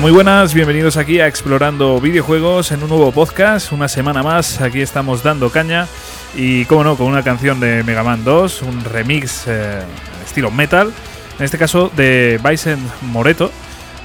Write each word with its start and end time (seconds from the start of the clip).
Muy 0.00 0.12
buenas, 0.12 0.54
bienvenidos 0.54 0.96
aquí 0.96 1.20
a 1.20 1.26
Explorando 1.26 2.00
Videojuegos 2.00 2.72
en 2.72 2.82
un 2.82 2.88
nuevo 2.88 3.12
podcast, 3.12 3.70
una 3.70 3.86
semana 3.86 4.22
más, 4.22 4.62
aquí 4.62 4.80
estamos 4.80 5.22
dando 5.22 5.50
caña. 5.50 5.88
Y, 6.34 6.64
como 6.64 6.84
no, 6.84 6.96
con 6.96 7.06
una 7.08 7.22
canción 7.22 7.60
de 7.60 7.82
Mega 7.82 8.02
Man 8.02 8.24
2, 8.24 8.62
un 8.62 8.82
remix 8.82 9.44
eh, 9.46 9.82
estilo 10.24 10.50
metal, 10.50 10.90
en 11.38 11.44
este 11.44 11.58
caso 11.58 11.92
de 11.94 12.40
Bison 12.42 12.78
Moreto, 13.02 13.50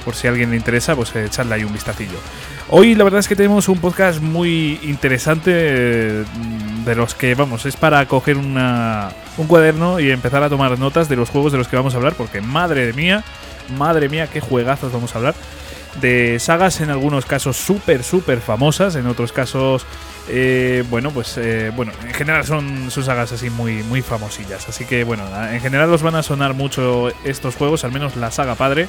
por 0.04 0.14
si 0.14 0.26
a 0.26 0.30
alguien 0.32 0.50
le 0.50 0.56
interesa, 0.56 0.94
pues 0.94 1.16
echarle 1.16 1.54
ahí 1.54 1.64
un 1.64 1.72
vistacillo. 1.72 2.18
Hoy 2.68 2.94
la 2.94 3.04
verdad 3.04 3.20
es 3.20 3.26
que 3.26 3.34
tenemos 3.34 3.66
un 3.70 3.78
podcast 3.78 4.20
muy 4.20 4.78
interesante 4.82 5.50
eh, 5.54 6.24
de 6.84 6.94
los 6.94 7.14
que, 7.14 7.34
vamos, 7.34 7.64
es 7.64 7.76
para 7.76 8.04
coger 8.04 8.36
una, 8.36 9.12
un 9.38 9.46
cuaderno 9.46 9.98
y 9.98 10.10
empezar 10.10 10.42
a 10.42 10.50
tomar 10.50 10.78
notas 10.78 11.08
de 11.08 11.16
los 11.16 11.30
juegos 11.30 11.52
de 11.52 11.58
los 11.58 11.68
que 11.68 11.76
vamos 11.76 11.94
a 11.94 11.96
hablar, 11.96 12.12
porque 12.12 12.42
madre 12.42 12.92
mía, 12.92 13.24
madre 13.78 14.10
mía, 14.10 14.28
qué 14.30 14.42
juegazos 14.42 14.92
vamos 14.92 15.14
a 15.14 15.18
hablar. 15.18 15.34
De 16.00 16.38
sagas 16.38 16.80
en 16.80 16.90
algunos 16.90 17.24
casos 17.24 17.56
súper, 17.56 18.02
súper 18.02 18.40
famosas, 18.40 18.96
en 18.96 19.06
otros 19.06 19.32
casos, 19.32 19.86
eh, 20.28 20.84
bueno, 20.90 21.10
pues, 21.10 21.38
eh, 21.38 21.70
bueno, 21.74 21.92
en 22.06 22.12
general 22.12 22.44
son, 22.44 22.90
son 22.90 23.04
sagas 23.04 23.32
así 23.32 23.48
muy, 23.50 23.82
muy 23.84 24.02
famosillas. 24.02 24.68
Así 24.68 24.84
que, 24.84 25.04
bueno, 25.04 25.24
en 25.50 25.60
general 25.60 25.92
os 25.92 26.02
van 26.02 26.16
a 26.16 26.22
sonar 26.22 26.54
mucho 26.54 27.10
estos 27.24 27.56
juegos, 27.56 27.84
al 27.84 27.92
menos 27.92 28.16
la 28.16 28.30
saga 28.30 28.54
padre. 28.54 28.88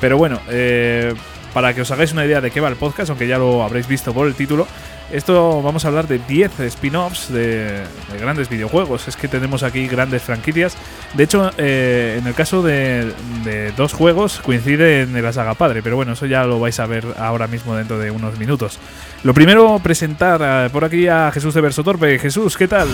Pero 0.00 0.16
bueno, 0.16 0.40
eh, 0.48 1.14
para 1.52 1.74
que 1.74 1.80
os 1.80 1.90
hagáis 1.90 2.12
una 2.12 2.24
idea 2.24 2.40
de 2.40 2.50
qué 2.50 2.60
va 2.60 2.68
el 2.68 2.76
podcast, 2.76 3.10
aunque 3.10 3.26
ya 3.26 3.38
lo 3.38 3.62
habréis 3.62 3.88
visto 3.88 4.12
por 4.12 4.26
el 4.26 4.34
título, 4.34 4.66
esto 5.12 5.62
vamos 5.62 5.84
a 5.84 5.88
hablar 5.88 6.06
de 6.06 6.18
10 6.18 6.60
spin-offs 6.60 7.32
de, 7.32 7.82
grandes 8.20 8.48
videojuegos. 8.48 9.08
Es 9.08 9.16
que 9.16 9.28
tenemos 9.28 9.62
aquí 9.62 9.86
grandes 9.86 10.22
franquicias. 10.22 10.76
De 11.14 11.24
hecho, 11.24 11.50
eh, 11.56 12.16
en 12.18 12.26
el 12.26 12.34
caso 12.34 12.62
de, 12.62 13.12
dos 13.76 13.92
juegos 13.92 14.40
coincide 14.40 15.02
en 15.02 15.22
la 15.22 15.32
saga 15.32 15.54
padre, 15.54 15.82
pero 15.82 15.96
bueno, 15.96 16.12
eso 16.12 16.26
ya 16.26 16.44
lo 16.44 16.60
vais 16.60 16.78
a 16.80 16.86
ver 16.86 17.04
ahora 17.18 17.46
mismo 17.46 17.74
dentro 17.74 17.98
de 17.98 18.10
unos 18.10 18.38
minutos. 18.38 18.78
Lo 19.22 19.34
primero, 19.34 19.80
presentar 19.82 20.40
eh, 20.42 20.70
por 20.70 20.84
aquí 20.84 21.08
a 21.08 21.30
Jesús 21.32 21.54
de 21.54 21.60
Versotorpe. 21.60 22.18
Jesús, 22.18 22.56
¿qué 22.56 22.68
tal? 22.68 22.88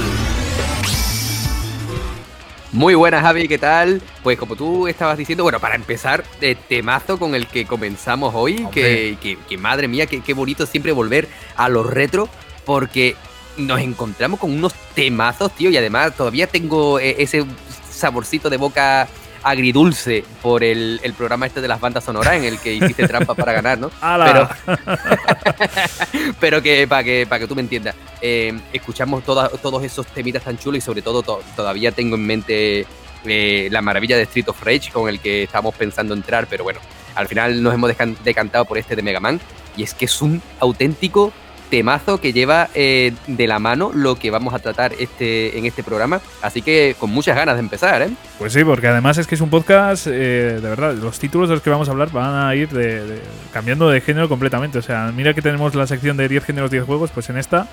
Muy 2.74 2.96
buenas, 2.96 3.22
Javi, 3.22 3.46
¿qué 3.46 3.56
tal? 3.56 4.02
Pues 4.24 4.36
como 4.36 4.56
tú 4.56 4.88
estabas 4.88 5.16
diciendo, 5.16 5.44
bueno, 5.44 5.60
para 5.60 5.76
empezar, 5.76 6.24
eh, 6.40 6.56
temazo 6.68 7.20
con 7.20 7.36
el 7.36 7.46
que 7.46 7.66
comenzamos 7.66 8.34
hoy, 8.34 8.66
que, 8.72 9.16
que, 9.48 9.56
madre 9.56 9.86
mía, 9.86 10.06
qué 10.06 10.34
bonito 10.34 10.66
siempre 10.66 10.90
volver 10.90 11.28
a 11.54 11.68
los 11.68 11.86
retro, 11.86 12.28
porque 12.64 13.14
nos 13.56 13.80
encontramos 13.80 14.40
con 14.40 14.50
unos 14.50 14.74
temazos, 14.96 15.52
tío, 15.52 15.70
y 15.70 15.76
además 15.76 16.16
todavía 16.16 16.48
tengo 16.48 16.98
eh, 16.98 17.14
ese 17.20 17.44
saborcito 17.88 18.50
de 18.50 18.56
boca 18.56 19.06
agridulce 19.44 20.24
por 20.42 20.64
el, 20.64 20.98
programa 21.16 21.46
este 21.46 21.60
de 21.60 21.68
las 21.68 21.80
bandas 21.80 22.02
sonoras 22.02 22.34
en 22.34 22.44
el 22.44 22.58
que 22.58 22.74
hiciste 22.74 23.06
trampa 23.08 23.34
para 23.34 23.52
ganar, 23.52 23.78
¿no? 23.78 23.90
Pero, 24.00 24.48
pero 26.40 26.62
que 26.62 26.88
para 26.88 27.04
que, 27.04 27.26
para 27.28 27.40
que 27.40 27.46
tú 27.46 27.54
me 27.54 27.60
entiendas, 27.60 27.94
eh, 28.20 28.58
escuchamos 28.72 29.22
todos 29.22 29.84
esos 29.84 30.06
temitas 30.06 30.42
tan 30.42 30.58
chulos 30.58 30.78
y 30.78 30.80
sobre 30.80 31.02
todo 31.02 31.22
todavía 31.22 31.92
tengo 31.92 32.16
en 32.16 32.26
mente 32.26 32.86
eh, 33.26 33.68
la 33.70 33.82
maravilla 33.82 34.16
de 34.16 34.22
Street 34.22 34.48
of 34.48 34.62
Rage 34.62 34.90
con 34.90 35.08
el 35.08 35.20
que 35.20 35.44
estábamos 35.44 35.74
pensando 35.74 36.14
entrar, 36.14 36.46
pero 36.48 36.64
bueno, 36.64 36.80
al 37.14 37.28
final 37.28 37.62
nos 37.62 37.74
hemos 37.74 37.92
decantado 38.24 38.64
por 38.64 38.78
este 38.78 38.96
de 38.96 39.02
Mega 39.02 39.20
Man 39.20 39.40
y 39.76 39.82
es 39.82 39.92
que 39.92 40.06
es 40.06 40.22
un 40.22 40.40
auténtico 40.58 41.32
temazo 41.70 42.20
que 42.20 42.32
lleva 42.32 42.68
eh, 42.74 43.12
de 43.26 43.46
la 43.46 43.58
mano 43.58 43.90
lo 43.94 44.16
que 44.16 44.30
vamos 44.30 44.54
a 44.54 44.58
tratar 44.58 44.92
este, 44.98 45.58
en 45.58 45.66
este 45.66 45.82
programa. 45.82 46.20
Así 46.42 46.62
que 46.62 46.96
con 46.98 47.10
muchas 47.10 47.36
ganas 47.36 47.56
de 47.56 47.60
empezar, 47.60 48.02
¿eh? 48.02 48.10
Pues 48.38 48.52
sí, 48.52 48.64
porque 48.64 48.88
además 48.88 49.18
es 49.18 49.26
que 49.26 49.34
es 49.34 49.40
un 49.40 49.50
podcast, 49.50 50.06
eh, 50.06 50.58
de 50.60 50.68
verdad, 50.68 50.94
los 50.94 51.18
títulos 51.18 51.48
de 51.48 51.56
los 51.56 51.62
que 51.62 51.70
vamos 51.70 51.88
a 51.88 51.92
hablar 51.92 52.10
van 52.10 52.34
a 52.34 52.54
ir 52.54 52.68
de, 52.68 53.20
cambiando 53.52 53.88
de 53.90 54.00
género 54.00 54.28
completamente. 54.28 54.78
O 54.78 54.82
sea, 54.82 55.12
mira 55.14 55.34
que 55.34 55.42
tenemos 55.42 55.74
la 55.74 55.86
sección 55.86 56.16
de 56.16 56.28
10 56.28 56.44
géneros, 56.44 56.70
10 56.70 56.84
juegos, 56.84 57.10
pues 57.10 57.28
en 57.30 57.38
esta, 57.38 57.68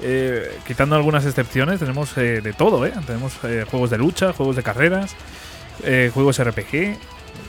eh, 0.00 0.58
quitando 0.66 0.96
algunas 0.96 1.26
excepciones, 1.26 1.80
tenemos 1.80 2.14
de 2.14 2.54
todo, 2.56 2.86
¿eh? 2.86 2.92
Tenemos 3.06 3.34
juegos 3.70 3.90
de 3.90 3.98
lucha, 3.98 4.32
juegos 4.32 4.56
de 4.56 4.62
carreras, 4.62 5.14
juegos 6.12 6.42
RPG, 6.42 6.96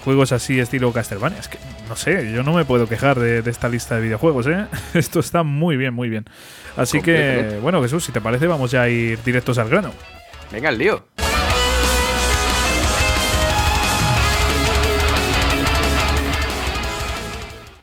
juegos 0.04 0.32
así 0.32 0.60
estilo 0.60 0.92
Castlevania. 0.92 1.40
Es 1.40 1.48
que, 1.48 1.58
no 1.88 1.96
sé, 1.96 2.32
yo 2.32 2.44
no 2.44 2.54
me 2.54 2.66
puedo 2.66 2.88
quejar 2.88 3.20
de, 3.20 3.40
esta 3.50 3.70
lista 3.70 3.96
de 3.96 4.02
videojuegos, 4.02 4.48
¿eh? 4.48 4.66
Esto 4.94 5.20
está 5.20 5.44
muy 5.44 5.78
bien, 5.78 5.94
muy 5.94 6.10
bien. 6.10 6.26
Así 6.76 7.02
que, 7.02 7.60
bueno, 7.62 7.82
Jesús, 7.82 8.04
si 8.04 8.12
te 8.12 8.22
parece, 8.22 8.48
vamos 8.48 8.72
ya 8.72 8.84
a 8.84 8.90
ir 8.90 9.22
directos 9.24 9.58
al 9.58 9.70
grano. 9.70 9.92
Venga, 10.52 10.70
el 10.70 10.78
lío. 10.78 11.06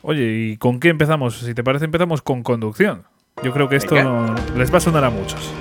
Oye, 0.02 0.22
¿y 0.22 0.56
con 0.56 0.80
qué 0.80 0.88
empezamos? 0.88 1.38
Si 1.38 1.54
te 1.54 1.62
parece, 1.62 1.84
empezamos 1.84 2.22
con 2.22 2.42
conducción. 2.42 3.04
Yo 3.42 3.52
creo 3.52 3.68
que 3.68 3.76
esto 3.76 3.94
les 4.56 4.72
va 4.72 4.78
a 4.78 4.80
sonar 4.80 5.04
a 5.04 5.10
muchos. 5.10 5.52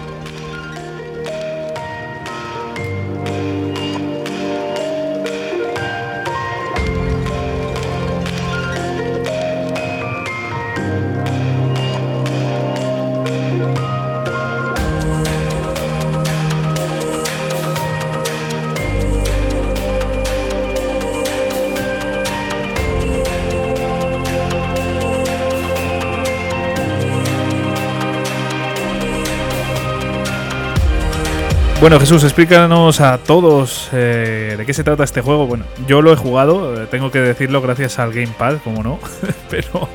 Bueno, 31.81 31.97
Jesús, 31.97 32.25
explícanos 32.25 32.99
a 32.99 33.19
todos 33.19 33.87
eh, 33.93 34.55
de 34.57 34.65
qué 34.65 34.73
se 34.73 34.83
trata 34.83 35.05
este 35.05 35.21
juego. 35.21 35.47
Bueno, 35.47 35.63
yo 35.87 36.01
lo 36.01 36.11
he 36.11 36.17
jugado, 36.17 36.83
eh, 36.83 36.87
tengo 36.91 37.09
que 37.09 37.19
decirlo 37.19 37.61
gracias 37.61 37.99
al 37.99 38.11
Gamepad, 38.11 38.57
como 38.65 38.83
no, 38.83 38.99
pero 39.49 39.87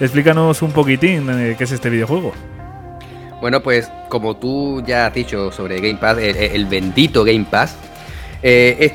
explícanos 0.00 0.62
un 0.62 0.72
poquitín 0.72 1.26
de 1.26 1.54
qué 1.58 1.64
es 1.64 1.72
este 1.72 1.90
videojuego. 1.90 2.32
Bueno, 3.42 3.62
pues 3.62 3.90
como 4.08 4.36
tú 4.36 4.82
ya 4.86 5.08
has 5.08 5.12
dicho 5.12 5.52
sobre 5.52 5.78
Gamepad, 5.78 6.18
el, 6.20 6.64
bendito 6.64 7.22
Game 7.22 7.46
Pass, 7.50 7.76
eh, 8.42 8.94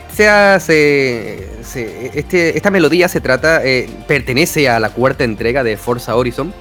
este, 2.16 2.58
esta 2.58 2.72
melodía 2.72 3.08
se 3.08 3.22
trata, 3.22 3.62
pertenece 4.08 4.68
a 4.68 4.80
la 4.80 4.90
cuarta 4.90 5.24
entrega 5.24 5.64
de 5.64 5.78
Forza 5.78 6.16
Horizon 6.16 6.52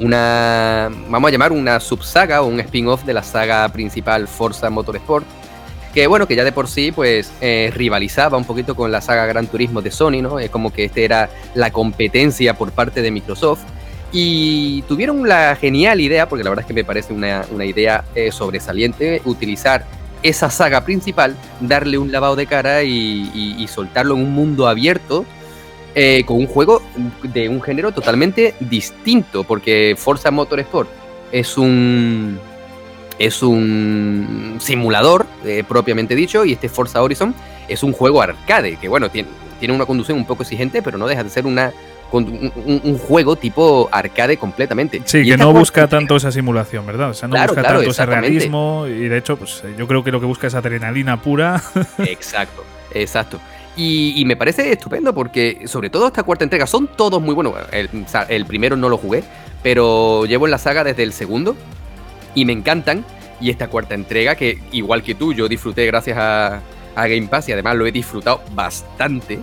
una, 0.00 0.90
vamos 1.08 1.28
a 1.28 1.32
llamar 1.32 1.52
una 1.52 1.80
subsaga 1.80 2.42
o 2.42 2.46
un 2.46 2.60
spin-off 2.60 3.04
de 3.04 3.14
la 3.14 3.22
saga 3.22 3.68
principal 3.70 4.28
Forza 4.28 4.70
Motorsport, 4.70 5.26
que 5.94 6.06
bueno, 6.06 6.26
que 6.26 6.36
ya 6.36 6.44
de 6.44 6.52
por 6.52 6.68
sí 6.68 6.92
pues 6.92 7.32
eh, 7.40 7.72
rivalizaba 7.74 8.36
un 8.36 8.44
poquito 8.44 8.74
con 8.74 8.92
la 8.92 9.00
saga 9.00 9.24
Gran 9.26 9.46
Turismo 9.46 9.80
de 9.80 9.90
Sony, 9.90 10.20
¿no? 10.20 10.38
Es 10.38 10.50
como 10.50 10.72
que 10.72 10.84
este 10.84 11.04
era 11.04 11.30
la 11.54 11.70
competencia 11.70 12.54
por 12.54 12.72
parte 12.72 13.02
de 13.02 13.10
Microsoft. 13.10 13.62
Y 14.12 14.82
tuvieron 14.82 15.28
la 15.28 15.56
genial 15.56 16.00
idea, 16.00 16.28
porque 16.28 16.44
la 16.44 16.50
verdad 16.50 16.62
es 16.62 16.66
que 16.68 16.74
me 16.74 16.84
parece 16.84 17.12
una, 17.12 17.44
idea 17.64 18.04
eh, 18.14 18.30
sobresaliente, 18.30 19.20
utilizar 19.24 19.84
esa 20.22 20.48
saga 20.48 20.84
principal, 20.84 21.36
darle 21.60 21.98
un 21.98 22.12
lavado 22.12 22.36
de 22.36 22.46
cara 22.46 22.82
y 22.84 23.66
soltarlo 23.68 24.14
en 24.14 24.22
un 24.22 24.32
mundo 24.32 24.68
abierto 24.68 25.26
eh, 25.98 26.24
con 26.26 26.36
un 26.36 26.46
juego 26.46 26.82
de 27.22 27.48
un 27.48 27.62
género 27.62 27.90
totalmente 27.90 28.54
distinto, 28.60 29.44
porque 29.44 29.94
Forza 29.96 30.30
Motorsport 30.30 30.90
es 31.32 31.56
un 31.56 32.38
es 33.18 33.42
un 33.42 34.58
simulador 34.60 35.24
eh, 35.42 35.64
propiamente 35.66 36.14
dicho 36.14 36.44
y 36.44 36.52
este 36.52 36.68
Forza 36.68 37.02
Horizon 37.02 37.34
es 37.66 37.82
un 37.82 37.92
juego 37.92 38.20
arcade 38.20 38.76
que 38.76 38.88
bueno 38.88 39.08
tiene, 39.08 39.30
tiene 39.58 39.74
una 39.74 39.86
conducción 39.86 40.18
un 40.18 40.26
poco 40.26 40.42
exigente 40.42 40.82
pero 40.82 40.98
no 40.98 41.06
deja 41.06 41.24
de 41.24 41.30
ser 41.30 41.46
una 41.46 41.72
un, 42.12 42.98
juego 42.98 43.36
tipo 43.36 43.88
arcade 43.90 44.36
completamente. 44.36 45.00
Sí, 45.06 45.24
que 45.24 45.36
no 45.36 45.52
busca 45.52 45.88
tanto 45.88 46.16
esa 46.16 46.30
simulación, 46.30 46.86
¿verdad? 46.86 47.10
O 47.10 47.14
sea, 47.14 47.26
no 47.26 47.36
busca 47.36 47.62
tanto 47.62 47.90
ese 47.90 48.06
realismo 48.06 48.86
y 48.86 49.08
de 49.08 49.16
hecho, 49.16 49.36
pues 49.36 49.62
yo 49.76 49.88
creo 49.88 50.04
que 50.04 50.12
lo 50.12 50.20
que 50.20 50.26
busca 50.26 50.46
es 50.46 50.54
adrenalina 50.54 51.20
pura. 51.20 51.62
Exacto, 51.98 52.64
exacto. 52.92 53.40
Y, 53.76 54.24
me 54.24 54.36
parece 54.36 54.72
estupendo 54.72 55.14
porque, 55.14 55.62
sobre 55.66 55.90
todo 55.90 56.06
esta 56.06 56.22
cuarta 56.22 56.44
entrega, 56.44 56.66
son 56.66 56.88
todos 56.88 57.20
muy 57.20 57.34
buenos. 57.34 57.54
El, 57.72 58.46
primero 58.46 58.74
no 58.74 58.88
lo 58.88 58.96
jugué, 58.96 59.22
pero 59.62 60.24
llevo 60.24 60.46
en 60.46 60.50
la 60.52 60.58
saga 60.58 60.82
desde 60.82 61.02
el 61.02 61.12
segundo 61.12 61.54
y 62.34 62.46
me 62.46 62.54
encantan. 62.54 63.04
Y 63.38 63.50
esta 63.50 63.68
cuarta 63.68 63.94
entrega, 63.94 64.34
que 64.34 64.58
igual 64.72 65.02
que 65.02 65.14
tú, 65.14 65.34
yo 65.34 65.46
disfruté 65.46 65.84
gracias 65.84 66.16
a, 66.18 66.62
Game 66.96 67.28
Pass 67.28 67.50
y 67.50 67.52
además 67.52 67.76
lo 67.76 67.86
he 67.86 67.92
disfrutado 67.92 68.40
bastante. 68.54 69.40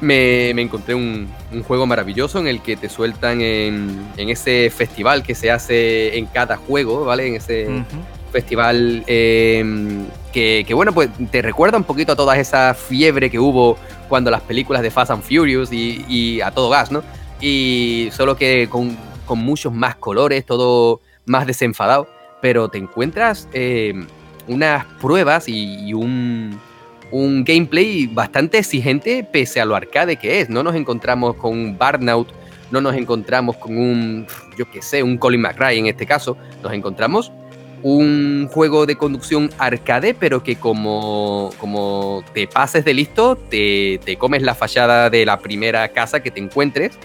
Me, 0.00 0.48
encontré 0.50 0.94
un, 0.94 1.28
juego 1.66 1.86
maravilloso 1.86 2.38
en 2.38 2.46
el 2.46 2.62
que 2.62 2.76
te 2.76 2.88
sueltan 2.88 3.42
en, 3.42 4.08
ese 4.16 4.70
festival 4.70 5.22
que 5.22 5.34
se 5.34 5.50
hace 5.50 6.16
en 6.16 6.24
cada 6.24 6.56
juego, 6.56 7.04
¿vale? 7.04 7.26
En 7.26 7.34
ese 7.34 7.68
festival 8.34 9.04
em, 9.06 10.06
que, 10.32 10.66
bueno, 10.74 10.92
pues 10.92 11.08
te 11.30 11.40
recuerda 11.40 11.78
un 11.78 11.84
poquito 11.84 12.12
a 12.12 12.16
toda 12.16 12.36
esa 12.36 12.74
fiebre 12.74 13.30
que 13.30 13.38
hubo 13.38 13.78
cuando 14.08 14.28
las 14.28 14.40
películas 14.40 14.82
de 14.82 14.90
Fast 14.90 15.12
and 15.12 15.22
Furious 15.22 15.72
y, 15.72 16.40
a 16.40 16.50
todo 16.50 16.68
gas, 16.68 16.90
¿no? 16.90 17.04
Y 17.40 18.08
solo 18.10 18.36
que 18.36 18.68
con, 18.68 18.98
muchos 19.36 19.72
más 19.72 19.94
colores, 19.94 20.44
todo 20.44 21.00
más 21.26 21.46
desenfadado, 21.46 22.08
pero 22.42 22.68
te 22.68 22.78
encuentras 22.78 23.48
em, 23.52 24.08
unas 24.48 24.84
pruebas 25.00 25.48
y, 25.48 25.94
un, 25.94 26.58
un 27.12 27.44
gameplay 27.44 28.08
bastante 28.08 28.58
exigente 28.58 29.22
pese 29.22 29.60
a 29.60 29.64
lo 29.64 29.76
arcade 29.76 30.16
que 30.16 30.40
es. 30.40 30.50
No 30.50 30.64
nos 30.64 30.74
encontramos 30.74 31.36
con 31.36 31.52
un 31.52 31.78
Burnout, 31.78 32.28
no 32.72 32.80
nos 32.80 32.96
encontramos 32.96 33.56
con 33.58 33.78
un, 33.78 34.26
yo 34.58 34.68
qué 34.72 34.82
sé, 34.82 35.04
un 35.04 35.18
Colin 35.18 35.40
McRae 35.40 35.78
en 35.78 35.86
este 35.86 36.04
caso, 36.04 36.36
nos 36.64 36.72
encontramos 36.72 37.30
un 37.84 38.48
juego 38.50 38.86
de 38.86 38.96
conducción 38.96 39.50
arcade, 39.58 40.14
pero 40.14 40.42
que 40.42 40.56
como, 40.56 41.50
como 41.58 42.24
te 42.32 42.48
pases 42.48 42.82
de 42.82 42.94
listo, 42.94 43.36
te, 43.36 44.00
comes 44.18 44.40
la 44.40 44.54
fachada 44.54 45.10
de 45.10 45.26
la 45.26 45.38
primera 45.38 45.86
casa 45.90 46.22
que 46.22 46.30
te 46.30 46.40
encuentres. 46.40 46.98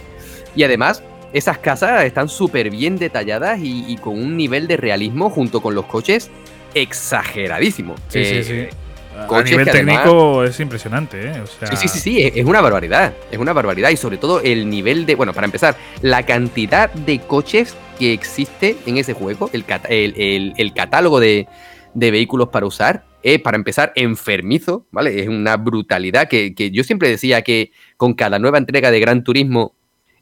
Y 0.55 0.63
además, 0.63 1.03
esas 1.33 1.57
casas 1.57 2.05
están 2.05 2.29
súper 2.29 2.69
bien 2.69 2.97
detalladas 2.97 3.59
y, 3.61 3.97
con 3.97 4.17
un 4.17 4.37
nivel 4.37 4.67
de 4.67 4.77
realismo 4.77 5.29
junto 5.29 5.61
con 5.61 5.75
los 5.75 5.85
coches 5.85 6.31
exageradísimo. 6.73 7.95
Sí, 8.07 8.23
sí, 8.23 8.43
sí. 8.43 8.67
Eh, 9.19 9.35
a 9.35 9.43
nivel 9.43 9.69
técnico 9.69 10.43
es 10.43 10.59
impresionante, 10.59 11.27
¿eh? 11.27 11.43
Sí, 11.69 11.75
sí, 11.75 11.87
sí, 11.87 11.99
sí, 11.99 12.31
es 12.33 12.45
una 12.45 12.61
barbaridad. 12.61 13.13
Es 13.31 13.37
una 13.37 13.53
barbaridad. 13.53 13.89
Y 13.89 13.97
sobre 13.97 14.17
todo 14.17 14.41
el 14.41 14.69
nivel 14.69 15.05
de. 15.05 15.15
Bueno, 15.15 15.33
para 15.33 15.45
empezar, 15.45 15.75
la 16.01 16.23
cantidad 16.23 16.91
de 16.91 17.19
coches 17.19 17.75
que 17.99 18.13
existe 18.13 18.77
en 18.85 18.97
ese 18.97 19.13
juego, 19.13 19.49
el, 19.51 19.65
catálogo 20.73 21.19
de, 21.19 21.47
vehículos 21.93 22.49
para 22.49 22.65
usar, 22.65 23.03
es, 23.21 23.41
para 23.41 23.57
empezar, 23.57 23.91
enfermizo, 23.95 24.87
¿vale? 24.91 25.21
Es 25.21 25.27
una 25.27 25.57
brutalidad 25.57 26.29
que, 26.29 26.53
yo 26.71 26.83
siempre 26.83 27.09
decía 27.09 27.41
que 27.41 27.71
con 27.97 28.13
cada 28.13 28.39
nueva 28.39 28.57
entrega 28.57 28.89
de 28.89 28.99
Gran 29.01 29.23
Turismo 29.23 29.75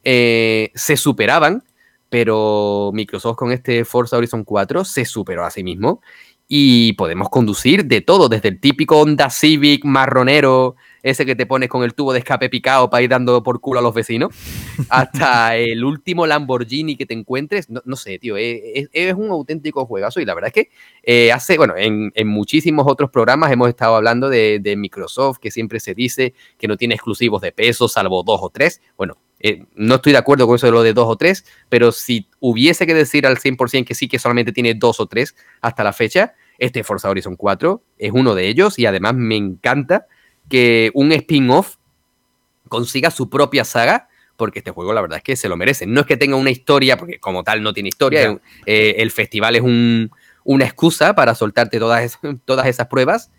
eh, 0.04 0.72
se 0.74 0.98
superaban, 0.98 1.64
pero 2.10 2.92
Microsoft 2.94 3.38
con 3.38 3.52
este 3.52 3.86
Forza 3.86 4.18
Horizon 4.18 4.44
4 4.44 4.84
se 4.84 5.06
superó 5.06 5.46
a 5.46 5.52
sí 5.52 5.64
mismo 5.64 6.02
y 6.48 6.94
podemos 6.94 7.30
conducir 7.30 7.86
de 7.86 8.00
todo, 8.02 8.30
desde 8.30 8.48
el 8.50 8.60
típico 8.62 9.02
Honda 9.02 9.30
Civic 9.30 9.84
marronero, 9.84 10.76
ese 11.04 11.26
que 11.26 11.36
te 11.36 11.46
pones 11.46 11.68
con 11.68 11.84
el 11.84 11.94
tubo 11.94 12.14
de 12.14 12.20
escape 12.20 12.50
picado 12.50 12.90
para 12.90 13.02
ir 13.02 13.10
dando 13.10 13.44
por 13.44 13.60
culo 13.60 13.80
a 13.80 13.82
los 13.82 13.94
vecinos, 13.94 14.34
hasta 14.90 15.58
el 15.58 15.84
último 15.84 16.26
Lamborghini 16.26 16.96
que 16.96 17.06
te 17.06 17.14
encuentres. 17.14 17.68
No, 17.70 17.96
sé, 17.98 18.18
tío, 18.18 18.38
es, 18.38 18.88
un 19.16 19.30
auténtico 19.30 19.86
juegazo 19.86 20.22
y 20.22 20.26
la 20.26 20.36
verdad 20.36 20.52
es 20.54 20.54
que 20.54 20.70
eh, 21.04 21.32
hace, 21.34 21.58
bueno, 21.58 21.74
en, 21.76 22.12
muchísimos 22.28 22.86
otros 22.88 23.10
programas 23.10 23.52
hemos 23.52 23.68
estado 23.68 23.96
hablando 23.96 24.30
de, 24.30 24.76
Microsoft, 24.78 25.40
que 25.40 25.52
siempre 25.52 25.80
se 25.80 25.94
dice 25.94 26.34
que 26.58 26.68
no 26.68 26.78
tiene 26.78 26.96
exclusivos 26.96 27.42
de 27.42 27.52
peso, 27.52 27.90
salvo 27.90 28.24
dos 28.24 28.40
o 28.42 28.50
tres. 28.50 28.82
Bueno, 28.96 29.18
eh, 29.48 29.66
no 29.76 29.96
estoy 29.96 30.12
de 30.12 30.18
acuerdo 30.18 30.48
con 30.48 30.56
eso 30.56 30.66
de 30.68 30.72
lo 30.72 30.84
de 30.84 30.94
dos 30.94 31.08
o 31.08 31.16
tres, 31.16 31.46
pero 31.70 31.92
si 31.92 32.30
hubiese 32.40 32.86
que 32.86 32.94
decir 32.94 33.26
al 33.26 33.38
100% 33.38 33.86
que 33.86 33.96
sí 33.96 34.08
que 34.08 34.20
solamente 34.20 34.52
tiene 34.52 34.74
dos 34.74 35.00
o 35.00 35.08
tres 35.08 35.36
hasta 35.62 35.84
la 35.84 35.94
fecha, 35.94 36.34
este 36.58 36.84
Forza 36.84 37.10
Horizon 37.10 37.36
4 37.36 37.82
es 37.98 38.12
uno 38.14 38.36
de 38.36 38.48
ellos 38.48 38.80
y 38.80 38.86
además 38.86 39.14
me 39.16 39.36
encanta 39.36 40.08
que 40.50 40.92
un 40.94 41.12
spin-off 41.12 41.76
consiga 42.68 43.12
su 43.12 43.30
propia 43.30 43.64
saga, 43.64 44.10
porque 44.36 44.60
este 44.60 44.72
juego 44.72 44.94
la 44.94 45.02
verdad 45.02 45.18
es 45.18 45.24
que 45.24 45.36
se 45.36 45.50
lo 45.50 45.58
merece. 45.58 45.86
No 45.86 46.02
es 46.02 46.08
que 46.08 46.18
tenga 46.18 46.36
una 46.36 46.52
historia, 46.52 46.98
porque 46.98 47.20
como 47.20 47.44
tal 47.44 47.64
no 47.64 47.74
tiene 47.74 47.90
historia, 47.90 48.40
eh, 48.66 48.96
el 48.98 49.12
festival 49.12 49.56
es 49.56 49.62
una 50.44 50.66
excusa 50.66 51.16
para 51.16 51.36
soltarte 51.36 51.80
todas, 51.80 52.20
todas 52.46 52.68
esas 52.68 52.88
pruebas, 52.88 53.32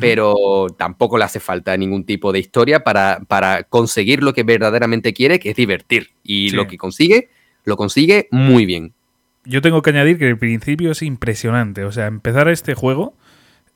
pero 0.00 0.66
tampoco 0.76 1.18
le 1.18 1.24
hace 1.24 1.40
falta 1.40 1.76
ningún 1.76 2.04
tipo 2.04 2.32
de 2.32 2.38
historia 2.38 2.84
para, 2.84 3.20
para, 3.28 3.64
conseguir 3.64 4.22
lo 4.22 4.32
que 4.32 4.42
verdaderamente 4.42 5.12
quiere, 5.12 5.38
que 5.38 5.50
es 5.50 5.56
divertir. 5.56 6.10
Y 6.22 6.50
lo 6.50 6.66
que 6.66 6.76
consigue, 6.76 7.28
lo 7.64 7.76
consigue 7.76 8.28
muy 8.30 8.66
bien. 8.66 8.94
Yo 9.44 9.62
tengo 9.62 9.82
que 9.82 9.90
añadir 9.90 10.18
que 10.18 10.28
el 10.28 10.38
principio 10.38 10.90
es 10.90 11.02
impresionante. 11.02 11.84
O 11.84 11.92
sea, 11.92 12.06
empezar 12.06 12.48
este 12.48 12.74
juego 12.74 13.14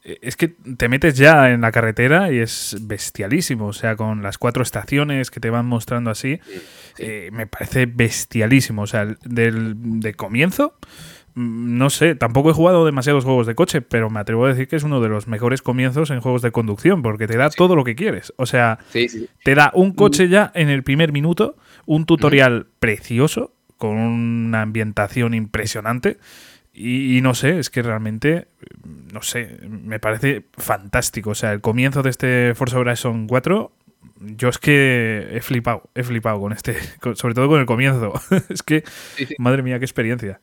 eh, 0.03 0.19
es 0.23 0.37
que 0.37 0.49
te 0.49 0.89
metes 0.89 1.17
ya 1.17 1.51
en 1.51 1.61
la 1.61 1.73
carretera 1.73 2.33
y 2.33 2.39
es 2.39 2.77
bestialísimo. 2.81 3.67
O 3.67 3.73
sea, 3.73 3.97
con 3.97 4.23
las 4.23 4.39
cuatro 4.39 4.63
estaciones 4.63 5.31
que 5.31 5.41
te 5.41 5.51
van 5.51 5.67
mostrando 5.67 6.11
así, 6.11 6.41
eh, 6.99 7.31
me 7.33 7.47
parece 7.47 7.87
bestialísimo. 7.87 8.83
O 8.83 8.87
sea, 8.87 9.07
del, 9.25 9.75
de 10.01 10.15
comienzo 10.15 10.75
no 11.35 11.91
sé, 11.91 12.15
tampoco 12.15 12.51
he 12.51 12.53
jugado 12.53 12.85
demasiados 12.85 13.25
juegos 13.25 13.47
de 13.47 13.55
coche, 13.55 13.81
pero 13.83 14.11
me 14.11 14.21
atrevo 14.21 14.47
a 14.47 14.49
decir 14.49 14.69
que 14.69 14.77
es 14.77 14.83
uno 14.83 15.01
de 15.01 15.09
los 15.09 15.29
mejores 15.29 15.63
comienzos 15.63 16.11
en 16.11 16.21
juegos 16.21 16.43
de 16.43 16.51
conducción, 16.51 17.03
porque 17.03 17.27
te 17.27 17.37
da 17.37 17.51
todo 17.51 17.77
lo 17.77 17.85
que 17.85 17.95
quieres. 17.95 18.33
O 18.37 18.47
sea, 18.47 18.79
te 18.93 19.55
da 19.55 19.71
un 19.75 19.93
coche 19.93 20.27
mm. 20.27 20.31
ya 20.31 20.53
en 20.55 20.69
el 20.69 20.83
primer 20.83 21.13
minuto, 21.13 21.57
un 21.87 22.07
tutorial 22.07 22.67
precioso, 22.79 23.53
con 23.77 23.97
una 23.97 24.63
ambientación 24.63 25.35
impresionante. 25.35 26.19
Y, 26.73 27.21
no 27.23 27.35
sé, 27.35 27.59
es 27.59 27.69
que 27.69 27.83
realmente, 27.83 28.49
no 29.13 29.23
sé, 29.23 29.59
me 29.69 29.99
parece 29.99 30.47
fantástico. 30.57 31.31
O 31.31 31.35
sea, 31.35 31.53
el 31.53 31.61
comienzo 31.61 32.03
de 32.03 32.11
este 32.11 32.55
Forza 32.55 32.79
Horizon 32.79 33.27
4 33.27 33.73
yo 34.21 34.49
es 34.49 34.59
que 34.59 35.29
he 35.33 35.41
flipado, 35.41 35.91
he 35.95 36.03
flipado 36.03 36.41
con 36.41 36.53
este, 36.53 36.77
sobre 37.15 37.35
todo 37.35 37.49
con 37.49 37.61
el 37.61 37.67
comienzo. 37.67 38.13
es 38.49 38.63
que, 38.63 38.85
madre 39.39 39.63
mía, 39.63 39.79
qué 39.79 39.85
experiencia. 39.85 40.41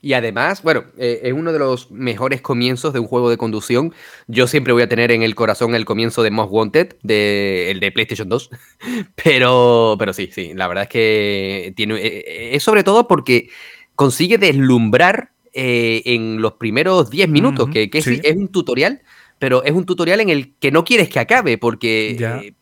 Y 0.00 0.12
además, 0.12 0.62
bueno, 0.62 0.84
eh, 0.96 1.20
es 1.24 1.32
uno 1.32 1.52
de 1.52 1.58
los 1.58 1.90
mejores 1.90 2.40
comienzos 2.40 2.92
de 2.92 3.00
un 3.00 3.06
juego 3.06 3.30
de 3.30 3.36
conducción. 3.36 3.94
Yo 4.26 4.46
siempre 4.46 4.72
voy 4.72 4.82
a 4.82 4.88
tener 4.88 5.10
en 5.10 5.22
el 5.22 5.34
corazón 5.34 5.74
el 5.74 5.84
comienzo 5.84 6.22
de 6.22 6.30
Most 6.30 6.52
Wanted, 6.52 6.96
de, 7.02 7.70
el 7.70 7.80
de 7.80 7.92
PlayStation 7.92 8.28
2. 8.28 8.50
Pero, 9.22 9.96
pero 9.98 10.12
sí, 10.12 10.30
sí, 10.32 10.52
la 10.54 10.68
verdad 10.68 10.84
es 10.84 10.90
que 10.90 11.72
tiene, 11.76 11.96
eh, 11.96 12.24
eh, 12.26 12.50
es 12.54 12.62
sobre 12.62 12.84
todo 12.84 13.08
porque 13.08 13.50
consigue 13.94 14.38
deslumbrar 14.38 15.32
en 15.52 16.40
los 16.40 16.52
primeros 16.52 17.10
10 17.10 17.28
minutos, 17.28 17.68
que, 17.70 17.90
es, 17.92 18.36
un 18.36 18.48
tutorial, 18.48 19.02
pero 19.40 19.64
es 19.64 19.72
un 19.72 19.84
tutorial 19.86 20.20
en 20.20 20.28
el 20.28 20.54
que 20.54 20.70
no 20.70 20.84
quieres 20.84 21.08
que 21.08 21.18
acabe, 21.18 21.58
porque 21.58 22.54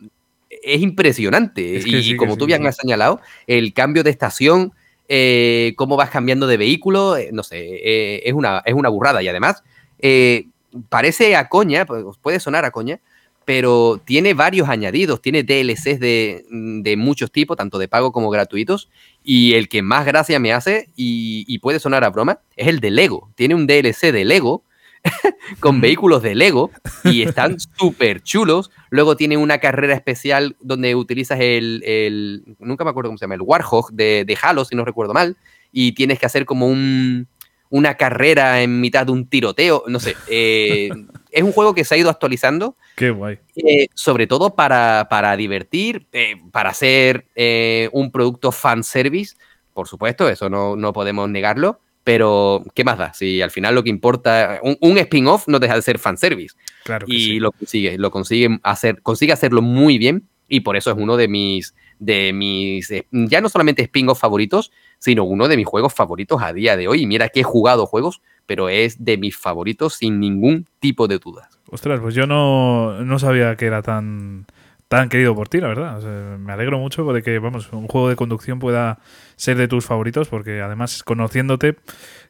es 0.48 0.80
impresionante. 0.80 1.82
y, 1.84 2.16
como 2.16 2.38
tú 2.38 2.46
bien 2.46 2.66
has 2.66 2.76
señalado, 2.76 3.20
el 3.46 3.74
cambio 3.74 4.02
de 4.02 4.10
estación 4.10 4.72
eh, 5.08 5.74
cómo 5.76 5.96
vas 5.96 6.10
cambiando 6.10 6.46
de 6.46 6.56
vehículo, 6.56 7.16
eh, 7.16 7.30
no 7.32 7.42
sé, 7.42 7.58
eh, 7.58 8.22
es, 8.24 8.32
una, 8.32 8.62
es 8.64 8.74
una 8.74 8.88
burrada. 8.88 9.22
Y 9.22 9.28
además, 9.28 9.62
parece 10.88 11.36
a 11.36 11.48
coña, 11.48 11.86
puede 12.20 12.40
sonar 12.40 12.64
a 12.64 12.70
coña, 12.70 13.00
pero 13.44 14.00
tiene 14.04 14.34
varios 14.34 14.68
añadidos, 14.68 15.22
tiene 15.22 15.44
DLCs 15.44 16.00
de, 16.00 16.44
de, 16.50 16.96
muchos 16.96 17.30
tipos, 17.30 17.56
tanto 17.56 17.78
de 17.78 17.86
pago 17.86 18.10
como 18.10 18.30
gratuitos, 18.30 18.90
y 19.22 19.54
el 19.54 19.68
que 19.68 19.82
más 19.82 20.04
gracia 20.04 20.40
me 20.40 20.52
hace, 20.52 20.88
y, 20.96 21.44
y 21.46 21.58
puede 21.60 21.78
sonar 21.78 22.02
a 22.02 22.10
broma, 22.10 22.40
es 22.56 22.66
el 22.66 22.80
de 22.80 22.90
Lego. 22.90 23.30
Tiene 23.36 23.54
un 23.54 23.66
DLC 23.66 24.12
de 24.12 24.24
Lego 24.24 24.64
con 25.60 25.80
vehículos 25.80 26.22
de 26.22 26.34
Lego 26.34 26.70
y 27.04 27.22
están 27.26 27.58
súper 27.60 28.22
chulos. 28.22 28.70
Luego 28.90 29.16
tiene 29.16 29.36
una 29.36 29.58
carrera 29.58 29.94
especial 29.94 30.56
donde 30.60 30.94
utilizas 30.94 31.38
el, 31.40 32.44
nunca 32.58 32.84
me 32.84 32.90
acuerdo 32.90 33.08
cómo 33.08 33.18
se 33.18 33.24
llama, 33.24 33.34
el 33.34 33.42
Warhawk 33.42 33.92
de, 33.92 34.24
de 34.24 34.38
Halo, 34.40 34.64
si 34.64 34.76
no 34.76 34.84
recuerdo 34.84 35.14
mal, 35.14 35.36
y 35.72 35.92
tienes 35.92 36.18
que 36.18 36.26
hacer 36.26 36.44
como 36.44 36.66
un, 36.66 37.28
una 37.70 37.96
carrera 37.96 38.62
en 38.62 38.80
mitad 38.80 39.06
de 39.06 39.12
un 39.12 39.26
tiroteo, 39.26 39.84
no 39.88 40.00
sé. 40.00 40.16
Eh, 40.28 40.90
es 41.30 41.42
un 41.42 41.52
juego 41.52 41.74
que 41.74 41.84
se 41.84 41.94
ha 41.94 41.98
ido 41.98 42.10
actualizando. 42.10 42.76
Qué 42.94 43.10
guay. 43.10 43.38
Eh, 43.56 43.88
sobre 43.94 44.26
todo 44.26 44.54
para, 44.54 45.06
para 45.10 45.36
divertir, 45.36 46.06
eh, 46.12 46.36
para 46.52 46.70
hacer 46.70 47.26
un 47.92 48.10
producto 48.10 48.52
fanservice, 48.52 49.36
por 49.72 49.88
supuesto, 49.88 50.28
eso 50.28 50.48
no, 50.48 50.76
no 50.76 50.92
podemos 50.92 51.28
negarlo 51.28 51.80
pero, 52.06 52.62
¿qué 52.72 52.84
más 52.84 52.98
da? 52.98 53.12
Si 53.14 53.42
al 53.42 53.50
final 53.50 53.74
lo 53.74 53.82
que 53.82 53.90
importa, 53.90 54.60
un, 54.62 54.96
spin-off 54.96 55.48
no 55.48 55.58
deja 55.58 55.74
de 55.74 55.82
ser 55.82 55.98
fanservice. 55.98 56.54
Claro 56.84 57.04
y 57.08 57.40
lo 57.40 57.50
consigue, 57.50 57.98
lo 57.98 58.12
consigue 58.12 58.60
hacer, 58.62 59.02
consigue 59.02 59.32
hacerlo 59.32 59.60
muy 59.60 59.98
bien 59.98 60.28
y 60.46 60.60
por 60.60 60.76
eso 60.76 60.92
es 60.92 60.96
uno 60.96 61.16
de 61.16 61.26
mis, 61.26 61.74
de 61.98 62.32
mis, 62.32 62.92
eh, 62.92 63.08
ya 63.10 63.40
no 63.40 63.48
solamente 63.48 63.82
spin-off 63.82 64.20
favoritos, 64.20 64.70
sino 65.00 65.24
uno 65.24 65.48
de 65.48 65.56
mis 65.56 65.66
juegos 65.66 65.94
favoritos 65.94 66.40
a 66.40 66.52
día 66.52 66.76
de 66.76 66.86
hoy. 66.86 67.02
Y 67.02 67.06
mira 67.08 67.28
que 67.28 67.40
he 67.40 67.42
jugado 67.42 67.86
juegos, 67.86 68.22
pero 68.46 68.68
es 68.68 69.04
de 69.04 69.18
mis 69.18 69.36
favoritos 69.36 69.94
sin 69.94 70.20
ningún 70.20 70.68
tipo 70.78 71.08
de 71.08 71.18
dudas. 71.18 71.58
Ostras, 71.72 71.98
pues 71.98 72.14
yo 72.14 72.28
no, 72.28 73.02
no 73.02 73.18
sabía 73.18 73.56
que 73.56 73.66
era 73.66 73.82
tan, 73.82 74.46
tan 74.88 75.08
querido 75.08 75.34
por 75.34 75.48
ti, 75.48 75.60
la 75.60 75.68
verdad. 75.68 76.00
me 76.38 76.52
alegro 76.52 76.78
mucho 76.78 77.04
de 77.12 77.22
que, 77.22 77.38
vamos, 77.38 77.72
un 77.72 77.88
juego 77.88 78.08
de 78.08 78.16
conducción 78.16 78.58
pueda 78.58 78.98
ser 79.36 79.56
de 79.56 79.68
tus 79.68 79.84
favoritos, 79.84 80.28
porque 80.28 80.60
además, 80.60 81.02
conociéndote, 81.02 81.76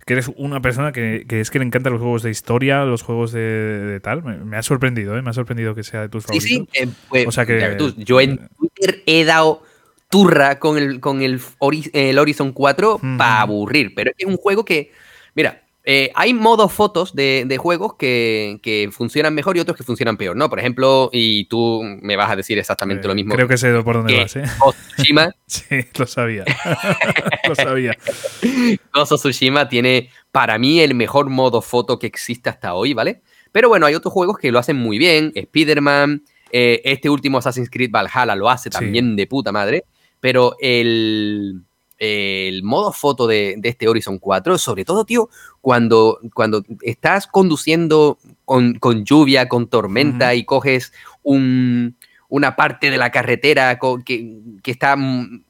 que 0.06 0.12
eres 0.14 0.30
una 0.36 0.60
persona 0.60 0.92
que, 0.92 1.26
es 1.28 1.50
que 1.50 1.58
le 1.58 1.66
encantan 1.66 1.92
los 1.92 2.00
juegos 2.00 2.22
de 2.22 2.30
historia, 2.30 2.84
los 2.84 3.02
juegos 3.02 3.32
de, 3.32 4.00
tal, 4.02 4.22
me, 4.22 4.56
ha 4.56 4.62
sorprendido, 4.62 5.16
¿eh? 5.18 5.22
Me 5.22 5.30
ha 5.30 5.34
sorprendido 5.34 5.74
que 5.74 5.82
sea 5.82 6.02
de 6.02 6.08
tus 6.08 6.24
favoritos. 6.24 6.48
Sí, 6.48 6.68
sí, 6.72 6.82
eh, 6.82 6.88
pues, 7.08 7.26
o 7.26 7.32
sea 7.32 7.44
que... 7.44 7.76
yo 7.98 8.20
en 8.20 8.48
Twitter 8.56 9.02
he 9.06 9.24
dado 9.24 9.62
turra 10.08 10.58
con 10.58 10.78
el, 10.78 11.00
con 11.00 11.20
el, 11.20 11.40
el 11.92 12.18
Horizon 12.18 12.52
4 12.52 13.00
para 13.18 13.40
aburrir, 13.42 13.94
pero 13.94 14.12
es 14.16 14.26
un 14.26 14.36
juego 14.36 14.64
que, 14.64 14.92
mira, 15.34 15.65
eh, 15.88 16.10
hay 16.16 16.34
modos 16.34 16.72
fotos 16.72 17.14
de, 17.14 17.56
juegos 17.60 17.94
que, 17.94 18.90
funcionan 18.90 19.34
mejor 19.34 19.56
y 19.56 19.60
otros 19.60 19.76
que 19.76 19.84
funcionan 19.84 20.16
peor, 20.16 20.36
¿no? 20.36 20.50
Por 20.50 20.58
ejemplo, 20.58 21.10
y 21.12 21.44
tú 21.44 21.80
me 22.02 22.16
vas 22.16 22.28
a 22.28 22.34
decir 22.34 22.58
exactamente 22.58 23.06
lo 23.06 23.14
mismo. 23.14 23.36
Creo 23.36 23.46
que 23.46 23.56
sé 23.56 23.72
por 23.84 23.94
dónde 23.94 24.16
vas, 24.16 24.34
¿eh? 24.34 24.42
Tsushima. 24.96 25.30
sí, 25.46 25.76
lo 25.96 26.06
sabía. 26.08 26.44
lo 27.48 27.54
sabía. 27.54 27.96
Tsushima 29.04 29.68
tiene, 29.68 30.10
para 30.32 30.58
mí, 30.58 30.80
el 30.80 30.96
mejor 30.96 31.30
modo 31.30 31.62
foto 31.62 32.00
que 32.00 32.08
existe 32.08 32.50
hasta 32.50 32.74
hoy, 32.74 32.92
¿vale? 32.92 33.22
Pero 33.52 33.68
bueno, 33.68 33.86
hay 33.86 33.94
otros 33.94 34.12
juegos 34.12 34.38
que 34.38 34.50
lo 34.50 34.58
hacen 34.58 34.76
muy 34.76 34.98
bien. 34.98 35.30
Spider-Man, 35.36 36.24
eh, 36.50 36.80
este 36.84 37.08
último 37.08 37.38
Assassin's 37.38 37.70
Creed 37.70 37.92
Valhalla 37.92 38.34
lo 38.34 38.50
hace 38.50 38.70
también 38.70 39.14
de 39.14 39.28
puta 39.28 39.52
madre. 39.52 39.84
Pero 40.18 40.56
el 40.58 41.62
el 41.98 42.62
modo 42.62 42.92
foto 42.92 43.26
de, 43.26 43.58
este 43.62 43.88
Horizon 43.88 44.18
4, 44.18 44.58
sobre 44.58 44.84
todo, 44.84 45.04
tío, 45.04 45.28
cuando, 45.60 46.18
cuando 46.34 46.62
estás 46.82 47.26
conduciendo 47.26 48.18
con, 48.44 48.78
lluvia, 49.04 49.48
con 49.48 49.68
tormenta 49.68 50.34
y 50.34 50.44
coges 50.44 50.92
una 51.22 52.56
parte 52.56 52.90
de 52.90 52.98
la 52.98 53.10
carretera 53.10 53.78
que, 54.04 54.40
está 54.64 54.96
mm, 54.96 55.44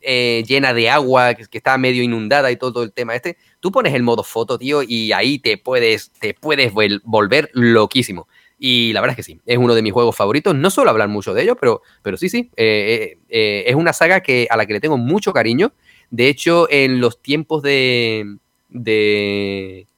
eh, 0.00 0.42
llena 0.46 0.72
de 0.72 0.90
agua, 0.90 1.34
que, 1.34 1.46
está 1.52 1.78
medio 1.78 2.02
inundada 2.02 2.50
y 2.50 2.56
todo 2.56 2.82
el 2.82 2.92
tema 2.92 3.14
este, 3.14 3.36
tú 3.60 3.70
pones 3.70 3.94
el 3.94 4.02
modo 4.02 4.24
foto, 4.24 4.58
tío, 4.58 4.82
y 4.82 5.12
ahí 5.12 5.38
te 5.38 5.58
puedes, 5.58 6.10
te 6.18 6.34
puedes 6.34 6.72
volver 7.04 7.50
loquísimo. 7.52 8.26
Y 8.64 8.92
la 8.92 9.00
verdad 9.00 9.14
es 9.14 9.16
que 9.16 9.32
sí, 9.32 9.40
es 9.44 9.58
uno 9.58 9.74
de 9.74 9.82
mis 9.82 9.92
juegos 9.92 10.14
favoritos. 10.14 10.54
No 10.54 10.70
suelo 10.70 10.90
hablar 10.90 11.08
mucho 11.08 11.34
de 11.34 11.42
ello, 11.42 11.56
pero, 11.56 11.82
pero 12.00 12.16
sí, 12.16 12.28
sí. 12.28 12.48
Eh, 12.56 13.18
eh, 13.28 13.64
es 13.66 13.74
una 13.74 13.92
saga 13.92 14.20
que, 14.20 14.46
a 14.48 14.56
la 14.56 14.66
que 14.66 14.74
le 14.74 14.78
tengo 14.78 14.96
mucho 14.96 15.32
cariño. 15.32 15.72
De 16.10 16.28
hecho, 16.28 16.68
en 16.70 17.00
los 17.00 17.20
tiempos 17.20 17.64
de. 17.64 18.38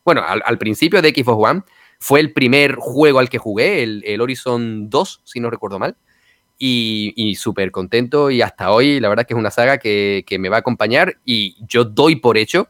bueno, 0.03 0.23
al, 0.27 0.57
principio 0.57 1.03
de 1.03 1.11
Xbox 1.11 1.51
One, 1.51 1.63
fue 1.99 2.21
el 2.21 2.33
primer 2.33 2.77
juego 2.77 3.19
al 3.19 3.29
que 3.29 3.37
jugué, 3.37 3.83
el, 3.83 4.19
Horizon 4.19 4.89
2, 4.89 5.21
si 5.25 5.41
no 5.41 5.51
recuerdo 5.51 5.79
mal. 5.79 5.99
Y, 6.59 7.35
súper 7.39 7.71
contento. 7.71 8.31
Y 8.31 8.41
hasta 8.41 8.73
hoy, 8.73 8.99
la 8.99 9.11
verdad 9.11 9.25
es 9.25 9.27
que 9.27 9.35
es 9.35 9.39
una 9.39 9.51
saga 9.51 9.77
que, 9.77 10.25
me 10.39 10.49
va 10.49 10.57
a 10.57 10.61
acompañar. 10.61 11.19
Y 11.27 11.59
yo 11.69 11.85
doy 11.85 12.17
por 12.17 12.39
hecho. 12.39 12.69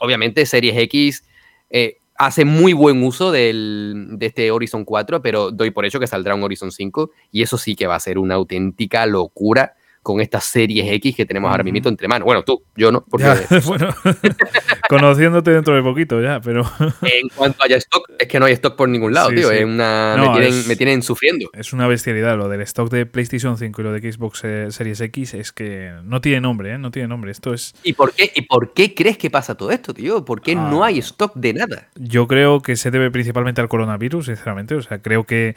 Obviamente, 0.00 0.44
Series 0.46 0.76
X. 0.76 1.24
Eh, 1.70 1.98
hace 2.18 2.44
muy 2.44 2.72
buen 2.72 3.02
uso 3.04 3.30
de 3.30 4.16
este 4.20 4.50
Horizon 4.50 4.84
4, 4.84 5.22
pero 5.22 5.52
doy 5.52 5.70
por 5.70 5.86
hecho 5.86 6.00
que 6.00 6.06
saldrá 6.08 6.34
un 6.34 6.42
Horizon 6.42 6.72
5 6.72 7.10
y 7.30 7.42
eso 7.42 7.56
sí 7.56 7.76
que 7.76 7.86
va 7.86 7.94
a 7.94 8.00
ser 8.00 8.18
una 8.18 8.34
auténtica 8.34 9.06
locura 9.06 9.76
con 10.08 10.22
estas 10.22 10.46
series 10.46 10.90
X 10.90 11.14
que 11.14 11.26
tenemos 11.26 11.50
ahora 11.50 11.62
mismo 11.62 11.86
entre 11.86 12.08
manos. 12.08 12.24
Bueno, 12.24 12.42
tú, 12.42 12.62
yo 12.74 12.90
no. 12.90 13.04
Porque... 13.04 13.26
bueno, 13.66 13.94
conociéndote 14.88 15.50
dentro 15.50 15.74
de 15.74 15.82
poquito 15.82 16.22
ya, 16.22 16.40
pero... 16.40 16.62
en 17.02 17.28
cuanto 17.34 17.62
haya 17.62 17.76
stock, 17.76 18.10
es 18.18 18.26
que 18.26 18.40
no 18.40 18.46
hay 18.46 18.54
stock 18.54 18.74
por 18.74 18.88
ningún 18.88 19.12
lado, 19.12 19.28
tío. 19.28 19.50
me, 19.50 20.76
tienen, 20.76 21.02
sufriendo. 21.02 21.50
Es 21.52 21.74
una 21.74 21.86
bestialidad 21.86 22.38
lo 22.38 22.48
del 22.48 22.62
stock 22.62 22.90
de 22.90 23.04
PlayStation 23.04 23.58
5 23.58 23.82
y 23.82 23.84
lo 23.84 23.92
de 23.92 24.12
Xbox 24.12 24.44
eh, 24.44 24.68
Series 24.70 24.98
X, 25.02 25.34
es 25.34 25.52
que 25.52 25.92
no 26.04 26.22
tiene 26.22 26.40
nombre, 26.40 26.72
¿eh? 26.72 26.78
No 26.78 26.90
tiene 26.90 27.06
nombre. 27.06 27.30
Esto 27.30 27.52
es... 27.52 27.74
¿Y 27.82 27.92
por 27.92 28.14
qué, 28.14 28.32
y 28.34 28.40
por 28.40 28.72
qué 28.72 28.94
crees 28.94 29.18
que 29.18 29.28
pasa 29.28 29.56
todo 29.56 29.72
esto, 29.72 29.92
tío? 29.92 30.24
¿Por 30.24 30.40
qué 30.40 30.54
no 30.54 30.84
hay 30.84 30.96
ah. 30.96 31.00
stock 31.00 31.34
de 31.34 31.52
nada? 31.52 31.88
Yo 31.96 32.26
creo 32.26 32.62
que 32.62 32.76
se 32.76 32.90
debe 32.90 33.10
principalmente 33.10 33.60
al 33.60 33.68
coronavirus, 33.68 34.24
sinceramente. 34.24 34.74
O 34.74 34.80
sea, 34.80 35.02
creo 35.02 35.24
que 35.24 35.54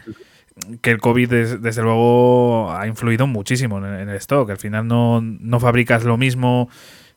que 0.82 0.92
el 0.92 1.00
COVID 1.00 1.30
desde 1.60 1.82
luego 1.82 2.72
ha 2.74 2.88
influido 2.88 3.28
muchísimo 3.28 3.78
en, 3.78 4.10
el 4.10 4.16
stock. 4.18 4.50
Al 4.50 4.58
final 4.58 4.88
no, 4.88 5.60
fabricas 5.60 6.04
lo 6.04 6.18
mismo 6.18 6.70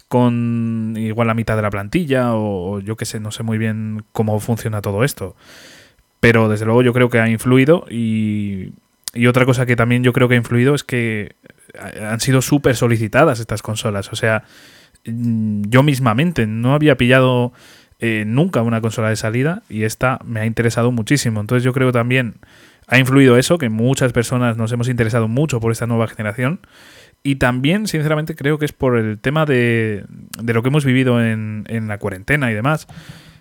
con 0.09 0.95
igual 0.97 1.27
la 1.27 1.35
mitad 1.35 1.57
de 1.57 1.63
la 1.63 1.71
plantilla 1.71 2.35
o, 2.35 2.81
yo 2.81 2.97
qué 2.97 3.05
sé, 3.05 3.21
no 3.21 3.31
sé 3.31 3.43
muy 3.43 3.59
bien 3.59 4.05
cómo 4.13 4.39
funciona 4.41 4.83
todo 4.83 5.05
esto. 5.05 5.35
Pero 6.21 6.49
desde 6.49 6.65
luego 6.65 6.83
yo 6.83 6.93
creo 6.93 7.11
que 7.11 7.19
ha 7.19 7.29
influido 7.29 7.87
y, 7.91 8.73
y 9.13 9.27
otra 9.27 9.45
cosa 9.45 9.67
que 9.67 9.77
también 9.77 10.05
yo 10.05 10.13
creo 10.13 10.29
que 10.29 10.35
ha 10.35 10.39
influido 10.39 10.75
es 10.75 10.85
que 10.85 11.35
han 12.01 12.21
sido 12.21 12.41
súper 12.41 12.77
solicitadas 12.77 13.41
estas 13.41 13.63
consolas. 13.63 14.13
O 14.13 14.17
sea, 14.17 14.45
yo 15.05 15.83
mismamente 15.83 16.47
no 16.47 16.75
había 16.75 16.97
pillado 16.97 17.53
eh, 18.01 18.25
nunca 18.27 18.63
una 18.63 18.81
consola 18.81 19.09
de 19.09 19.17
salida 19.17 19.63
y 19.69 19.85
esta 19.85 20.19
me 20.25 20.41
ha 20.41 20.47
interesado 20.47 20.93
muchísimo. 20.93 21.41
Entonces 21.41 21.65
yo 21.65 21.73
creo 21.73 21.93
también 21.93 22.35
ha 22.87 22.99
influido 22.99 23.37
eso, 23.39 23.59
que 23.59 23.69
muchas 23.69 24.13
personas 24.13 24.57
nos 24.57 24.73
hemos 24.73 24.89
interesado 24.89 25.29
mucho 25.29 25.61
por 25.61 25.73
esta 25.73 25.87
nueva 25.87 26.09
generación. 26.09 26.61
Y 27.23 27.37
también, 27.37 27.87
sinceramente, 27.87 28.35
creo 28.35 28.59
que 28.59 28.67
es 28.67 28.73
por 28.73 28.99
el 28.99 29.19
tema 29.19 29.47
de, 29.47 30.05
de 30.43 30.53
lo 30.53 30.63
que 30.63 30.69
hemos 30.69 30.85
vivido 30.85 31.25
en, 31.25 31.65
en, 31.69 31.89
la 31.89 31.99
cuarentena 31.99 32.51
y 32.51 32.55
demás. 32.55 32.87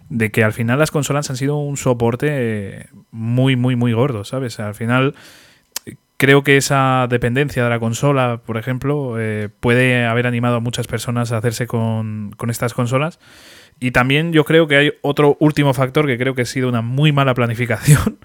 De 0.10 0.32
que 0.32 0.44
al 0.44 0.54
final 0.54 0.80
las 0.80 0.92
consolas 0.92 1.30
han 1.30 1.38
sido 1.38 1.58
un 1.58 1.76
soporte 1.76 2.88
muy, 3.12 3.56
muy, 3.56 3.76
muy 3.76 3.94
gordo, 3.94 4.24
¿sabes? 4.24 4.60
Al 4.60 4.76
final 4.76 5.16
creo 6.18 6.44
que 6.44 6.56
esa 6.56 7.08
dependencia 7.10 7.66
de 7.66 7.70
la 7.70 7.80
consola, 7.80 8.40
por 8.46 8.58
ejemplo, 8.58 9.20
eh, 9.20 9.50
puede 9.60 10.06
haber 10.06 10.28
animado 10.28 10.56
a 10.56 10.60
muchas 10.62 10.88
personas 10.88 11.34
a 11.34 11.38
hacerse 11.38 11.68
con, 11.68 12.32
con 12.38 12.50
estas 12.50 12.74
consolas 12.74 13.20
y 13.84 13.92
también 13.92 14.32
yo 14.32 14.46
creo 14.46 14.66
que 14.66 14.78
hay 14.78 14.94
otro 15.02 15.36
último 15.42 15.74
factor 15.74 16.08
que 16.08 16.18
creo 16.18 16.34
que 16.36 16.44
ha 16.44 16.46
sido 16.46 16.70
una 16.70 16.82
muy 16.82 17.12
mala 17.12 17.34
planificación. 17.36 18.18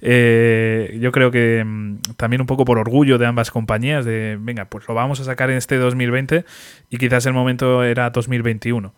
Eh, 0.00 0.98
yo 1.00 1.12
creo 1.12 1.30
que 1.30 1.62
mm, 1.64 1.98
también 2.16 2.40
un 2.40 2.48
poco 2.48 2.64
por 2.64 2.78
orgullo 2.78 3.16
de 3.16 3.24
ambas 3.24 3.52
compañías, 3.52 4.04
de 4.04 4.36
venga, 4.40 4.64
pues 4.64 4.88
lo 4.88 4.94
vamos 4.94 5.20
a 5.20 5.24
sacar 5.24 5.52
en 5.52 5.56
este 5.58 5.76
2020 5.76 6.44
y 6.90 6.96
quizás 6.96 7.26
el 7.26 7.32
momento 7.32 7.84
era 7.84 8.10
2021. 8.10 8.92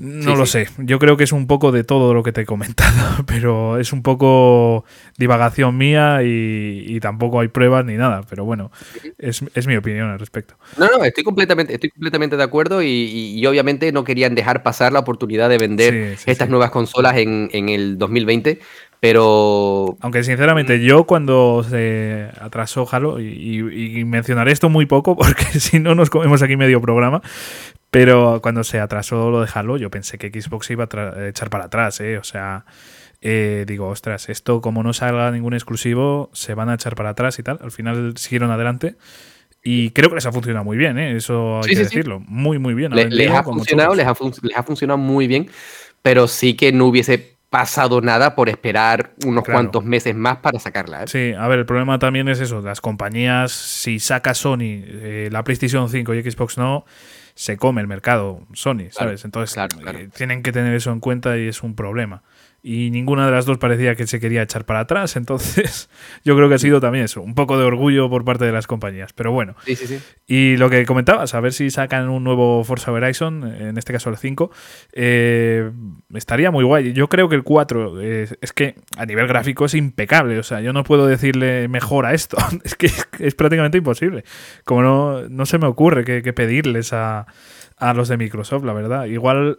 No 0.00 0.34
lo 0.34 0.46
sé. 0.46 0.66
Yo 0.78 0.98
creo 0.98 1.18
que 1.18 1.24
es 1.24 1.32
un 1.32 1.46
poco 1.46 1.72
de 1.72 1.84
todo 1.84 2.14
lo 2.14 2.22
que 2.22 2.32
te 2.32 2.40
he 2.40 2.46
comentado, 2.46 3.22
pero 3.26 3.78
es 3.78 3.92
un 3.92 4.02
poco 4.02 4.86
divagación 5.18 5.76
mía 5.76 6.20
y, 6.24 6.98
tampoco 7.00 7.40
hay 7.40 7.48
pruebas 7.48 7.84
ni 7.84 7.98
nada. 7.98 8.22
Pero 8.28 8.46
bueno, 8.46 8.72
es, 9.18 9.42
mi 9.66 9.76
opinión 9.76 10.08
al 10.08 10.18
respecto. 10.18 10.54
No, 10.78 10.86
no, 10.86 11.04
estoy 11.04 11.22
completamente, 11.22 11.74
estoy 11.74 11.90
completamente 11.90 12.38
de 12.38 12.42
acuerdo 12.42 12.82
y, 12.82 13.44
obviamente 13.46 13.92
no 13.92 14.02
querían 14.04 14.34
dejar 14.34 14.62
pasar 14.62 14.90
la 14.90 15.00
oportunidad 15.00 15.50
de 15.50 15.58
vender 15.58 16.16
estas 16.24 16.48
nuevas 16.48 16.70
consolas 16.70 17.18
en, 17.18 17.68
el 17.68 17.98
2020. 17.98 18.58
Pero. 19.00 19.96
Aunque 20.00 20.22
sinceramente, 20.22 20.80
yo 20.84 21.04
cuando 21.04 21.64
se 21.68 22.28
atrasó 22.38 22.86
Halo, 22.90 23.18
y, 23.18 23.58
y, 23.98 24.04
mencionaré 24.04 24.52
esto 24.52 24.68
muy 24.68 24.86
poco 24.86 25.16
porque 25.18 25.58
si 25.58 25.80
no 25.80 25.94
nos 25.94 26.10
comemos 26.10 26.42
aquí 26.42 26.56
medio 26.56 26.80
programa, 26.80 27.22
pero 27.90 28.40
cuando 28.42 28.62
se 28.62 28.78
atrasó 28.78 29.30
lo 29.30 29.40
de 29.40 29.48
Halo, 29.52 29.76
yo 29.78 29.90
pensé 29.90 30.18
que 30.18 30.30
Xbox 30.30 30.70
iba 30.70 30.88
a 30.92 31.28
echar 31.28 31.50
para 31.50 31.64
atrás, 31.64 32.00
¿eh? 32.00 32.18
O 32.18 32.24
sea, 32.24 32.64
eh, 33.22 33.64
digo, 33.66 33.88
ostras, 33.88 34.28
esto 34.28 34.60
como 34.60 34.82
no 34.82 34.92
salga 34.92 35.30
ningún 35.30 35.54
exclusivo, 35.54 36.30
se 36.32 36.54
van 36.54 36.68
a 36.68 36.74
echar 36.74 36.94
para 36.94 37.10
atrás 37.10 37.38
y 37.38 37.42
tal. 37.42 37.58
Al 37.62 37.70
final 37.70 38.16
siguieron 38.16 38.50
adelante. 38.50 38.96
Y 39.62 39.90
creo 39.90 40.08
que 40.08 40.14
les 40.14 40.24
ha 40.24 40.32
funcionado 40.32 40.64
muy 40.64 40.78
bien, 40.78 40.98
¿eh? 40.98 41.16
eso 41.16 41.60
hay 41.62 41.74
que 41.74 41.80
decirlo. 41.80 42.20
Muy, 42.20 42.58
muy 42.58 42.72
bien. 42.72 42.94
les, 42.94 43.30
ha 43.30 43.42
funcionado, 43.42 43.94
les, 43.94 44.06
ha 44.06 44.62
funcionado 44.62 44.96
muy 44.96 45.26
bien, 45.26 45.50
pero 46.00 46.28
sí 46.28 46.54
que 46.54 46.72
no 46.72 46.86
hubiese 46.86 47.36
pasado 47.50 48.00
nada 48.00 48.36
por 48.36 48.48
esperar 48.48 49.10
unos 49.26 49.44
cuantos 49.44 49.84
meses 49.84 50.14
más 50.14 50.38
para 50.38 50.60
sacarla. 50.60 51.02
¿eh? 51.02 51.06
Sí, 51.08 51.32
a 51.36 51.48
ver, 51.48 51.58
el 51.58 51.66
problema 51.66 51.98
también 51.98 52.28
es 52.28 52.40
eso, 52.40 52.60
las 52.62 52.80
compañías, 52.80 53.50
si 53.50 53.98
saca 53.98 54.34
Sony 54.34 54.84
eh, 54.86 55.28
la 55.32 55.42
PlayStation 55.42 55.88
5 55.88 56.14
y 56.14 56.30
Xbox 56.30 56.56
no, 56.58 56.84
se 57.34 57.56
come 57.56 57.80
el 57.80 57.88
mercado 57.88 58.46
Sony, 58.52 58.90
¿sabes? 58.90 59.24
Entonces 59.24 59.56
eh, 59.58 60.08
tienen 60.14 60.42
que 60.42 60.52
tener 60.52 60.74
eso 60.74 60.92
en 60.92 61.00
cuenta 61.00 61.36
y 61.36 61.48
es 61.48 61.62
un 61.62 61.74
problema 61.74 62.22
y 62.62 62.90
ninguna 62.90 63.24
de 63.26 63.32
las 63.32 63.46
dos 63.46 63.58
parecía 63.58 63.94
que 63.94 64.06
se 64.06 64.20
quería 64.20 64.42
echar 64.42 64.66
para 64.66 64.80
atrás. 64.80 65.16
Entonces, 65.16 65.88
yo 66.24 66.36
creo 66.36 66.48
que 66.48 66.56
ha 66.56 66.58
sido 66.58 66.80
también 66.80 67.04
eso, 67.04 67.22
un 67.22 67.34
poco 67.34 67.58
de 67.58 67.64
orgullo 67.64 68.10
por 68.10 68.24
parte 68.24 68.44
de 68.44 68.52
las 68.52 68.66
compañías. 68.66 69.12
Pero 69.12 69.32
bueno. 69.32 69.54
Sí, 69.64 69.76
sí, 69.76 69.86
sí. 69.86 69.98
Y 70.26 70.56
lo 70.56 70.68
que 70.68 70.84
comentabas, 70.84 71.34
a 71.34 71.40
ver 71.40 71.52
si 71.52 71.70
sacan 71.70 72.08
un 72.08 72.24
nuevo 72.24 72.62
Forza 72.64 72.92
Horizon, 72.92 73.44
en 73.44 73.78
este 73.78 73.92
caso 73.92 74.10
el 74.10 74.16
5, 74.16 74.50
eh, 74.92 75.70
estaría 76.14 76.50
muy 76.50 76.64
guay. 76.64 76.92
Yo 76.92 77.08
creo 77.08 77.28
que 77.28 77.36
el 77.36 77.42
4 77.42 78.00
eh, 78.00 78.28
es 78.40 78.52
que 78.52 78.74
a 78.96 79.06
nivel 79.06 79.26
gráfico 79.26 79.64
es 79.64 79.74
impecable. 79.74 80.38
O 80.38 80.42
sea, 80.42 80.60
yo 80.60 80.72
no 80.72 80.84
puedo 80.84 81.06
decirle 81.06 81.68
mejor 81.68 82.06
a 82.06 82.14
esto. 82.14 82.36
es 82.64 82.74
que 82.74 82.90
es, 83.18 83.34
prácticamente 83.34 83.78
imposible. 83.78 84.24
Como 84.64 84.82
no, 84.82 85.28
no 85.28 85.46
se 85.46 85.58
me 85.58 85.66
ocurre 85.66 86.04
que, 86.04 86.22
que 86.22 86.32
pedirles 86.32 86.92
a, 86.92 87.26
a 87.78 87.94
los 87.94 88.08
de 88.08 88.18
Microsoft, 88.18 88.64
la 88.64 88.74
verdad. 88.74 89.06
Igual 89.06 89.58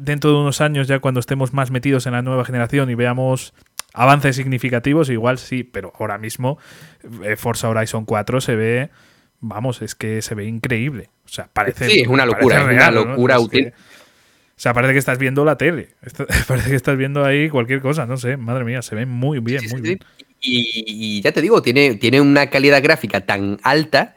dentro 0.00 0.30
de 0.30 0.36
unos 0.36 0.60
años, 0.60 0.88
ya 0.88 0.98
cuando 0.98 1.20
estemos 1.20 1.52
más 1.52 1.70
metidos 1.70 2.06
en 2.06 2.12
la 2.12 2.22
nueva 2.22 2.44
generación 2.44 2.90
y 2.90 2.94
veamos 2.94 3.54
avances 3.92 4.36
significativos, 4.36 5.10
igual 5.10 5.38
sí, 5.38 5.62
pero 5.62 5.92
ahora 5.98 6.18
mismo 6.18 6.58
eh, 7.24 7.36
Forza 7.36 7.68
Horizon 7.68 8.04
4 8.04 8.40
se 8.40 8.56
ve, 8.56 8.90
vamos, 9.40 9.82
es 9.82 9.94
que 9.94 10.22
se 10.22 10.34
ve 10.34 10.46
increíble. 10.46 11.10
O 11.24 11.28
sea, 11.28 11.48
parece. 11.52 11.88
Sí, 11.88 12.00
es 12.00 12.08
una 12.08 12.24
locura, 12.24 12.60
es 12.60 12.76
una 12.76 12.90
locura 12.90 13.38
útil. 13.38 13.68
o 13.68 13.72
sea, 14.56 14.72
parece 14.72 14.94
que 14.94 14.98
estás 14.98 15.18
viendo 15.18 15.44
la 15.44 15.56
tele. 15.56 15.90
parece 16.48 16.70
que 16.70 16.76
estás 16.76 16.96
viendo 16.96 17.24
ahí 17.24 17.48
cualquier 17.50 17.80
cosa, 17.80 18.06
no 18.06 18.16
sé. 18.16 18.36
Madre 18.36 18.64
mía, 18.64 18.82
se 18.82 18.94
ve 18.94 19.06
muy 19.06 19.40
bien, 19.40 19.62
muy 19.70 19.80
bien. 19.80 19.98
Y, 20.42 21.20
ya 21.20 21.32
te 21.32 21.42
digo, 21.42 21.60
tiene, 21.60 21.96
tiene 21.96 22.20
una 22.20 22.48
calidad 22.48 22.82
gráfica 22.82 23.20
tan 23.20 23.58
alta 23.62 24.16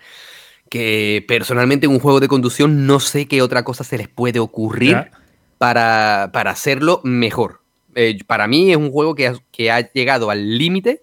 que 0.69 1.23
personalmente 1.27 1.85
en 1.85 1.91
un 1.91 1.99
juego 1.99 2.21
de 2.21 2.29
conducción 2.29 2.87
no 2.87 3.01
sé 3.01 3.27
qué 3.27 3.41
otra 3.41 3.63
cosa 3.63 3.83
se 3.83 3.97
les 3.97 4.07
puede 4.07 4.39
ocurrir 4.39 5.11
para, 5.57 6.29
para 6.33 6.51
hacerlo 6.51 7.01
mejor. 7.03 7.61
Eh, 7.95 8.17
para 8.25 8.47
mí 8.47 8.71
es 8.71 8.77
un 8.77 8.91
juego 8.91 9.13
que 9.15 9.27
ha, 9.27 9.35
que 9.51 9.71
ha 9.71 9.91
llegado 9.91 10.29
al 10.29 10.57
límite 10.57 11.01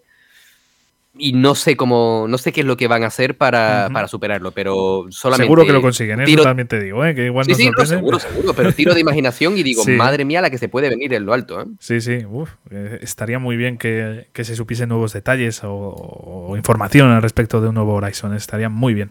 y 1.19 1.33
no 1.33 1.55
sé 1.55 1.77
cómo, 1.77 2.27
no 2.29 2.39
sé 2.39 2.53
qué 2.53 2.61
es 2.61 2.67
lo 2.67 2.77
que 2.77 2.87
van 2.89 3.03
a 3.03 3.09
hacer 3.09 3.37
para, 3.37 3.91
para 3.93 4.09
superarlo, 4.09 4.53
pero 4.53 5.07
solamente. 5.11 5.45
Seguro 5.45 5.67
que 5.67 5.73
lo 5.73 5.83
consiguen, 5.83 6.21
¿eh? 6.21 6.25
tiro- 6.25 6.45
también 6.45 6.69
te 6.69 6.81
digo, 6.81 7.05
¿eh? 7.05 7.15
que 7.15 7.27
igual 7.27 7.45
Sí, 7.47 7.55
sí, 7.57 7.71
no, 7.77 7.85
seguro, 7.85 8.19
seguro, 8.21 8.55
pero 8.55 8.73
tiro 8.73 8.95
de 8.95 9.01
imaginación 9.01 9.59
y 9.59 9.63
digo, 9.63 9.83
Sí. 9.85 9.93
madre 9.93 10.25
mía, 10.25 10.41
la 10.41 10.51
que 10.51 10.57
se 10.59 10.69
puede 10.69 10.89
venir 10.89 11.13
en 11.13 11.27
lo 11.27 11.33
alto, 11.35 11.61
¿eh? 11.61 11.65
Sí, 11.81 12.01
sí, 12.01 12.25
uf, 12.31 12.51
eh, 12.71 13.01
estaría 13.03 13.39
muy 13.39 13.57
bien 13.57 13.77
que, 13.77 14.29
que 14.33 14.45
se 14.45 14.55
supiesen 14.57 14.89
nuevos 14.89 15.13
detalles 15.13 15.63
o, 15.65 15.73
o 15.75 16.57
información 16.57 17.11
al 17.11 17.23
respecto 17.23 17.61
de 17.61 17.69
un 17.69 17.75
nuevo 17.75 17.95
Horizon, 17.95 18.35
estaría 18.35 18.69
muy 18.69 18.95
bien. 18.95 19.11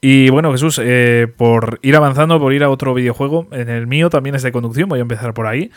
Y 0.00 0.30
bueno, 0.30 0.52
Jesús, 0.52 0.80
eh, 0.82 1.26
por 1.36 1.80
ir 1.82 1.96
avanzando, 1.96 2.38
por 2.38 2.52
ir 2.52 2.62
a 2.62 2.70
otro 2.70 2.94
videojuego, 2.94 3.48
en 3.50 3.68
el 3.68 3.86
mío 3.86 4.10
también 4.10 4.36
es 4.36 4.42
de 4.42 4.52
conducción, 4.52 4.88
voy 4.88 5.00
a 5.00 5.02
empezar 5.02 5.34
por 5.34 5.46
ahí. 5.46 5.70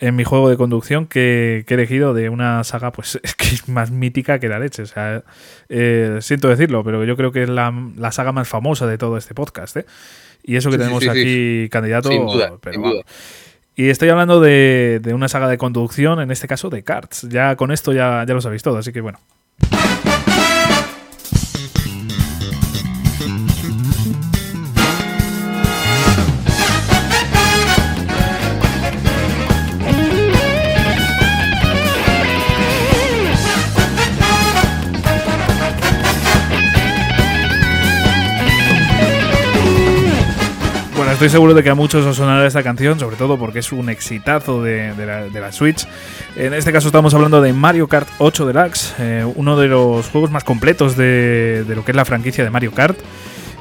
En 0.00 0.14
mi 0.14 0.22
juego 0.22 0.48
de 0.48 0.56
conducción 0.56 1.06
que, 1.06 1.64
que 1.66 1.74
he 1.74 1.76
elegido 1.76 2.14
de 2.14 2.28
una 2.28 2.62
saga, 2.62 2.92
pues 2.92 3.18
es 3.24 3.34
que 3.34 3.46
es 3.46 3.68
más 3.68 3.90
mítica 3.90 4.38
que 4.38 4.48
la 4.48 4.60
leche. 4.60 4.82
O 4.82 4.86
sea, 4.86 5.24
eh, 5.68 6.18
siento 6.20 6.48
decirlo, 6.48 6.84
pero 6.84 7.04
yo 7.04 7.16
creo 7.16 7.32
que 7.32 7.42
es 7.42 7.48
la, 7.48 7.74
la 7.96 8.12
saga 8.12 8.30
más 8.30 8.46
famosa 8.48 8.86
de 8.86 8.96
todo 8.96 9.16
este 9.16 9.34
podcast. 9.34 9.76
¿eh? 9.78 9.86
Y 10.44 10.54
eso 10.54 10.70
que 10.70 10.76
Sí, 10.76 10.82
tenemos 10.82 11.02
sí, 11.02 11.10
sí. 11.10 11.10
aquí 11.10 11.68
candidato. 11.70 12.10
Sin 12.10 12.26
duda, 12.26 12.52
pero 12.60 12.74
sin 12.74 12.82
vamos. 12.82 12.96
duda. 12.98 13.04
Y 13.74 13.88
estoy 13.88 14.08
hablando 14.10 14.40
de, 14.40 15.00
de 15.02 15.14
una 15.14 15.28
saga 15.28 15.48
de 15.48 15.58
conducción, 15.58 16.20
en 16.20 16.30
este 16.30 16.46
caso 16.46 16.70
de 16.70 16.84
karts. 16.84 17.22
Ya 17.28 17.56
con 17.56 17.72
esto 17.72 17.92
ya, 17.92 18.24
ya 18.26 18.34
lo 18.34 18.40
sabéis 18.40 18.62
todo, 18.62 18.78
así 18.78 18.92
que 18.92 19.00
bueno. 19.00 19.18
Estoy 41.18 41.30
seguro 41.30 41.52
de 41.52 41.64
que 41.64 41.70
a 41.70 41.74
muchos 41.74 42.06
os 42.06 42.14
sonará 42.14 42.46
esta 42.46 42.62
canción, 42.62 42.96
sobre 43.00 43.16
todo 43.16 43.36
porque 43.36 43.58
es 43.58 43.72
un 43.72 43.88
exitazo 43.88 44.62
de, 44.62 44.94
la, 45.34 45.50
Switch. 45.50 45.84
En 46.36 46.54
este 46.54 46.70
caso 46.70 46.86
estamos 46.86 47.12
hablando 47.12 47.42
de 47.42 47.52
Mario 47.52 47.88
Kart 47.88 48.08
8 48.18 48.46
Deluxe, 48.46 48.94
eh, 49.00 49.32
uno 49.34 49.56
de 49.56 49.66
los 49.66 50.08
juegos 50.10 50.30
más 50.30 50.44
completos 50.44 50.96
de, 50.96 51.64
lo 51.74 51.84
que 51.84 51.90
es 51.90 51.96
la 51.96 52.04
franquicia 52.04 52.44
de 52.44 52.50
Mario 52.50 52.70
Kart. 52.70 52.96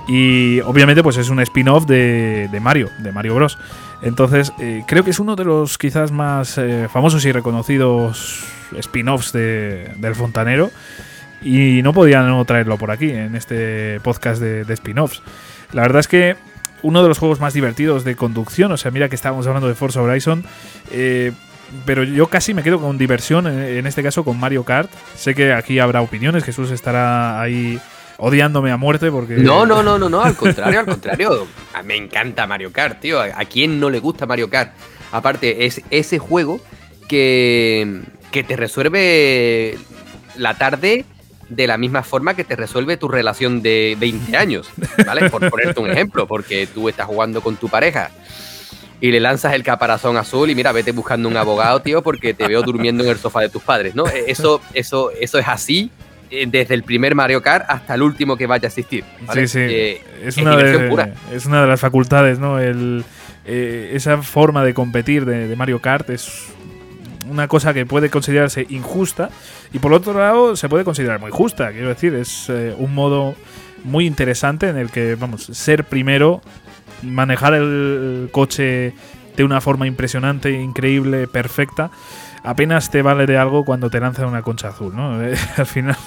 Y 0.07 0.59
obviamente 0.61 1.01
pues 1.01 1.17
es 1.17 1.29
un 1.29 1.39
spin-off 1.39 1.87
de, 1.87 2.47
Mario, 2.61 2.91
de 2.99 3.11
Mario 3.11 3.33
Bros. 3.33 3.57
Entonces 4.03 4.53
eh, 4.59 4.83
creo 4.85 5.03
que 5.03 5.09
es 5.09 5.19
uno 5.19 5.35
de 5.35 5.45
los 5.45 5.79
quizás 5.79 6.11
más 6.11 6.59
eh, 6.59 6.87
famosos 6.93 7.25
y 7.25 7.31
reconocidos 7.31 8.43
spin-offs 8.77 9.31
de- 9.33 9.95
del 9.97 10.13
fontanero. 10.13 10.69
Y 11.41 11.81
no 11.81 11.91
podía 11.91 12.21
no 12.21 12.45
traerlo 12.45 12.77
por 12.77 12.91
aquí, 12.91 13.09
en 13.09 13.35
este 13.35 13.99
podcast 14.01 14.39
de 14.39 14.71
spin-offs. 14.71 15.23
La 15.73 15.81
verdad 15.81 16.01
es 16.01 16.07
que 16.07 16.35
uno 16.87 17.01
de 17.03 17.09
los 17.09 17.17
juegos 17.19 17.39
más 17.39 17.53
divertidos 17.53 18.03
de 18.03 18.15
conducción, 18.15 18.71
o 18.71 18.77
sea, 18.77 18.91
mira 18.91 19.09
que 19.09 19.15
estábamos 19.15 19.45
hablando 19.47 19.67
de 19.67 19.75
Forza 19.75 20.01
Horizon, 20.01 20.43
eh, 20.91 21.31
pero 21.85 22.03
yo 22.03 22.27
casi 22.27 22.53
me 22.53 22.63
quedo 22.63 22.79
con 22.79 22.97
diversión, 22.97 23.45
en, 23.47 23.59
en 23.59 23.87
este 23.87 24.01
caso 24.03 24.23
con 24.23 24.39
Mario 24.39 24.63
Kart. 24.63 24.89
Sé 25.15 25.35
que 25.35 25.51
aquí 25.51 25.79
habrá 25.79 26.01
opiniones, 26.01 26.43
Jesús 26.45 26.71
estará 26.71 27.41
ahí 27.41 27.79
odiándome 28.17 28.71
a 28.71 28.77
muerte 28.77 29.11
porque... 29.11 29.35
No, 29.35 29.65
no, 29.65 29.83
no, 29.83 29.99
no, 29.99 30.07
no, 30.09 30.21
al 30.23 30.35
contrario, 30.35 30.79
al 30.79 30.85
contrario. 30.85 31.45
A- 31.73 31.83
Me 31.83 31.95
encanta 31.97 32.47
Mario 32.47 32.71
Kart, 32.71 32.99
tío. 33.01 33.19
¿A 33.19 33.25
a 33.35 33.45
quién 33.45 33.79
no 33.81 33.89
le 33.89 33.99
gusta 33.99 34.25
Mario 34.25 34.49
Kart? 34.49 34.71
Aparte, 35.11 35.65
es 35.65 35.81
ese 35.91 36.17
juego 36.19 36.59
que, 37.09 38.01
que 38.31 38.43
te 38.43 38.55
resuelve 38.55 39.77
la 40.37 40.57
tarde 40.57 41.05
de 41.49 41.67
la 41.67 41.77
misma 41.77 42.03
forma 42.03 42.33
que 42.33 42.43
te 42.43 42.55
resuelve 42.55 42.97
tu 42.97 43.07
relación 43.07 43.61
de 43.61 43.95
20 43.99 44.35
años, 44.37 44.69
¿vale? 45.05 45.29
Por 45.29 45.49
ponerte 45.49 45.79
un 45.79 45.89
ejemplo, 45.89 46.27
porque 46.27 46.67
tú 46.67 46.89
estás 46.89 47.05
jugando 47.05 47.41
con 47.41 47.55
tu 47.55 47.69
pareja 47.69 48.11
y 48.99 49.11
le 49.11 49.19
lanzas 49.19 49.53
el 49.53 49.63
caparazón 49.63 50.17
azul 50.17 50.49
y 50.49 50.55
mira, 50.55 50.71
vete 50.71 50.91
buscando 50.91 51.29
un 51.29 51.37
abogado, 51.37 51.81
tío, 51.81 52.01
porque 52.01 52.33
te 52.33 52.47
veo 52.47 52.61
durmiendo 52.63 53.03
en 53.03 53.11
el 53.11 53.17
sofá 53.17 53.41
de 53.41 53.49
tus 53.49 53.61
padres, 53.61 53.95
¿no? 53.95 54.05
Eso, 54.27 54.61
eso, 54.73 55.11
eso 55.11 55.37
es 55.37 55.47
así 55.47 55.91
eh, 56.29 56.45
desde 56.47 56.73
el 56.73 56.83
primer 56.83 57.15
Mario 57.15 57.41
Kart 57.41 57.65
hasta 57.69 57.95
el 57.95 58.01
último 58.01 58.35
que 58.35 58.47
vaya 58.47 58.65
a 58.65 58.67
existir. 58.67 59.03
¿vale? 59.21 59.47
Sí, 59.47 59.59
sí. 59.59 59.73
Eh, 59.73 60.01
es, 60.21 60.29
es 60.29 60.37
una 60.37 60.51
diversión 60.51 60.83
de, 60.83 60.89
pura. 60.89 61.13
es 61.31 61.45
una 61.45 61.61
de 61.61 61.67
las 61.67 61.79
facultades, 61.79 62.39
¿no? 62.39 62.59
El, 62.59 63.05
eh, 63.45 63.91
esa 63.93 64.21
forma 64.21 64.63
de 64.65 64.73
competir 64.73 65.25
de, 65.25 65.47
de 65.47 65.55
Mario 65.55 65.79
Kart 65.79 66.09
es 66.09 66.47
una 67.29 67.47
cosa 67.47 67.73
que 67.73 67.85
puede 67.85 68.09
considerarse 68.09 68.65
injusta 68.69 69.29
y 69.73 69.79
por 69.79 69.93
otro 69.93 70.13
lado 70.13 70.55
se 70.55 70.69
puede 70.69 70.83
considerar 70.83 71.19
muy 71.19 71.31
justa. 71.31 71.71
Quiero 71.71 71.89
decir, 71.89 72.13
es 72.15 72.49
eh, 72.49 72.75
un 72.77 72.93
modo 72.93 73.35
muy 73.83 74.05
interesante 74.05 74.69
en 74.69 74.77
el 74.77 74.89
que, 74.91 75.15
vamos, 75.15 75.45
ser 75.45 75.83
primero, 75.83 76.41
manejar 77.03 77.53
el 77.53 78.29
coche 78.31 78.93
de 79.35 79.43
una 79.43 79.61
forma 79.61 79.87
impresionante, 79.87 80.51
increíble, 80.51 81.27
perfecta, 81.27 81.91
apenas 82.43 82.89
te 82.89 83.01
vale 83.01 83.25
de 83.25 83.37
algo 83.37 83.65
cuando 83.65 83.89
te 83.89 83.99
lanzan 83.99 84.25
una 84.25 84.41
concha 84.41 84.69
azul, 84.69 84.95
¿no? 84.95 85.19
Al 85.57 85.65
final 85.65 85.97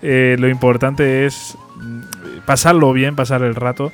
eh, 0.00 0.36
lo 0.38 0.48
importante 0.48 1.26
es 1.26 1.56
pasarlo 2.46 2.92
bien, 2.92 3.16
pasar 3.16 3.42
el 3.42 3.54
rato. 3.54 3.92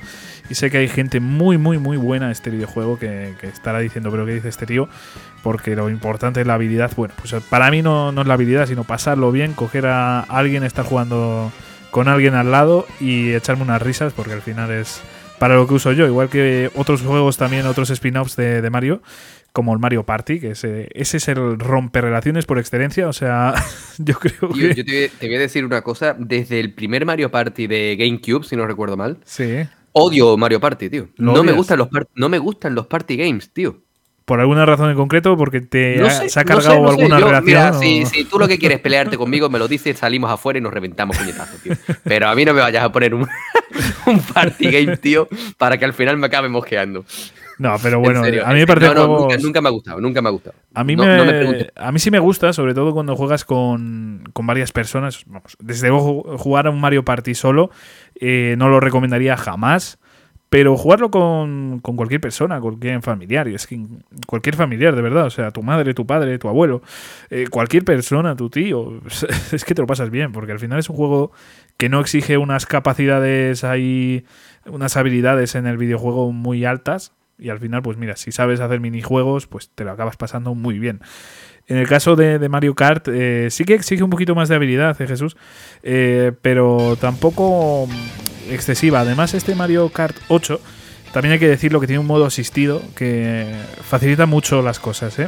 Y 0.49 0.55
sé 0.55 0.71
que 0.71 0.77
hay 0.77 0.87
gente 0.87 1.19
muy, 1.19 1.57
muy, 1.57 1.77
muy 1.77 1.97
buena 1.97 2.25
en 2.25 2.31
este 2.31 2.49
videojuego 2.49 2.97
que, 2.97 3.35
que 3.39 3.47
estará 3.47 3.79
diciendo, 3.79 4.09
pero 4.09 4.25
¿qué 4.25 4.33
dice 4.33 4.49
este 4.49 4.65
tío? 4.65 4.89
Porque 5.43 5.75
lo 5.75 5.89
importante 5.89 6.41
es 6.41 6.47
la 6.47 6.55
habilidad. 6.55 6.91
Bueno, 6.95 7.13
pues 7.21 7.41
para 7.49 7.69
mí 7.69 7.81
no, 7.81 8.11
no 8.11 8.21
es 8.21 8.27
la 8.27 8.33
habilidad, 8.33 8.65
sino 8.65 8.83
pasarlo 8.83 9.31
bien, 9.31 9.53
coger 9.53 9.85
a 9.85 10.21
alguien, 10.21 10.63
estar 10.63 10.85
jugando 10.85 11.51
con 11.91 12.07
alguien 12.07 12.35
al 12.35 12.51
lado 12.51 12.85
y 12.99 13.33
echarme 13.33 13.63
unas 13.63 13.81
risas, 13.81 14.13
porque 14.13 14.33
al 14.33 14.41
final 14.41 14.71
es 14.71 15.01
para 15.39 15.55
lo 15.55 15.67
que 15.67 15.73
uso 15.73 15.91
yo. 15.93 16.05
Igual 16.05 16.29
que 16.29 16.69
otros 16.75 17.01
juegos 17.01 17.37
también, 17.37 17.65
otros 17.65 17.89
spin-offs 17.89 18.35
de, 18.35 18.61
de 18.61 18.69
Mario, 18.69 19.01
como 19.51 19.73
el 19.73 19.79
Mario 19.79 20.03
Party, 20.05 20.39
que 20.39 20.51
ese, 20.51 20.89
ese 20.93 21.17
es 21.17 21.27
el 21.27 21.57
romper 21.57 22.03
relaciones 22.03 22.45
por 22.45 22.59
excelencia. 22.59 23.07
O 23.07 23.13
sea, 23.13 23.53
yo 23.97 24.19
creo 24.19 24.49
que. 24.53 24.75
yo 24.75 24.85
te, 24.85 24.91
voy- 25.07 25.11
te 25.19 25.27
voy 25.27 25.35
a 25.35 25.39
decir 25.39 25.65
una 25.65 25.81
cosa. 25.81 26.15
Desde 26.17 26.59
el 26.59 26.73
primer 26.73 27.05
Mario 27.05 27.31
Party 27.31 27.67
de 27.67 27.95
GameCube, 27.97 28.45
si 28.45 28.55
no 28.55 28.67
recuerdo 28.67 28.95
mal, 28.97 29.17
Sí. 29.25 29.65
odio 29.93 30.37
Mario 30.37 30.59
Party, 30.59 30.89
tío. 30.89 31.09
¿Lo 31.17 31.33
No 31.33 31.43
me, 31.43 31.51
gustan 31.53 31.79
los 31.79 31.89
no 32.15 32.29
me 32.29 32.37
gustan 32.37 32.75
los 32.75 32.87
party 32.87 33.17
games, 33.17 33.51
tío. 33.51 33.81
Por 34.29 34.39
alguna 34.39 34.63
razón 34.65 34.89
en 34.91 34.95
concreto, 34.95 35.35
porque 35.35 35.59
te 35.59 35.97
No 35.97 36.05
ha- 36.07 36.09
se 36.11 36.21
ha 36.21 36.23
no 36.23 36.29
sé, 36.29 36.43
cargado 36.45 36.61
sé. 36.61 36.71
alguna 37.01 37.19
Yo, 37.19 37.27
reacción. 37.29 37.45
Mira, 37.45 37.73
si, 37.73 38.05
si 38.05 38.23
tú 38.25 38.37
lo 38.39 38.47
que 38.47 38.57
quieres 38.59 38.77
es 38.77 38.81
pelearte 38.83 39.17
conmigo, 39.17 39.49
me 39.49 39.57
lo 39.59 39.67
dices, 39.67 39.97
salimos 39.97 40.29
afuera 40.31 40.59
y 40.59 40.61
nos 40.61 40.71
reventamos 40.73 41.17
puñetazos, 41.17 41.59
tío. 41.61 41.73
Pero 42.03 42.29
a 42.29 42.35
mí 42.35 42.45
no 42.45 42.53
me 42.53 42.61
vayas 42.61 42.83
a 42.83 42.91
poner 42.91 43.13
un, 43.15 43.27
un 44.05 44.19
party 44.21 44.69
game, 44.69 44.97
tío, 44.97 45.27
para 45.57 45.77
que 45.77 45.85
al 45.85 45.93
final 45.93 46.15
me 46.17 46.27
acabe 46.27 46.47
mosqueando. 46.47 47.03
No, 47.57 47.75
pero 47.83 47.97
En 47.97 48.03
bueno, 48.03 48.23
serio, 48.23 48.45
a 48.45 48.53
mí 48.53 48.59
me 48.59 48.67
parece. 48.67 48.87
No, 48.87 48.93
juegos- 48.93 49.21
nunca, 49.23 49.37
nunca 49.37 49.61
me 49.61 49.67
ha 49.67 49.71
gustado, 49.71 49.99
nunca 49.99 50.21
me 50.21 50.29
ha 50.29 50.31
gustado. 50.31 50.55
A 50.75 50.83
mí, 50.85 50.95
No- 50.95 51.03
me, 51.05 51.17
no 51.17 51.25
me 51.25 51.33
preguntes. 51.33 51.67
a 51.75 51.91
mí 51.91 51.99
sí 51.99 52.09
me 52.11 52.19
gusta, 52.19 52.53
sobre 52.53 52.73
todo 52.73 52.93
cuando 52.93 53.15
juegas 53.17 53.43
con, 53.43 54.23
con 54.31 54.45
varias 54.47 54.71
personas. 54.71 55.23
Vamos, 55.25 55.57
desde 55.59 55.89
luego, 55.89 56.37
jugar 56.37 56.67
a 56.67 56.69
un 56.69 56.79
Mario 56.79 57.03
Party 57.03 57.33
solo 57.35 57.71
eh, 58.21 58.55
no 58.57 58.69
lo 58.69 58.79
recomendaría 58.79 59.35
jamás. 59.35 59.97
Pero 60.49 60.75
jugarlo 60.77 61.11
con, 61.11 61.79
con 61.81 61.95
cualquier 61.95 62.21
persona, 62.21 62.59
cualquier 62.59 63.01
familiar, 63.03 63.47
es 63.47 63.67
que 63.67 63.79
cualquier 64.25 64.55
familiar, 64.55 64.95
de 64.95 65.03
verdad, 65.03 65.25
o 65.25 65.29
sea, 65.29 65.51
tu 65.51 65.61
madre, 65.61 65.93
tu 65.93 66.07
padre, 66.07 66.39
tu 66.39 66.47
abuelo, 66.47 66.81
eh, 67.29 67.45
cualquier 67.51 67.85
persona, 67.85 68.35
tu 68.35 68.49
tío, 68.49 68.99
es 69.51 69.63
que 69.63 69.75
te 69.75 69.81
lo 69.81 69.87
pasas 69.87 70.09
bien, 70.09 70.31
porque 70.31 70.51
al 70.51 70.59
final 70.59 70.79
es 70.79 70.89
un 70.89 70.95
juego 70.95 71.31
que 71.77 71.87
no 71.87 71.99
exige 71.99 72.37
unas 72.37 72.65
capacidades 72.65 73.63
ahí, 73.63 74.25
unas 74.65 74.97
habilidades 74.97 75.53
en 75.53 75.67
el 75.67 75.77
videojuego 75.77 76.31
muy 76.31 76.65
altas, 76.65 77.13
y 77.37 77.49
al 77.49 77.59
final, 77.59 77.81
pues 77.81 77.97
mira, 77.97 78.15
si 78.17 78.31
sabes 78.31 78.59
hacer 78.59 78.79
minijuegos, 78.81 79.47
pues 79.47 79.69
te 79.69 79.85
lo 79.85 79.91
acabas 79.91 80.17
pasando 80.17 80.55
muy 80.55 80.77
bien. 80.77 80.99
En 81.67 81.77
el 81.77 81.87
caso 81.87 82.15
de, 82.15 82.39
de 82.39 82.49
Mario 82.49 82.75
Kart, 82.75 83.07
eh, 83.07 83.47
sí 83.51 83.63
que 83.63 83.75
exige 83.75 84.03
un 84.03 84.09
poquito 84.09 84.35
más 84.35 84.49
de 84.49 84.55
habilidad, 84.55 84.99
¿eh, 84.99 85.07
Jesús, 85.07 85.37
Eh, 85.83 86.33
pero 86.41 86.97
tampoco 86.99 87.87
excesiva. 88.51 89.01
Además, 89.01 89.33
este 89.33 89.55
Mario 89.55 89.89
Kart 89.89 90.15
8, 90.27 90.59
también 91.13 91.33
hay 91.33 91.39
que 91.39 91.47
decirlo 91.47 91.79
que 91.79 91.87
tiene 91.87 91.99
un 91.99 92.07
modo 92.07 92.25
asistido 92.25 92.81
que 92.95 93.51
facilita 93.87 94.25
mucho 94.25 94.61
las 94.61 94.79
cosas. 94.79 95.17
¿eh? 95.19 95.27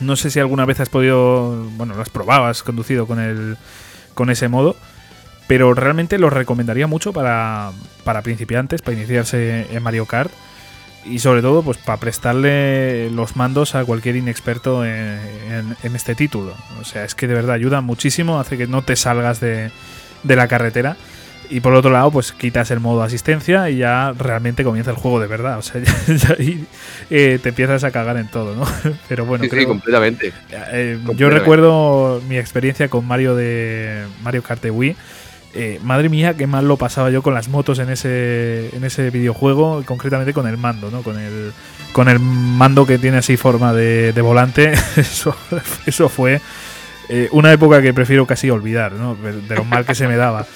No 0.00 0.16
sé 0.16 0.30
si 0.30 0.40
alguna 0.40 0.64
vez 0.64 0.80
has 0.80 0.88
podido, 0.88 1.64
bueno, 1.76 1.94
lo 1.94 2.02
has 2.02 2.10
probado, 2.10 2.46
has 2.46 2.62
conducido 2.62 3.06
con, 3.06 3.20
el, 3.20 3.56
con 4.14 4.30
ese 4.30 4.48
modo, 4.48 4.76
pero 5.46 5.72
realmente 5.74 6.18
lo 6.18 6.30
recomendaría 6.30 6.86
mucho 6.86 7.12
para, 7.12 7.70
para 8.02 8.22
principiantes, 8.22 8.82
para 8.82 8.96
iniciarse 8.96 9.66
en 9.70 9.82
Mario 9.82 10.06
Kart 10.06 10.32
y 11.06 11.18
sobre 11.18 11.42
todo 11.42 11.62
pues 11.62 11.76
para 11.76 12.00
prestarle 12.00 13.10
los 13.10 13.36
mandos 13.36 13.74
a 13.74 13.84
cualquier 13.84 14.16
inexperto 14.16 14.86
en, 14.86 15.20
en- 15.50 15.76
en 15.82 15.94
este 15.96 16.14
título. 16.14 16.54
O 16.80 16.84
sea, 16.84 17.04
es 17.04 17.14
que 17.14 17.26
de 17.28 17.34
verdad 17.34 17.54
ayuda 17.54 17.82
muchísimo, 17.82 18.40
hace 18.40 18.56
que 18.56 18.66
no 18.66 18.80
te 18.82 18.96
salgas 18.96 19.38
de, 19.38 19.70
de 20.22 20.36
la 20.36 20.48
carretera. 20.48 20.96
Y 21.50 21.60
por 21.60 21.74
otro 21.74 21.90
lado, 21.90 22.10
pues 22.10 22.32
quitas 22.32 22.70
el 22.70 22.80
modo 22.80 23.02
asistencia 23.02 23.68
y 23.70 23.76
ya 23.78 24.12
realmente 24.18 24.64
comienza 24.64 24.90
el 24.90 24.96
juego 24.96 25.20
de 25.20 25.26
verdad. 25.26 25.58
O 25.58 25.62
sea, 25.62 25.80
ya, 26.08 26.36
ahí, 26.38 26.64
eh, 27.10 27.38
te 27.42 27.50
empiezas 27.50 27.84
a 27.84 27.90
cagar 27.90 28.16
en 28.16 28.28
todo, 28.28 28.54
¿no? 28.54 28.64
Pero 29.08 29.24
bueno, 29.26 29.44
Sí, 29.44 29.50
creo, 29.50 29.62
sí, 29.62 29.66
completamente. 29.68 30.32
eh, 30.50 30.96
yo 31.00 31.06
completamente. 31.06 31.38
recuerdo 31.40 32.22
mi 32.28 32.38
experiencia 32.38 32.88
con 32.88 33.06
Mario 33.06 33.34
de 33.36 34.04
Mario 34.22 34.42
Kart 34.42 34.62
de 34.62 34.70
Wii. 34.70 34.96
Eh, 35.56 35.78
madre 35.84 36.08
mía, 36.08 36.34
qué 36.34 36.48
mal 36.48 36.66
lo 36.66 36.76
pasaba 36.76 37.10
yo 37.10 37.22
con 37.22 37.32
las 37.32 37.46
motos 37.48 37.78
en 37.78 37.88
ese, 37.88 38.70
en 38.74 38.82
ese 38.82 39.10
videojuego, 39.10 39.84
concretamente 39.86 40.32
con 40.32 40.48
el 40.48 40.56
mando, 40.56 40.90
¿no? 40.90 41.02
Con 41.02 41.16
el, 41.16 41.52
con 41.92 42.08
el 42.08 42.18
mando 42.18 42.84
que 42.86 42.98
tiene 42.98 43.18
así 43.18 43.36
forma 43.36 43.72
de, 43.72 44.12
de 44.12 44.20
volante. 44.20 44.72
Eso, 44.96 45.36
eso 45.86 46.08
fue 46.08 46.40
eh, 47.08 47.28
una 47.32 47.52
época 47.52 47.82
que 47.82 47.92
prefiero 47.92 48.26
casi 48.26 48.50
olvidar, 48.50 48.92
¿no? 48.92 49.14
De 49.14 49.54
lo 49.54 49.64
mal 49.64 49.84
que 49.84 49.94
se 49.94 50.08
me 50.08 50.16
daba. 50.16 50.46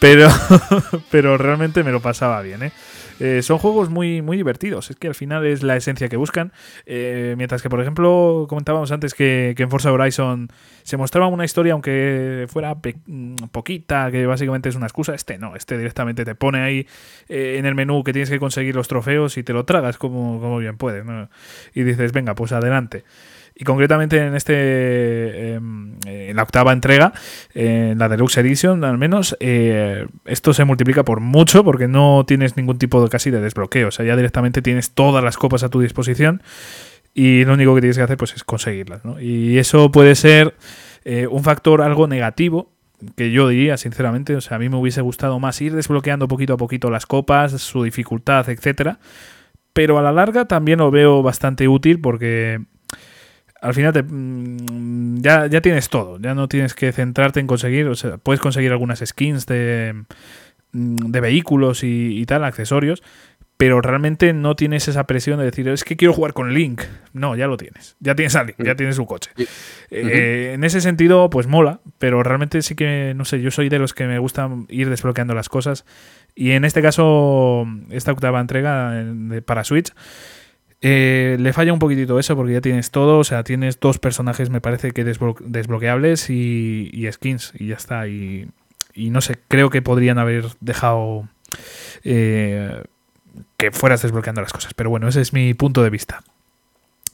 Pero, 0.00 0.28
pero 1.10 1.38
realmente 1.38 1.82
me 1.82 1.92
lo 1.92 2.00
pasaba 2.00 2.40
bien, 2.42 2.62
¿eh? 2.62 2.72
Eh, 3.20 3.42
son 3.42 3.58
juegos 3.58 3.90
muy, 3.90 4.22
muy 4.22 4.36
divertidos. 4.36 4.90
Es 4.90 4.96
que 4.96 5.08
al 5.08 5.14
final 5.14 5.44
es 5.46 5.62
la 5.62 5.76
esencia 5.76 6.08
que 6.08 6.16
buscan. 6.16 6.52
Eh, 6.86 7.34
mientras 7.36 7.62
que, 7.62 7.70
por 7.70 7.80
ejemplo, 7.80 8.46
comentábamos 8.48 8.92
antes 8.92 9.14
que, 9.14 9.54
que 9.56 9.64
en 9.64 9.70
Forza 9.70 9.92
Horizon 9.92 10.48
se 10.82 10.96
mostraba 10.96 11.26
una 11.26 11.44
historia, 11.44 11.72
aunque 11.72 12.46
fuera 12.48 12.74
mm, 12.74 13.34
poquita, 13.50 14.10
que 14.10 14.26
básicamente 14.26 14.68
es 14.68 14.76
una 14.76 14.86
excusa. 14.86 15.14
Este 15.14 15.38
no, 15.38 15.56
este 15.56 15.76
directamente 15.76 16.24
te 16.24 16.34
pone 16.34 16.60
ahí 16.60 16.86
eh, 17.28 17.56
en 17.58 17.66
el 17.66 17.74
menú 17.74 18.04
que 18.04 18.12
tienes 18.12 18.30
que 18.30 18.38
conseguir 18.38 18.74
los 18.74 18.88
trofeos 18.88 19.36
y 19.36 19.42
te 19.42 19.52
lo 19.52 19.64
tragas 19.64 19.98
como, 19.98 20.40
como 20.40 20.58
bien 20.58 20.76
puedes. 20.76 21.04
Y 21.74 21.82
dices, 21.82 22.12
venga, 22.12 22.34
pues 22.34 22.52
adelante. 22.52 23.04
Y 23.60 23.64
concretamente 23.64 24.24
en 24.24 24.36
este 24.36 25.54
em, 25.54 25.96
en 26.06 26.36
la 26.36 26.44
octava 26.44 26.72
entrega, 26.72 27.12
en 27.54 27.98
la 27.98 28.08
Deluxe 28.08 28.38
Edition 28.38 28.84
al 28.84 28.98
menos, 28.98 29.36
eh, 29.40 30.06
esto 30.26 30.54
se 30.54 30.64
multiplica 30.64 31.04
por 31.04 31.18
mucho 31.18 31.64
porque 31.64 31.88
no 31.88 32.24
tienes 32.24 32.56
ningún 32.56 32.78
tipo 32.78 33.02
de 33.02 33.08
casi 33.08 33.32
de 33.32 33.40
desbloqueo. 33.40 33.88
O 33.88 33.90
sea, 33.90 34.06
ya 34.06 34.14
directamente 34.14 34.62
tienes 34.62 34.92
todas 34.92 35.24
las 35.24 35.36
copas 35.36 35.64
a 35.64 35.70
tu 35.70 35.80
disposición 35.80 36.40
y 37.14 37.44
lo 37.44 37.54
único 37.54 37.74
que 37.74 37.80
tienes 37.80 37.96
que 37.96 38.04
hacer 38.04 38.16
pues 38.16 38.32
es 38.34 38.44
conseguirlas. 38.44 39.04
¿no? 39.04 39.20
Y 39.20 39.58
eso 39.58 39.90
puede 39.90 40.14
ser 40.14 40.54
eh, 41.04 41.26
un 41.26 41.42
factor 41.42 41.82
algo 41.82 42.06
negativo 42.06 42.70
que 43.16 43.32
yo 43.32 43.48
diría 43.48 43.76
sinceramente, 43.76 44.36
o 44.36 44.40
sea, 44.40 44.56
a 44.56 44.60
mí 44.60 44.68
me 44.68 44.76
hubiese 44.76 45.00
gustado 45.00 45.40
más 45.40 45.60
ir 45.60 45.74
desbloqueando 45.74 46.28
poquito 46.28 46.54
a 46.54 46.56
poquito 46.56 46.90
las 46.90 47.06
copas, 47.06 47.52
su 47.60 47.82
dificultad, 47.82 48.48
etcétera, 48.48 49.00
pero 49.72 49.98
a 49.98 50.02
la 50.02 50.12
larga 50.12 50.46
también 50.46 50.78
lo 50.78 50.90
veo 50.90 51.22
bastante 51.22 51.66
útil 51.68 52.00
porque 52.00 52.60
al 53.60 53.74
final 53.74 53.92
te, 53.92 54.02
mm, 54.02 55.20
ya, 55.20 55.46
ya 55.46 55.60
tienes 55.60 55.88
todo, 55.88 56.18
ya 56.20 56.34
no 56.34 56.48
tienes 56.48 56.74
que 56.74 56.92
centrarte 56.92 57.40
en 57.40 57.46
conseguir, 57.46 57.86
o 57.88 57.94
sea, 57.94 58.18
puedes 58.18 58.40
conseguir 58.40 58.70
algunas 58.72 59.00
skins 59.04 59.46
de, 59.46 60.04
mm, 60.72 60.96
de 61.10 61.20
vehículos 61.20 61.82
y, 61.84 62.18
y 62.20 62.26
tal, 62.26 62.44
accesorios, 62.44 63.02
pero 63.56 63.80
realmente 63.80 64.32
no 64.32 64.54
tienes 64.54 64.86
esa 64.86 65.04
presión 65.08 65.40
de 65.40 65.46
decir, 65.46 65.66
es 65.66 65.82
que 65.82 65.96
quiero 65.96 66.14
jugar 66.14 66.32
con 66.32 66.54
Link. 66.54 66.82
No, 67.12 67.34
ya 67.34 67.48
lo 67.48 67.56
tienes, 67.56 67.96
ya 67.98 68.14
tienes 68.14 68.36
a 68.36 68.44
Link, 68.44 68.54
ya 68.58 68.74
Mm. 68.74 68.76
tienes 68.76 68.94
su 68.94 69.04
coche. 69.06 69.32
Eh, 69.90 70.52
En 70.54 70.62
ese 70.62 70.80
sentido, 70.80 71.28
pues 71.28 71.48
mola, 71.48 71.80
pero 71.98 72.22
realmente 72.22 72.62
sí 72.62 72.76
que, 72.76 73.14
no 73.16 73.24
sé, 73.24 73.40
yo 73.40 73.50
soy 73.50 73.68
de 73.68 73.80
los 73.80 73.94
que 73.94 74.06
me 74.06 74.20
gusta 74.20 74.48
ir 74.68 74.88
desbloqueando 74.88 75.34
las 75.34 75.48
cosas. 75.48 75.84
Y 76.36 76.52
en 76.52 76.64
este 76.64 76.82
caso, 76.82 77.66
esta 77.90 78.12
octava 78.12 78.40
entrega 78.40 79.00
en- 79.00 79.28
de- 79.28 79.42
para 79.42 79.64
Switch, 79.64 79.92
eh, 80.80 81.36
le 81.40 81.52
falla 81.52 81.72
un 81.72 81.78
poquitito 81.78 82.18
eso 82.18 82.36
porque 82.36 82.52
ya 82.52 82.60
tienes 82.60 82.90
todo, 82.90 83.18
o 83.18 83.24
sea, 83.24 83.42
tienes 83.44 83.80
dos 83.80 83.98
personajes, 83.98 84.50
me 84.50 84.60
parece 84.60 84.92
que 84.92 85.04
desblo- 85.04 85.38
desbloqueables 85.40 86.30
y, 86.30 87.06
skins, 87.12 87.52
y 87.58 87.68
ya 87.68 87.76
está. 87.76 88.06
Y, 88.08 88.48
y 88.94 89.10
no 89.10 89.20
sé, 89.20 89.36
creo 89.48 89.70
que 89.70 89.82
podrían 89.82 90.18
haber 90.18 90.46
dejado 90.60 91.28
eh, 92.04 92.84
que 93.56 93.70
fueras 93.72 94.02
desbloqueando 94.02 94.40
las 94.40 94.52
cosas, 94.52 94.74
pero 94.74 94.90
bueno, 94.90 95.08
ese 95.08 95.20
es 95.20 95.32
mi 95.32 95.54
punto 95.54 95.82
de 95.82 95.90
vista. 95.90 96.22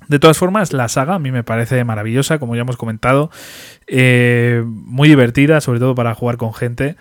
De 0.08 0.18
todas 0.18 0.36
formas, 0.36 0.74
la 0.74 0.88
saga 0.88 1.14
a 1.14 1.18
mí 1.18 1.32
me 1.32 1.44
parece 1.44 1.82
maravillosa, 1.84 2.38
como 2.38 2.54
ya 2.54 2.60
hemos 2.60 2.76
comentado, 2.76 3.30
eh, 3.86 4.62
muy 4.66 5.08
divertida, 5.08 5.62
sobre 5.62 5.78
todo 5.78 5.94
para 5.94 6.14
jugar 6.14 6.36
con 6.36 6.52
gente 6.52 6.96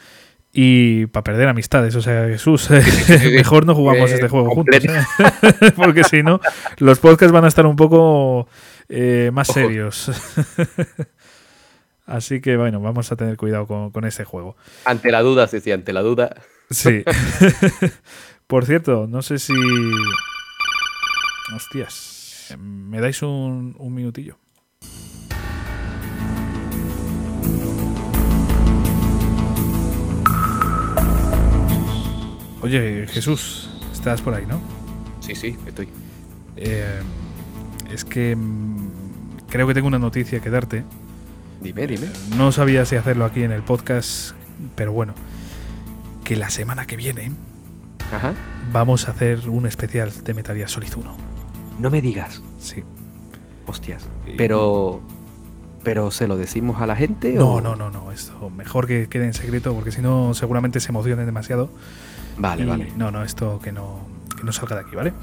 y 0.56 1.08
para 1.08 1.24
perder 1.24 1.48
amistades. 1.50 1.96
O 1.96 2.02
sea, 2.02 2.28
Jesús, 2.28 2.70
mejor 3.34 3.66
no 3.66 3.74
jugamos 3.74 4.12
Eh, 4.12 4.16
este 4.16 4.28
juego 4.30 4.52
juntos. 4.52 4.84
¿eh? 4.86 5.72
porque 5.76 6.04
si 6.04 6.22
no, 6.22 6.40
los 6.78 7.00
podcasts 7.00 7.32
van 7.34 7.46
a 7.46 7.48
estar 7.48 7.66
un 7.66 7.76
poco 7.76 8.48
eh, 8.88 9.32
más 9.34 9.50
Ojo. 9.50 9.60
serios. 9.60 10.12
Así 12.06 12.40
que 12.42 12.58
bueno, 12.58 12.80
vamos 12.82 13.12
a 13.12 13.16
tener 13.16 13.36
cuidado 13.38 13.66
con, 13.66 13.90
con 13.92 14.06
este 14.06 14.26
juego. 14.26 14.56
Ante 14.86 15.12
la 15.12 15.22
duda, 15.22 15.48
sí, 15.48 15.60
sí, 15.60 15.72
ante 15.72 15.92
la 15.94 16.02
duda. 16.02 16.36
Sí. 16.70 17.04
Por 18.46 18.66
cierto, 18.66 19.08
no 19.08 19.22
sé 19.22 19.40
si. 19.40 19.54
Hostias. 21.56 22.56
¿Me 22.60 23.00
dais 23.00 23.22
un, 23.22 23.76
un 23.80 23.94
minutillo? 23.94 24.38
Oye, 32.64 33.06
Jesús, 33.08 33.70
estás 33.92 34.22
por 34.22 34.34
ahí, 34.34 34.46
¿no? 34.46 34.60
Sí, 35.20 35.36
sí, 35.36 35.56
estoy. 35.68 35.90
Eh, 36.56 37.02
es 37.92 38.06
que 38.06 38.36
mm, 38.36 38.88
creo 39.50 39.68
que 39.68 39.74
tengo 39.74 39.88
una 39.88 40.00
noticia 40.00 40.40
que 40.40 40.50
darte. 40.50 40.84
Dime, 41.62 41.86
dime. 41.88 42.08
No 42.38 42.52
sabía 42.52 42.86
si 42.86 42.96
hacerlo 42.96 43.26
aquí 43.26 43.44
en 43.44 43.52
el 43.52 43.62
podcast, 43.64 44.32
pero 44.76 44.92
bueno. 44.94 45.14
Que 46.24 46.36
la 46.38 46.50
semana 46.50 46.86
que 46.88 46.96
viene 46.96 47.32
Ajá. 48.14 48.34
vamos 48.72 49.08
a 49.08 49.12
hacer 49.12 49.50
un 49.50 49.66
especial 49.66 50.12
de 50.24 50.34
Metal 50.34 50.56
Gear 50.56 50.70
Solid 50.70 50.94
1. 50.96 51.16
No 51.80 51.90
me 51.90 52.02
digas. 52.02 52.42
Sí. 52.60 52.84
Hostias. 53.68 54.08
Pero. 54.38 55.02
¿Pero 55.84 56.12
se 56.12 56.30
lo 56.30 56.38
decimos 56.38 56.82
a 56.82 56.88
la 56.88 56.96
gente? 56.96 57.34
No, 57.34 57.56
o- 57.56 57.62
no, 57.62 57.76
no, 57.76 57.90
no. 57.90 58.10
Esto 58.14 58.50
mejor 58.50 58.88
que 58.88 59.10
quede 59.10 59.26
en 59.26 59.34
secreto 59.34 59.74
porque 59.76 59.92
si 59.92 60.02
no 60.02 60.34
seguramente 60.34 60.80
se 60.80 60.90
emocionen 60.90 61.26
demasiado. 61.26 61.70
Vale, 62.38 62.64
Y 62.64 62.66
vale. 62.66 62.92
No, 62.98 63.12
no, 63.12 63.24
esto 63.24 63.60
que 63.64 63.72
no, 63.72 64.08
que 64.38 64.44
no 64.44 64.52
salga 64.52 64.76
de 64.78 64.82
aquí, 64.84 64.96
¿vale? 64.96 65.14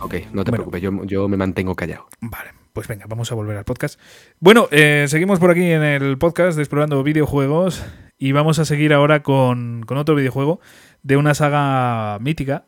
Ok, 0.00 0.14
no 0.32 0.44
te 0.44 0.50
Bueno. 0.50 0.64
preocupes, 0.64 0.82
yo, 0.82 1.04
yo 1.04 1.28
me 1.28 1.36
mantengo 1.36 1.74
callado. 1.74 2.08
Vale, 2.20 2.50
pues 2.72 2.88
venga, 2.88 3.06
vamos 3.08 3.30
a 3.30 3.34
volver 3.34 3.56
al 3.56 3.64
podcast. 3.64 4.00
Bueno, 4.40 4.68
eh, 4.70 5.06
seguimos 5.08 5.38
por 5.38 5.50
aquí 5.50 5.62
en 5.70 5.82
el 5.82 6.18
podcast 6.18 6.56
de 6.56 6.62
explorando 6.62 7.02
videojuegos 7.02 7.84
y 8.18 8.32
vamos 8.32 8.58
a 8.58 8.64
seguir 8.64 8.92
ahora 8.92 9.22
con, 9.22 9.82
con 9.86 9.96
otro 9.98 10.14
videojuego 10.14 10.60
de 11.02 11.16
una 11.16 11.34
saga 11.34 12.18
mítica, 12.20 12.64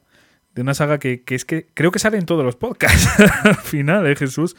de 0.54 0.62
una 0.62 0.74
saga 0.74 0.98
que, 0.98 1.22
que 1.22 1.35
es 1.35 1.44
que 1.44 1.66
creo 1.74 1.90
que 1.90 1.98
sale 1.98 2.18
en 2.18 2.26
todos 2.26 2.44
los 2.44 2.54
podcasts 2.57 3.09
al 3.44 3.57
final, 3.57 4.07
¿eh, 4.07 4.14
Jesús? 4.16 4.57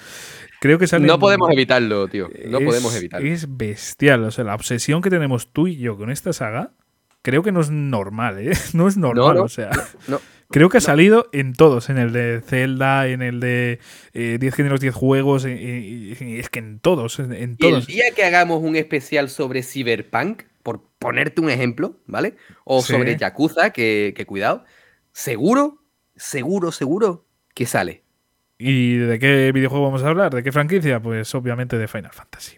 Creo 0.60 0.78
que 0.80 0.88
sale 0.88 1.06
No 1.08 1.20
podemos 1.20 1.50
evitarlo, 1.52 2.08
tío. 2.08 2.30
No 2.50 2.58
es- 2.60 2.66
podemos 2.66 2.96
evitarlo. 2.96 3.28
Es 3.28 3.56
bestial, 3.58 4.24
o 4.26 4.32
sea, 4.32 4.44
la 4.44 4.56
obsesión 4.56 5.02
que 5.02 5.10
tenemos 5.10 5.52
tú 5.54 5.68
y 5.68 5.78
yo 5.78 5.96
con 5.98 6.10
esta 6.10 6.34
saga, 6.34 6.72
creo 7.26 7.42
que 7.42 7.52
no 7.52 7.60
es 7.60 7.72
normal, 7.72 8.38
¿eh? 8.40 8.52
No 8.74 8.88
es 8.88 8.96
normal, 8.98 9.36
no, 9.36 9.44
o 9.44 9.50
sea... 9.50 9.72
No, 10.08 10.22
Creo 10.52 10.70
que 10.70 10.78
ha 10.78 10.82
salido 10.82 11.28
en 11.34 11.54
todos, 11.54 11.90
en 11.90 11.98
el 11.98 12.14
de 12.14 12.40
Zelda, 12.46 13.08
en 13.08 13.24
el 13.24 13.40
de 13.40 13.80
eh, 14.14 14.38
10 14.40 14.54
géneros, 14.54 14.80
10 14.80 14.94
juegos, 14.94 15.44
y 15.48 16.16
es 16.40 16.50
que 16.50 16.60
en 16.60 16.80
todos, 16.80 17.18
en, 17.18 17.34
en 17.34 17.40
Y 17.40 17.44
el 17.54 17.58
todos. 17.58 17.88
día 17.88 18.12
que 18.16 18.24
hagamos 18.24 18.62
un 18.62 18.76
especial 18.76 19.30
sobre 19.30 19.64
Cyberpunk, 19.64 20.44
por 20.62 20.84
ponerte 21.00 21.42
un 21.42 21.50
ejemplo, 21.50 21.98
¿vale? 22.06 22.36
O 22.64 22.84
Sí. 22.84 22.94
sobre 22.94 23.18
Yakuza, 23.18 23.72
que, 23.72 24.14
que 24.16 24.28
cuidado, 24.28 24.64
seguro, 25.14 25.82
seguro, 26.16 26.72
seguro 26.72 27.26
que 27.56 27.66
sale. 27.66 28.04
¿Y 28.60 28.98
de 28.98 29.18
qué 29.18 29.52
videojuego 29.52 29.86
vamos 29.86 30.04
a 30.04 30.10
hablar? 30.10 30.32
¿De 30.32 30.44
qué 30.44 30.52
franquicia? 30.52 31.00
Pues 31.02 31.34
obviamente 31.34 31.80
de 31.80 31.88
Final 31.88 32.12
Fantasy. 32.14 32.58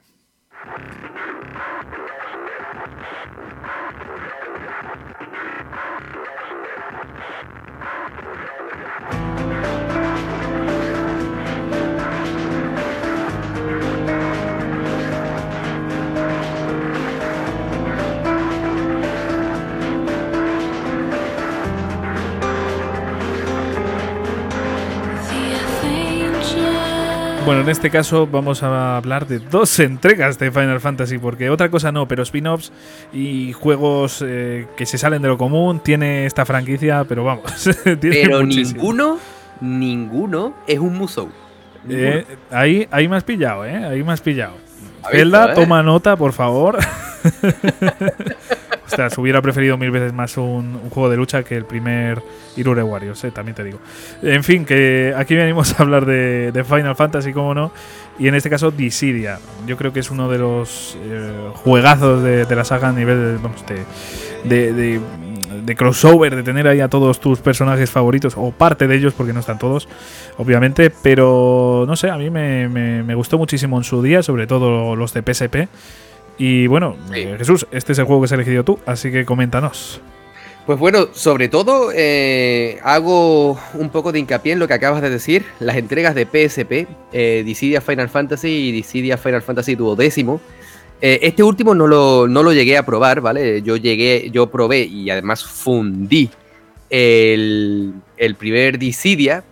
Bueno, 27.48 27.62
en 27.62 27.70
este 27.70 27.90
caso 27.90 28.28
vamos 28.28 28.62
a 28.62 28.98
hablar 28.98 29.26
de 29.26 29.40
dos 29.40 29.80
entregas 29.80 30.38
de 30.38 30.52
Final 30.52 30.82
Fantasy, 30.82 31.18
porque 31.18 31.50
otra 31.50 31.72
cosa 31.72 31.94
no, 31.94 32.06
pero 32.06 32.24
spin-offs 32.24 32.74
y 33.14 33.54
juegos 33.54 34.22
eh, 34.22 34.68
que 34.76 34.86
se 34.86 34.98
salen 34.98 35.22
de 35.22 35.30
lo 35.30 35.38
común 35.38 35.80
tiene 35.80 36.26
esta 36.26 36.46
franquicia, 36.46 37.06
pero 37.06 37.24
vamos, 37.24 37.46
tiene 38.02 38.22
Pero 38.22 38.42
muchísimo. 38.42 38.82
ninguno, 38.82 39.20
ninguno 39.62 40.56
es 40.68 40.78
un 40.78 40.98
Musou. 40.98 41.30
Eh, 41.90 42.26
ahí, 42.52 42.86
ahí 42.92 43.08
me 43.08 43.16
has 43.16 43.24
pillado, 43.24 43.64
¿eh? 43.64 43.78
Ahí 43.78 44.04
me 44.04 44.12
has 44.12 44.20
pillado. 44.20 44.56
Visto, 44.56 45.10
Zelda, 45.10 45.52
¿eh? 45.52 45.56
toma 45.56 45.82
nota, 45.82 46.18
por 46.18 46.34
favor. 46.34 46.78
ostras, 48.88 49.18
hubiera 49.18 49.42
preferido 49.42 49.78
mil 49.78 49.92
veces 49.92 50.14
más 50.14 50.38
un, 50.38 50.80
juego 50.90 51.10
de 51.10 51.18
lucha 51.18 51.44
que 51.44 51.56
el 51.56 51.66
primer 51.66 52.22
Irure 52.56 52.82
Warriors, 52.82 53.24
eh, 53.26 53.32
también 53.32 53.56
te 53.56 53.64
digo. 53.64 53.80
En 54.22 54.44
fin, 54.44 54.66
que 54.66 55.14
aquí 55.16 55.36
venimos 55.36 55.78
a 55.80 55.84
hablar 55.84 56.06
de, 56.06 56.64
Final 56.68 56.96
Fantasy, 56.96 57.34
como 57.34 57.54
no, 57.54 57.72
y 58.18 58.28
en 58.28 58.36
este 58.36 58.50
caso 58.50 58.72
Dissidia. 58.72 59.40
Yo 59.66 59.78
creo 59.78 59.94
que 59.94 60.00
es 60.00 60.10
uno 60.10 60.30
de 60.30 60.38
los 60.38 60.98
eh, 61.02 61.50
juegazos 61.56 62.24
de, 62.24 62.56
la 62.56 62.64
saga 62.64 62.90
a 62.90 62.94
nivel 62.94 63.40
de, 64.46 64.74
de, 64.74 65.02
de, 65.64 65.76
crossover, 65.76 66.36
de 66.36 66.44
tener 66.44 66.68
ahí 66.68 66.80
a 66.80 66.88
todos 66.88 67.20
tus 67.20 67.40
personajes 67.40 67.92
favoritos, 67.92 68.34
o 68.38 68.52
parte 68.52 68.88
de 68.88 68.96
ellos, 68.96 69.14
porque 69.14 69.34
no 69.34 69.42
están 69.42 69.60
todos, 69.60 69.88
obviamente, 70.38 70.90
pero 70.90 71.84
no 71.88 71.96
sé, 71.96 72.10
a 72.10 72.18
mí 72.18 72.30
me 72.30 73.16
gustó 73.16 73.38
muchísimo 73.38 73.78
en 73.78 73.84
su 73.84 74.02
día, 74.02 74.24
sobre 74.24 74.48
todo 74.48 74.96
los 74.96 75.14
de 75.14 75.22
PSP. 75.22 75.68
Y 76.38 76.68
bueno, 76.68 76.96
eh, 77.14 77.36
Jesús, 77.38 77.68
este 77.72 77.94
es 77.94 78.00
el 78.00 78.06
juego 78.06 78.22
que 78.22 78.26
has 78.26 78.32
elegido 78.32 78.64
tú, 78.64 78.80
así 78.86 79.12
que 79.12 79.26
coméntanos. 79.26 80.02
Pues 80.68 80.80
bueno, 80.80 81.08
sobre 81.14 81.48
todo 81.48 81.92
eh, 81.96 82.78
hago 82.84 83.58
un 83.76 83.90
poco 83.90 84.12
de 84.12 84.20
hincapié 84.20 84.52
en 84.52 84.60
lo 84.60 84.68
que 84.68 84.74
acabas 84.74 85.02
de 85.02 85.10
decir, 85.10 85.46
las 85.62 85.78
entregas 85.78 86.14
de 86.14 86.26
PSP, 86.26 86.90
eh, 87.14 87.44
Dissidia 87.46 87.80
Final 87.80 88.10
Fantasy 88.10 88.50
y 88.50 88.72
Dissidia 88.74 89.18
Final 89.18 89.42
Fantasy 89.42 89.76
duodécimo. 89.76 90.42
Eh, 91.00 91.20
este 91.22 91.42
último 91.42 91.74
no 91.74 91.88
lo, 91.88 92.28
no 92.28 92.44
lo, 92.44 92.52
llegué 92.52 92.78
a 92.78 92.86
probar, 92.86 93.22
¿vale? 93.22 93.62
Yo 93.62 93.78
llegué, 93.78 94.30
yo 94.30 94.48
probé 94.48 94.82
y 94.82 95.10
además 95.10 95.46
fundí 95.46 96.30
el, 96.90 97.94
el 98.18 98.36
primer 98.36 98.78
Dissidia. 98.78 99.46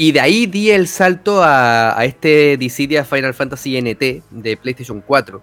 Y 0.00 0.12
de 0.12 0.20
ahí 0.20 0.46
di 0.46 0.70
el 0.70 0.88
salto 0.88 1.42
a, 1.44 1.94
este 2.06 2.56
Dissidia 2.56 3.04
Final 3.04 3.34
Fantasy 3.34 3.78
NT 3.82 4.22
de 4.30 4.56
PlayStation 4.56 5.02
4. 5.02 5.42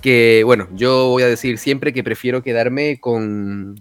Que 0.00 0.40
bueno, 0.46 0.66
yo 0.72 1.08
voy 1.08 1.24
a 1.24 1.26
decir 1.26 1.58
siempre 1.58 1.92
que 1.92 2.02
prefiero 2.02 2.42
quedarme 2.42 2.98
con, 2.98 3.78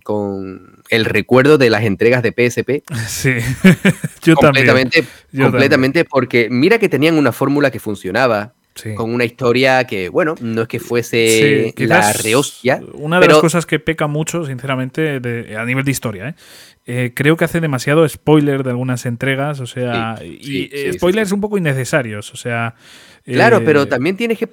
el 0.90 1.06
recuerdo 1.06 1.58
de 1.58 1.70
las 1.70 1.84
entregas 1.84 2.24
de 2.24 2.34
PSP. 2.34 2.84
Sí, 3.08 3.36
yo 4.22 4.36
completamente, 4.36 5.04
también. 5.32 5.50
completamente, 5.50 6.04
porque 6.04 6.50
mira 6.52 6.78
que 6.78 6.90
tenían 6.90 7.18
una 7.18 7.32
fórmula 7.32 7.72
que 7.72 7.80
funcionaba. 7.80 8.54
Con 8.98 9.14
una 9.14 9.24
historia 9.24 9.86
que, 9.86 10.10
bueno, 10.10 10.36
no 10.42 10.64
es 10.64 10.68
que 10.68 10.82
fuese 10.82 11.74
la 11.78 12.12
rehostia. 12.12 12.82
Una 12.96 13.22
de 13.22 13.28
las 13.30 13.38
cosas 13.38 13.66
que 13.66 13.80
peca 13.80 14.08
mucho, 14.08 14.46
sinceramente, 14.46 15.22
a 15.58 15.64
nivel 15.64 15.86
de 15.86 15.92
historia, 15.92 16.28
¿eh? 16.28 16.36
Eh, 16.88 17.14
creo 17.16 17.36
que 17.36 17.46
hace 17.46 17.62
demasiado 17.62 18.08
spoiler 18.08 18.64
de 18.64 18.70
algunas 18.70 19.08
entregas, 19.08 19.60
o 19.60 19.66
sea, 19.66 20.20
y 20.24 20.70
eh, 20.72 20.94
spoilers 20.94 21.32
un 21.32 21.42
poco 21.42 21.58
innecesarios, 21.58 22.32
o 22.32 22.38
sea. 22.38 22.76
Claro, 23.24 23.64
pero 23.66 23.88
también 23.88 24.18
tienes 24.18 24.38
que, 24.38 24.50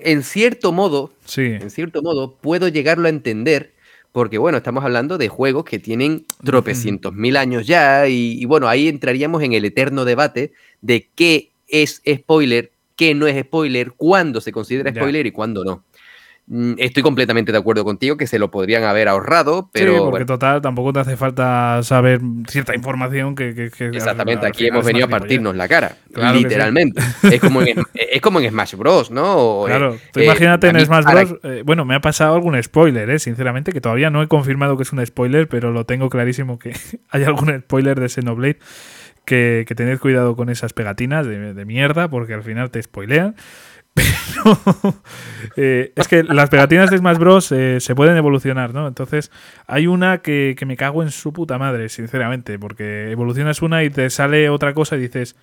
en 0.00 0.22
cierto 0.22 0.72
modo, 0.72 1.10
en 1.36 1.70
cierto 1.70 2.02
modo, 2.02 2.36
puedo 2.36 2.68
llegarlo 2.68 3.06
a 3.06 3.10
entender. 3.10 3.72
Porque 4.12 4.38
bueno, 4.38 4.58
estamos 4.58 4.84
hablando 4.84 5.18
de 5.18 5.28
juegos 5.28 5.64
que 5.64 5.78
tienen 5.78 6.26
tropecientos 6.44 7.14
mil 7.14 7.36
años 7.36 7.66
ya 7.66 8.08
y, 8.08 8.44
bueno, 8.44 8.68
ahí 8.68 8.88
entraríamos 8.88 9.40
en 9.42 9.52
el 9.52 9.64
eterno 9.64 10.04
debate 10.04 10.52
de 10.80 11.08
qué 11.14 11.52
es 11.68 12.02
spoiler, 12.04 12.72
qué 12.96 13.14
no 13.14 13.28
es 13.28 13.40
spoiler, 13.40 13.92
cuándo 13.92 14.40
se 14.40 14.50
considera 14.50 14.90
spoiler 14.90 15.26
y 15.26 15.30
cuándo 15.30 15.64
no. 15.64 15.84
Mm, 16.52 16.72
estoy 16.78 17.04
completamente 17.04 17.52
de 17.52 17.58
acuerdo 17.58 17.84
contigo 17.84 18.16
que 18.16 18.26
se 18.26 18.40
lo 18.40 18.50
podrían 18.50 18.82
haber 18.82 19.06
ahorrado, 19.06 19.70
pero. 19.72 19.94
Sí, 19.94 20.00
porque 20.00 20.24
total, 20.24 20.60
tampoco 20.60 20.92
te 20.92 20.98
hace 20.98 21.16
falta 21.16 21.80
saber 21.84 22.20
cierta 22.48 22.74
información 22.74 23.36
que. 23.36 23.70
Exactamente, 23.78 24.48
aquí 24.48 24.66
hemos 24.66 24.84
venido 24.84 25.06
a 25.06 25.08
partirnos 25.08 25.54
la 25.54 25.68
cara, 25.68 25.96
literalmente. 26.34 27.00
es, 27.22 27.40
como 27.40 27.62
en, 27.62 27.80
es 27.94 28.20
como 28.20 28.40
en 28.40 28.50
Smash 28.50 28.74
Bros, 28.74 29.12
¿no? 29.12 29.62
claro, 29.64 29.96
tú 30.12 30.18
imagínate 30.18 30.66
en 30.70 30.84
Smash 30.84 31.04
Bros. 31.04 31.36
Eh, 31.44 31.62
bueno, 31.64 31.84
me 31.84 31.94
ha 31.94 32.00
pasado 32.00 32.34
algún 32.34 32.60
spoiler, 32.60 33.08
¿eh? 33.10 33.20
sinceramente, 33.20 33.70
que 33.70 33.80
todavía 33.80 34.10
no 34.10 34.20
he 34.20 34.26
confirmado 34.26 34.76
que 34.76 34.82
es 34.82 34.92
un 34.92 35.06
spoiler, 35.06 35.48
pero 35.48 35.70
lo 35.70 35.86
tengo 35.86 36.10
clarísimo 36.10 36.58
que 36.58 36.72
hay 37.10 37.22
algún 37.22 37.60
spoiler 37.60 38.00
de 38.00 38.08
Xenoblade. 38.08 38.58
Que, 39.24 39.64
que 39.68 39.76
tened 39.76 40.00
cuidado 40.00 40.34
con 40.34 40.48
esas 40.48 40.72
pegatinas 40.72 41.24
de, 41.24 41.54
de 41.54 41.64
mierda, 41.64 42.08
porque 42.08 42.34
al 42.34 42.42
final 42.42 42.70
te 42.72 42.82
spoilean. 42.82 43.36
Pero 43.94 44.58
eh, 45.56 45.92
es 45.96 46.08
que 46.08 46.22
las 46.22 46.50
pegatinas 46.50 46.90
de 46.90 46.98
Smash 46.98 47.18
Bros. 47.18 47.52
Eh, 47.52 47.80
se 47.80 47.94
pueden 47.94 48.16
evolucionar, 48.16 48.74
¿no? 48.74 48.88
Entonces, 48.88 49.30
hay 49.66 49.86
una 49.86 50.18
que, 50.18 50.56
me 50.66 50.76
cago 50.76 51.02
en 51.02 51.10
su 51.10 51.32
puta 51.32 51.58
madre, 51.58 51.88
sinceramente, 51.88 52.58
porque 52.58 53.10
evolucionas 53.10 53.62
una 53.62 53.82
y 53.84 53.90
te 53.90 54.10
sale 54.10 54.50
otra 54.50 54.74
cosa 54.74 54.96
y 54.96 55.00
dices, 55.00 55.36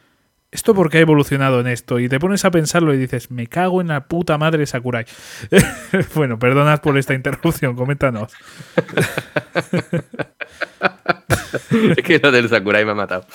¿esto 0.52 0.74
por 0.74 0.90
qué 0.90 1.00
ha 1.00 1.02
evolucionado 1.02 1.60
en 1.60 1.68
esto? 1.68 2.00
Y 2.00 2.08
te 2.10 2.20
pones 2.20 2.46
a 2.46 2.52
pensarlo 2.52 2.94
y 2.94 2.98
dices, 2.98 3.32
me 3.32 3.48
cago 3.48 3.82
en 3.82 3.88
la 3.88 4.06
puta 4.06 4.38
madre 4.38 4.66
Sakurai. 4.66 5.06
bueno, 6.16 6.40
perdonad 6.40 6.82
por 6.82 6.98
esta 6.98 7.14
interrupción, 7.14 7.76
coméntanos. 7.76 8.34
es 11.72 12.04
que 12.04 12.20
lo 12.20 12.32
del 12.32 12.50
Sakurai 12.50 12.86
me 12.86 12.92
ha 12.92 12.96
matado. 12.96 13.26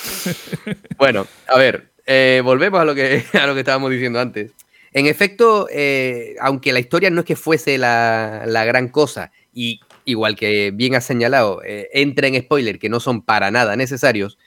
Bueno, 0.97 1.27
a 1.49 1.59
ver, 1.59 1.93
eh, 2.07 2.41
volvemos 2.45 2.81
a 2.81 2.85
lo, 2.85 2.95
que, 2.95 3.25
a 3.41 3.47
lo 3.47 3.55
que 3.55 3.61
estábamos 3.61 3.91
diciendo 3.91 4.21
antes. 4.21 4.53
En 4.93 5.07
efecto, 5.07 5.69
eh, 5.71 6.37
aunque 6.41 6.73
la 6.73 6.81
historia 6.81 7.11
no 7.11 7.21
es 7.21 7.27
que 7.27 7.37
fuese 7.37 7.79
la, 7.79 8.45
gran 8.67 8.89
cosa, 8.89 9.33
y 9.55 9.81
igual 10.05 10.37
que 10.37 10.71
bien 10.71 10.95
has 10.95 11.05
señalado, 11.05 11.63
eh, 11.65 11.89
entra 11.95 12.27
en 12.27 12.41
spoiler 12.41 12.79
que 12.79 12.89
no 12.89 13.01
son 13.01 13.23
para 13.23 13.51
nada 13.51 13.75
necesarios, 13.77 14.39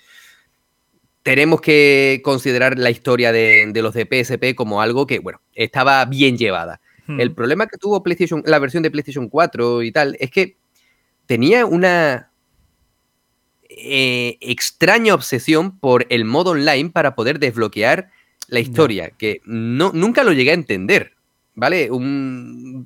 tenemos 1.23 1.62
que 1.62 2.21
considerar 2.23 2.77
la 2.77 2.91
historia 2.91 3.31
de, 3.31 3.71
los 3.73 3.95
de 3.95 4.05
PSP 4.05 4.53
como 4.55 4.81
algo 4.81 5.08
que, 5.08 5.17
bueno, 5.17 5.41
estaba 5.55 6.05
bien 6.05 6.38
llevada. 6.38 6.79
Hmm. 7.08 7.19
El 7.19 7.34
problema 7.34 7.65
que 7.65 7.77
tuvo 7.77 8.03
PlayStation, 8.03 8.43
la 8.45 8.60
versión 8.60 8.84
de 8.84 8.91
PlayStation 8.91 9.29
4 9.29 9.81
y 9.81 9.91
tal, 9.91 10.15
es 10.19 10.29
que 10.29 10.58
tenía 11.25 11.65
una 11.65 12.29
eh, 13.67 14.38
extraña 14.41 15.15
obsesión 15.15 15.79
por 15.79 16.05
el 16.10 16.25
modo 16.25 16.51
online 16.51 16.91
para 16.91 17.15
poder 17.15 17.39
desbloquear 17.39 18.12
la 18.47 18.60
historia, 18.60 19.12
que 19.17 19.41
no, 19.45 19.91
nunca 19.93 20.23
lo 20.23 20.34
llegué 20.34 20.51
a 20.51 20.55
entender, 20.55 21.13
¿vale? 21.53 21.89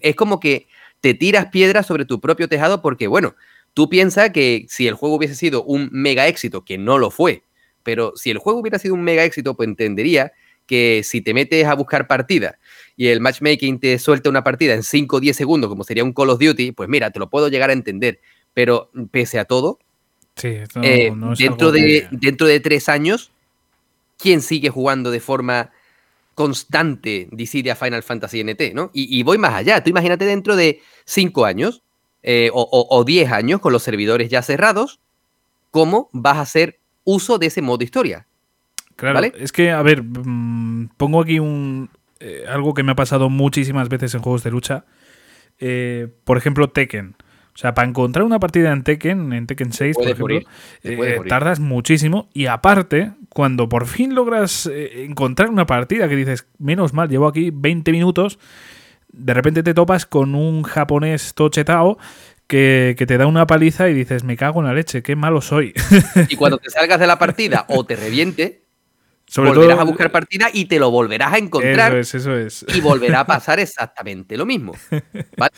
es 0.01 0.15
como 0.15 0.39
que 0.39 0.67
te 1.01 1.13
tiras 1.13 1.47
piedras 1.47 1.85
sobre 1.85 2.05
tu 2.05 2.19
propio 2.19 2.47
tejado 2.47 2.81
porque, 2.81 3.07
bueno, 3.07 3.35
tú 3.73 3.89
piensas 3.89 4.31
que 4.31 4.65
si 4.69 4.87
el 4.87 4.95
juego 4.95 5.15
hubiese 5.15 5.35
sido 5.35 5.63
un 5.63 5.89
mega 5.91 6.27
éxito, 6.27 6.65
que 6.65 6.77
no 6.77 6.97
lo 6.97 7.11
fue, 7.11 7.43
pero 7.83 8.13
si 8.15 8.29
el 8.29 8.37
juego 8.37 8.59
hubiera 8.59 8.79
sido 8.79 8.93
un 8.93 9.03
mega 9.03 9.23
éxito, 9.23 9.55
pues 9.55 9.67
entendería 9.67 10.33
que 10.65 11.01
si 11.03 11.21
te 11.21 11.33
metes 11.33 11.65
a 11.65 11.73
buscar 11.73 12.07
partida 12.07 12.59
y 12.95 13.07
el 13.07 13.21
matchmaking 13.21 13.79
te 13.79 13.97
suelta 13.97 14.29
una 14.29 14.43
partida 14.43 14.75
en 14.75 14.83
5 14.83 15.15
o 15.15 15.19
10 15.19 15.35
segundos, 15.35 15.69
como 15.69 15.83
sería 15.83 16.03
un 16.03 16.13
Call 16.13 16.29
of 16.29 16.39
Duty, 16.39 16.73
pues 16.73 16.87
mira, 16.87 17.09
te 17.09 17.17
lo 17.17 17.29
puedo 17.29 17.47
llegar 17.47 17.71
a 17.71 17.73
entender. 17.73 18.19
Pero 18.53 18.91
pese 19.11 19.39
a 19.39 19.45
todo, 19.45 19.79
eh, 20.43 21.11
dentro, 21.37 21.71
de, 21.71 22.07
dentro 22.11 22.47
de 22.47 22.59
tres 22.59 22.89
años 22.89 23.31
quién 24.19 24.41
sigue 24.41 24.69
jugando 24.69 25.09
de 25.09 25.19
forma 25.19 25.71
constante 26.35 27.27
Dissidia 27.31 27.75
Final 27.75 28.03
Fantasy 28.03 28.43
NT, 28.43 28.73
¿no? 28.73 28.91
Y, 28.93 29.23
voy 29.23 29.37
más 29.37 29.53
allá. 29.53 29.83
Tú 29.83 29.89
imagínate 29.89 30.25
dentro 30.25 30.55
de 30.55 30.81
5 31.05 31.45
años 31.45 31.81
eh, 32.21 32.49
o 32.53 33.03
10 33.03 33.31
años 33.31 33.59
con 33.59 33.73
los 33.73 33.83
servidores 33.83 34.29
ya 34.29 34.41
cerrados, 34.41 34.99
cómo 35.71 36.09
vas 36.13 36.37
a 36.37 36.41
hacer 36.41 36.79
uso 37.03 37.39
de 37.39 37.47
ese 37.47 37.61
modo 37.61 37.83
historia. 37.83 38.27
Claro, 38.95 39.21
es 39.21 39.51
que, 39.51 39.71
a 39.71 39.81
ver, 39.81 40.03
mm, 40.03 40.89
pongo 40.97 41.21
aquí 41.21 41.39
un 41.39 41.89
eh, 42.19 42.43
algo 42.49 42.73
que 42.73 42.83
me 42.83 42.91
ha 42.91 42.95
pasado 42.95 43.29
muchísimas 43.29 43.87
veces 43.87 44.13
en 44.13 44.21
juegos 44.21 44.43
de 44.43 44.51
lucha. 44.51 44.85
Eh, 45.57 46.07
por 46.25 46.37
ejemplo, 46.37 46.69
Tekken. 46.69 47.15
O 47.53 47.57
sea, 47.57 47.73
para 47.73 47.87
encontrar 47.87 48.25
una 48.25 48.39
partida 48.39 48.71
en 48.71 48.83
Tekken, 48.83 49.33
en 49.33 49.47
Tekken 49.47 49.71
6, 49.71 49.95
por 49.95 50.07
ejemplo, 50.07 50.39
eh, 50.83 51.19
tardas 51.27 51.59
muchísimo. 51.59 52.29
Y 52.33 52.47
aparte, 52.47 53.13
cuando 53.29 53.69
por 53.69 53.87
fin 53.87 54.15
logras 54.15 54.65
eh, 54.65 55.05
encontrar 55.05 55.49
una 55.49 55.65
partida 55.65 56.09
que 56.09 56.15
dices, 56.15 56.47
menos 56.57 56.93
mal, 56.93 57.09
llevo 57.09 57.27
aquí 57.27 57.51
20 57.53 57.91
minutos, 57.91 58.39
de 59.11 59.33
repente 59.33 59.63
te 59.63 59.73
topas 59.73 60.05
con 60.05 60.35
un 60.35 60.63
japonés 60.63 61.33
tochetao 61.33 61.97
que, 62.47 62.95
que, 62.97 63.05
te 63.05 63.17
da 63.17 63.27
una 63.27 63.45
paliza 63.45 63.89
y 63.89 63.93
dices, 63.93 64.23
me 64.23 64.35
cago 64.35 64.59
en 64.59 64.67
la 64.67 64.73
leche, 64.73 65.03
qué 65.03 65.15
malo 65.15 65.41
soy. 65.41 65.73
Y 66.29 66.35
cuando 66.35 66.57
te 66.57 66.69
salgas 66.69 66.99
de 66.99 67.07
la 67.07 67.19
partida 67.19 67.65
o 67.69 67.85
te 67.85 67.95
reviente, 67.95 68.63
volverás 69.35 69.79
a 69.79 69.83
buscar 69.83 70.11
partida 70.11 70.49
y 70.51 70.65
te 70.65 70.79
lo 70.79 70.89
volverás 70.89 71.33
a 71.33 71.37
encontrar. 71.37 71.95
Eso 71.95 72.17
es, 72.17 72.25
eso 72.25 72.35
es. 72.35 72.75
Y 72.75 72.81
volverá 72.81 73.21
a 73.21 73.25
pasar 73.27 73.59
exactamente 73.59 74.35
lo 74.37 74.45
mismo. 74.45 74.73
¿vale? 75.37 75.53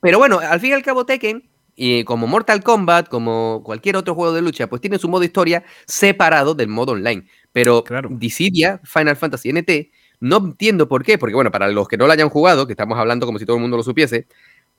Pero 0.00 0.18
bueno, 0.18 0.38
al 0.38 0.60
fin 0.60 0.70
y 0.70 0.72
al 0.74 0.82
cabo 0.82 1.06
Tekken, 1.06 1.47
y 1.80 2.02
como 2.02 2.26
Mortal 2.26 2.64
Kombat, 2.64 3.08
como 3.08 3.62
cualquier 3.64 3.96
otro 3.96 4.16
juego 4.16 4.32
de 4.32 4.42
lucha, 4.42 4.66
pues 4.66 4.80
tiene 4.80 4.98
su 4.98 5.08
modo 5.08 5.22
historia 5.22 5.62
separado 5.86 6.56
del 6.56 6.66
modo 6.66 6.90
online. 6.90 7.24
Pero 7.52 7.84
claro. 7.84 8.08
Dissidia, 8.10 8.80
Final 8.82 9.14
Fantasy 9.14 9.52
NT, 9.52 9.92
no 10.18 10.38
entiendo 10.38 10.88
por 10.88 11.04
qué, 11.04 11.18
porque 11.18 11.36
bueno, 11.36 11.52
para 11.52 11.68
los 11.68 11.86
que 11.86 11.96
no 11.96 12.08
lo 12.08 12.12
hayan 12.12 12.30
jugado, 12.30 12.66
que 12.66 12.72
estamos 12.72 12.98
hablando 12.98 13.26
como 13.26 13.38
si 13.38 13.46
todo 13.46 13.54
el 13.58 13.62
mundo 13.62 13.76
lo 13.76 13.84
supiese, 13.84 14.26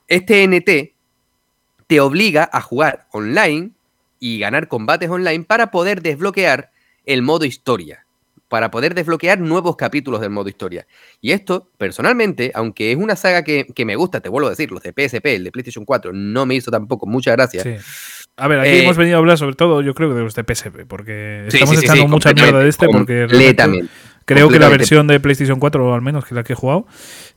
este 0.09 0.43
NT 0.45 0.93
te 1.87 2.01
obliga 2.01 2.49
a 2.51 2.59
jugar 2.59 3.07
online 3.13 3.71
y 4.19 4.37
ganar 4.39 4.67
combates 4.67 5.09
online 5.09 5.45
para 5.45 5.71
poder 5.71 6.01
desbloquear 6.01 6.69
el 7.05 7.21
modo 7.21 7.45
historia. 7.45 8.05
Para 8.49 8.71
poder 8.71 8.95
desbloquear 8.95 9.39
nuevos 9.39 9.77
capítulos 9.77 10.19
del 10.19 10.31
modo 10.31 10.49
historia. 10.49 10.87
Y 11.21 11.31
esto, 11.31 11.69
personalmente, 11.77 12.51
aunque 12.55 12.91
es 12.91 12.97
una 12.97 13.15
saga 13.15 13.43
que, 13.43 13.65
me 13.85 13.95
gusta, 13.95 14.19
te 14.19 14.27
vuelvo 14.27 14.47
a 14.47 14.49
decir, 14.49 14.71
los 14.71 14.81
de 14.81 14.91
PSP, 14.91 15.25
el 15.27 15.43
de 15.45 15.51
PlayStation 15.51 15.85
4, 15.85 16.11
no 16.11 16.45
me 16.45 16.55
hizo 16.55 16.71
tampoco 16.71 17.05
mucha 17.05 17.31
gracia. 17.31 17.63
A 18.35 18.47
ver, 18.47 18.59
aquí 18.59 18.69
eh, 18.69 18.83
hemos 18.83 18.97
venido 18.97 19.17
a 19.17 19.19
hablar 19.19 19.37
sobre 19.37 19.55
todo, 19.55 19.81
yo 19.81 19.93
creo, 19.93 20.13
de 20.13 20.23
los 20.23 20.33
de 20.33 20.43
PSP, 20.43 20.85
porque 20.87 21.45
estamos 21.47 21.81
echando 21.81 22.07
mucha 22.07 22.33
mierda 22.33 22.59
de 22.59 22.69
este, 22.69 22.87
porque 22.87 23.27
creo 24.25 24.49
que 24.49 24.59
la 24.59 24.69
versión 24.69 25.07
de 25.07 25.19
PlayStation 25.19 25.59
4, 25.59 25.93
al 25.93 26.01
menos 26.01 26.25
que 26.25 26.33
la 26.33 26.43
que 26.43 26.53
he 26.53 26.55
jugado, 26.55 26.87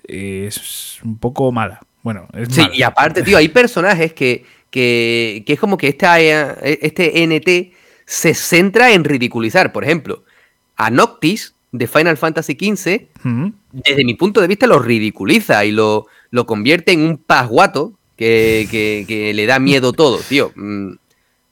es 0.05 0.99
un 1.05 1.19
poco 1.19 1.53
mala. 1.53 1.81
Bueno, 2.03 2.27
es 2.33 2.49
Sí, 2.51 2.63
y 2.73 2.83
aparte, 2.83 3.23
tío, 3.23 3.37
hay 3.37 3.49
personajes 3.49 4.15
que, 4.15 4.47
que, 4.71 5.45
es 5.47 5.61
como 5.61 5.77
que 5.77 5.89
esta, 5.89 6.19
este 6.21 7.27
NT 7.27 7.77
se 8.07 8.35
centra 8.35 8.93
en 8.93 9.05
ridiculizar. 9.05 9.73
Por 9.73 9.85
ejemplo, 9.85 10.25
a 10.77 10.91
Noctis 10.91 11.55
de 11.73 11.87
Final 11.87 12.17
Fantasy 12.17 12.53
XV, 12.53 13.09
desde 13.73 14.05
mi 14.05 14.15
punto 14.15 14.41
de 14.41 14.47
vista, 14.47 14.67
lo 14.67 14.79
ridiculiza 14.79 15.65
y 15.65 15.73
lo, 15.73 16.07
lo 16.31 16.47
convierte 16.47 16.93
en 16.93 17.01
un 17.01 17.17
pasguato 17.17 17.95
que, 18.17 18.67
que, 19.09 19.33
le 19.35 19.47
da 19.47 19.59
miedo 19.59 19.93
todo, 19.93 20.19
tío. 20.19 20.53
Mm, 20.55 20.93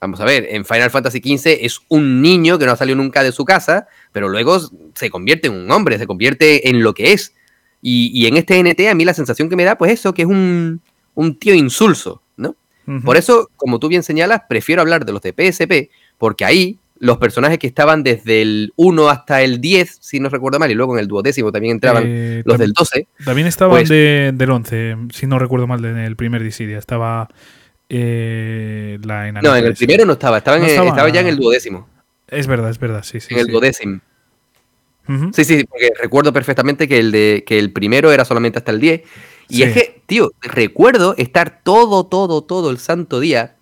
vamos 0.00 0.20
a 0.20 0.24
ver, 0.24 0.46
en 0.50 0.64
Final 0.64 0.90
Fantasy 0.90 1.20
XV 1.20 1.58
es 1.60 1.80
un 1.88 2.22
niño 2.22 2.58
que 2.58 2.66
no 2.66 2.72
ha 2.72 2.76
salido 2.76 2.96
nunca 2.96 3.22
de 3.22 3.32
su 3.32 3.44
casa, 3.44 3.88
pero 4.12 4.28
luego 4.28 4.58
se 4.94 5.10
convierte 5.10 5.48
en 5.48 5.54
un 5.54 5.70
hombre, 5.70 5.98
se 5.98 6.06
convierte 6.06 6.68
en 6.68 6.82
lo 6.82 6.94
que 6.94 7.12
es. 7.12 7.34
Y, 7.82 8.26
en 8.26 8.36
este 8.36 8.62
NT 8.62 8.88
a 8.90 8.94
mí 8.94 9.06
la 9.06 9.14
sensación 9.14 9.48
que 9.48 9.56
me 9.56 9.64
da, 9.64 9.78
pues 9.78 9.92
eso, 9.92 10.12
que 10.12 10.22
es 10.22 10.28
un, 10.28 10.82
un 11.14 11.34
tío 11.36 11.54
insulso, 11.54 12.22
¿no? 12.36 12.54
Por 13.04 13.16
eso, 13.16 13.48
como 13.56 13.78
tú 13.78 13.88
bien 13.88 14.02
señalas, 14.02 14.42
prefiero 14.48 14.82
hablar 14.82 15.04
de 15.04 15.12
los 15.12 15.22
de 15.22 15.32
PSP, 15.32 15.90
porque 16.18 16.44
ahí 16.44 16.78
los 17.00 17.16
personajes 17.16 17.58
que 17.58 17.66
estaban 17.66 18.02
desde 18.02 18.42
el 18.42 18.72
1 18.76 19.08
hasta 19.08 19.40
el 19.40 19.60
10, 19.60 19.98
si 20.00 20.20
no 20.20 20.28
recuerdo 20.28 20.58
mal, 20.58 20.70
y 20.70 20.74
luego 20.74 20.94
en 20.94 21.00
el 21.00 21.08
duodécimo 21.08 21.50
también 21.50 21.72
entraban 21.72 22.04
eh, 22.06 22.42
los 22.44 22.58
del 22.58 22.72
12. 22.72 23.08
También 23.24 23.46
estaban 23.46 23.74
pues 23.74 23.88
del 23.88 24.50
11, 24.50 24.96
si 25.12 25.26
no 25.26 25.38
recuerdo 25.38 25.66
mal, 25.66 25.82
en 25.82 25.96
el 25.96 26.14
primer 26.14 26.42
Dissidia. 26.42 26.78
Estaba 26.78 27.26
eh, 27.88 28.98
la 29.02 29.32
No, 29.32 29.56
en 29.56 29.64
el 29.64 29.74
primero 29.74 30.04
no 30.04 30.12
estaba, 30.12 30.38
estaba, 30.38 31.08
ya 31.08 31.20
en 31.20 31.26
el 31.26 31.36
duodécimo. 31.36 31.88
Es 32.28 32.46
verdad, 32.46 32.68
es 32.68 32.78
verdad, 32.78 33.02
sí, 33.02 33.18
sí. 33.18 33.32
En 33.32 33.40
el 33.40 33.46
duodécimo. 33.46 34.00
Sí, 35.32 35.44
sí, 35.44 35.64
porque 35.64 35.90
recuerdo 35.98 36.32
perfectamente 36.32 36.86
que 36.86 36.98
el, 36.98 37.10
de, 37.10 37.42
que 37.44 37.58
el 37.58 37.72
primero 37.72 38.12
era 38.12 38.26
solamente 38.26 38.58
hasta 38.58 38.72
el 38.72 38.78
10. 38.78 39.02
Y 39.48 39.62
es 39.62 39.72
que, 39.72 40.02
tío, 40.06 40.30
recuerdo 40.42 41.14
estar 41.16 41.62
todo, 41.64 42.06
todo, 42.06 42.42
todo 42.42 42.70
el 42.70 42.78
santo 42.78 43.18
día 43.18 43.56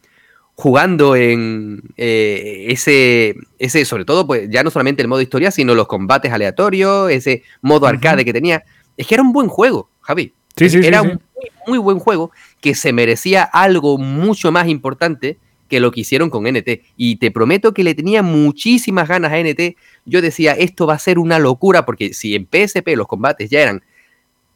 jugando 0.58 1.14
en 1.14 1.80
eh, 1.96 2.66
ese, 2.70 3.36
ese, 3.60 3.84
sobre 3.84 4.04
todo, 4.04 4.26
pues 4.26 4.50
ya 4.50 4.64
no 4.64 4.72
solamente 4.72 5.00
el 5.00 5.06
modo 5.06 5.20
historia, 5.20 5.52
sino 5.52 5.72
los 5.72 5.86
combates 5.86 6.32
aleatorios, 6.32 7.12
ese 7.12 7.44
modo 7.62 7.86
arcade 7.86 8.24
que 8.24 8.32
tenía. 8.32 8.64
Es 8.96 9.06
que 9.06 9.14
era 9.14 9.22
un 9.22 9.32
buen 9.32 9.46
juego, 9.46 9.88
Javi. 10.00 10.32
Sí, 10.56 10.68
sí, 10.68 10.80
era 10.82 11.02
un 11.02 11.20
muy, 11.64 11.78
buen 11.78 12.00
juego 12.00 12.32
que 12.60 12.74
se 12.74 12.92
merecía 12.92 13.44
algo 13.44 13.98
mucho 13.98 14.50
más 14.50 14.66
importante 14.66 15.38
que 15.68 15.78
lo 15.78 15.92
que 15.92 16.00
hicieron 16.00 16.28
con 16.28 16.42
NT. 16.42 16.82
Y 16.96 17.16
te 17.16 17.30
prometo 17.30 17.72
que 17.72 17.84
le 17.84 17.94
tenía 17.94 18.24
muchísimas 18.24 19.06
ganas 19.06 19.30
a 19.30 19.38
NT. 19.38 19.76
Yo 20.06 20.20
decía, 20.20 20.54
esto 20.54 20.88
va 20.88 20.94
a 20.94 20.98
ser 20.98 21.20
una 21.20 21.38
locura, 21.38 21.86
porque 21.86 22.14
si 22.14 22.34
en 22.34 22.48
PSP 22.50 22.96
los 22.96 23.06
combates 23.06 23.48
ya 23.48 23.60
eran 23.62 23.84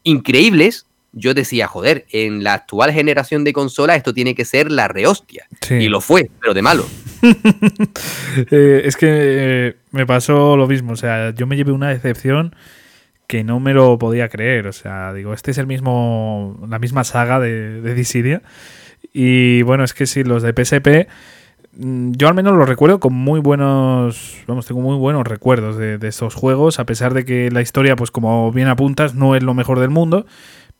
increíbles, 0.03 0.85
yo 1.13 1.35
decía, 1.35 1.67
joder, 1.67 2.05
en 2.11 2.43
la 2.43 2.55
actual 2.55 2.91
generación 2.91 3.43
de 3.43 3.53
consolas 3.53 3.97
esto 3.97 4.13
tiene 4.13 4.33
que 4.33 4.45
ser 4.45 4.71
la 4.71 4.87
rehostia. 4.87 5.45
Y 5.69 5.87
lo 5.87 6.01
fue, 6.01 6.29
pero 6.41 6.53
de 6.53 6.61
malo. 6.61 6.85
Eh, 8.51 8.81
es 8.83 8.97
que 8.97 9.07
eh, 9.09 9.75
me 9.91 10.05
pasó 10.05 10.57
lo 10.57 10.67
mismo. 10.67 10.93
O 10.93 10.95
sea, 10.97 11.33
yo 11.33 11.47
me 11.47 11.55
llevé 11.55 11.71
una 11.71 11.89
decepción 11.89 12.53
que 13.27 13.43
no 13.43 13.61
me 13.61 13.73
lo 13.73 13.97
podía 13.97 14.27
creer. 14.27 14.67
O 14.67 14.73
sea, 14.73 15.13
digo, 15.13 15.33
este 15.33 15.51
es 15.51 15.57
el 15.57 15.67
mismo. 15.67 16.59
la 16.67 16.79
misma 16.79 17.05
saga 17.05 17.39
de, 17.39 17.79
de 17.79 17.93
Dissidia. 17.93 18.41
Y 19.13 19.61
bueno, 19.61 19.85
es 19.85 19.93
que 19.93 20.05
sí, 20.05 20.23
los 20.23 20.43
de 20.43 20.51
PSP. 20.51 21.07
Mm, 21.77 22.11
yo 22.13 22.27
al 22.27 22.33
menos 22.33 22.57
los 22.57 22.67
recuerdo 22.67 22.99
con 22.99 23.13
muy 23.13 23.39
buenos. 23.39 24.43
Vamos, 24.47 24.65
tengo 24.65 24.81
muy 24.81 24.97
buenos 24.97 25.25
recuerdos 25.25 25.77
de, 25.77 25.97
de 25.97 26.07
estos 26.09 26.33
juegos. 26.33 26.79
A 26.79 26.85
pesar 26.85 27.13
de 27.13 27.23
que 27.23 27.51
la 27.51 27.61
historia, 27.61 27.95
pues 27.95 28.11
como 28.11 28.51
bien 28.51 28.67
apuntas, 28.67 29.15
no 29.15 29.35
es 29.35 29.43
lo 29.43 29.53
mejor 29.53 29.79
del 29.79 29.91
mundo 29.91 30.25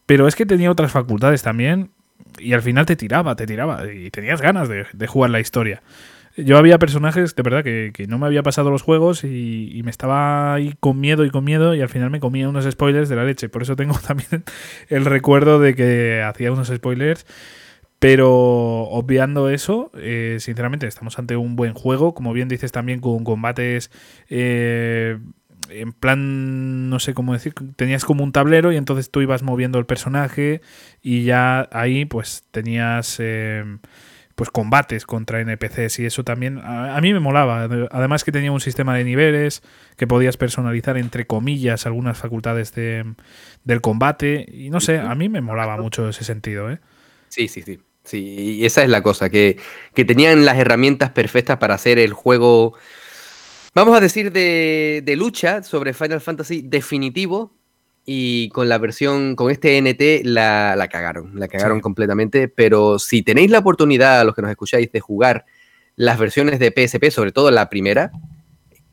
pero 0.06 0.28
es 0.28 0.36
que 0.36 0.46
tenía 0.46 0.72
otras 0.72 0.92
facultades 0.92 1.44
también 1.44 1.92
y 2.40 2.54
al 2.54 2.62
final 2.62 2.86
te 2.86 2.96
tiraba, 2.96 3.36
te 3.36 3.46
tiraba 3.46 3.92
y 3.92 4.10
tenías 4.12 4.42
ganas 4.42 4.70
de, 4.70 5.08
jugar 5.08 5.30
la 5.30 5.40
historia. 5.40 5.82
Yo 6.36 6.58
había 6.58 6.80
personajes, 6.80 7.36
de 7.36 7.44
verdad, 7.44 7.64
que, 7.64 8.06
no 8.08 8.18
me 8.18 8.26
había 8.26 8.42
pasado 8.42 8.72
los 8.72 8.82
juegos 8.82 9.24
y, 9.24 9.82
me 9.84 9.92
estaba 9.92 10.56
ahí 10.56 10.74
con 10.80 11.00
miedo 11.00 11.26
y 11.26 11.30
con 11.30 11.44
miedo 11.44 11.76
y 11.76 11.82
al 11.82 11.90
final 11.90 12.10
me 12.10 12.20
comía 12.20 12.50
unos 12.50 12.70
spoilers 12.70 13.08
de 13.10 13.16
la 13.16 13.24
leche. 13.24 13.50
Por 13.50 13.62
eso 13.62 13.76
tengo 13.76 13.96
también 14.08 14.44
el 14.90 15.06
recuerdo 15.06 15.60
de 15.60 15.76
que 15.76 16.24
hacía 16.24 16.52
unos 16.52 16.70
spoilers. 16.70 17.26
Pero 18.00 18.34
obviando 18.34 19.50
eso, 19.50 19.90
eh, 19.96 20.36
sinceramente 20.42 20.88
estamos 20.88 21.18
ante 21.20 21.38
un 21.38 21.56
buen 21.56 21.74
juego, 21.74 22.14
como 22.14 22.34
bien 22.34 22.50
dices 22.50 22.74
también 22.74 23.00
con 23.00 23.24
combates 23.24 23.92
eh, 24.30 25.20
en 25.82 25.94
plan, 25.94 26.90
no 26.90 27.00
sé 27.00 27.14
cómo 27.14 27.34
decir, 27.34 27.54
tenías 27.76 28.06
como 28.06 28.24
un 28.24 28.32
tablero 28.32 28.72
y 28.72 28.78
entonces 28.78 29.10
tú 29.10 29.22
ibas 29.22 29.44
moviendo 29.44 29.80
el 29.80 29.86
personaje 29.86 30.62
y 31.02 31.24
ya 31.24 31.68
ahí 31.72 32.06
pues 32.06 32.44
tenías 32.52 33.20
em, 33.20 33.80
pues 34.36 34.50
combates 34.50 35.06
contra 35.06 35.42
NPCs 35.42 36.00
y 36.00 36.06
eso 36.06 36.24
también 36.24 36.60
a, 36.64 37.00
mí 37.02 37.14
me 37.14 37.20
molaba. 37.20 37.64
Además 37.92 38.24
que 38.24 38.32
tenía 38.32 38.52
un 38.52 38.62
sistema 38.62 38.96
de 38.96 39.04
niveles 39.04 39.62
que 39.96 40.08
podías 40.08 40.38
personalizar 40.38 40.98
entre 40.98 41.28
comillas 41.28 41.86
algunas 41.86 42.18
facultades 42.18 42.74
de, 42.74 43.06
del 43.64 43.82
combate 43.82 44.46
y 44.52 44.70
no 44.70 44.80
sé, 44.80 45.00
a 45.00 45.14
mí 45.16 45.30
me 45.30 45.42
molaba 45.42 45.78
mucho 45.78 46.10
ese 46.10 46.24
sentido. 46.24 46.72
¿eh? 46.72 46.80
Sí, 47.30 47.48
sí, 47.48 47.62
sí. 47.62 47.80
Sí, 48.04 48.58
y 48.60 48.66
esa 48.66 48.84
es 48.84 48.90
la 48.90 49.02
cosa, 49.02 49.30
que, 49.30 49.58
que 49.94 50.04
tenían 50.04 50.44
las 50.44 50.58
herramientas 50.58 51.12
perfectas 51.12 51.58
para 51.58 51.76
hacer 51.76 52.00
el 52.00 52.12
juego 52.12 52.74
Vamos 53.76 53.98
a 53.98 54.00
decir 54.00 54.32
de, 54.32 55.16
lucha 55.18 55.64
sobre 55.64 55.94
Final 55.94 56.22
Fantasy 56.22 56.62
definitivo 56.62 57.56
y 58.06 58.50
con 58.50 58.70
la 58.70 58.78
versión, 58.78 59.36
con 59.36 59.50
este 59.50 59.82
NT 59.82 60.26
la, 60.26 60.76
la 60.76 60.88
cagaron, 60.90 61.40
la 61.40 61.48
cagaron 61.48 61.80
completamente, 61.80 62.48
pero 62.50 63.00
si 63.00 63.24
tenéis 63.24 63.50
la 63.50 63.60
oportunidad, 63.60 64.20
a 64.20 64.24
los 64.26 64.36
que 64.36 64.44
nos 64.44 64.52
escucháis, 64.52 64.92
de 64.92 65.00
jugar 65.00 65.46
las 65.96 66.20
versiones 66.20 66.60
de 66.60 66.72
PSP, 66.72 67.10
sobre 67.10 67.32
todo 67.32 67.50
la 67.50 67.70
primera, 67.70 68.12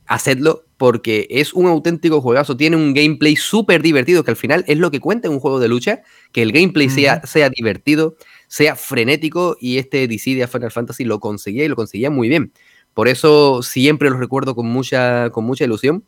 hacedlo 0.07 0.65
porque 0.79 1.27
es 1.29 1.53
un 1.53 1.67
auténtico 1.67 2.23
juegazo, 2.23 2.57
tiene 2.57 2.77
un 2.77 2.95
gameplay 2.95 3.37
súper 3.37 3.83
divertido, 3.83 4.25
que 4.25 4.31
al 4.31 4.37
final 4.39 4.65
es 4.67 4.79
lo 4.79 4.91
que 4.91 4.99
cuenta 4.99 5.29
en 5.29 5.35
un 5.35 5.41
juego 5.41 5.61
de 5.61 5.69
lucha, 5.69 6.01
que 6.33 6.41
el 6.41 6.53
gameplay 6.53 6.89
sea, 6.89 7.21
sea 7.27 7.51
divertido, 7.51 8.17
sea 8.49 8.77
frenético, 8.77 9.59
y 9.61 9.77
este 9.77 10.09
Dissidia 10.09 10.49
Final 10.49 10.71
Fantasy 10.71 11.05
lo 11.05 11.21
conseguía 11.21 11.67
y 11.67 11.69
lo 11.69 11.77
conseguía 11.77 12.09
muy 12.09 12.31
bien. 12.31 12.53
Por 13.01 13.09
eso 13.09 13.63
siempre 13.63 14.11
lo 14.11 14.19
recuerdo 14.19 14.55
con 14.55 14.67
mucha, 14.67 15.31
con 15.31 15.47
mucha 15.47 15.65
ilusión. 15.65 16.05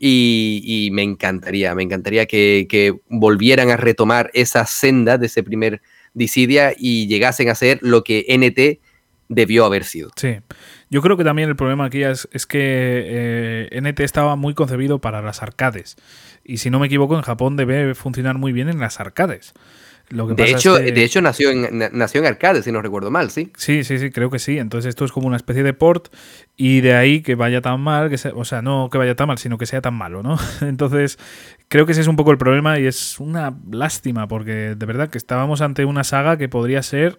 Y, 0.00 0.88
me 0.90 1.04
encantaría, 1.04 1.72
me 1.76 1.84
encantaría 1.84 2.26
que, 2.26 2.98
volvieran 3.08 3.70
a 3.70 3.76
retomar 3.76 4.32
esa 4.34 4.66
senda 4.66 5.16
de 5.16 5.26
ese 5.26 5.44
primer 5.44 5.80
Dissidia 6.12 6.74
y 6.76 7.06
llegasen 7.06 7.50
a 7.50 7.54
ser 7.54 7.78
lo 7.82 8.02
que 8.02 8.26
NT 8.28 8.82
debió 9.28 9.64
haber 9.64 9.84
sido. 9.84 10.10
Sí, 10.16 10.38
yo 10.90 11.02
creo 11.02 11.16
que 11.16 11.22
también 11.22 11.50
el 11.50 11.54
problema 11.54 11.84
aquí 11.84 12.02
es, 12.02 12.26
que 12.48 13.68
eh, 13.70 13.80
NT 13.80 14.00
estaba 14.00 14.34
muy 14.34 14.54
concebido 14.54 14.98
para 14.98 15.22
las 15.22 15.40
arcades. 15.40 15.94
Y 16.42 16.56
si 16.56 16.68
no 16.68 16.80
me 16.80 16.88
equivoco, 16.88 17.14
en 17.14 17.22
Japón 17.22 17.54
debe 17.54 17.94
funcionar 17.94 18.38
muy 18.38 18.50
bien 18.50 18.68
en 18.68 18.80
las 18.80 18.98
arcades 18.98 19.54
de, 20.10 20.50
hecho, 20.50 20.74
de 20.74 21.02
hecho, 21.02 21.20
nació 21.20 21.50
en, 21.50 21.90
nació 21.92 22.20
en 22.20 22.26
arcade, 22.26 22.62
si 22.62 22.70
no 22.70 22.82
recuerdo 22.82 23.10
mal, 23.10 23.30
¿sí? 23.30 23.50
Sí, 23.56 23.84
sí, 23.84 23.98
sí, 23.98 24.10
creo 24.10 24.30
que 24.30 24.38
sí. 24.38 24.58
Entonces 24.58 24.90
esto 24.90 25.04
es 25.04 25.12
como 25.12 25.26
una 25.26 25.36
especie 25.36 25.62
de 25.62 25.72
port 25.72 26.08
y 26.56 26.80
de 26.82 26.94
ahí 26.94 27.22
que 27.22 27.34
vaya 27.34 27.60
tan 27.60 27.80
mal, 27.80 28.10
que 28.10 28.16
o 28.34 28.44
sea, 28.44 28.62
no 28.62 28.88
que 28.90 28.98
vaya 28.98 29.16
tan 29.16 29.28
mal, 29.28 29.38
sino 29.38 29.58
que 29.58 29.66
sea 29.66 29.80
tan 29.80 29.94
malo, 29.94 30.22
¿no? 30.22 30.38
Entonces 30.60 31.18
creo 31.68 31.86
que 31.86 31.92
ese 31.92 32.02
es 32.02 32.06
un 32.06 32.16
poco 32.16 32.30
el 32.30 32.38
problema 32.38 32.78
y 32.78 32.86
es 32.86 33.18
una 33.18 33.56
lástima 33.70 34.28
porque 34.28 34.74
de 34.76 34.86
verdad 34.86 35.08
que 35.08 35.18
estábamos 35.18 35.60
ante 35.60 35.84
una 35.84 36.04
saga 36.04 36.36
que 36.36 36.48
podría 36.48 36.82
ser 36.82 37.18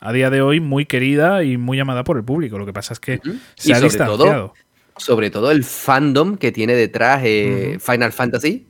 a 0.00 0.12
día 0.12 0.28
de 0.28 0.42
hoy 0.42 0.60
muy 0.60 0.84
querida 0.84 1.44
y 1.44 1.56
muy 1.56 1.80
amada 1.80 2.04
por 2.04 2.18
el 2.18 2.24
público. 2.24 2.58
Lo 2.58 2.66
que 2.66 2.72
pasa 2.72 2.92
es 2.92 3.00
que 3.00 3.20
se 3.56 3.72
ha 3.72 3.80
sobre 3.80 3.96
Todo, 3.96 4.54
sobre 4.96 5.30
todo 5.30 5.50
el 5.50 5.64
fandom 5.64 6.36
que 6.36 6.52
tiene 6.52 6.74
detrás 6.74 7.22
eh, 7.24 7.78
Final 7.80 8.12
Fantasy, 8.12 8.66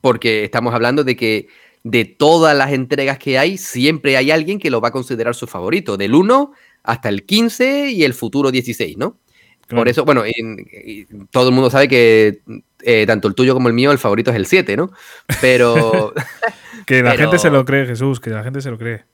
porque 0.00 0.44
estamos 0.44 0.74
hablando 0.74 1.04
de 1.04 1.16
que 1.16 1.48
de 1.90 2.04
todas 2.04 2.54
las 2.54 2.72
entregas 2.72 3.18
que 3.18 3.38
hay, 3.38 3.56
siempre 3.56 4.18
hay 4.18 4.30
alguien 4.30 4.58
que 4.58 4.70
lo 4.70 4.80
va 4.80 4.88
a 4.88 4.92
considerar 4.92 5.34
su 5.34 5.46
favorito, 5.46 5.96
del 5.96 6.14
1 6.14 6.52
hasta 6.82 7.08
el 7.08 7.24
15 7.24 7.90
y 7.90 8.04
el 8.04 8.12
futuro 8.12 8.50
16, 8.50 8.98
¿no? 8.98 9.18
Por 9.68 9.88
eso, 9.88 10.04
bueno, 10.04 10.22
todo 11.30 11.48
el 11.48 11.54
mundo 11.54 11.70
sabe 11.70 11.88
que 11.88 12.40
eh, 12.82 13.04
tanto 13.06 13.28
el 13.28 13.34
tuyo 13.34 13.54
como 13.54 13.68
el 13.68 13.74
mío, 13.74 13.90
el 13.90 13.98
favorito 13.98 14.30
es 14.30 14.36
el 14.36 14.46
7, 14.46 14.76
¿no? 14.76 14.90
Pero... 15.40 16.14
que 16.86 17.02
la 17.02 17.16
gente 17.16 17.38
se 17.38 17.50
lo 17.50 17.64
cree, 17.64 17.86
Jesús, 17.86 18.20
que 18.20 18.30
la 18.30 18.42
gente 18.42 18.60
se 18.60 18.70
lo 18.70 18.78
cree. 18.78 19.04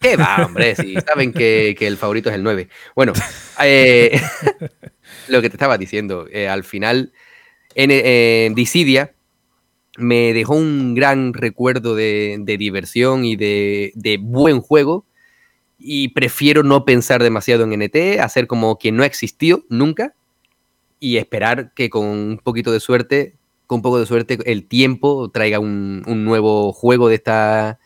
¿Qué 0.00 0.16
va, 0.16 0.44
hombre? 0.46 0.74
Si 0.76 0.94
saben 1.00 1.32
que, 1.32 1.76
el 1.80 1.96
favorito 1.96 2.28
es 2.28 2.36
el 2.36 2.42
9. 2.42 2.68
Bueno, 2.94 3.12
eh, 3.62 4.20
lo 5.28 5.42
que 5.42 5.50
te 5.50 5.56
estaba 5.56 5.78
diciendo, 5.78 6.26
eh, 6.30 6.48
al 6.48 6.64
final 6.64 7.12
en, 7.74 7.90
en 7.92 8.54
Dissidia 8.54 9.14
me 9.96 10.32
dejó 10.32 10.54
un 10.54 10.94
gran 10.94 11.34
recuerdo 11.34 11.94
de, 11.94 12.42
diversión 12.58 13.24
y 13.24 13.36
de, 13.36 14.18
buen 14.20 14.60
juego. 14.60 15.04
Y 15.78 16.08
prefiero 16.08 16.62
no 16.62 16.84
pensar 16.84 17.22
demasiado 17.22 17.64
en 17.64 17.80
NT, 17.80 18.20
hacer 18.20 18.46
como 18.46 18.78
que 18.78 18.92
no 18.92 19.02
existió 19.02 19.64
nunca 19.70 20.14
y 20.98 21.16
esperar 21.16 21.72
que 21.72 21.88
con 21.88 22.06
un 22.06 22.40
poquito 22.42 22.70
de 22.70 22.80
suerte, 22.80 23.34
con 23.66 23.76
un 23.78 23.82
poco 23.82 23.98
de 23.98 24.06
suerte, 24.06 24.38
el 24.44 24.66
tiempo 24.66 25.30
traiga 25.30 25.58
un, 25.58 26.02
nuevo 26.06 26.72
juego 26.72 27.08
de 27.08 27.14
esta 27.14 27.78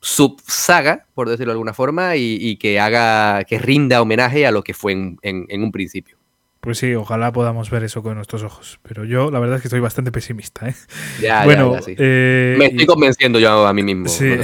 subsaga, 0.00 1.06
por 1.14 1.28
decirlo 1.28 1.50
de 1.50 1.54
alguna 1.54 1.74
forma, 1.74 2.16
y, 2.16 2.56
que 2.56 2.78
haga, 2.78 3.42
que 3.44 3.58
rinda 3.58 4.00
homenaje 4.00 4.46
a 4.46 4.52
lo 4.52 4.62
que 4.62 4.74
fue 4.74 4.92
en 4.92 5.62
un 5.62 5.72
principio. 5.72 6.19
Pues 6.60 6.76
sí, 6.76 6.94
ojalá 6.94 7.32
podamos 7.32 7.70
ver 7.70 7.84
eso 7.84 8.02
con 8.02 8.16
nuestros 8.16 8.42
ojos. 8.42 8.80
Pero 8.82 9.04
yo, 9.04 9.30
la 9.30 9.38
verdad 9.38 9.56
es 9.56 9.62
que 9.62 9.68
estoy 9.68 9.80
bastante 9.80 10.12
pesimista. 10.12 10.68
¿eh? 10.68 10.74
Ya, 11.20 11.44
bueno, 11.44 11.72
ya, 11.72 11.78
ya, 11.78 11.84
sí. 11.84 11.94
eh, 11.98 12.56
me 12.58 12.66
estoy 12.66 12.86
convenciendo 12.86 13.38
yo 13.38 13.66
a 13.66 13.72
mí 13.72 13.82
mismo. 13.82 14.08
Sí. 14.08 14.36
No 14.36 14.42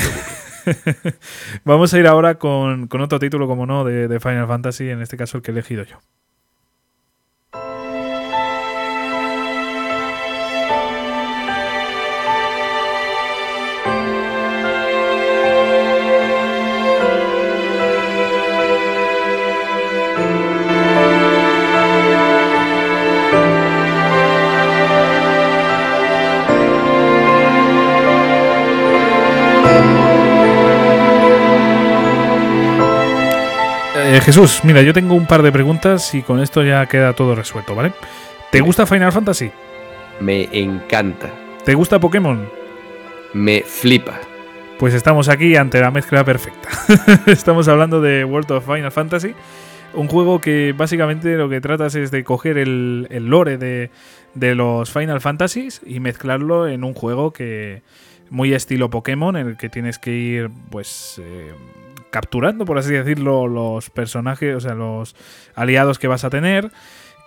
Vamos 1.64 1.92
a 1.94 1.98
ir 1.98 2.06
ahora 2.06 2.38
con, 2.38 2.88
con, 2.88 3.00
otro 3.00 3.18
título, 3.18 3.46
como 3.46 3.66
no, 3.66 3.84
de, 3.84 4.08
de 4.08 4.20
Final 4.20 4.46
Fantasy, 4.48 4.88
en 4.88 5.02
este 5.02 5.16
caso 5.16 5.36
el 5.36 5.42
que 5.42 5.50
he 5.50 5.54
elegido 5.54 5.84
yo. 5.84 5.98
Eh, 34.16 34.20
Jesús, 34.22 34.62
mira, 34.64 34.80
yo 34.80 34.94
tengo 34.94 35.12
un 35.12 35.26
par 35.26 35.42
de 35.42 35.52
preguntas 35.52 36.14
y 36.14 36.22
con 36.22 36.40
esto 36.40 36.64
ya 36.64 36.86
queda 36.86 37.12
todo 37.12 37.34
resuelto, 37.34 37.74
¿vale? 37.74 37.92
¿Te 38.50 38.62
gusta 38.62 38.86
Final 38.86 39.12
Fantasy? 39.12 39.50
Me 40.20 40.48
encanta. 40.58 41.30
¿Te 41.66 41.74
gusta 41.74 42.00
Pokémon? 42.00 42.48
Me 43.34 43.60
flipa. 43.60 44.18
Pues 44.78 44.94
estamos 44.94 45.28
aquí 45.28 45.54
ante 45.56 45.82
la 45.82 45.90
mezcla 45.90 46.24
perfecta. 46.24 46.70
estamos 47.26 47.68
hablando 47.68 48.00
de 48.00 48.24
World 48.24 48.52
of 48.52 48.64
Final 48.64 48.90
Fantasy, 48.90 49.34
un 49.92 50.08
juego 50.08 50.40
que 50.40 50.72
básicamente 50.74 51.36
lo 51.36 51.50
que 51.50 51.60
tratas 51.60 51.94
es 51.94 52.10
de 52.10 52.24
coger 52.24 52.56
el, 52.56 53.08
el 53.10 53.26
lore 53.26 53.58
de, 53.58 53.90
de, 54.32 54.54
los 54.54 54.90
Final 54.90 55.20
Fantasies 55.20 55.82
y 55.84 56.00
mezclarlo 56.00 56.68
en 56.68 56.84
un 56.84 56.94
juego 56.94 57.34
que 57.34 57.82
muy 58.30 58.54
estilo 58.54 58.88
Pokémon, 58.88 59.36
en 59.36 59.48
el 59.48 59.56
que 59.58 59.68
tienes 59.68 59.98
que 59.98 60.12
ir, 60.12 60.50
pues. 60.70 61.20
Eh, 61.22 61.52
capturando, 62.16 62.64
por 62.64 62.78
así 62.78 62.94
decirlo, 62.94 63.46
los 63.46 63.90
personajes, 63.90 64.56
o 64.56 64.60
sea, 64.60 64.74
los 64.74 65.14
aliados 65.54 65.98
que 65.98 66.08
vas 66.08 66.24
a 66.24 66.30
tener 66.30 66.70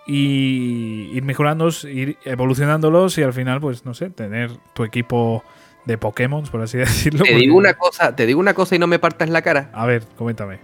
y 0.08 1.12
ir 1.14 1.22
mejorándolos, 1.22 1.84
ir 1.84 2.18
evolucionándolos 2.26 3.16
y 3.20 3.22
al 3.22 3.32
final, 3.32 3.62
pues, 3.62 3.86
no 3.86 3.94
sé, 3.94 4.10
tener 4.10 4.50
tu 4.74 4.84
equipo 4.84 5.44
de 5.86 6.00
Pokémon, 6.00 6.44
por 6.46 6.64
así 6.64 6.78
decirlo. 6.80 7.24
Te 7.24 7.36
digo 7.36 7.56
una 7.56 7.76
cosa, 7.76 8.16
te 8.16 8.26
digo 8.26 8.40
una 8.40 8.56
cosa 8.56 8.78
y 8.78 8.80
no 8.80 8.88
me 8.88 8.98
partas 8.98 9.30
la 9.30 9.44
cara. 9.44 9.70
A 9.74 9.86
ver, 9.86 10.06
coméntame. 10.18 10.58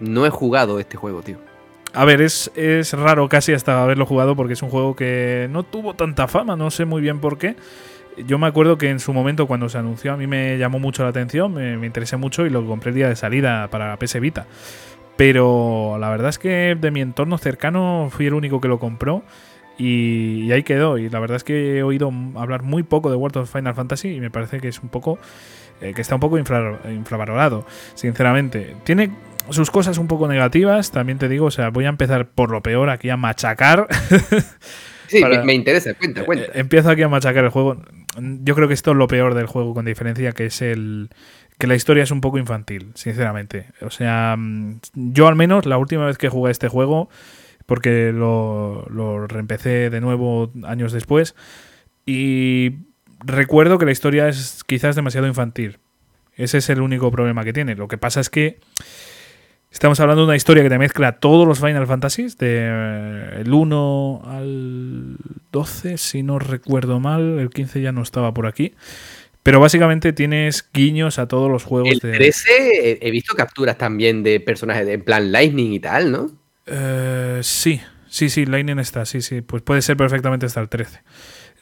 No 0.00 0.26
he 0.26 0.30
jugado 0.30 0.80
este 0.80 0.96
juego, 0.96 1.22
tío. 1.22 1.38
A 1.94 2.04
ver, 2.04 2.22
es, 2.22 2.50
es 2.56 2.94
raro 2.94 3.28
casi 3.28 3.52
hasta 3.52 3.80
haberlo 3.80 4.06
jugado 4.06 4.34
porque 4.34 4.54
es 4.54 4.62
un 4.62 4.70
juego 4.70 4.96
que 4.96 5.46
no 5.52 5.62
tuvo 5.62 5.94
tanta 5.94 6.26
fama, 6.26 6.56
no 6.56 6.72
sé 6.72 6.84
muy 6.84 7.00
bien 7.00 7.20
por 7.20 7.38
qué 7.38 7.54
yo 8.26 8.38
me 8.38 8.46
acuerdo 8.46 8.78
que 8.78 8.90
en 8.90 9.00
su 9.00 9.12
momento 9.12 9.46
cuando 9.46 9.68
se 9.68 9.78
anunció 9.78 10.12
a 10.12 10.16
mí 10.16 10.26
me 10.26 10.58
llamó 10.58 10.78
mucho 10.78 11.02
la 11.02 11.10
atención, 11.10 11.52
me, 11.54 11.76
me 11.76 11.86
interesé 11.86 12.16
mucho 12.16 12.46
y 12.46 12.50
lo 12.50 12.66
compré 12.66 12.90
el 12.90 12.96
día 12.96 13.08
de 13.08 13.16
salida 13.16 13.68
para 13.68 13.88
la 13.88 13.98
PS 13.98 14.20
Vita. 14.20 14.46
Pero 15.16 15.96
la 15.98 16.10
verdad 16.10 16.28
es 16.28 16.38
que 16.38 16.76
de 16.78 16.90
mi 16.90 17.00
entorno 17.00 17.38
cercano 17.38 18.08
fui 18.10 18.26
el 18.26 18.34
único 18.34 18.60
que 18.60 18.68
lo 18.68 18.78
compró 18.78 19.22
y, 19.78 20.44
y, 20.44 20.52
ahí 20.52 20.62
quedó. 20.62 20.98
Y 20.98 21.08
la 21.08 21.20
verdad 21.20 21.36
es 21.36 21.44
que 21.44 21.78
he 21.78 21.82
oído 21.82 22.12
hablar 22.34 22.62
muy 22.62 22.82
poco 22.82 23.10
de 23.10 23.16
World 23.16 23.38
of 23.38 23.52
Final 23.52 23.74
Fantasy 23.74 24.08
y 24.14 24.20
me 24.20 24.30
parece 24.30 24.60
que 24.60 24.68
es 24.68 24.82
un 24.82 24.90
poco. 24.90 25.18
Eh, 25.80 25.92
que 25.92 26.00
está 26.00 26.14
un 26.14 26.20
poco 26.20 26.38
infra, 26.38 26.80
infravalorado, 26.90 27.66
sinceramente. 27.94 28.76
Tiene 28.84 29.10
sus 29.50 29.70
cosas 29.70 29.98
un 29.98 30.08
poco 30.08 30.26
negativas, 30.26 30.90
también 30.90 31.18
te 31.18 31.28
digo, 31.28 31.46
o 31.46 31.50
sea, 31.50 31.68
voy 31.68 31.84
a 31.84 31.88
empezar 31.88 32.28
por 32.28 32.50
lo 32.50 32.62
peor 32.62 32.88
aquí 32.88 33.10
a 33.10 33.16
machacar. 33.16 33.86
Sí, 35.08 35.20
para, 35.20 35.44
me, 35.44 35.54
interesa, 35.54 35.94
cuenta, 35.94 36.24
cuenta. 36.24 36.46
Eh, 36.46 36.60
empiezo 36.60 36.90
aquí 36.90 37.02
a 37.02 37.08
machacar 37.08 37.44
el 37.44 37.50
juego. 37.50 37.82
Yo 38.18 38.54
creo 38.54 38.68
que 38.68 38.74
esto 38.74 38.92
es 38.92 38.96
lo 38.96 39.08
peor 39.08 39.34
del 39.34 39.46
juego, 39.46 39.74
con 39.74 39.84
diferencia, 39.84 40.32
que 40.32 40.46
es 40.46 40.62
el. 40.62 41.10
que 41.58 41.66
la 41.66 41.74
historia 41.74 42.02
es 42.02 42.10
un 42.10 42.20
poco 42.20 42.38
infantil, 42.38 42.92
sinceramente. 42.94 43.66
O 43.80 43.90
sea, 43.90 44.36
mm, 44.36 44.80
yo 44.94 45.28
al 45.28 45.36
menos, 45.36 45.66
la 45.66 45.78
última 45.78 46.06
vez 46.06 46.18
que 46.18 46.28
jugué 46.28 46.50
este 46.50 46.68
juego, 46.68 47.08
porque 47.66 48.12
lo, 48.12 48.86
lo 48.90 49.26
reempecé 49.26 49.90
de 49.90 50.00
nuevo 50.00 50.50
años 50.64 50.92
después, 50.92 51.34
y 52.04 52.72
recuerdo 53.24 53.78
que 53.78 53.86
la 53.86 53.92
historia 53.92 54.28
es 54.28 54.62
quizás 54.66 54.96
demasiado 54.96 55.26
infantil. 55.26 55.78
Ese 56.36 56.58
es 56.58 56.68
el 56.68 56.80
único 56.80 57.10
problema 57.10 57.44
que 57.44 57.52
tiene. 57.52 57.74
Lo 57.74 57.88
que 57.88 57.98
pasa 57.98 58.20
es 58.20 58.30
que 58.30 58.60
Estamos 59.76 60.00
hablando 60.00 60.22
de 60.22 60.28
una 60.28 60.36
historia 60.36 60.62
que 60.62 60.70
te 60.70 60.78
mezcla 60.78 61.18
todos 61.18 61.46
los 61.46 61.60
Final 61.60 61.86
Fantasies, 61.86 62.38
de 62.38 62.60
eh, 62.62 63.40
el 63.42 63.52
1 63.52 64.22
al 64.24 65.16
12, 65.52 65.98
si 65.98 66.22
no 66.22 66.38
recuerdo 66.38 66.98
mal, 66.98 67.38
el 67.38 67.50
15 67.50 67.82
ya 67.82 67.92
no 67.92 68.00
estaba 68.00 68.32
por 68.32 68.46
aquí. 68.46 68.72
Pero 69.42 69.60
básicamente 69.60 70.14
tienes 70.14 70.66
guiños 70.72 71.18
a 71.18 71.28
todos 71.28 71.50
los 71.50 71.64
juegos 71.64 71.92
el 71.92 71.98
de. 71.98 72.12
13 72.12 73.00
he 73.02 73.10
visto 73.10 73.34
capturas 73.36 73.76
también 73.76 74.22
de 74.22 74.40
personajes 74.40 74.86
de, 74.86 74.94
en 74.94 75.04
plan 75.04 75.30
Lightning 75.30 75.74
y 75.74 75.80
tal, 75.80 76.10
¿no? 76.10 76.30
Eh, 76.64 77.40
sí, 77.42 77.78
sí, 78.08 78.30
sí, 78.30 78.46
Lightning 78.46 78.78
está, 78.78 79.04
sí, 79.04 79.20
sí. 79.20 79.42
Pues 79.42 79.62
puede 79.62 79.82
ser 79.82 79.98
perfectamente 79.98 80.46
hasta 80.46 80.60
el 80.62 80.70
13. 80.70 81.00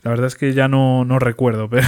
La 0.04 0.10
verdad 0.10 0.26
es 0.26 0.36
que 0.36 0.52
ya 0.52 0.68
no, 0.68 1.04
no 1.06 1.18
recuerdo, 1.18 1.68
pero 1.70 1.86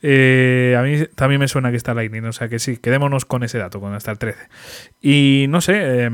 eh, 0.00 0.74
a 0.78 0.82
mí 0.82 1.06
también 1.14 1.40
me 1.40 1.46
suena 1.46 1.70
que 1.70 1.76
está 1.76 1.92
Lightning. 1.94 2.24
O 2.24 2.32
sea 2.32 2.48
que 2.48 2.58
sí, 2.58 2.78
quedémonos 2.78 3.26
con 3.26 3.42
ese 3.44 3.58
dato, 3.58 3.80
con 3.80 3.94
hasta 3.94 4.10
el 4.10 4.18
13. 4.18 4.38
Y 5.02 5.46
no 5.50 5.60
sé, 5.60 5.74
eh, 5.76 6.10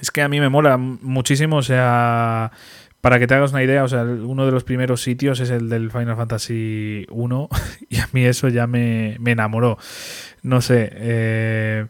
es 0.00 0.10
que 0.12 0.22
a 0.22 0.28
mí 0.28 0.40
me 0.40 0.48
mola 0.48 0.78
muchísimo, 0.78 1.56
o 1.56 1.62
sea... 1.62 2.52
Para 3.00 3.18
que 3.18 3.26
te 3.26 3.34
hagas 3.34 3.52
una 3.52 3.62
idea, 3.62 3.84
o 3.84 3.88
sea, 3.88 4.02
uno 4.02 4.46
de 4.46 4.52
los 4.52 4.64
primeros 4.64 5.02
sitios 5.02 5.38
es 5.38 5.50
el 5.50 5.68
del 5.68 5.90
Final 5.90 6.16
Fantasy 6.16 7.04
1 7.10 7.48
y 7.90 7.98
a 7.98 8.08
mí 8.12 8.24
eso 8.24 8.48
ya 8.48 8.66
me, 8.66 9.18
me 9.20 9.32
enamoró. 9.32 9.76
No 10.40 10.62
sé, 10.62 10.88
eh, 10.90 11.86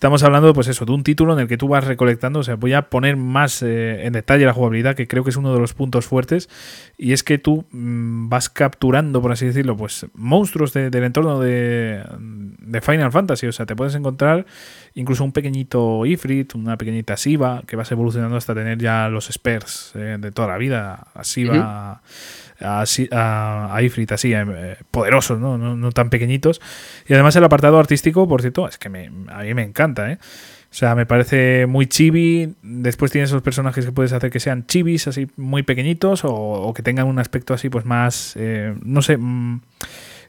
Estamos 0.00 0.22
hablando, 0.22 0.54
pues 0.54 0.66
eso, 0.66 0.86
de 0.86 0.92
un 0.92 1.02
título 1.02 1.34
en 1.34 1.40
el 1.40 1.46
que 1.46 1.58
tú 1.58 1.68
vas 1.68 1.84
recolectando. 1.84 2.38
O 2.38 2.42
sea, 2.42 2.54
voy 2.54 2.72
a 2.72 2.88
poner 2.88 3.18
más 3.18 3.62
eh, 3.62 4.06
en 4.06 4.14
detalle 4.14 4.46
la 4.46 4.54
jugabilidad, 4.54 4.96
que 4.96 5.06
creo 5.06 5.24
que 5.24 5.28
es 5.28 5.36
uno 5.36 5.52
de 5.52 5.60
los 5.60 5.74
puntos 5.74 6.06
fuertes. 6.06 6.48
Y 6.96 7.12
es 7.12 7.22
que 7.22 7.36
tú 7.36 7.66
mmm, 7.70 8.30
vas 8.30 8.48
capturando, 8.48 9.20
por 9.20 9.30
así 9.30 9.44
decirlo, 9.44 9.76
pues 9.76 10.06
monstruos 10.14 10.72
de, 10.72 10.88
del 10.88 11.04
entorno 11.04 11.38
de, 11.38 12.02
de, 12.18 12.80
Final 12.80 13.12
Fantasy. 13.12 13.46
O 13.46 13.52
sea, 13.52 13.66
te 13.66 13.76
puedes 13.76 13.94
encontrar 13.94 14.46
incluso 14.94 15.24
un 15.24 15.32
pequeñito 15.32 16.04
Ifrit, 16.06 16.54
una 16.54 16.76
pequeñita 16.76 17.16
Siva, 17.16 17.62
que 17.66 17.76
vas 17.76 17.90
evolucionando 17.92 18.36
hasta 18.36 18.54
tener 18.54 18.78
ya 18.78 19.08
los 19.08 19.30
Spurs 19.30 19.92
eh, 19.94 20.16
de 20.20 20.32
toda 20.32 20.48
la 20.48 20.58
vida. 20.58 21.06
A 21.14 21.24
Siva. 21.24 21.54
Uh 21.54 22.06
-huh 22.06 22.50
a, 22.60 22.84
a, 23.12 23.74
a 23.74 23.82
Ifrit 23.82 24.12
así, 24.12 24.32
eh, 24.34 24.76
poderosos, 24.90 25.38
¿no? 25.40 25.58
¿no? 25.58 25.76
¿no? 25.76 25.92
tan 25.92 26.10
pequeñitos. 26.10 26.60
Y 27.08 27.14
además 27.14 27.36
el 27.36 27.44
apartado 27.44 27.78
artístico, 27.78 28.28
por 28.28 28.42
cierto, 28.42 28.68
es 28.68 28.78
que 28.78 28.88
me, 28.88 29.10
a 29.28 29.42
mí 29.42 29.54
me 29.54 29.62
encanta, 29.62 30.10
¿eh? 30.12 30.18
O 30.20 30.74
sea, 30.74 30.94
me 30.94 31.04
parece 31.04 31.66
muy 31.66 31.86
chibi. 31.86 32.54
Después 32.62 33.10
tienes 33.10 33.30
esos 33.30 33.42
personajes 33.42 33.84
que 33.84 33.90
puedes 33.90 34.12
hacer 34.12 34.30
que 34.30 34.38
sean 34.38 34.66
chibis, 34.66 35.08
así 35.08 35.26
muy 35.36 35.64
pequeñitos, 35.64 36.24
o, 36.24 36.32
o 36.32 36.72
que 36.74 36.82
tengan 36.82 37.08
un 37.08 37.18
aspecto 37.18 37.54
así, 37.54 37.68
pues 37.68 37.84
más, 37.84 38.34
eh, 38.36 38.74
no 38.82 39.02
sé, 39.02 39.16
mmm, 39.16 39.60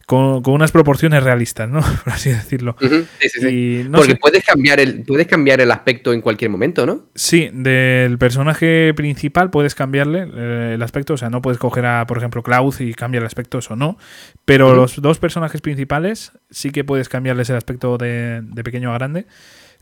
con, 0.06 0.42
con, 0.42 0.54
unas 0.54 0.72
proporciones 0.72 1.24
realistas, 1.24 1.70
¿no? 1.70 1.82
Por 2.04 2.14
así 2.14 2.30
decirlo. 2.30 2.76
Uh 2.82 2.86
-huh. 2.86 3.06
sí, 3.20 3.30
sí. 3.30 3.86
No 3.90 3.98
Porque 4.00 4.14
sé. 4.14 4.18
puedes 4.18 4.44
cambiar 4.44 4.80
el 4.80 5.04
puedes 5.04 5.28
cambiar 5.28 5.62
el 5.62 5.72
aspecto 5.72 6.14
en 6.14 6.22
cualquier 6.22 6.52
momento, 6.52 6.86
¿no? 6.86 7.08
Sí, 7.16 7.50
del 7.54 8.18
personaje 8.18 8.94
principal 8.96 9.50
puedes 9.50 9.76
cambiarle 9.76 10.28
eh, 10.34 10.72
el 10.76 10.82
aspecto, 10.82 11.14
o 11.14 11.18
sea, 11.18 11.30
no 11.30 11.42
puedes 11.42 11.60
coger 11.60 11.86
a, 11.86 12.06
por 12.08 12.18
ejemplo, 12.18 12.44
Cloud 12.44 12.76
y 12.80 12.94
cambiar 12.94 13.24
el 13.24 13.28
aspecto, 13.28 13.60
eso 13.60 13.76
no. 13.76 13.98
Pero 14.46 14.70
uh 14.70 14.72
-huh. 14.72 14.76
los 14.76 15.02
dos 15.02 15.20
personajes 15.20 15.62
principales 15.62 16.32
sí 16.50 16.72
que 16.72 16.84
puedes 16.84 17.10
cambiarles 17.10 17.50
el 17.50 17.56
aspecto 17.56 17.98
de, 17.98 18.42
de 18.44 18.64
pequeño 18.64 18.92
a 18.92 18.98
grande. 18.98 19.26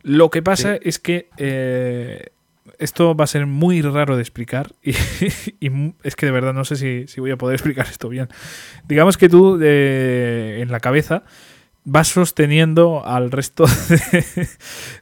Lo 0.01 0.29
que 0.29 0.41
pasa 0.41 0.75
sí. 0.75 0.79
es 0.83 0.99
que 0.99 1.29
eh, 1.37 2.27
esto 2.79 3.15
va 3.15 3.25
a 3.25 3.27
ser 3.27 3.45
muy 3.45 3.81
raro 3.81 4.15
de 4.15 4.21
explicar 4.21 4.71
y, 4.81 4.93
es 6.03 6.15
que 6.15 6.25
de 6.25 6.31
verdad 6.31 6.53
no 6.53 6.65
sé 6.65 6.75
si, 6.77 7.07
si, 7.07 7.21
voy 7.21 7.31
a 7.31 7.37
poder 7.37 7.55
explicar 7.55 7.85
esto 7.87 8.09
bien. 8.09 8.29
Digamos 8.87 9.17
que 9.17 9.29
tú 9.29 9.59
eh, 9.61 10.59
en 10.61 10.71
la 10.71 10.79
cabeza 10.79 11.23
vas 11.83 12.07
sosteniendo 12.07 13.05
al 13.05 13.31
resto 13.31 13.65
de, 13.89 14.47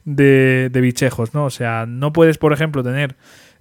de, 0.04 0.68
de, 0.70 0.80
bichejos, 0.80 1.34
¿no? 1.34 1.44
O 1.44 1.50
sea, 1.50 1.86
no 1.86 2.12
puedes, 2.12 2.38
por 2.38 2.52
ejemplo, 2.52 2.82
tener 2.82 3.16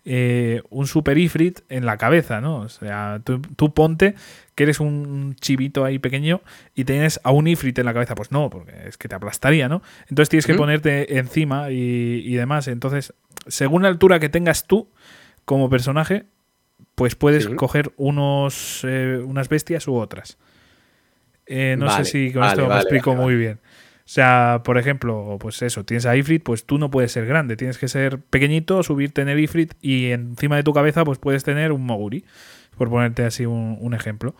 eh, 0.10 0.62
un 0.70 0.88
super 0.88 1.18
Ifrit 1.18 1.60
en 1.68 1.86
la 1.86 1.97
cabeza, 1.97 2.39
¿no? 2.39 2.60
O 2.60 2.70
sea, 2.70 3.20
tú, 3.26 3.74
ponte 3.74 4.16
que 4.55 4.64
eres 4.64 4.80
un 4.80 5.36
chivito 5.36 5.84
ahí 5.84 5.99
pequeño 5.99 6.39
y 6.76 6.86
tienes 6.86 7.20
a 7.26 7.32
un 7.32 7.45
Ifrit 7.45 7.78
en 7.78 7.86
la 7.86 7.93
cabeza. 7.93 8.16
Pues 8.16 8.32
no, 8.32 8.49
porque 8.49 8.72
es 8.88 8.97
que 8.97 9.10
te 9.10 9.16
aplastaría, 9.16 9.68
¿no? 9.68 9.82
Entonces 10.03 10.30
tienes 10.30 10.47
que 10.47 10.53
ponerte 10.53 11.18
encima 11.18 11.72
y, 11.72 12.34
demás. 12.36 12.70
Entonces, 12.70 13.14
según 13.47 13.82
la 13.82 13.89
altura 13.89 14.22
que 14.22 14.30
tengas 14.30 14.66
tú 14.66 14.89
como 15.43 15.70
personaje, 15.70 16.24
pues 16.95 17.16
puedes 17.16 17.49
coger 17.49 17.91
unos, 17.97 18.86
eh, 18.88 19.22
unas 19.22 19.49
bestias 19.49 19.89
u 19.89 19.95
otras. 19.95 20.38
Eh, 21.47 21.76
no 21.78 21.89
sé 21.89 22.05
si 22.05 22.32
con 22.32 22.45
esto 22.45 22.66
me 22.66 22.76
explico 22.76 23.14
muy 23.14 23.36
bien. 23.36 23.60
O 24.08 24.10
sea, 24.10 24.62
por 24.64 24.78
ejemplo, 24.78 25.36
pues 25.38 25.62
eso, 25.62 25.84
tienes 25.84 26.05
a 26.05 26.16
Ifrit, 26.16 26.41
pues 26.41 26.66
tú 26.66 26.78
no 26.78 26.89
puedes 26.89 27.12
ser 27.12 27.26
grande, 27.26 27.58
tienes 27.58 27.78
que 27.78 27.89
ser 27.89 28.22
pequeñito, 28.22 28.82
subirte 28.82 29.22
en 29.22 29.28
el 29.28 29.38
Ifrit 29.38 29.74
y 29.82 30.12
encima 30.12 30.55
de 30.55 30.64
tu 30.64 30.72
cabeza 30.72 31.03
pues 31.03 31.18
puedes 31.18 31.43
tener 31.43 31.74
un 31.74 31.86
Moguri, 31.86 32.24
por 32.78 32.89
ponerte 32.89 33.26
así 33.26 33.45
un, 33.45 33.93
ejemplo. 33.93 34.34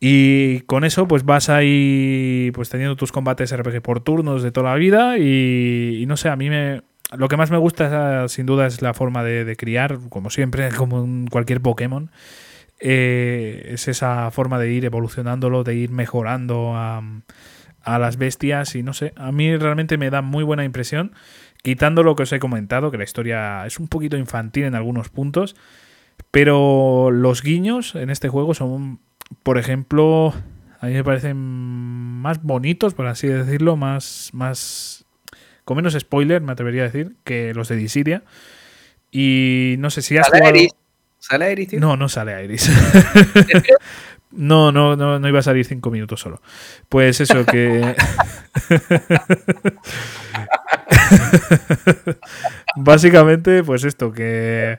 Y 0.00 0.62
con 0.62 0.82
eso 0.82 1.06
pues 1.06 1.24
vas 1.24 1.48
ahí 1.48 2.50
pues 2.54 2.68
teniendo 2.68 2.96
tus 2.96 3.12
combates 3.12 3.56
RPG 3.56 3.82
por 3.82 4.00
turnos 4.00 4.42
de 4.42 4.50
toda 4.50 4.70
la 4.70 4.76
vida 4.76 5.16
y, 5.16 6.04
no 6.08 6.16
sé, 6.16 6.28
a 6.28 6.34
mí 6.34 6.50
me... 6.50 6.82
Lo 7.16 7.28
que 7.28 7.36
más 7.36 7.52
me 7.52 7.58
gusta 7.58 8.26
sin 8.26 8.46
duda 8.46 8.66
es 8.66 8.82
la 8.82 8.94
forma 8.94 9.22
de, 9.22 9.54
criar, 9.54 10.00
como 10.08 10.28
siempre, 10.28 10.70
como 10.76 11.06
cualquier 11.30 11.60
Pokémon. 11.60 12.10
Eh, 12.80 13.68
es 13.74 13.86
esa 13.86 14.28
forma 14.32 14.58
de 14.58 14.72
ir 14.72 14.84
evolucionándolo, 14.84 15.62
de 15.62 15.76
ir 15.76 15.90
mejorando 15.92 16.72
a 16.74 17.00
a 17.86 17.98
las 18.00 18.16
bestias 18.18 18.74
y 18.74 18.82
no 18.82 18.92
sé, 18.92 19.12
a 19.16 19.30
mí 19.32 19.56
realmente 19.56 19.96
me 19.96 20.10
da 20.10 20.20
muy 20.20 20.42
buena 20.42 20.64
impresión, 20.64 21.12
quitando 21.62 22.02
lo 22.02 22.16
que 22.16 22.24
os 22.24 22.32
he 22.32 22.40
comentado, 22.40 22.90
que 22.90 22.98
la 22.98 23.04
historia 23.04 23.64
es 23.64 23.78
un 23.78 23.86
poquito 23.86 24.16
infantil 24.16 24.64
en 24.64 24.74
algunos 24.74 25.08
puntos, 25.08 25.54
pero 26.32 27.10
los 27.12 27.42
guiños 27.42 27.94
en 27.94 28.10
este 28.10 28.28
juego 28.28 28.54
son, 28.54 28.98
por 29.44 29.56
ejemplo, 29.56 30.34
a 30.80 30.86
mí 30.86 30.94
me 30.94 31.04
parecen 31.04 31.36
más 31.36 32.42
bonitos, 32.42 32.92
por 32.92 33.06
así 33.06 33.28
decirlo, 33.28 33.76
más, 33.76 34.30
más 34.32 35.06
con 35.64 35.76
menos 35.76 35.94
spoiler, 35.94 36.42
me 36.42 36.52
atrevería 36.52 36.82
a 36.82 36.86
decir, 36.86 37.14
que 37.22 37.54
los 37.54 37.68
de 37.68 37.76
Dissidia. 37.76 38.24
Y 39.12 39.76
no 39.78 39.90
sé 39.90 40.02
si 40.02 40.18
has 40.18 40.26
¿Sale 40.26 40.48
Iris? 40.48 40.72
¿Sale 41.20 41.52
Iris, 41.52 41.72
No, 41.74 41.96
no 41.96 42.08
sale 42.08 42.44
Iris. 42.44 42.68
No, 44.36 44.70
no, 44.70 44.96
no, 44.96 45.18
no 45.18 45.28
iba 45.28 45.38
a 45.38 45.42
salir 45.42 45.64
cinco 45.64 45.90
minutos 45.90 46.20
solo. 46.20 46.40
Pues 46.88 47.20
eso, 47.20 47.44
que. 47.46 47.96
Básicamente, 52.76 53.64
pues 53.64 53.84
esto, 53.84 54.12
que. 54.12 54.78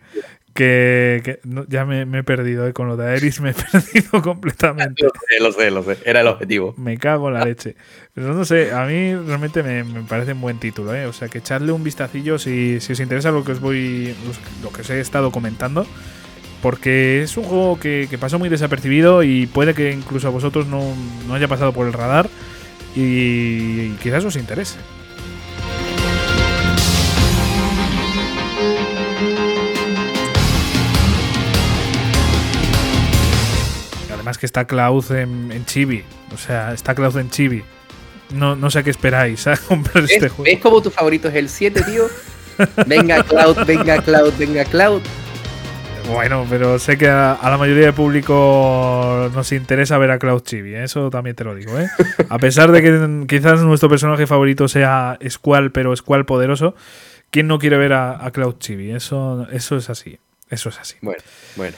Que, 0.54 1.40
ya 1.68 1.86
me, 1.86 2.02
he 2.18 2.24
perdido 2.24 2.66
eh, 2.68 2.74
con 2.74 2.88
lo 2.88 2.98
de 2.98 3.08
Aeris, 3.10 3.42
me 3.42 3.52
he 3.52 3.54
perdido 3.72 4.24
completamente. 4.24 5.04
Lo 5.04 5.12
sé, 5.12 5.40
lo 5.40 5.52
sé, 5.52 5.70
lo 5.70 5.84
sé. 5.84 5.98
Era 6.04 6.22
el 6.22 6.28
objetivo. 6.28 6.74
Me 6.78 6.98
cago 6.98 7.28
en 7.28 7.36
la 7.36 7.46
leche. 7.46 7.76
Pero 8.16 8.34
no 8.34 8.44
sé, 8.44 8.72
a 8.72 8.86
mí 8.86 9.14
realmente 9.14 9.62
me, 9.62 9.84
parece 10.04 10.34
un 10.34 10.42
buen 10.42 10.60
título, 10.60 10.96
¿eh? 10.96 11.06
O 11.06 11.14
sea, 11.14 11.28
que 11.28 11.38
echadle 11.38 11.72
un 11.72 11.84
vistacillo 11.84 12.40
si, 12.40 12.80
si 12.80 12.94
os 12.94 13.00
interesa 13.00 13.30
lo 13.30 13.44
que 13.44 13.52
os 13.52 13.60
voy. 13.60 14.16
lo 14.64 14.72
que 14.72 14.82
os 14.82 14.90
he 14.90 15.00
estado 15.00 15.32
comentando 15.32 15.86
porque 16.62 17.22
es 17.22 17.38
un 17.38 17.44
juego 17.44 17.80
que, 17.80 18.08
pasó 18.20 18.40
muy 18.40 18.50
desapercibido 18.50 19.24
y 19.24 19.48
puede 19.48 19.74
que 19.74 19.92
incluso 19.92 20.28
a 20.28 20.32
vosotros 20.32 20.68
no, 20.68 20.94
haya 21.34 21.48
pasado 21.48 21.72
por 21.72 21.88
el 21.88 21.94
radar 21.94 22.30
y, 22.96 23.92
quizás 24.02 24.26
os 24.26 24.36
interese. 24.36 24.78
Además 34.14 34.38
que 34.38 34.46
está 34.46 34.66
Cloud 34.66 35.12
en, 35.12 35.66
Chibi. 35.66 36.04
O 36.34 36.38
sea, 36.38 36.74
está 36.74 36.96
Cloud 36.96 37.18
en 37.18 37.30
Chibi. 37.30 37.64
No, 38.34 38.56
no 38.56 38.70
sé 38.70 38.84
qué 38.84 38.90
esperáis 38.90 39.48
a 39.48 39.56
comprar 39.68 40.04
este 40.04 40.30
juego. 40.30 40.44
¿Ves 40.44 40.60
como 40.60 40.82
tu 40.82 40.90
favorito 40.90 41.30
es 41.30 41.36
el 41.36 41.50
7, 41.50 41.84
tío? 41.84 42.08
Venga 42.88 43.24
Cloud, 43.24 43.66
venga 43.66 44.02
Cloud, 44.02 44.34
venga 44.38 44.66
Cloud. 44.66 45.02
Bueno, 46.10 46.46
pero 46.50 46.80
sé 46.80 46.98
que 46.98 47.08
a, 47.08 47.38
la 47.44 47.58
mayoría 47.58 47.86
del 47.86 47.94
público 47.94 49.30
nos 49.34 49.52
interesa 49.52 49.98
ver 49.98 50.12
a 50.12 50.20
Cloud 50.20 50.42
Chibi, 50.42 50.74
¿eh? 50.74 50.84
eso 50.84 51.10
también 51.10 51.36
te 51.36 51.44
lo 51.44 51.54
digo. 51.54 51.78
¿eh? 51.78 51.88
A 52.30 52.40
pesar 52.40 52.72
de 52.72 52.82
que 52.82 53.26
quizás 53.28 53.62
nuestro 53.62 53.90
personaje 53.90 54.26
favorito 54.26 54.68
sea 54.68 55.20
Squall, 55.28 55.72
pero 55.72 55.96
Squall 55.96 56.26
poderoso, 56.26 56.76
¿quién 57.30 57.48
no 57.48 57.60
quiere 57.60 57.78
ver 57.78 57.94
a, 57.94 58.30
Cloud 58.32 58.56
Chibi? 58.60 58.92
Eso, 58.92 59.48
eso 59.52 59.78
es 59.78 59.90
así. 59.90 60.18
Eso 60.50 60.70
es 60.70 60.80
así. 60.80 60.96
Bueno, 61.02 61.22
bueno. 61.58 61.76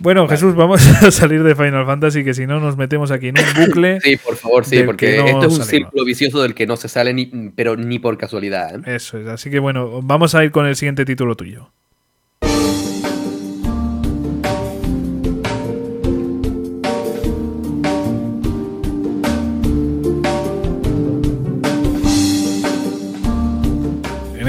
bueno, 0.00 0.28
Jesús, 0.28 0.54
vamos 0.54 0.86
a 1.02 1.10
salir 1.10 1.42
de 1.42 1.54
Final 1.54 1.86
Fantasy, 1.86 2.22
que 2.22 2.34
si 2.34 2.46
no 2.46 2.60
nos 2.60 2.76
metemos 2.76 3.10
aquí 3.10 3.28
en 3.28 3.36
un 3.38 3.66
bucle. 3.66 4.00
Sí, 4.02 4.18
por 4.18 4.36
favor, 4.36 4.66
sí, 4.66 4.82
porque 4.82 5.18
esto 5.18 5.46
es 5.46 5.58
un 5.58 5.64
círculo 5.64 6.04
vicioso 6.04 6.42
del 6.42 6.54
que 6.54 6.66
no 6.66 6.76
se 6.76 6.88
sale 6.88 7.14
ni, 7.14 7.26
pero 7.56 7.76
ni 7.76 7.98
por 7.98 8.18
casualidad. 8.18 8.76
¿eh? 8.86 8.96
Eso 8.96 9.18
es, 9.18 9.26
así 9.26 9.50
que 9.50 9.58
bueno, 9.58 10.02
vamos 10.02 10.34
a 10.34 10.44
ir 10.44 10.50
con 10.50 10.66
el 10.66 10.76
siguiente 10.76 11.06
título 11.06 11.34
tuyo. 11.34 11.70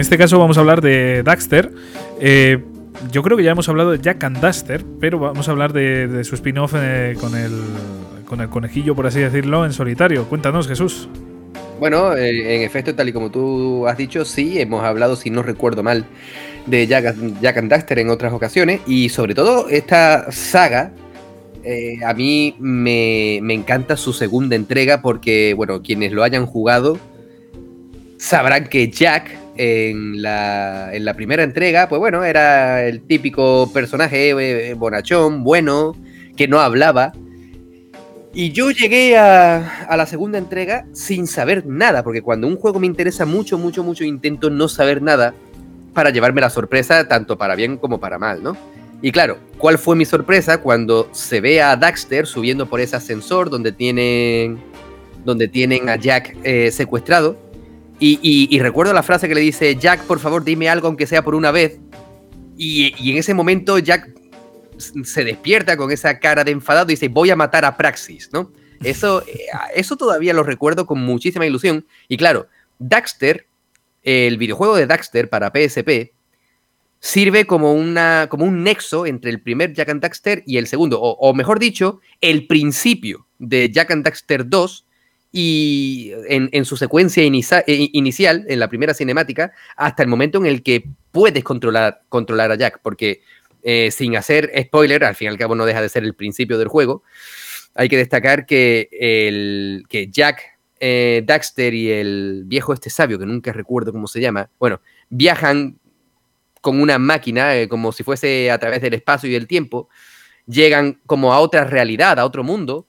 Este 0.05 0.19
caso 0.19 0.37
vamos 0.37 0.55
a 0.57 0.59
hablar 0.59 0.81
de 0.81 1.23
Daxter. 1.23 1.71
Eh, 2.19 2.63
yo 3.11 3.23
creo 3.23 3.35
que 3.35 3.41
ya 3.41 3.49
hemos 3.49 3.67
hablado 3.69 3.89
de 3.89 3.99
Jack 3.99 4.23
and 4.23 4.39
Daxter, 4.39 4.85
pero 4.99 5.17
vamos 5.17 5.47
a 5.47 5.51
hablar 5.51 5.73
de, 5.73 6.23
su 6.23 6.35
spin-off 6.35 6.73
eh, 6.77 7.15
con, 7.19 7.35
el, 7.35 7.51
con 8.25 8.39
el 8.39 8.49
conejillo, 8.49 8.93
por 8.95 9.07
así 9.07 9.19
decirlo, 9.19 9.65
en 9.65 9.73
solitario. 9.73 10.25
Cuéntanos, 10.25 10.67
Jesús. 10.67 11.09
Bueno, 11.79 12.15
eh, 12.15 12.55
en 12.55 12.61
efecto, 12.61 12.93
tal 12.93 13.09
y 13.09 13.13
como 13.13 13.31
tú 13.31 13.87
has 13.87 13.97
dicho, 13.97 14.25
sí, 14.25 14.61
hemos 14.61 14.83
hablado, 14.83 15.15
si 15.15 15.31
no 15.31 15.41
recuerdo 15.41 15.81
mal, 15.81 16.05
de 16.67 16.85
Jack, 16.85 17.15
Jack 17.41 17.57
and 17.57 17.71
Daxter 17.71 17.97
en 17.97 18.11
otras 18.11 18.31
ocasiones. 18.31 18.81
Y 18.85 19.09
sobre 19.09 19.33
todo, 19.33 19.69
esta 19.69 20.31
saga, 20.31 20.91
a 22.05 22.13
mí 22.13 22.55
me, 22.59 23.39
me 23.41 23.55
encanta 23.55 23.97
su 23.97 24.13
segunda 24.13 24.55
entrega 24.55 25.01
porque, 25.01 25.55
bueno, 25.55 25.81
quienes 25.81 26.11
lo 26.11 26.21
hayan 26.21 26.45
jugado 26.45 26.99
sabrán 28.19 28.67
que 28.67 28.87
Jack 28.91 29.44
en 29.57 30.21
la, 30.21 30.93
en 30.93 31.05
la 31.05 31.13
primera 31.13 31.43
entrega, 31.43 31.87
pues 31.87 31.99
bueno, 31.99 32.23
era 32.23 32.85
el 32.85 33.01
típico 33.01 33.71
personaje 33.73 34.29
eh, 34.29 34.73
bonachón, 34.73 35.43
bueno, 35.43 35.95
que 36.35 36.47
no 36.47 36.59
hablaba. 36.59 37.13
Y 38.33 38.51
yo 38.51 38.69
llegué 38.71 39.17
a, 39.17 39.85
a, 39.85 39.95
la 39.95 40.05
segunda 40.05 40.37
entrega 40.37 40.85
sin 40.91 41.25
saber 41.25 41.65
nada, 41.65 42.03
porque 42.03 42.21
cuando 42.21 42.47
un 42.47 42.57
juego 42.57 42.79
me 42.79 42.87
interesa 42.87 43.25
mucho, 43.25 43.57
mucho, 43.57 43.83
mucho, 43.83 44.03
intento 44.03 44.49
no 44.49 44.67
saber 44.67 45.01
nada 45.01 45.33
para 45.93 46.09
llevarme 46.09 46.41
la 46.41 46.49
sorpresa, 46.49 47.07
tanto 47.07 47.37
para 47.37 47.55
bien 47.55 47.77
como 47.77 47.99
para 47.99 48.19
mal, 48.19 48.43
¿no? 48.43 48.57
Y 49.01 49.11
claro, 49.11 49.37
¿cuál 49.57 49.77
fue 49.77 49.95
mi 49.95 50.05
sorpresa 50.05 50.59
cuando 50.59 51.09
se 51.11 51.39
ve 51.39 51.61
a 51.61 51.75
Daxter 51.75 52.25
subiendo 52.27 52.65
por 52.65 52.79
ese 52.79 52.95
ascensor 52.95 53.49
donde 53.49 53.71
tienen, 53.71 54.59
donde 55.23 55.47
tienen 55.47 55.89
a 55.89 55.95
Jack 55.95 56.35
eh, 56.43 56.71
secuestrado? 56.71 57.37
Y, 57.99 58.59
recuerdo 58.59 58.93
la 58.93 59.03
frase 59.03 59.27
que 59.27 59.35
le 59.35 59.41
dice, 59.41 59.75
Jack, 59.75 60.03
por 60.03 60.19
favor, 60.19 60.43
dime 60.43 60.69
algo 60.69 60.87
aunque 60.87 61.07
sea 61.07 61.23
por 61.23 61.35
una 61.35 61.51
vez. 61.51 61.79
Y, 62.57 63.11
en 63.11 63.17
ese 63.17 63.33
momento 63.33 63.79
Jack 63.79 64.09
se 64.77 65.23
despierta 65.23 65.77
con 65.77 65.91
esa 65.91 66.19
cara 66.19 66.43
de 66.43 66.51
enfadado 66.51 66.87
y 66.89 66.95
dice, 66.95 67.07
voy 67.07 67.29
a 67.29 67.35
matar 67.35 67.63
a 67.63 67.77
Praxis, 67.77 68.29
¿no? 68.33 68.51
Eso, 68.83 69.23
eh, 69.25 69.47
eso 69.73 69.95
todavía 69.95 70.33
lo 70.33 70.43
recuerdo 70.43 70.85
con 70.85 70.99
muchísima 70.99 71.45
ilusión. 71.45 71.87
Y 72.09 72.17
claro, 72.17 72.47
Daxter, 72.77 73.47
el 74.03 74.37
videojuego 74.37 74.75
de 74.75 74.85
Daxter 74.85 75.29
para 75.29 75.49
PSP, 75.49 76.11
sirve 76.99 77.45
como, 77.45 77.73
una, 77.73 78.27
como 78.29 78.43
un 78.43 78.63
nexo 78.63 79.05
entre 79.05 79.31
el 79.31 79.41
primer 79.41 79.73
Jack 79.73 79.89
and 79.89 80.01
Daxter 80.01 80.43
y 80.45 80.57
el 80.57 80.67
segundo, 80.67 81.01
o, 81.01 81.11
o 81.13 81.33
mejor 81.33 81.57
dicho, 81.57 82.01
el 82.19 82.47
principio 82.47 83.25
de 83.39 83.71
Jack 83.71 83.91
and 83.91 84.03
Daxter 84.03 84.47
2 84.47 84.85
y 85.37 86.13
en, 86.29 86.63
su 86.63 86.77
secuencia 86.77 87.21
eh, 87.21 87.89
inicial, 87.91 88.45
en 88.47 88.57
la 88.57 88.69
primera 88.69 88.93
cinemática, 88.93 89.51
hasta 89.75 90.01
el 90.01 90.07
momento 90.07 90.37
en 90.37 90.45
el 90.45 90.63
que 90.63 90.85
puedes 91.11 91.43
controlar, 91.43 91.99
a 92.09 92.55
Jack, 92.55 92.79
porque 92.81 93.21
eh, 93.61 93.91
sin 93.91 94.15
hacer 94.15 94.49
spoiler, 94.57 95.03
al 95.03 95.13
fin 95.13 95.25
y 95.25 95.29
al 95.31 95.37
cabo 95.37 95.53
no 95.53 95.65
deja 95.65 95.81
de 95.81 95.89
ser 95.89 96.05
el 96.05 96.13
principio 96.13 96.57
del 96.57 96.69
juego, 96.69 97.03
hay 97.73 97.89
que 97.89 97.97
destacar 97.97 98.45
que, 98.45 98.87
Jack, 100.09 100.41
eh, 100.79 101.21
Daxter 101.25 101.73
y 101.73 101.91
el 101.91 102.43
viejo 102.45 102.71
este 102.71 102.89
sabio, 102.89 103.19
que 103.19 103.25
nunca 103.25 103.51
recuerdo 103.51 103.91
cómo 103.91 104.07
se 104.07 104.21
llama, 104.21 104.49
bueno, 104.57 104.79
viajan 105.09 105.77
con 106.61 106.79
una 106.79 106.97
máquina, 106.97 107.67
como 107.67 107.91
si 107.91 108.03
fuese 108.03 108.51
a 108.51 108.57
través 108.57 108.81
del 108.81 108.93
espacio 108.93 109.29
y 109.29 109.35
el 109.35 109.47
tiempo, 109.47 109.89
llegan 110.47 111.01
como 111.05 111.33
a 111.33 111.39
otra 111.39 111.65
realidad, 111.65 112.19
a 112.19 112.25
otro 112.25 112.41
mundo, 112.41 112.87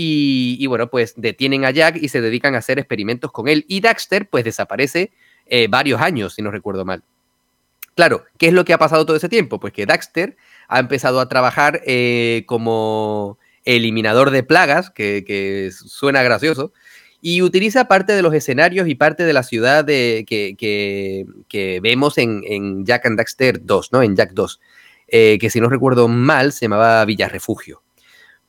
y, 0.00 0.64
bueno, 0.68 0.90
pues 0.90 1.14
detienen 1.16 1.64
a 1.64 1.72
Jack 1.72 1.96
y 2.00 2.08
se 2.08 2.20
dedican 2.20 2.54
a 2.54 2.58
hacer 2.58 2.78
experimentos 2.78 3.32
con 3.32 3.48
él. 3.48 3.64
Y 3.66 3.80
Daxter 3.80 4.28
pues 4.28 4.44
desaparece 4.44 5.10
eh, 5.46 5.66
varios 5.68 6.00
años, 6.00 6.34
si 6.34 6.42
no 6.42 6.52
recuerdo 6.52 6.84
mal. 6.84 7.02
Claro, 7.96 8.24
¿qué 8.38 8.46
es 8.46 8.52
lo 8.52 8.64
que 8.64 8.72
ha 8.72 8.78
pasado 8.78 9.04
todo 9.04 9.16
ese 9.16 9.28
tiempo? 9.28 9.58
Pues 9.58 9.72
que 9.72 9.86
Daxter 9.86 10.36
ha 10.68 10.78
empezado 10.78 11.18
a 11.18 11.28
trabajar 11.28 11.82
eh, 11.84 12.44
como 12.46 13.38
eliminador 13.64 14.30
de 14.30 14.44
plagas, 14.44 14.90
que, 14.90 15.70
suena 15.72 16.22
gracioso, 16.22 16.72
y 17.20 17.42
utiliza 17.42 17.88
parte 17.88 18.12
de 18.12 18.22
los 18.22 18.32
escenarios 18.34 18.86
y 18.86 18.94
parte 18.94 19.24
de 19.24 19.32
la 19.32 19.42
ciudad 19.42 19.84
de, 19.84 20.24
que, 20.28 21.80
vemos 21.82 22.18
en, 22.18 22.84
Jack 22.84 23.04
and 23.06 23.18
Daxter 23.18 23.64
2, 23.64 23.92
¿no? 23.92 24.02
En 24.04 24.14
Jack 24.14 24.30
2, 24.32 24.60
eh, 25.08 25.38
que 25.40 25.50
si 25.50 25.60
no 25.60 25.68
recuerdo 25.68 26.06
mal 26.06 26.52
se 26.52 26.66
llamaba 26.66 27.04
Villa 27.04 27.28
Refugio. 27.28 27.82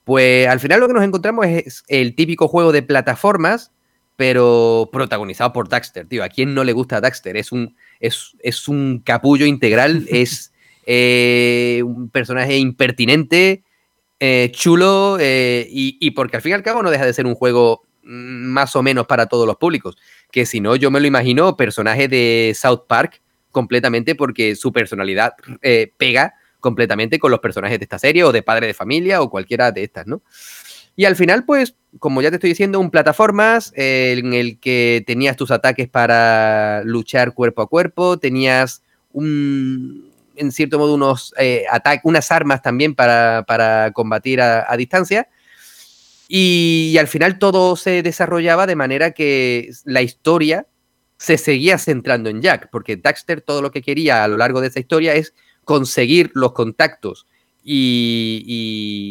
Pues 0.10 0.48
al 0.48 0.60
final 0.60 0.80
lo 0.80 0.88
que 0.88 0.96
nos 0.96 1.04
encontramos 1.04 1.46
es 1.46 1.84
el 1.88 2.16
típico 2.16 2.48
juego 2.48 2.72
de 2.72 2.82
plataformas, 2.82 3.72
pero 4.16 4.90
protagonizado 4.92 5.54
por 5.54 5.70
Daxter, 5.70 6.08
tío. 6.08 6.24
¿A 6.24 6.30
quién 6.30 6.56
no 6.56 6.64
le 6.64 6.74
gusta 6.74 7.00
Daxter? 7.00 7.38
Es 7.38 7.52
un, 7.52 7.76
es, 8.00 8.36
es 8.40 8.68
un 8.68 9.04
capullo 9.06 9.46
integral, 9.46 10.08
es 10.10 10.52
eh, 10.88 11.84
un 11.86 12.10
personaje 12.10 12.58
impertinente, 12.58 13.64
eh, 14.20 14.50
chulo, 14.52 15.18
eh, 15.20 15.68
y, 15.70 16.10
porque 16.10 16.38
al 16.38 16.42
fin 16.42 16.54
y 16.54 16.56
al 16.56 16.64
cabo 16.64 16.82
no 16.82 16.90
deja 16.90 17.06
de 17.06 17.14
ser 17.14 17.28
un 17.28 17.36
juego 17.36 17.84
mm, 18.02 18.48
más 18.48 18.76
o 18.76 18.82
menos 18.82 19.06
para 19.06 19.28
todos 19.28 19.46
los 19.46 19.58
públicos. 19.58 19.96
Que 20.32 20.48
si 20.48 20.60
no, 20.60 20.76
yo 20.76 20.90
me 20.90 21.02
lo 21.02 21.06
imagino 21.06 21.56
personaje 21.56 22.08
de 22.08 22.56
South 22.60 22.86
Park 22.88 23.22
completamente 23.52 24.16
porque 24.16 24.56
su 24.56 24.74
personalidad 24.74 25.34
pega 25.98 26.34
completamente 26.60 27.20
con 27.20 27.32
los 27.32 27.40
personajes 27.40 27.80
de 27.80 27.84
esta 27.84 28.00
serie 28.00 28.24
o 28.24 28.32
de 28.32 28.44
Padre 28.44 28.68
de 28.68 28.74
Familia 28.74 29.22
o 29.22 29.30
cualquiera 29.30 29.72
de 29.72 29.84
estas, 29.84 30.08
¿no? 30.08 30.22
Y 30.96 31.06
al 31.06 31.16
final, 31.16 31.46
pues, 31.46 31.76
como 31.98 32.22
ya 32.22 32.30
te 32.30 32.36
estoy 32.36 32.50
diciendo, 32.50 32.80
un 32.80 32.92
plataformas 32.92 33.72
en 33.76 34.34
el 34.34 34.60
que 34.60 35.02
tenías 35.08 35.38
tus 35.38 35.50
ataques 35.50 35.88
para 35.88 36.84
luchar 36.84 37.34
cuerpo 37.34 37.62
a 37.62 37.70
cuerpo, 37.70 38.20
tenías 38.20 38.84
un, 39.14 40.12
en 40.36 40.52
cierto 40.52 40.78
modo, 40.78 40.96
unos 40.96 41.34
eh, 41.38 41.66
unas 42.04 42.32
armas 42.32 42.62
también 42.62 42.96
para, 42.96 43.92
combatir 43.94 44.42
a, 44.42 44.76
distancia. 44.76 45.30
Y, 46.28 46.98
al 47.00 47.08
final 47.08 47.40
todo 47.40 47.76
se 47.76 48.04
desarrollaba 48.04 48.68
de 48.68 48.76
manera 48.76 49.12
que 49.12 49.70
la 49.86 50.02
historia 50.02 50.68
se 51.18 51.38
seguía 51.38 51.78
centrando 51.78 52.30
en 52.30 52.42
Jack, 52.42 52.70
porque 52.72 52.98
Daxter 52.98 53.42
todo 53.42 53.62
lo 53.62 53.72
que 53.72 53.82
quería 53.82 54.24
a 54.24 54.28
lo 54.28 54.38
largo 54.38 54.62
de 54.62 54.68
esa 54.68 54.80
historia 54.80 55.14
es 55.14 55.34
conseguir 55.70 56.32
los 56.34 56.54
contactos 56.54 57.28
y, 57.64 59.08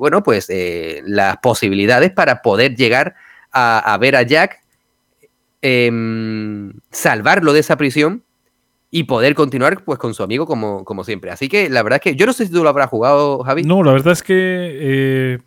bueno, 0.00 0.24
pues 0.24 0.50
eh, 0.50 1.02
las 1.06 1.36
posibilidades 1.36 2.10
para 2.10 2.42
poder 2.42 2.74
llegar 2.74 3.14
a, 3.52 3.96
ver 4.00 4.16
a 4.16 4.22
Jack, 4.22 4.60
em, 5.62 6.72
salvarlo 6.90 7.52
de 7.52 7.60
esa 7.60 7.76
prisión 7.76 8.24
y 8.90 9.04
poder 9.04 9.34
continuar 9.34 9.84
pues 9.84 9.98
con 9.98 10.14
su 10.14 10.22
amigo 10.22 10.46
como, 10.46 10.84
como 10.84 11.04
siempre. 11.04 11.30
Así 11.30 11.48
que 11.48 11.68
la 11.68 11.82
verdad 11.82 12.00
es 12.02 12.10
que 12.10 12.16
yo 12.16 12.24
no 12.24 12.32
sé 12.32 12.46
si 12.46 12.52
tú 12.52 12.62
lo 12.62 12.70
habrás 12.70 12.88
jugado, 12.88 13.42
Javi. 13.44 13.62
No, 13.62 13.82
la 13.82 13.92
verdad 13.92 14.14
es 14.14 14.22
que 14.22 14.34
eh, 14.34 15.38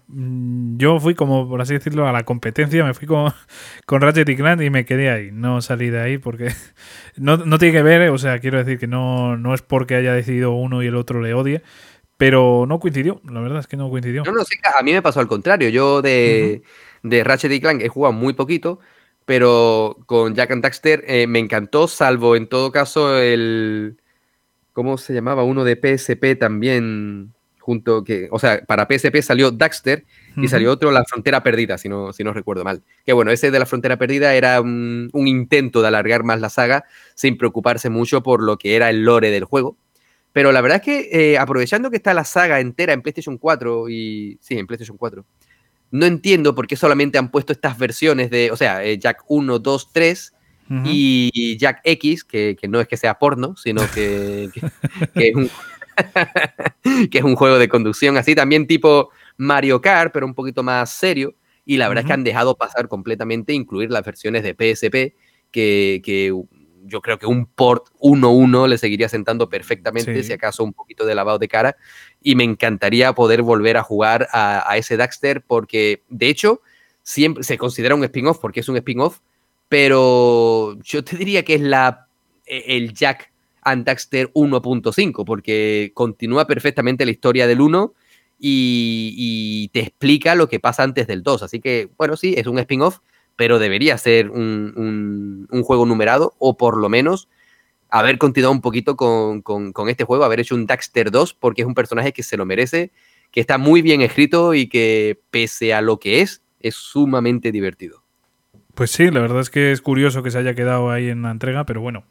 yo 0.78 1.00
fui 1.00 1.16
como, 1.16 1.50
por 1.50 1.60
así 1.60 1.74
decirlo, 1.74 2.08
a 2.08 2.12
la 2.12 2.24
competencia, 2.24 2.84
me 2.84 2.94
fui 2.94 3.08
con, 3.08 3.34
con 3.88 4.02
Ratchet 4.02 4.30
y 4.30 4.36
Clank 4.36 4.62
y 4.62 4.70
me 4.70 4.86
quedé 4.86 5.10
ahí. 5.10 5.30
No 5.32 5.62
salí 5.62 5.90
de 5.90 6.02
ahí 6.02 6.18
porque 6.20 6.52
no, 7.18 7.38
no 7.38 7.58
tiene 7.58 7.74
que 7.74 7.84
ver, 7.84 8.10
o 8.12 8.18
sea, 8.20 8.38
quiero 8.40 8.60
decir 8.60 8.78
que 8.78 8.88
no, 8.88 9.38
no 9.38 9.56
es 9.56 9.64
porque 9.64 9.96
haya 9.96 10.14
decidido 10.14 10.52
uno 10.52 10.84
y 10.84 10.88
el 10.88 10.96
otro 10.96 11.20
le 11.20 11.34
odie, 11.34 11.64
pero 12.18 12.66
no 12.68 12.80
coincidió, 12.80 13.22
la 13.28 13.42
verdad 13.42 13.60
es 13.60 13.68
que 13.68 13.78
no 13.78 13.90
coincidió. 13.90 14.24
No, 14.24 14.34
no, 14.34 14.44
sí, 14.44 14.56
a 14.80 14.84
mí 14.84 14.94
me 14.94 15.02
pasó 15.02 15.20
al 15.20 15.28
contrario. 15.28 15.70
Yo 15.70 16.04
de, 16.04 16.62
de 17.02 17.24
Ratchet 17.24 17.52
y 17.52 17.60
Clank 17.60 17.82
he 17.82 17.90
jugado 17.90 18.14
muy 18.14 18.34
poquito, 18.34 18.80
pero 19.26 19.98
con 20.06 20.36
Jack 20.36 20.52
and 20.52 20.64
Daxter 20.64 21.04
eh, 21.08 21.28
me 21.28 21.40
encantó, 21.40 21.88
salvo 21.88 22.36
en 22.36 22.48
todo 22.48 22.72
caso 22.72 23.18
el. 23.18 23.98
¿Cómo 24.74 24.98
se 24.98 25.14
llamaba? 25.14 25.44
Uno 25.44 25.64
de 25.64 25.76
PSP 25.76 26.38
también, 26.40 27.34
junto 27.60 28.04
que. 28.04 28.28
O 28.32 28.40
sea, 28.40 28.62
para 28.66 28.88
PSP 28.90 29.22
salió 29.22 29.52
Daxter 29.52 30.06
y 30.38 30.48
salió 30.48 30.72
otro 30.72 30.92
La 30.92 31.04
Frontera 31.04 31.44
Perdida, 31.44 31.78
si 31.78 31.90
no, 31.90 32.14
si 32.14 32.24
no 32.24 32.34
recuerdo 32.34 32.64
mal. 32.64 32.84
Que 33.06 33.14
bueno, 33.14 33.32
ese 33.32 33.52
de 33.52 33.60
La 33.60 33.66
Frontera 33.66 33.98
Perdida 33.98 34.34
era 34.34 34.62
un, 34.62 35.10
un 35.14 35.28
intento 35.28 35.82
de 35.82 35.90
alargar 35.90 36.24
más 36.24 36.40
la 36.40 36.50
saga 36.50 36.86
sin 37.16 37.38
preocuparse 37.38 37.90
mucho 37.90 38.24
por 38.24 38.42
lo 38.42 38.58
que 38.58 38.76
era 38.76 38.90
el 38.90 39.04
lore 39.04 39.30
del 39.30 39.44
juego 39.44 39.78
pero 40.34 40.52
la 40.52 40.62
verdad 40.62 40.78
es 40.78 40.84
que 40.84 41.10
eh, 41.12 41.38
aprovechando 41.38 41.90
que 41.90 41.98
está 41.98 42.14
la 42.14 42.24
saga 42.24 42.60
entera 42.60 42.94
en 42.94 43.02
PlayStation 43.02 43.38
4 43.38 43.90
y... 43.90 44.38
Sí, 44.42 44.58
en 44.58 44.66
PlayStation 44.66 44.98
4. 44.98 45.26
No 45.92 46.06
entiendo 46.06 46.56
por 46.56 46.68
qué 46.68 46.76
solamente 46.76 47.18
han 47.18 47.30
puesto 47.30 47.52
estas 47.54 47.78
versiones 47.78 48.30
de, 48.30 48.50
o 48.52 48.56
sea, 48.56 48.84
eh, 48.84 48.98
Jack 48.98 49.24
1, 49.28 49.60
2, 49.60 49.90
3 49.92 50.34
y 50.86 51.58
Jack 51.58 51.82
X, 51.84 52.24
que, 52.24 52.58
no 52.70 52.80
es 52.80 52.88
que 52.88 52.96
sea 52.96 53.20
porno, 53.20 53.58
sino 53.58 53.82
que, 53.94 54.50
es 55.16 55.36
un, 55.36 55.50
que 57.10 57.18
es 57.18 57.24
un 57.24 57.36
juego 57.36 57.60
de 57.60 57.68
conducción 57.68 58.16
así, 58.16 58.36
también 58.36 58.68
tipo 58.68 59.10
Mario 59.36 59.82
Kart, 59.82 60.14
pero 60.14 60.26
un 60.26 60.34
poquito 60.34 60.64
más 60.64 60.90
serio. 60.90 61.36
Y 61.66 61.78
la 61.78 61.90
verdad 61.90 62.04
es 62.04 62.08
que 62.08 62.14
han 62.14 62.24
dejado 62.24 62.56
pasar 62.56 62.88
completamente, 62.88 63.54
incluir 63.54 63.92
las 63.92 64.06
versiones 64.06 64.44
de 64.44 64.54
PSP, 64.54 65.16
que, 65.52 66.02
que 66.04 66.34
yo 66.86 67.02
creo 67.02 67.18
que 67.18 67.26
un 67.26 67.46
port 67.46 67.88
1-1 68.00 68.68
le 68.68 68.78
seguiría 68.78 69.10
sentando 69.10 69.50
perfectamente, 69.50 70.24
si 70.24 70.34
acaso 70.34 70.64
un 70.64 70.74
poquito 70.74 71.06
de 71.06 71.16
lavado 71.16 71.40
de 71.40 71.48
cara. 71.48 71.76
Y 72.22 72.36
me 72.36 72.44
encantaría 72.44 73.14
poder 73.14 73.42
volver 73.42 73.78
a 73.78 73.84
jugar 73.84 74.28
a, 74.32 74.78
ese 74.78 74.98
Daxter, 74.98 75.42
porque 75.42 76.04
de 76.10 76.28
hecho 76.28 76.62
siempre 77.04 77.44
se 77.44 77.58
considera 77.58 77.96
un 77.96 78.04
spin-off, 78.04 78.40
porque 78.40 78.60
es 78.60 78.70
un 78.70 78.78
spin-off, 78.78 79.20
pero 79.70 80.78
yo 80.84 81.04
te 81.04 81.18
diría 81.18 81.44
que 81.44 81.56
es 81.56 81.62
la, 81.62 82.08
e, 82.46 82.78
el 82.78 82.94
Jack 82.94 83.32
and 83.64 83.86
Daxter 83.86 84.32
1.5, 84.34 85.26
porque 85.26 85.92
continúa 85.94 86.48
perfectamente 86.48 87.06
la 87.06 87.12
historia 87.12 87.48
del 87.48 87.62
1 87.62 87.94
y, 88.40 89.14
y, 89.16 89.68
te 89.70 89.82
explica 89.82 90.34
lo 90.34 90.50
que 90.50 90.60
pasa 90.60 90.84
antes 90.84 91.06
del 91.06 91.22
2. 91.22 91.44
Así 91.44 91.60
que, 91.60 91.90
bueno, 91.98 92.18
sí, 92.18 92.34
es 92.36 92.48
un 92.48 92.58
spin-off, 92.58 93.00
pero 93.42 93.58
debería 93.58 93.98
ser 93.98 94.30
un, 94.30 95.48
juego 95.64 95.88
numerado 95.88 96.36
o 96.38 96.58
por 96.58 96.78
lo 96.78 96.90
menos 96.90 97.28
haber 97.90 98.20
continuado 98.20 98.54
un 98.54 98.62
poquito 98.62 98.96
con, 98.96 99.42
este 99.90 100.04
juego, 100.04 100.24
haber 100.24 100.42
hecho 100.42 100.54
un 100.54 100.68
Daxter 100.68 101.10
2 101.10 101.34
porque 101.34 101.64
es 101.64 101.68
un 101.68 101.74
personaje 101.74 102.14
que 102.14 102.22
se 102.22 102.38
lo 102.38 102.46
merece, 102.46 102.92
que 103.32 103.42
está 103.42 103.58
muy 103.58 103.82
bien 103.82 104.02
escrito 104.02 104.54
y 104.54 104.70
que 104.70 105.20
pese 105.32 105.74
a 105.74 105.82
lo 105.82 105.98
que 105.98 106.22
es, 106.22 106.44
es 106.60 106.76
sumamente 106.76 107.52
divertido. 107.52 108.04
Pues 108.76 108.92
sí, 108.92 109.10
la 109.10 109.22
verdad 109.22 109.40
es 109.40 109.50
que 109.50 109.72
es 109.72 109.82
curioso 109.82 110.22
que 110.22 110.30
se 110.30 110.38
haya 110.38 110.54
quedado 110.54 110.92
ahí 110.92 111.10
en 111.10 111.24
la 111.24 111.32
entrega, 111.32 111.66
pero 111.66 111.82
bueno, 111.82 112.04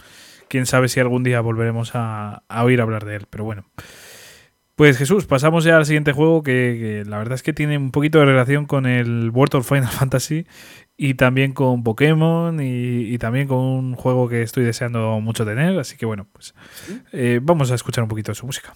quién 0.49 0.66
sabe 0.66 0.89
si 0.89 0.99
algún 0.99 1.22
día 1.22 1.41
volveremos 1.41 1.93
a, 1.95 2.43
oír 2.49 2.81
hablar 2.81 3.05
de 3.05 3.14
él, 3.14 3.26
pero 3.31 3.45
bueno. 3.45 3.66
Pues 4.74 4.97
Jesús, 4.97 5.26
pasamos 5.26 5.62
ya 5.62 5.76
al 5.76 5.85
siguiente 5.85 6.12
juego 6.12 6.43
que, 6.43 7.05
la 7.07 7.18
verdad 7.18 7.35
es 7.35 7.43
que 7.43 7.53
tiene 7.53 7.76
un 7.76 7.93
poquito 7.93 8.18
de 8.18 8.24
relación 8.24 8.64
con 8.64 8.87
el 8.87 9.28
World 9.28 9.57
of 9.57 9.68
Final 9.68 9.87
Fantasy 9.89 10.47
y 11.03 11.15
también 11.15 11.55
con 11.55 11.83
Pokémon 11.83 12.61
y, 12.61 13.17
también 13.17 13.49
con 13.49 13.57
un 13.57 13.95
juego 13.95 14.29
que 14.29 14.43
estoy 14.43 14.65
deseando 14.65 15.19
mucho 15.21 15.47
tener. 15.47 15.79
Así 15.79 15.97
que 15.97 16.05
bueno, 16.05 16.27
pues 16.31 16.55
eh, 17.13 17.41
vamos 17.43 17.71
a 17.71 17.75
escuchar 17.75 18.05
un 18.05 18.09
poquito 18.09 18.33
de 18.33 18.37
su 18.37 18.45
música. 18.45 18.75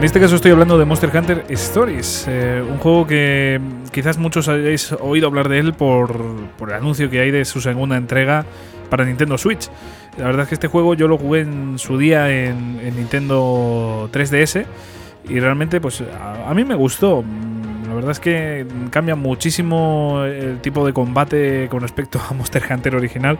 En 0.00 0.04
este 0.04 0.18
caso 0.18 0.36
estoy 0.36 0.50
hablando 0.50 0.78
de 0.78 0.86
Monster 0.86 1.14
Hunter 1.14 1.44
Stories, 1.50 2.24
eh, 2.26 2.64
un 2.66 2.78
juego 2.78 3.06
que 3.06 3.60
quizás 3.92 4.16
muchos 4.16 4.48
hayáis 4.48 4.92
oído 4.92 5.26
hablar 5.26 5.50
de 5.50 5.58
él 5.58 5.74
por, 5.74 6.16
el 6.58 6.72
anuncio 6.72 7.10
que 7.10 7.20
hay 7.20 7.30
de 7.30 7.44
su 7.44 7.60
segunda 7.60 7.98
entrega 7.98 8.46
para 8.88 9.04
Nintendo 9.04 9.36
Switch. 9.36 9.68
La 10.16 10.24
verdad 10.24 10.44
es 10.44 10.48
que 10.48 10.54
este 10.54 10.68
juego 10.68 10.94
yo 10.94 11.06
lo 11.06 11.18
jugué 11.18 11.40
en 11.40 11.78
su 11.78 11.98
día 11.98 12.30
en, 12.30 12.78
Nintendo 12.96 14.08
3DS 14.10 14.64
y 15.28 15.38
realmente 15.38 15.82
pues 15.82 16.02
a, 16.18 16.54
mí 16.54 16.64
me 16.64 16.76
gustó. 16.76 17.22
La 17.86 17.94
verdad 17.94 18.12
es 18.12 18.20
que 18.20 18.66
cambia 18.88 19.16
muchísimo 19.16 20.24
el 20.24 20.62
tipo 20.62 20.86
de 20.86 20.94
combate 20.94 21.68
con 21.70 21.82
respecto 21.82 22.18
a 22.26 22.32
Monster 22.32 22.62
Hunter 22.70 22.96
original 22.96 23.38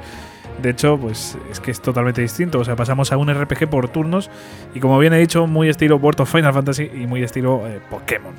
de 0.61 0.70
hecho, 0.70 0.98
pues 0.98 1.36
es 1.50 1.61
que 1.61 1.70
es 1.70 1.80
totalmente 1.80 2.20
distinto. 2.20 2.61
O 2.61 2.64
sea, 2.64 2.76
pasamos 2.76 3.12
a 3.12 3.16
un 3.16 3.32
RPG 3.32 3.68
por 3.68 3.88
turnos 3.88 4.30
y 4.74 4.80
como 4.80 4.98
bien 4.98 5.12
he 5.12 5.18
dicho, 5.18 5.46
muy 5.46 5.68
estilo 5.68 5.96
World 5.96 6.20
of 6.20 6.30
Final 6.30 6.52
Fantasy 6.52 6.90
y 6.94 7.06
muy 7.06 7.22
estilo 7.22 7.66
eh, 7.66 7.80
Pokémon. 7.90 8.34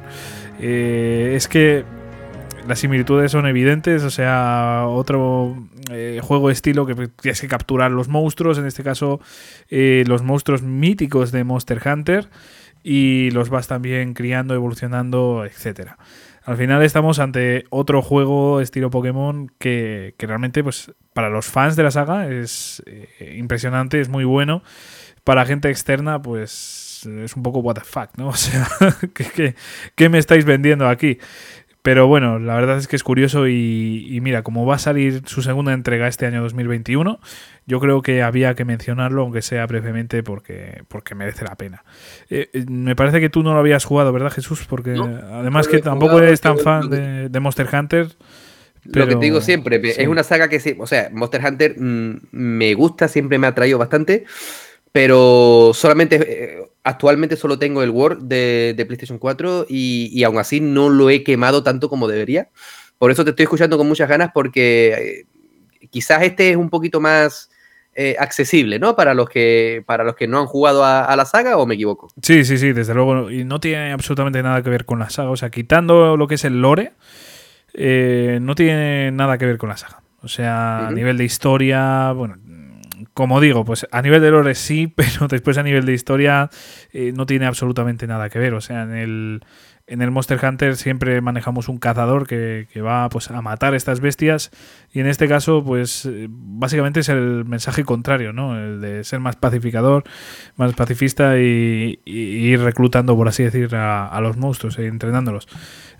Eh, 0.60 1.34
es 1.36 1.48
que 1.48 1.84
las 2.68 2.80
similitudes 2.80 3.32
son 3.32 3.48
evidentes, 3.48 4.04
o 4.04 4.12
sea, 4.12 4.86
otro 4.88 5.58
eh, 5.92 6.20
juego 6.22 6.50
estilo 6.50 6.86
que 6.86 6.96
tienes 7.22 7.42
que 7.42 7.48
capturar 7.48 7.92
los 7.92 8.08
monstruos, 8.08 8.58
en 8.58 8.68
este 8.68 8.84
caso 8.84 9.20
los 9.70 10.22
monstruos 10.22 10.62
míticos 10.62 11.32
de 11.32 11.44
Monster 11.44 11.82
Hunter, 11.84 12.30
y 12.84 13.32
los 13.32 13.50
vas 13.50 13.68
también 13.68 14.14
criando, 14.14 14.54
evolucionando, 14.54 15.44
etcétera. 15.46 15.98
Al 16.44 16.58
final 16.58 16.82
estamos 16.84 17.20
ante 17.20 17.66
otro 17.70 18.02
juego 18.02 18.62
estilo 18.62 18.90
Pokémon 18.90 19.52
que, 19.60 20.16
realmente, 20.18 20.64
pues, 20.64 20.92
para 21.14 21.30
los 21.30 21.46
fans 21.46 21.76
de 21.76 21.84
la 21.84 21.92
saga 21.92 22.28
es 22.28 22.82
eh, 22.86 23.36
impresionante, 23.38 24.00
es 24.00 24.10
muy 24.10 24.24
bueno. 24.24 24.64
Para 25.24 25.46
gente 25.46 25.70
externa, 25.70 26.22
pues, 26.22 27.06
es 27.06 27.36
un 27.36 27.44
poco 27.44 27.60
what 27.60 27.76
the 27.76 27.82
fuck, 27.82 28.10
¿no? 28.18 28.28
O 28.30 28.36
sea, 28.36 28.68
qué 29.96 30.10
me 30.10 30.18
estáis 30.18 30.46
vendiendo 30.46 30.88
aquí? 30.88 31.20
Pero 31.82 32.06
bueno, 32.06 32.38
la 32.38 32.54
verdad 32.56 32.78
es 32.78 32.88
que 32.88 32.96
es 32.96 33.04
curioso 33.04 33.48
y, 33.48 34.20
mira, 34.22 34.44
como 34.44 34.66
va 34.68 34.76
a 34.76 34.80
salir 34.80 35.24
su 35.26 35.42
segunda 35.42 35.74
entrega 35.74 36.08
este 36.08 36.28
año 36.28 36.44
2021, 36.44 37.20
yo 37.66 37.80
creo 37.80 38.04
que 38.04 38.22
había 38.22 38.54
que 38.54 38.66
mencionarlo, 38.66 39.24
aunque 39.24 39.42
sea 39.42 39.66
brevemente, 39.66 40.22
porque, 40.22 40.84
porque 40.88 41.16
merece 41.16 41.44
la 41.44 41.56
pena. 41.56 41.84
Eh, 42.30 42.50
eh, 42.54 42.66
me 42.70 42.96
parece 42.96 43.20
que 43.20 43.30
tú 43.30 43.42
no 43.42 43.54
lo 43.54 43.60
habías 43.60 43.84
jugado, 43.84 44.14
¿verdad, 44.14 44.32
Jesús? 44.32 44.66
Porque 44.70 44.92
además 44.92 45.68
que 45.68 45.80
tampoco 45.80 46.20
eres 46.20 46.40
tan 46.40 46.60
fan 46.60 46.88
de, 46.90 47.40
Monster 47.40 47.68
Hunter. 47.74 48.10
Lo 48.84 49.08
que 49.08 49.16
te 49.16 49.26
digo 49.26 49.42
siempre, 49.42 49.82
es 49.84 50.08
una 50.08 50.24
saga 50.24 50.50
que, 50.50 50.78
o 50.80 50.86
sea, 50.86 51.10
Monster 51.12 51.44
Hunter 51.44 51.76
mm, 51.80 52.28
me 52.32 52.74
gusta, 52.76 53.08
siempre 53.08 53.40
me 53.40 53.48
ha 53.48 53.52
atraído 53.52 53.80
bastante, 53.80 54.26
pero 54.92 55.72
solamente 55.74 56.20
eh, 56.22 56.70
actualmente 56.84 57.36
solo 57.36 57.58
tengo 57.58 57.84
el 57.84 57.90
Word 57.92 58.24
de, 58.24 58.84
PlayStation 58.86 59.20
4 59.20 59.68
y, 59.70 60.24
aún 60.24 60.38
así 60.38 60.60
no 60.60 60.90
lo 60.90 61.10
he 61.10 61.24
quemado 61.24 61.64
tanto 61.64 61.90
como 61.90 62.08
debería. 62.08 62.50
Por 62.98 63.12
eso 63.12 63.24
te 63.24 63.32
estoy 63.32 63.44
escuchando 63.44 63.78
con 63.78 63.88
muchas 63.88 64.10
ganas 64.10 64.32
porque 64.34 65.26
eh, 65.82 65.88
quizás 65.90 66.22
este 66.24 66.52
es 66.52 66.58
un 66.58 66.70
poquito 66.70 67.00
más 67.00 67.50
eh, 67.96 68.16
accesible, 68.20 68.80
¿no? 68.80 68.96
Para 68.96 69.14
los 69.14 69.30
que 69.30 69.84
para 69.86 70.04
los 70.04 70.16
que 70.16 70.28
no 70.28 70.40
han 70.40 70.46
jugado 70.46 70.84
a, 70.86 71.16
la 71.16 71.26
saga 71.26 71.58
o 71.58 71.66
me 71.66 71.76
equivoco. 71.76 72.10
Sí, 72.22 72.44
sí, 72.46 72.58
sí, 72.58 72.74
desde 72.74 72.94
luego 72.94 73.32
y 73.32 73.44
no 73.44 73.60
tiene 73.60 73.92
absolutamente 73.92 74.44
nada 74.44 74.62
que 74.62 74.70
ver 74.70 74.86
con 74.86 75.00
la 75.00 75.10
saga, 75.10 75.30
o 75.30 75.38
sea, 75.38 75.50
quitando 75.50 76.18
lo 76.18 76.28
que 76.28 76.36
es 76.36 76.46
el 76.46 76.62
lore, 76.62 76.94
no 77.74 78.56
tiene 78.56 79.12
nada 79.12 79.38
que 79.38 79.46
ver 79.46 79.58
con 79.58 79.70
la 79.70 79.78
saga. 79.78 80.02
O 80.24 80.28
sea, 80.28 80.88
a 80.88 80.92
nivel 80.92 81.18
de 81.18 81.24
historia, 81.24 82.12
bueno, 82.12 82.38
como 83.14 83.42
digo, 83.42 83.66
pues 83.66 83.88
a 83.92 84.02
nivel 84.02 84.22
de 84.22 84.32
lore 84.32 84.56
sí, 84.56 84.88
pero 84.96 85.28
después 85.28 85.58
a 85.58 85.64
nivel 85.64 85.86
de 85.86 85.94
historia 85.94 86.50
eh, 86.92 87.12
no 87.16 87.26
tiene 87.26 87.46
absolutamente 87.46 88.08
nada 88.08 88.30
que 88.30 88.40
ver. 88.40 88.54
O 88.54 88.62
sea, 88.62 88.84
en 88.84 88.96
el, 88.96 89.46
en 89.88 90.02
el 90.02 90.12
Monster 90.12 90.40
Hunter 90.44 90.76
siempre 90.78 91.22
manejamos 91.22 91.70
un 91.70 91.78
cazador 91.78 92.28
que, 92.28 92.68
va 92.82 93.10
pues, 93.10 93.30
a 93.30 93.42
matar 93.42 93.74
estas 93.76 94.00
bestias 94.00 94.52
y 94.92 95.00
en 95.00 95.08
este 95.08 95.28
caso 95.28 95.64
pues 95.64 96.06
eh, 96.06 96.28
básicamente 96.30 97.02
es 97.02 97.10
el 97.10 97.46
mensaje 97.46 97.84
contrario, 97.84 98.34
¿no? 98.34 98.58
El 98.58 98.82
de 98.82 99.04
ser 99.04 99.20
más 99.20 99.36
pacificador, 99.36 100.04
más 100.56 100.74
pacifista 100.74 101.40
y, 101.40 102.00
ir 102.06 102.62
reclutando, 102.62 103.16
por 103.16 103.28
así 103.28 103.44
decir, 103.44 103.76
a, 103.76 104.08
a 104.08 104.22
los 104.22 104.38
monstruos 104.38 104.78
e 104.80 104.88
entrenándolos. 104.88 105.48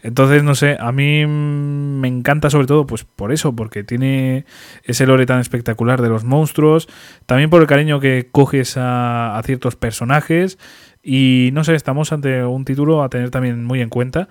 Entonces, 0.04 0.44
no 0.44 0.56
sé, 0.56 0.78
a 0.80 0.92
mí 0.92 1.26
me 1.28 2.08
encanta 2.08 2.50
sobre 2.50 2.66
todo 2.66 2.88
pues 2.88 3.04
por 3.04 3.32
eso, 3.32 3.56
porque 3.56 3.84
tiene 3.84 4.46
ese 4.84 5.06
lore 5.06 5.26
tan 5.26 5.40
espectacular 5.40 6.02
de 6.02 6.10
los 6.10 6.24
monstruos, 6.24 6.88
también 7.26 7.50
por 7.50 7.62
el 7.62 7.68
cariño 7.68 8.00
que 8.00 8.28
coges 8.32 8.76
a, 8.78 9.40
ciertos 9.46 9.76
personajes 9.76 10.58
y 11.04 11.50
no 11.54 11.64
sé, 11.64 11.76
estamos 11.76 12.12
ante 12.12 12.44
un 12.44 12.66
título 12.66 13.04
a 13.04 13.10
tener 13.10 13.30
también 13.30 13.64
muy 13.64 13.82
en 13.82 13.90
cuenta. 13.90 14.28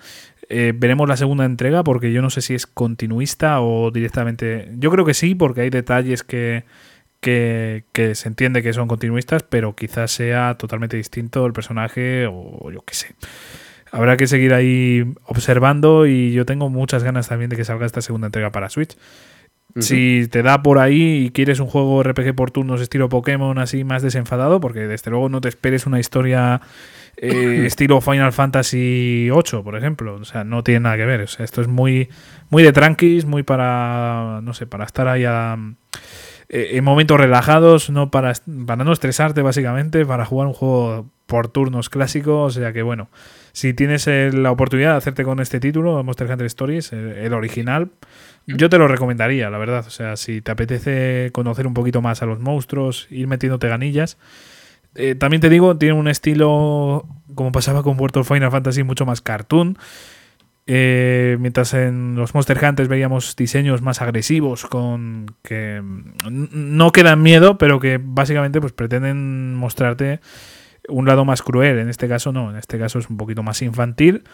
Eh, 0.49 0.73
veremos 0.75 1.09
la 1.09 1.17
segunda 1.17 1.45
entrega 1.45 1.85
porque 1.85 2.13
yo 2.13 2.23
no 2.23 2.31
sé 2.31 2.41
si 2.41 2.55
es 2.55 2.67
continuista 2.67 3.61
o 3.61 3.91
directamente... 3.91 4.71
Yo 4.79 4.91
creo 4.91 5.05
que 5.05 5.15
sí, 5.15 5.35
porque 5.35 5.63
hay 5.63 5.71
detalles 5.71 6.25
que, 6.25 6.65
que, 7.21 7.85
que, 7.93 8.15
se 8.15 8.29
entiende 8.29 8.63
que 8.63 8.73
son 8.73 8.89
continuistas, 8.89 9.45
pero 9.45 9.77
quizás 9.77 10.11
sea 10.11 10.57
totalmente 10.59 10.97
distinto 10.97 11.47
el 11.47 11.53
personaje 11.53 12.27
o 12.29 12.71
yo 12.73 12.83
qué 12.83 12.95
sé 12.95 13.15
habrá 13.93 14.17
que 14.17 14.27
seguir 14.27 14.55
ahí 14.55 15.05
observando 15.25 16.07
y 16.07 16.33
yo 16.33 16.47
tengo 16.47 16.69
muchas 16.71 17.03
ganas 17.03 17.29
también 17.29 17.51
de 17.51 17.57
que 17.57 17.65
salga 17.65 17.87
esta 17.87 18.03
segunda 18.03 18.27
entrega 18.27 18.51
para 18.51 18.71
Switch. 18.71 18.97
Si 19.79 20.27
te 20.29 20.43
da 20.43 20.63
por 20.63 20.79
ahí 20.79 21.27
y 21.27 21.31
quieres 21.31 21.61
un 21.61 21.67
juego 21.67 22.03
RPG 22.03 22.35
por 22.35 22.51
turnos 22.51 22.81
estilo 22.81 23.09
Pokémon 23.09 23.59
así 23.59 23.85
más 23.85 24.03
desenfadado, 24.03 24.61
porque 24.61 24.87
desde 24.87 25.11
luego 25.11 25.29
no 25.29 25.41
te 25.41 25.49
esperes 25.49 25.87
una 25.87 26.01
historia 26.01 26.61
eh, 27.17 27.63
estilo 27.67 28.01
Final 28.01 28.33
Fantasy 28.33 29.31
VIII, 29.31 29.63
por 29.63 29.77
ejemplo. 29.77 30.15
O 30.15 30.25
sea, 30.25 30.45
no 30.45 30.65
tiene 30.65 30.81
nada 30.81 30.97
que 30.97 31.07
ver. 31.07 31.23
O 31.23 31.27
sea, 31.27 31.45
esto 31.45 31.61
es 31.61 31.69
muy, 31.69 32.09
muy 32.49 32.63
de 32.63 32.73
tranquis, 32.73 33.25
muy 33.25 33.43
para, 33.43 34.41
no 34.43 34.55
sé, 34.55 34.67
para 34.67 34.85
estar 34.85 35.09
ahí 35.09 35.25
a, 35.25 35.57
eh, 36.49 36.71
en 36.73 36.85
momentos 36.85 37.19
relajados, 37.19 37.91
no 37.91 38.11
para, 38.11 38.33
para 38.67 38.83
no 38.83 38.93
estresarte 38.93 39.41
básicamente, 39.41 40.05
para 40.05 40.25
jugar 40.25 40.49
un 40.49 40.55
juego 40.55 41.11
por 41.31 41.49
turnos 41.49 41.89
clásico. 41.89 42.43
O 42.43 42.51
sea 42.51 42.75
que 42.75 42.83
bueno, 42.83 43.09
si 43.53 43.73
tienes 43.73 44.07
la 44.07 44.51
oportunidad 44.51 44.91
de 44.91 44.97
hacerte 44.99 45.25
con 45.25 45.41
este 45.41 45.61
título, 45.61 46.03
Monster 46.05 46.31
Hunter 46.31 46.47
Stories, 46.47 46.93
el, 46.93 47.33
original, 47.33 47.91
yo 48.47 48.69
te 48.69 48.77
lo 48.77 48.89
recomendaría, 48.89 49.49
la 49.49 49.57
verdad. 49.57 49.87
O 49.87 49.91
sea, 49.91 50.17
si 50.17 50.43
te 50.43 50.51
apetece 50.51 51.31
conocer 51.33 51.67
un 51.67 51.73
poquito 51.73 52.03
más 52.03 52.21
a 52.23 52.27
los 52.27 52.41
monstruos, 52.41 53.07
ir 53.11 53.29
metiéndote 53.29 53.69
ganillas. 53.69 54.19
Eh, 54.97 55.15
también 55.15 55.41
te 55.41 55.49
digo, 55.49 55.79
tiene 55.79 55.95
un 55.95 56.09
estilo, 56.09 57.07
como 57.35 57.53
pasaba 57.53 57.85
con 57.85 57.99
World 57.99 58.19
of 58.19 58.29
Final 58.29 58.51
Fantasy, 58.51 58.83
mucho 58.83 59.07
más 59.07 59.21
cartoon. 59.21 59.79
Eh, 60.67 61.37
mientras 61.41 61.75
en 61.75 62.15
los 62.15 62.35
Monster 62.35 62.59
Hunters 62.63 62.89
veíamos 62.89 63.35
diseños 63.35 63.83
más 63.83 64.03
agresivos, 64.03 64.67
con 64.67 65.35
que 65.43 65.83
no 66.31 66.93
quedan 66.93 67.23
miedo, 67.23 67.59
pero 67.59 67.81
que 67.81 67.99
básicamente 68.03 68.61
pues, 68.61 68.73
pretenden 68.73 69.55
mostrarte 69.55 70.21
un 70.91 71.07
lado 71.07 71.25
más 71.25 71.43
cruel. 71.43 71.79
En 71.79 71.89
este 71.89 72.09
caso 72.09 72.33
no, 72.33 72.51
en 72.51 72.57
este 72.57 72.79
caso 72.79 72.99
es 72.99 73.09
un 73.09 73.17
poquito 73.17 73.43
más 73.43 73.63
infantil. 73.63 74.25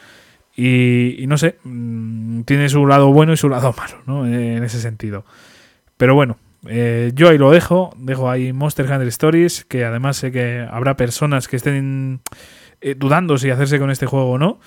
Y, 0.56 1.26
no 1.28 1.36
sé, 1.36 1.58
mm, 1.64 2.42
tiene 2.42 2.68
su 2.70 2.86
lado 2.86 3.12
bueno 3.12 3.32
y 3.34 3.36
su 3.36 3.48
lado 3.48 3.72
malo, 3.76 3.96
¿no? 4.06 4.26
En 4.26 4.64
ese 4.64 4.80
sentido. 4.80 5.24
Pero 5.96 6.14
bueno, 6.14 6.38
eh, 6.68 7.12
yo 7.14 7.28
ahí 7.28 7.38
lo 7.38 7.50
dejo, 7.50 7.94
dejo 7.98 8.30
ahí 8.30 8.52
Monster 8.52 8.90
Hunter 8.90 9.08
Stories, 9.08 9.64
que 9.64 9.84
además 9.84 10.16
sé 10.16 10.32
que 10.32 10.66
habrá 10.70 10.96
personas 10.96 11.48
que 11.48 11.56
estén 11.56 12.20
eh, 12.80 12.94
dudando 12.94 13.38
si 13.38 13.50
hacerse 13.50 13.78
con 13.78 13.90
este 13.90 14.06
juego 14.06 14.30
o 14.30 14.38
no. 14.38 14.58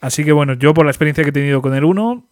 Así 0.00 0.24
que 0.24 0.32
bueno, 0.32 0.54
yo 0.54 0.74
por 0.74 0.86
la 0.86 0.90
experiencia 0.90 1.24
que 1.24 1.30
he 1.30 1.32
tenido 1.32 1.62
con 1.62 1.74
el 1.74 1.84
1, 1.84 2.24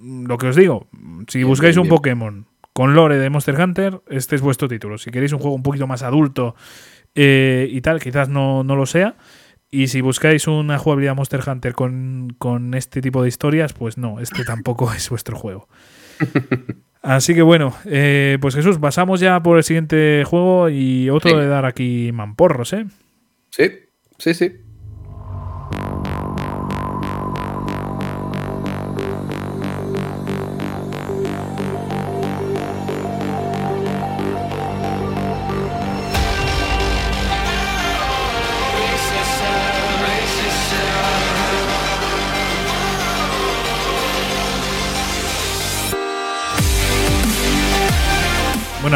lo 0.00 0.38
que 0.38 0.48
os 0.48 0.56
digo, 0.56 0.88
si 1.26 1.42
buscáis 1.42 1.76
un 1.76 1.88
Pokémon 1.88 2.46
con 2.72 2.94
lore 2.94 3.18
de 3.18 3.30
Monster 3.30 3.60
Hunter, 3.60 4.00
este 4.08 4.36
es 4.36 4.42
vuestro 4.42 4.68
título. 4.68 4.98
Si 4.98 5.10
queréis 5.10 5.32
un 5.32 5.40
juego 5.40 5.54
un 5.54 5.62
poquito 5.62 5.86
más 5.86 6.02
adulto 6.02 6.54
eh, 7.14 7.68
y 7.70 7.80
tal, 7.80 8.00
quizás 8.00 8.28
no, 8.28 8.62
lo 8.62 8.86
sea. 8.86 9.16
Y 9.70 9.88
si 9.88 10.00
buscáis 10.00 10.46
una 10.46 10.78
jugabilidad 10.78 11.14
Monster 11.14 11.40
Hunter 11.46 11.74
con, 11.74 12.74
este 12.74 13.00
tipo 13.00 13.22
de 13.22 13.28
historias, 13.28 13.72
pues 13.72 13.98
no, 13.98 14.20
este 14.20 14.44
tampoco 14.46 14.92
es 14.92 15.08
vuestro 15.10 15.36
juego. 15.36 15.68
Así 17.02 17.34
que 17.34 17.42
bueno, 17.42 17.74
eh, 17.84 18.38
pues 18.40 18.54
Jesús, 18.54 18.78
pasamos 18.78 19.20
ya 19.20 19.42
por 19.42 19.56
el 19.56 19.64
siguiente 19.64 20.24
juego 20.26 20.68
y 20.68 21.10
otro 21.10 21.38
de 21.38 21.46
dar 21.46 21.64
aquí 21.64 22.10
mamporros, 22.12 22.72
¿eh? 22.72 22.86
Sí, 23.50 23.70
sí, 24.18 24.34
sí. 24.34 24.67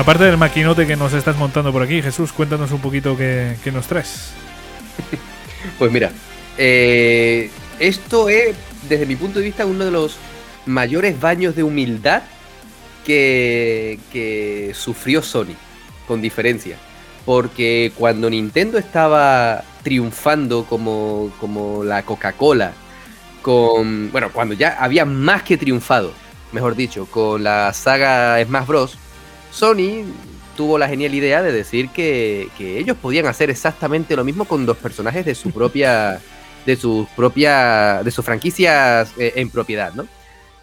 Aparte 0.02 0.24
del 0.24 0.36
maquinote 0.36 0.84
que 0.84 0.96
nos 0.96 1.12
estás 1.12 1.36
montando 1.36 1.70
por 1.70 1.80
aquí, 1.80 2.02
Jesús, 2.02 2.32
cuéntanos 2.32 2.72
un 2.72 2.80
poquito 2.80 3.16
qué, 3.16 3.56
nos 3.72 3.86
traes. 3.86 4.32
Pues 5.78 5.92
mira, 5.92 6.10
eh, 6.58 7.48
esto 7.78 8.28
es, 8.28 8.56
desde 8.88 9.06
mi 9.06 9.14
punto 9.14 9.38
de 9.38 9.44
vista, 9.44 9.64
uno 9.64 9.84
de 9.84 9.92
los 9.92 10.16
mayores 10.66 11.20
baños 11.20 11.54
de 11.54 11.62
humildad 11.62 12.24
que, 13.06 14.00
que 14.10 14.72
sufrió 14.74 15.22
Sony, 15.22 15.54
con 16.08 16.20
diferencia. 16.20 16.78
Porque 17.24 17.92
cuando 17.96 18.28
Nintendo 18.28 18.78
estaba 18.78 19.62
triunfando 19.84 20.64
como, 20.64 21.30
como 21.38 21.84
la 21.84 22.02
Coca-Cola, 22.02 22.72
con. 23.40 24.10
Bueno, 24.10 24.32
cuando 24.32 24.54
ya 24.54 24.78
había 24.80 25.04
más 25.04 25.44
que 25.44 25.56
triunfado, 25.56 26.12
mejor 26.50 26.74
dicho, 26.74 27.06
con 27.06 27.44
la 27.44 27.72
saga 27.72 28.44
Smash 28.44 28.66
Bros. 28.66 28.98
Sony 29.52 30.04
tuvo 30.56 30.78
la 30.78 30.88
genial 30.88 31.14
idea 31.14 31.42
de 31.42 31.52
decir 31.52 31.90
que, 31.90 32.48
ellos 32.58 32.96
podían 32.96 33.26
hacer 33.26 33.50
exactamente 33.50 34.16
lo 34.16 34.24
mismo 34.24 34.44
con 34.46 34.66
dos 34.66 34.76
personajes 34.76 35.24
de 35.24 35.34
su 35.34 35.50
propia 35.52 36.20
de 36.66 36.76
sus 36.76 37.08
propias 37.08 38.04
de 38.04 38.10
sus 38.12 38.24
franquicias 38.24 39.12
eh, 39.18 39.32
en 39.36 39.50
propiedad, 39.50 39.92
¿no? 39.94 40.06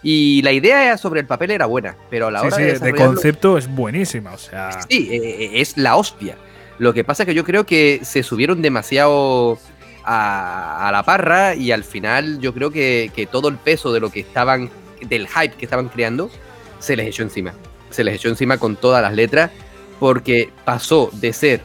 Y 0.02 0.42
la 0.44 0.54
idea 0.54 0.98
sobre 0.98 1.20
el 1.20 1.26
papel 1.26 1.52
era 1.52 1.66
buena, 1.66 1.98
pero 2.10 2.28
a 2.28 2.32
la 2.32 2.42
hora 2.42 2.56
de, 2.56 2.80
de 2.80 2.94
concepto 2.94 3.58
es 3.58 3.68
buenísima, 3.68 4.32
o 4.32 4.38
sea, 4.38 4.80
sí, 4.88 5.10
eh, 5.12 5.18
eh, 5.18 5.52
es 5.56 5.78
la 5.78 5.98
hostia. 5.98 6.38
Lo 6.78 6.94
que 6.94 7.04
pasa 7.04 7.24
es 7.24 7.28
que 7.28 7.34
yo 7.34 7.44
creo 7.44 7.66
que 7.66 8.00
se 8.04 8.24
subieron 8.24 8.62
demasiado 8.62 9.60
a, 10.06 10.90
la 10.94 11.04
parra 11.04 11.54
y 11.54 11.74
al 11.74 11.84
final 11.84 12.40
yo 12.40 12.54
creo 12.54 12.72
que, 12.72 13.12
que, 13.14 13.26
todo 13.26 13.50
el 13.50 13.58
peso 13.58 13.92
de 13.92 14.00
lo 14.00 14.10
que 14.10 14.22
estaban, 14.22 14.70
del 15.02 15.28
hype 15.28 15.56
que 15.56 15.66
estaban 15.66 15.90
creando, 15.90 16.32
se 16.80 16.96
les 16.96 17.08
echó 17.08 17.24
encima. 17.24 17.54
Se 17.90 18.04
les 18.04 18.16
echó 18.16 18.30
encima 18.30 18.58
con 18.58 18.76
todas 18.76 19.02
las 19.02 19.14
letras 19.14 19.52
porque 20.00 20.50
pasó 20.66 21.10
de 21.14 21.34
ser 21.34 21.62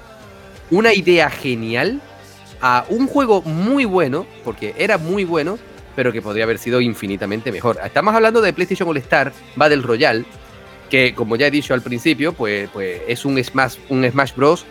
una 0.70 0.92
idea 0.92 1.30
genial 1.30 2.00
a 2.60 2.84
un 2.88 3.06
juego 3.06 3.42
muy 3.42 3.84
bueno, 3.84 4.26
porque 4.44 4.74
era 4.78 4.98
muy 4.98 5.24
bueno, 5.24 5.58
pero 5.94 6.12
que 6.12 6.22
podría 6.22 6.44
haber 6.44 6.58
sido 6.58 6.80
infinitamente 6.80 7.52
mejor. 7.52 7.78
Estamos 7.84 8.14
hablando 8.14 8.40
de 8.40 8.52
PlayStation 8.52 8.88
All 8.88 8.96
Star 8.98 9.32
Battle 9.54 9.82
Royale, 9.82 10.24
que 10.90 11.14
como 11.14 11.36
ya 11.36 11.46
he 11.46 11.50
dicho 11.50 11.74
al 11.74 11.82
principio, 11.82 12.32
pues, 12.32 12.68
pues 12.72 13.02
es 13.06 13.24
un 13.24 13.42
Smash, 13.42 13.76
un 13.88 14.08
Smash 14.10 14.34
Bros. 14.34 14.64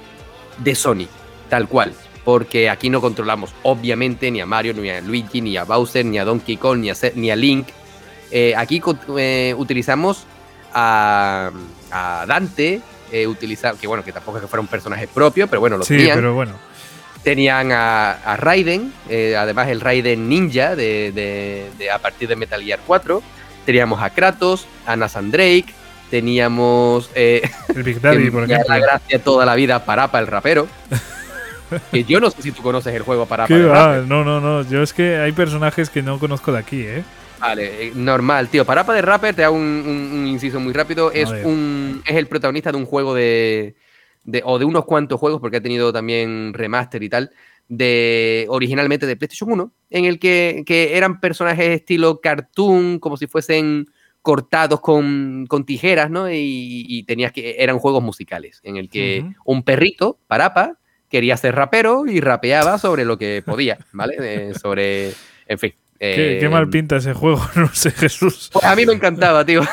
de 0.57 0.75
Sony, 0.75 1.07
tal 1.49 1.67
cual. 1.67 1.93
Porque 2.23 2.69
aquí 2.69 2.89
no 2.89 3.01
controlamos, 3.01 3.53
obviamente, 3.63 4.31
ni 4.31 4.39
a 4.39 4.45
Mario, 4.45 4.73
ni 4.73 4.89
a 4.89 5.01
Luigi, 5.01 5.41
ni 5.41 5.57
a 5.57 5.65
Bowser, 5.65 6.05
ni 6.05 6.17
a 6.17 6.25
Donkey 6.25 6.55
Kong, 6.55 6.79
ni 6.79 6.89
a, 6.89 6.95
ni 7.15 7.29
a 7.29 7.35
Link. 7.35 7.67
Eh, 8.31 8.53
aquí 8.55 8.81
eh, 9.17 9.53
utilizamos 9.57 10.25
a, 10.74 11.51
Dante, 12.28 12.82
eh, 13.11 13.28
que 13.80 13.88
bueno, 13.88 14.03
que 14.03 14.11
tampoco 14.11 14.38
es 14.38 14.41
que 14.41 14.47
fuera 14.47 14.61
un 14.61 14.67
personaje 14.67 15.07
propio, 15.07 15.47
pero 15.47 15.59
bueno, 15.59 15.78
lo 15.78 15.86
sí, 15.86 16.09
pero 16.13 16.34
bueno. 16.34 16.53
Tenían 17.24 17.71
a, 17.71 18.36
Raiden, 18.38 18.93
eh, 19.07 19.36
además 19.38 19.69
el 19.69 19.80
Raiden 19.80 20.28
Ninja 20.28 20.76
de, 20.76 21.69
a 21.93 21.99
partir 21.99 22.28
de 22.28 22.36
Metal 22.36 22.61
Gear 22.61 22.80
4. 22.86 23.24
Teníamos 23.65 24.01
a 24.01 24.09
Kratos, 24.09 24.67
a 24.86 24.97
Nathan 24.97 25.32
Drake, 25.32 25.67
teníamos. 26.09 27.09
Eh, 27.15 27.49
el 27.74 27.84
Big 27.84 28.01
Daddy, 28.01 28.30
por 28.32 28.43
ejemplo. 28.43 28.65
La 28.67 28.80
gracia 28.80 29.24
toda 29.24 29.45
la 29.45 29.55
vida 29.55 29.86
Parapa, 29.86 30.19
el 30.19 30.28
rapero. 30.28 30.67
que 31.91 32.03
yo 32.03 32.19
no 32.19 32.30
sé 32.30 32.41
si 32.41 32.51
tú 32.51 32.61
conoces 32.61 32.93
el 32.93 33.03
juego 33.03 33.26
Parapa. 33.26 33.53
No, 33.53 34.26
no, 34.26 34.41
no. 34.41 34.63
Yo 34.63 34.84
es 34.84 34.91
que 34.91 35.17
hay 35.17 35.32
personajes 35.32 35.89
que 35.89 36.01
no 36.01 36.19
conozco 36.19 36.51
de 36.51 36.59
aquí, 36.59 36.82
¿eh? 36.82 37.05
Vale, 37.43 37.87
eh, 37.87 37.91
normal, 37.93 38.47
tío. 38.47 38.63
Parapa 38.63 38.93
de 38.93 39.01
Rapper, 39.01 39.35
te 39.35 39.43
hago 39.43 39.57
un, 39.57 40.25
inciso 40.25 40.61
muy 40.61 40.71
rápido. 40.71 41.11
Es, 41.11 41.29
un, 41.29 42.01
es 42.07 42.15
el 42.15 42.27
protagonista 42.27 42.71
de 42.71 42.77
un 42.77 42.85
juego 42.85 43.13
de, 43.13 43.75
o 44.45 44.57
de 44.57 44.63
unos 44.63 44.85
cuantos 44.85 45.19
juegos, 45.19 45.41
porque 45.41 45.57
ha 45.57 45.61
tenido 45.61 45.91
también 45.91 46.53
remaster 46.53 47.03
y 47.03 47.09
tal, 47.09 47.31
de 47.67 48.45
originalmente 48.47 49.05
de 49.05 49.17
PlayStation 49.17 49.51
1, 49.51 49.73
en 49.89 50.05
el 50.05 50.19
que, 50.19 50.63
eran 50.93 51.19
personajes 51.19 51.67
estilo 51.67 52.21
cartoon, 52.21 52.99
como 52.99 53.17
si 53.17 53.27
fuesen 53.27 53.87
cortados 54.21 54.79
con, 54.79 55.45
tijeras, 55.65 56.09
¿no? 56.09 56.31
Y, 56.31 57.03
tenías 57.05 57.33
que, 57.33 57.57
eran 57.59 57.77
juegos 57.77 58.01
musicales, 58.01 58.61
en 58.63 58.77
el 58.77 58.87
que 58.87 59.25
un 59.43 59.63
perrito, 59.63 60.17
Parapa, 60.27 60.79
quería 61.09 61.35
ser 61.35 61.55
rapero 61.55 62.05
y 62.07 62.21
rapeaba 62.21 62.77
sobre 62.77 63.03
lo 63.03 63.17
que 63.17 63.43
podía, 63.45 63.79
¿vale? 63.91 64.53
sobre, 64.53 65.11
en 65.45 65.59
fin. 65.59 65.73
¿Qué, 66.15 66.37
qué, 66.39 66.49
mal 66.49 66.69
pinta 66.69 66.97
ese 66.97 67.13
juego, 67.13 67.41
no 67.55 67.73
sé, 67.73 67.91
Jesús. 67.91 68.49
A 68.61 68.75
mí 68.75 68.85
me 68.85 68.93
encantaba, 68.93 69.45
tío. 69.45 69.61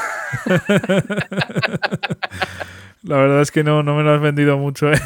La 3.02 3.16
verdad 3.16 3.40
es 3.40 3.50
que 3.50 3.64
no, 3.64 3.82
no 3.82 3.96
me 3.96 4.02
lo 4.02 4.14
has 4.14 4.20
vendido 4.20 4.58
mucho. 4.58 4.92
¿eh? 4.92 5.00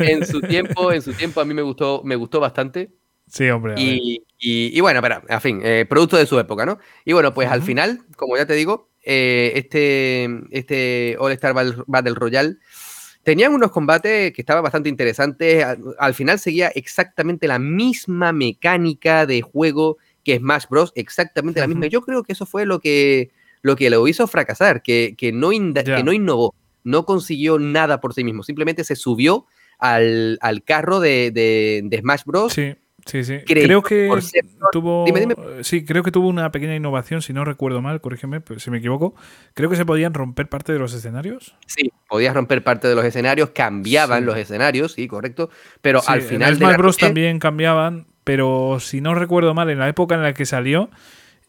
En 0.00 0.26
su 0.26 0.40
tiempo, 0.40 0.92
en 0.92 1.00
su 1.00 1.12
tiempo 1.12 1.40
a 1.40 1.44
mí 1.44 1.54
me 1.54 1.62
gustó, 1.62 2.02
me 2.04 2.16
gustó 2.16 2.40
bastante. 2.40 2.90
Sí, 3.28 3.48
hombre. 3.48 3.74
Y, 3.76 4.24
y, 4.38 4.80
bueno, 4.80 5.00
pero, 5.00 5.22
en 5.28 5.40
fin, 5.40 5.60
eh, 5.64 5.86
producto 5.88 6.16
de 6.16 6.26
su 6.26 6.38
época, 6.38 6.66
¿no? 6.66 6.78
Y 7.04 7.12
bueno, 7.12 7.32
pues 7.32 7.48
al 7.48 7.62
final, 7.62 8.00
como 8.16 8.36
ya 8.36 8.46
te 8.46 8.54
digo, 8.54 8.90
eh, 9.02 9.52
este, 9.54 10.28
este 10.50 11.16
All 11.18 11.32
Star 11.32 11.54
Battle 11.54 12.14
Royale 12.14 12.56
tenían 13.22 13.54
unos 13.54 13.72
combates 13.72 14.32
que 14.32 14.42
estaban 14.42 14.62
bastante 14.62 14.88
interesantes. 14.88 15.64
Al, 15.98 16.14
final 16.14 16.38
seguía 16.38 16.68
exactamente 16.68 17.48
la 17.48 17.58
misma 17.58 18.32
mecánica 18.32 19.26
de 19.26 19.42
juego 19.42 19.98
que 20.26 20.38
Smash 20.38 20.64
Bros. 20.68 20.92
Exactamente 20.96 21.60
la 21.60 21.68
misma. 21.68 21.86
Yo 21.86 22.02
creo 22.02 22.24
que 22.24 22.32
eso 22.32 22.46
fue 22.46 22.66
lo 22.66 22.80
que 22.80 23.30
lo, 23.62 23.76
que 23.76 23.90
lo 23.90 24.06
hizo 24.08 24.26
fracasar, 24.26 24.82
que, 24.82 25.14
que, 25.16 25.32
no, 25.32 25.50
que 25.50 26.02
no 26.04 26.12
innovó 26.12 26.54
no 26.86 27.04
consiguió 27.04 27.58
nada 27.58 28.00
por 28.00 28.14
sí 28.14 28.22
mismo, 28.22 28.44
simplemente 28.44 28.84
se 28.84 28.94
subió 28.94 29.46
al, 29.78 30.38
carro 30.64 31.00
de, 31.00 31.98
Smash 32.00 32.22
Bros. 32.24 32.52
Sí. 32.52 32.74
Sí, 33.04 33.22
sí. 33.22 33.38
Creo 33.46 33.82
que 33.84 34.10
tuvo. 34.72 35.04
Sí, 35.62 35.84
creo 35.84 36.02
que 36.02 36.10
tuvo 36.10 36.26
una 36.26 36.50
pequeña 36.50 36.74
innovación, 36.74 37.22
si 37.22 37.32
no 37.32 37.44
recuerdo 37.44 37.80
mal, 37.80 38.00
corrígeme 38.00 38.40
pues, 38.40 38.64
si 38.64 38.70
me 38.72 38.78
equivoco. 38.78 39.14
Creo 39.54 39.70
que 39.70 39.76
se 39.76 39.84
podían 39.84 40.12
romper 40.12 40.48
parte 40.48 40.72
de 40.72 40.80
los 40.80 40.92
escenarios. 40.92 41.54
Sí, 41.68 41.92
podías 42.08 42.34
romper 42.34 42.64
parte 42.64 42.88
de 42.88 42.96
los 42.96 43.04
escenarios, 43.04 43.50
cambiaban 43.50 44.26
los 44.26 44.36
escenarios, 44.36 44.94
sí, 44.94 45.06
correcto. 45.06 45.50
Pero 45.82 46.00
al 46.04 46.22
final. 46.22 46.54
En 46.54 46.58
Smash 46.58 46.76
Bros. 46.78 46.96
también 46.96 47.38
cambiaban, 47.38 48.08
pero 48.26 48.78
si 48.80 49.00
no 49.00 49.14
recuerdo 49.14 49.54
mal, 49.54 49.70
en 49.70 49.78
la 49.78 49.88
época 49.88 50.16
en 50.16 50.22
la 50.22 50.34
que 50.34 50.46
salió, 50.46 50.90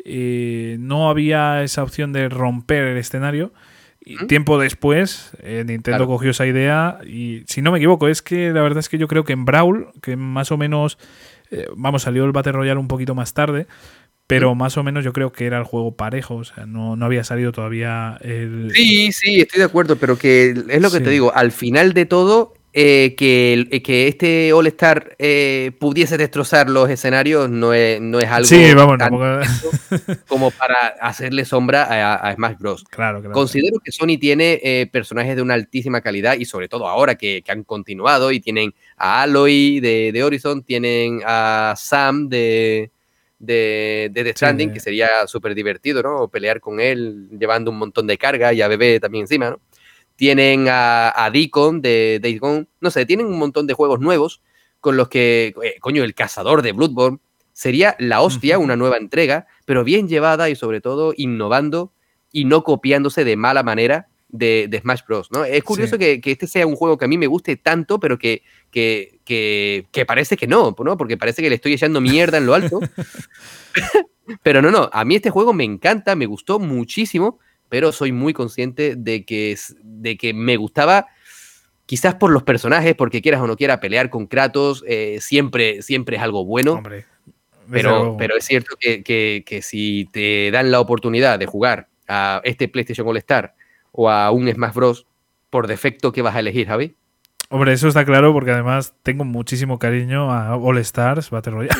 eh, 0.05 0.77
no 0.79 1.09
había 1.09 1.63
esa 1.63 1.81
opción 1.81 2.13
de 2.13 2.29
romper 2.29 2.83
el 2.83 2.97
escenario. 2.97 3.51
Tiempo 4.27 4.59
después, 4.59 5.31
eh, 5.41 5.63
Nintendo 5.65 6.05
cogió 6.05 6.29
esa 6.29 6.45
idea 6.45 6.99
y, 7.03 7.41
si 7.47 7.63
no 7.63 7.71
me 7.71 7.79
equivoco, 7.79 8.07
es 8.07 8.21
que 8.21 8.51
la 8.51 8.61
verdad 8.61 8.77
es 8.77 8.89
que 8.89 8.99
yo 8.99 9.07
creo 9.07 9.23
que 9.23 9.33
en 9.33 9.43
Brawl, 9.43 9.87
que 10.03 10.15
más 10.15 10.51
o 10.51 10.57
menos, 10.57 10.99
eh, 11.49 11.65
vamos, 11.75 12.03
salió 12.03 12.23
el 12.25 12.31
Battle 12.31 12.51
Royale 12.51 12.79
un 12.79 12.87
poquito 12.87 13.15
más 13.15 13.33
tarde, 13.33 13.65
pero 14.27 14.53
más 14.53 14.77
o 14.77 14.83
menos 14.83 15.03
yo 15.03 15.13
creo 15.13 15.31
que 15.31 15.47
era 15.47 15.57
el 15.57 15.63
juego 15.63 15.95
parejo, 15.95 16.35
o 16.35 16.43
sea, 16.43 16.67
no, 16.67 16.95
no 16.95 17.05
había 17.05 17.23
salido 17.23 17.51
todavía 17.51 18.19
el... 18.21 18.71
Sí, 18.75 19.11
sí, 19.11 19.41
estoy 19.41 19.59
de 19.59 19.65
acuerdo, 19.65 19.95
pero 19.95 20.15
que 20.15 20.51
es 20.51 20.81
lo 20.81 20.91
que 20.91 20.99
te 20.99 21.09
digo, 21.09 21.33
al 21.35 21.51
final 21.51 21.93
de 21.93 22.05
todo, 22.05 22.53
eh, 22.79 23.15
que, 23.15 23.67
eh, 23.71 23.81
que, 23.81 24.07
este 24.07 24.53
All 24.53 24.67
Star 24.67 25.15
eh, 25.17 25.71
pudiese 25.79 26.15
destrozar 26.15 26.69
los 26.69 26.87
escenarios 26.91 27.49
no 27.49 27.73
es, 27.73 27.99
no 27.99 28.19
es 28.19 28.27
algo 28.27 28.47
como 30.27 30.51
para 30.51 30.89
hacerle 31.01 31.43
sombra 31.43 32.19
a, 32.21 32.35
Smash 32.35 32.57
Bros. 32.59 32.83
Claro, 32.83 33.23
Considero 33.31 33.79
que 33.79 33.91
Sony 33.91 34.19
tiene 34.19 34.87
personajes 34.91 35.35
de 35.35 35.41
una 35.41 35.55
altísima 35.55 36.01
calidad 36.01 36.35
y 36.37 36.45
sobre 36.45 36.67
todo 36.67 36.87
ahora 36.87 37.15
que, 37.15 37.43
han 37.47 37.63
continuado 37.63 38.31
y 38.31 38.39
tienen 38.39 38.75
a 38.95 39.23
Aloy 39.23 39.79
de, 39.79 40.11
de, 40.11 40.23
Horizon, 40.23 40.61
tienen 40.61 41.21
a 41.25 41.73
Sam 41.75 42.29
de, 42.29 42.91
de, 43.39 44.11
de 44.13 44.23
The 44.23 44.33
Stranding, 44.33 44.71
que 44.71 44.79
sería 44.79 45.07
súper 45.25 45.55
divertido, 45.55 46.03
¿no? 46.03 46.27
Pelear 46.27 46.59
con 46.59 46.79
él 46.79 47.27
llevando 47.39 47.71
un 47.71 47.79
montón 47.79 48.05
de 48.05 48.19
carga 48.19 48.53
y 48.53 48.61
a 48.61 48.67
bebé 48.67 48.99
también 48.99 49.23
encima, 49.23 49.49
¿no? 49.49 49.59
Tienen 50.17 50.67
a, 50.67 51.13
a 51.15 51.31
Deacon 51.31 51.81
de 51.81 52.19
Days 52.21 52.41
Gone, 52.41 52.67
no 52.81 52.91
sé, 52.91 53.05
tienen 53.05 53.27
un 53.27 53.39
montón 53.39 53.67
de 53.67 53.73
juegos 53.73 54.01
nuevos 54.01 54.41
con 54.81 54.97
los 54.97 55.07
que, 55.07 55.53
eh, 55.63 55.75
coño, 55.79 56.03
el 56.03 56.13
cazador 56.13 56.61
de 56.61 56.73
Bloodborne 56.73 57.19
sería 57.53 57.95
la 57.99 58.21
hostia, 58.21 58.59
una 58.59 58.75
nueva 58.75 58.97
entrega, 58.97 59.47
pero 59.65 59.83
bien 59.83 60.07
llevada 60.07 60.49
y 60.49 60.55
sobre 60.55 60.81
todo 60.81 61.13
innovando 61.15 61.93
y 62.31 62.45
no 62.45 62.63
copiándose 62.63 63.23
de 63.23 63.35
mala 63.35 63.63
manera 63.63 64.07
de, 64.29 64.69
Smash 64.81 65.01
Bros. 65.07 65.31
¿no? 65.31 65.45
Es 65.45 65.63
curioso 65.63 65.97
que, 65.97 66.19
este 66.23 66.47
sea 66.47 66.67
un 66.67 66.75
juego 66.75 66.97
que 66.97 67.05
a 67.05 67.07
mí 67.07 67.17
me 67.17 67.27
guste 67.27 67.55
tanto, 67.55 67.99
pero 67.99 68.19
que, 68.19 68.43
que, 68.71 69.19
que, 69.23 70.05
parece 70.05 70.37
que 70.37 70.47
no, 70.47 70.75
¿no? 70.83 70.97
Porque 70.97 71.17
parece 71.17 71.41
que 71.41 71.49
le 71.49 71.55
estoy 71.55 71.73
echando 71.73 72.01
mierda 72.01 72.37
en 72.37 72.45
lo 72.45 72.53
alto. 72.53 72.79
pero 74.43 74.61
no, 74.61 74.71
no, 74.71 74.89
a 74.91 75.05
mí 75.05 75.15
este 75.15 75.29
juego 75.29 75.53
me 75.53 75.63
encanta, 75.63 76.15
me 76.15 76.25
gustó 76.25 76.59
muchísimo 76.59 77.39
pero 77.69 77.91
soy 77.91 78.11
muy 78.11 78.33
consciente 78.33 78.95
de 78.95 79.25
que, 79.25 79.57
de 79.83 80.17
que 80.17 80.33
me 80.33 80.57
gustaba, 80.57 81.07
quizás 81.85 82.15
por 82.15 82.31
los 82.31 82.43
personajes, 82.43 82.95
porque 82.95 83.21
quieras 83.21 83.41
o 83.41 83.47
no 83.47 83.55
quieras 83.55 83.79
pelear 83.79 84.09
con 84.09 84.27
Kratos, 84.27 84.83
eh, 84.87 85.17
siempre, 85.21 85.81
siempre 85.81 86.17
es 86.17 86.23
algo 86.23 86.45
bueno. 86.45 86.81
pero, 87.71 88.15
pero 88.17 88.37
es 88.37 88.45
cierto 88.45 88.75
que, 88.79 89.61
si 89.63 90.07
te 90.11 90.51
dan 90.51 90.71
la 90.71 90.79
oportunidad 90.79 91.39
de 91.39 91.45
jugar 91.45 91.87
a 92.07 92.41
este 92.43 92.67
PlayStation 92.67 93.07
All 93.07 93.17
Star 93.17 93.55
o 93.91 94.09
a 94.09 94.31
un 94.31 94.51
Smash 94.51 94.73
Bros. 94.73 95.07
por 95.49 95.67
defecto, 95.67 96.11
¿qué 96.11 96.21
vas 96.21 96.35
a 96.35 96.39
elegir, 96.39 96.67
Javi? 96.67 96.95
Hombre, 97.49 97.71
eso 97.71 97.87
está 97.87 98.03
claro 98.03 98.33
porque 98.33 98.51
además 98.51 98.93
tengo 99.03 99.23
muchísimo 99.23 99.79
cariño 99.79 100.33
a 100.33 100.57
All 100.57 100.77
Stars 100.79 101.29
Battle 101.29 101.53
Royale. 101.53 101.75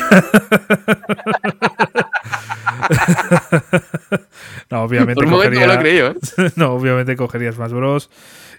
no, 4.70 4.82
obviamente 4.82 5.26
cogería, 5.26 6.08
¿eh? 6.08 6.14
no, 6.56 6.72
obviamente 6.72 7.16
cogería 7.16 7.52
Smash 7.52 7.72
Bros. 7.72 8.08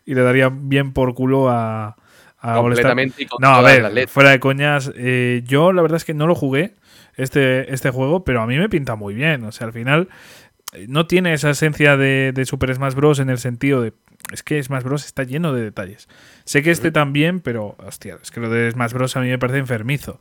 y 0.06 0.14
le 0.14 0.22
daría 0.22 0.50
bien 0.54 0.94
por 0.94 1.16
culo 1.16 1.50
a, 1.50 1.96
a 2.40 2.60
All 2.60 2.74
Stars. 2.74 2.96
No, 3.40 3.50
a 3.50 3.62
ver, 3.62 4.08
fuera 4.08 4.30
de 4.30 4.40
coñas, 4.40 4.92
eh, 4.96 5.42
yo 5.46 5.74
la 5.74 5.82
verdad 5.82 5.98
es 5.98 6.06
que 6.06 6.14
no 6.14 6.28
lo 6.28 6.36
jugué 6.36 6.76
este, 7.18 7.74
este 7.74 7.90
juego, 7.90 8.24
pero 8.24 8.42
a 8.42 8.48
mí 8.48 8.58
me 8.58 8.70
pinta 8.70 8.96
muy 8.96 9.16
bien. 9.16 9.44
O 9.46 9.52
sea, 9.52 9.66
al 9.66 9.74
final 9.74 10.10
no 10.88 11.08
tiene 11.08 11.34
esa 11.34 11.50
esencia 11.50 11.98
de, 11.98 12.32
de 12.34 12.46
Super 12.46 12.74
Smash 12.74 12.94
Bros. 12.94 13.20
en 13.20 13.30
el 13.30 13.40
sentido 13.40 13.82
de 13.82 13.94
es 14.32 14.44
que 14.44 14.62
Smash 14.62 14.84
Bros. 14.84 15.06
está 15.06 15.24
lleno 15.24 15.54
de 15.54 15.64
detalles. 15.64 16.08
Sé 16.46 16.62
que 16.62 16.72
este 16.72 16.92
también, 16.92 17.40
pero 17.40 17.76
hostia, 17.80 18.20
es 18.22 18.32
que 18.32 18.40
lo 18.40 18.50
de 18.50 18.72
Smash 18.72 18.94
Bros. 18.94 19.16
a 19.16 19.22
mí 19.22 19.30
me 19.30 19.40
parece 19.40 19.60
enfermizo. 19.60 20.20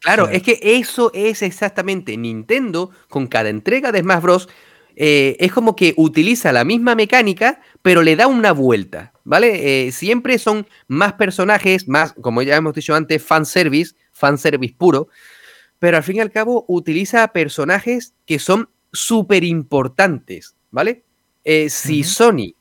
Claro, 0.00 0.28
es 0.28 0.42
que 0.42 0.60
eso 0.62 1.10
es 1.12 1.42
exactamente 1.42 2.16
Nintendo 2.16 2.90
con 3.08 3.26
cada 3.26 3.48
entrega 3.48 3.90
de 3.90 4.00
Smash 4.00 4.22
Bros. 4.22 4.48
Eh, 4.94 5.36
es 5.40 5.52
como 5.52 5.76
que 5.76 5.94
utiliza 5.96 6.52
la 6.52 6.64
misma 6.64 6.94
mecánica, 6.94 7.60
pero 7.82 8.02
le 8.02 8.16
da 8.16 8.26
una 8.26 8.52
vuelta, 8.52 9.12
¿vale? 9.24 9.86
Eh, 9.86 9.92
siempre 9.92 10.38
son 10.38 10.66
más 10.88 11.14
personajes, 11.14 11.88
más, 11.88 12.14
como 12.14 12.42
ya 12.42 12.56
hemos 12.56 12.74
dicho 12.74 12.94
antes, 12.94 13.22
fanservice, 13.22 13.94
fanservice 14.12 14.74
puro, 14.76 15.08
pero 15.78 15.96
al 15.96 16.02
fin 16.02 16.16
y 16.16 16.20
al 16.20 16.32
cabo 16.32 16.64
utiliza 16.66 17.28
personajes 17.28 18.14
que 18.26 18.40
son 18.40 18.70
súper 18.92 19.44
importantes, 19.44 20.54
¿vale? 20.70 21.04
Eh, 21.44 21.70
si 21.70 22.04
Sony 22.04 22.54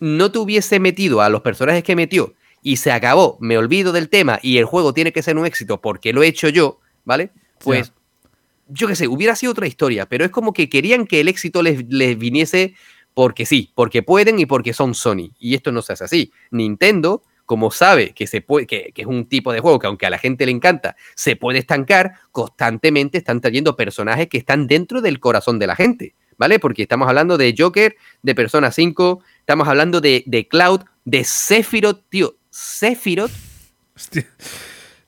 no 0.00 0.30
te 0.30 0.38
hubiese 0.38 0.80
metido 0.80 1.20
a 1.20 1.28
los 1.28 1.42
personajes 1.42 1.82
que 1.82 1.96
metió 1.96 2.34
y 2.62 2.76
se 2.76 2.92
acabó, 2.92 3.36
me 3.40 3.58
olvido 3.58 3.92
del 3.92 4.08
tema 4.08 4.38
y 4.42 4.58
el 4.58 4.64
juego 4.64 4.92
tiene 4.92 5.12
que 5.12 5.22
ser 5.22 5.36
un 5.36 5.46
éxito 5.46 5.80
porque 5.80 6.12
lo 6.12 6.22
he 6.22 6.28
hecho 6.28 6.48
yo, 6.48 6.80
¿vale? 7.04 7.30
Pues 7.58 7.92
yo 8.68 8.86
qué 8.86 8.94
sé, 8.94 9.08
hubiera 9.08 9.34
sido 9.34 9.52
otra 9.52 9.66
historia, 9.66 10.06
pero 10.06 10.24
es 10.24 10.30
como 10.30 10.52
que 10.52 10.68
querían 10.68 11.06
que 11.06 11.20
el 11.20 11.28
éxito 11.28 11.62
les, 11.62 11.86
viniese 12.18 12.74
porque 13.14 13.46
sí, 13.46 13.72
porque 13.74 14.02
pueden 14.02 14.38
y 14.38 14.46
porque 14.46 14.72
son 14.72 14.94
Sony. 14.94 15.32
Y 15.38 15.54
esto 15.54 15.72
no 15.72 15.82
se 15.82 15.94
hace 15.94 16.04
así. 16.04 16.32
Nintendo, 16.50 17.22
como 17.48 17.70
sabe 17.70 18.12
que, 18.12 18.26
se 18.26 18.42
puede, 18.42 18.66
que, 18.66 18.92
es 18.94 19.06
un 19.06 19.26
tipo 19.26 19.54
de 19.54 19.60
juego 19.60 19.78
que 19.78 19.86
aunque 19.86 20.04
a 20.04 20.10
la 20.10 20.18
gente 20.18 20.44
le 20.44 20.52
encanta, 20.52 20.96
se 21.14 21.34
puede 21.34 21.58
estancar, 21.60 22.12
constantemente 22.30 23.16
están 23.16 23.40
trayendo 23.40 23.74
personajes 23.74 24.28
que 24.28 24.36
están 24.36 24.66
dentro 24.66 25.00
del 25.00 25.18
corazón 25.18 25.58
de 25.58 25.66
la 25.66 25.74
gente, 25.74 26.14
¿vale? 26.36 26.58
Porque 26.58 26.82
estamos 26.82 27.08
hablando 27.08 27.38
de 27.38 27.54
Joker, 27.56 27.96
de 28.22 28.34
Persona 28.34 28.70
5, 28.70 29.24
estamos 29.40 29.66
hablando 29.66 30.02
de, 30.02 30.46
Cloud, 30.50 30.82
de 31.06 31.24
Sephiroth, 31.24 32.02
tío, 32.10 32.36
Sephiroth. 32.50 33.32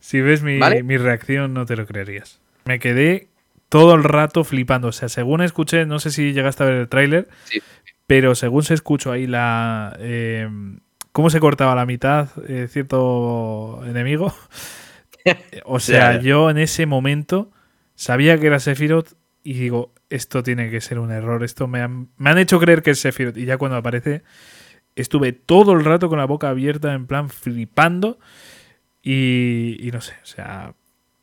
Si 0.01 0.21
ves 0.23 0.43
mi, 0.43 0.59
mi 0.83 0.97
reacción, 0.97 1.53
no 1.53 1.67
te 1.67 1.77
lo 1.77 1.85
creerías. 1.85 2.41
Me 2.65 2.79
quedé 2.79 3.29
todo 3.69 3.95
el 3.95 4.03
rato 4.03 4.45
flipando. 4.45 4.89
O 4.89 4.93
sea, 4.93 5.11
según 5.11 5.43
escuché, 5.43 5.85
no 5.85 5.99
sé 6.01 6.11
si 6.11 6.33
llegaste 6.33 6.63
a 6.63 6.67
ver 6.67 6.77
el 6.77 6.89
tráiler, 6.89 7.29
pero 8.07 8.35
según 8.35 8.63
se 8.63 8.73
escuchó 8.73 9.13
ahí 9.13 9.27
la... 9.27 9.95
Eh, 10.01 10.49
cómo 11.13 11.31
se 11.31 11.41
cortaba 11.41 11.75
la 11.75 11.87
mitad 11.87 12.29
eh, 12.49 12.69
cierto 12.69 13.83
enemigo. 13.87 14.35
o 15.65 15.81
sea, 15.81 16.21
yo 16.21 16.51
en 16.51 16.59
ese 16.59 16.87
momento 16.87 17.51
sabía 17.95 18.39
que 18.39 18.47
era 18.47 18.61
Sephiroth 18.61 19.15
y 19.43 19.55
digo, 19.55 19.95
esto 20.11 20.43
tiene 20.43 20.71
que 20.71 20.81
ser 20.81 20.99
un 20.99 21.11
error. 21.11 21.43
Esto 21.45 21.67
me 21.67 21.81
han, 21.81 22.11
me 22.17 22.31
han 22.31 22.39
hecho 22.39 22.59
creer 22.59 22.83
que 22.83 22.91
es 22.91 23.01
Sephiroth. 23.01 23.37
Y 23.37 23.47
ya 23.47 23.57
cuando 23.57 23.77
aparece, 23.77 24.23
estuve 24.97 25.33
todo 25.33 25.73
el 25.73 25.85
rato 25.85 26.09
con 26.09 26.19
la 26.19 26.27
boca 26.27 26.51
abierta, 26.51 26.93
en 26.93 27.07
plan 27.07 27.31
flipando. 27.31 28.19
Y, 29.03 29.79
y 29.81 29.91
no 29.93 30.01
sé, 30.03 30.15
o 30.23 30.27
sea, 30.27 30.75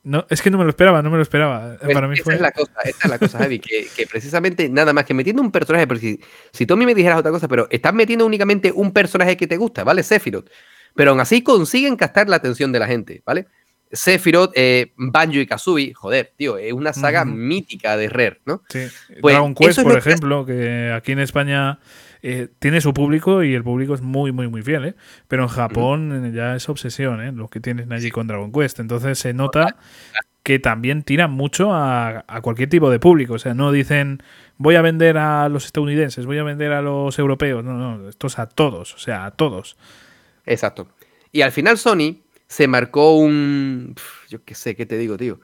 no, 0.08 0.26
es 0.30 0.42
que 0.42 0.50
no 0.50 0.58
me 0.58 0.64
lo 0.64 0.70
esperaba, 0.70 1.02
no 1.02 1.10
me 1.10 1.18
lo 1.18 1.22
esperaba. 1.22 1.76
Pues 1.82 1.94
Para 1.94 2.08
mí 2.08 2.16
esta 2.16 2.34
es 2.34 2.40
la 2.40 2.52
cosa, 2.52 2.72
esta 2.86 3.08
es 3.08 3.10
la 3.10 3.20
cosa, 3.20 3.40
Javi, 3.40 3.60
que, 3.60 4.08
precisamente 4.10 4.70
nada 4.70 4.94
más 4.94 5.04
que 5.04 5.14
metiendo 5.14 5.42
un 5.42 5.52
personaje, 5.52 5.86
porque 5.86 6.02
si, 6.02 6.20
si 6.54 6.66
tú 6.66 6.76
a 6.76 6.78
mí 6.78 6.86
me 6.86 6.96
dijeras 6.96 7.20
otra 7.20 7.32
cosa, 7.32 7.50
pero 7.50 7.68
estás 7.70 7.94
metiendo 7.94 8.26
únicamente 8.26 8.72
un 8.72 8.94
personaje 8.94 9.36
que 9.36 9.48
te 9.48 9.58
gusta, 9.58 9.84
¿vale? 9.84 10.04
Sephiroth. 10.04 10.50
Pero 10.96 11.12
aún 11.12 11.20
así 11.20 11.42
consiguen 11.44 11.98
captar 11.98 12.30
la 12.30 12.38
atención 12.38 12.72
de 12.72 12.80
la 12.80 12.88
gente, 12.88 13.22
¿vale? 13.26 13.48
Sephiroth, 13.92 14.52
eh, 14.56 14.94
Banjo 14.96 15.40
y 15.40 15.46
Kazooie, 15.46 15.94
joder, 15.94 16.32
tío, 16.38 16.58
es 16.58 16.72
una 16.72 16.94
saga 16.94 17.26
mítica 17.26 17.98
de 17.98 18.08
Rare, 18.08 18.40
¿no? 18.46 18.64
Sí. 18.70 18.88
Pues 19.22 19.34
Dragon 19.34 19.54
Quest, 19.56 19.82
por 19.82 19.98
ejemplo, 19.98 20.46
que 20.46 20.92
aquí 20.96 21.12
en 21.12 21.20
España 21.20 21.80
eh, 22.30 22.50
tiene 22.60 22.82
su 22.82 22.94
público 22.94 23.42
y 23.42 23.54
el 23.54 23.64
público 23.64 23.94
es 23.94 24.02
muy, 24.02 24.34
muy, 24.34 24.50
muy 24.50 24.62
fiel, 24.62 24.84
¿eh? 24.84 24.96
Pero 25.30 25.44
en 25.44 25.48
Japón 25.48 26.34
ya 26.36 26.58
es 26.58 26.68
obsesión, 26.68 27.22
¿eh? 27.22 27.32
Lo 27.32 27.48
que 27.48 27.62
tienen 27.62 27.94
allí 27.94 28.12
con 28.12 28.28
Dragon 28.28 28.52
Quest. 28.52 28.82
Entonces 28.82 29.18
se 29.18 29.34
nota 29.34 29.78
que 30.44 30.60
también 30.60 31.04
tiran 31.04 31.32
mucho 31.32 31.74
a, 31.74 32.26
cualquier 32.42 32.68
tipo 32.68 32.90
de 32.90 33.00
público. 33.00 33.36
O 33.36 33.40
sea, 33.40 33.54
no 33.54 33.72
dicen 33.72 34.22
voy 34.58 34.76
a 34.76 34.82
vender 34.82 35.18
a 35.18 35.48
los 35.48 35.64
estadounidenses, 35.64 36.26
voy 36.26 36.38
a 36.38 36.44
vender 36.44 36.74
a 36.74 36.82
los 36.82 37.18
europeos. 37.18 37.64
No, 37.64 37.78
no, 37.78 38.10
esto 38.10 38.28
es 38.28 38.38
a 38.40 38.50
todos, 38.50 38.94
o 38.94 38.98
sea, 38.98 39.24
a 39.24 39.32
todos. 39.32 39.78
Exacto. 40.46 40.90
Y 41.32 41.44
al 41.44 41.54
final 41.54 41.78
Sony 41.78 42.24
se 42.46 42.68
marcó 42.68 43.16
un... 43.16 43.96
Yo 44.28 44.44
qué 44.44 44.54
sé, 44.54 44.76
¿qué 44.76 44.86
te 44.86 44.98
digo, 44.98 45.16
tío? 45.16 45.40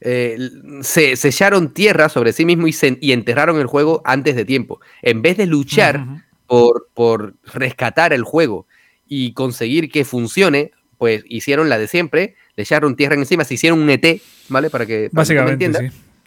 Eh, 0.00 0.38
se, 0.82 1.14
echaron 1.14 1.74
tierra 1.74 2.08
sobre 2.08 2.32
sí 2.32 2.44
mismo 2.44 2.68
y, 2.68 2.76
y, 3.00 3.10
enterraron 3.10 3.58
el 3.58 3.66
juego 3.66 4.02
antes 4.04 4.36
de 4.36 4.44
tiempo. 4.44 4.80
En 5.02 5.20
vez 5.20 5.36
de 5.36 5.46
luchar 5.46 6.27
por, 6.48 6.88
por, 6.94 7.34
rescatar 7.44 8.12
el 8.12 8.24
juego 8.24 8.66
y 9.06 9.32
conseguir 9.34 9.90
que 9.90 10.04
funcione, 10.04 10.72
pues 10.96 11.22
hicieron 11.28 11.68
la 11.68 11.78
de 11.78 11.86
siempre, 11.86 12.34
le 12.56 12.64
echaron 12.64 12.96
tierra 12.96 13.14
encima, 13.14 13.44
se 13.44 13.54
hicieron 13.54 13.80
un 13.80 13.90
ET, 13.90 14.20
¿vale? 14.48 14.70
Para 14.70 14.84
que, 14.86 15.10
Básicamente, 15.12 15.72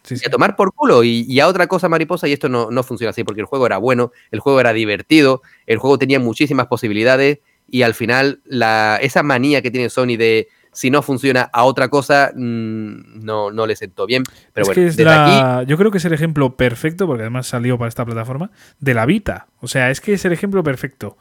sí. 0.04 0.16
Y 0.20 0.26
a 0.26 0.30
tomar 0.30 0.56
por 0.56 0.72
culo 0.72 1.04
y, 1.04 1.38
a 1.38 1.46
otra 1.46 1.68
cosa 1.68 1.88
mariposa 1.88 2.26
y 2.26 2.32
esto 2.32 2.48
no, 2.48 2.70
no 2.70 2.82
funciona 2.82 3.10
así 3.10 3.22
porque 3.22 3.40
el 3.40 3.46
juego 3.46 3.66
era 3.66 3.78
bueno, 3.78 4.10
el 4.32 4.40
juego 4.40 4.58
era 4.58 4.72
divertido, 4.72 5.42
el 5.66 5.78
juego 5.78 5.98
tenía 5.98 6.18
muchísimas 6.18 6.66
posibilidades 6.66 7.38
y 7.68 7.82
al 7.82 7.94
final 7.94 8.40
la, 8.44 8.98
esa 9.00 9.22
manía 9.22 9.62
que 9.62 9.70
tiene 9.70 9.90
Sony 9.90 10.16
de 10.16 10.48
si 10.72 10.90
no 10.90 11.02
funciona 11.02 11.42
a 11.52 11.64
otra 11.64 11.88
cosa, 11.88 12.32
mm, 12.34 13.24
no, 13.24 13.50
no 13.50 13.66
le 13.66 13.76
sentó 13.76 14.06
bien. 14.06 14.24
Pero 14.52 14.66
bueno, 14.66 14.82
desde 14.82 15.08
aquí... 15.08 15.66
yo 15.66 15.76
creo 15.76 15.90
que 15.90 15.98
es 15.98 16.04
el 16.04 16.14
ejemplo 16.14 16.56
perfecto, 16.56 17.06
porque 17.06 17.22
además 17.22 17.46
salió 17.46 17.78
para 17.78 17.88
esta 17.88 18.04
plataforma, 18.04 18.50
de 18.80 18.94
la 18.94 19.06
Vita. 19.06 19.48
O 19.60 19.68
sea, 19.68 19.90
es 19.90 20.00
que 20.00 20.14
es 20.14 20.24
el 20.24 20.32
ejemplo 20.32 20.62
perfecto. 20.62 21.16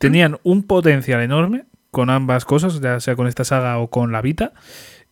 Tenían 0.00 0.38
un 0.42 0.62
potencial 0.62 1.20
enorme 1.20 1.66
con 1.90 2.08
ambas 2.10 2.44
cosas, 2.44 2.80
ya 2.80 2.98
sea 3.00 3.14
con 3.14 3.26
esta 3.26 3.44
saga 3.44 3.78
o 3.78 3.88
con 3.88 4.10
la 4.10 4.22
Vita. 4.22 4.52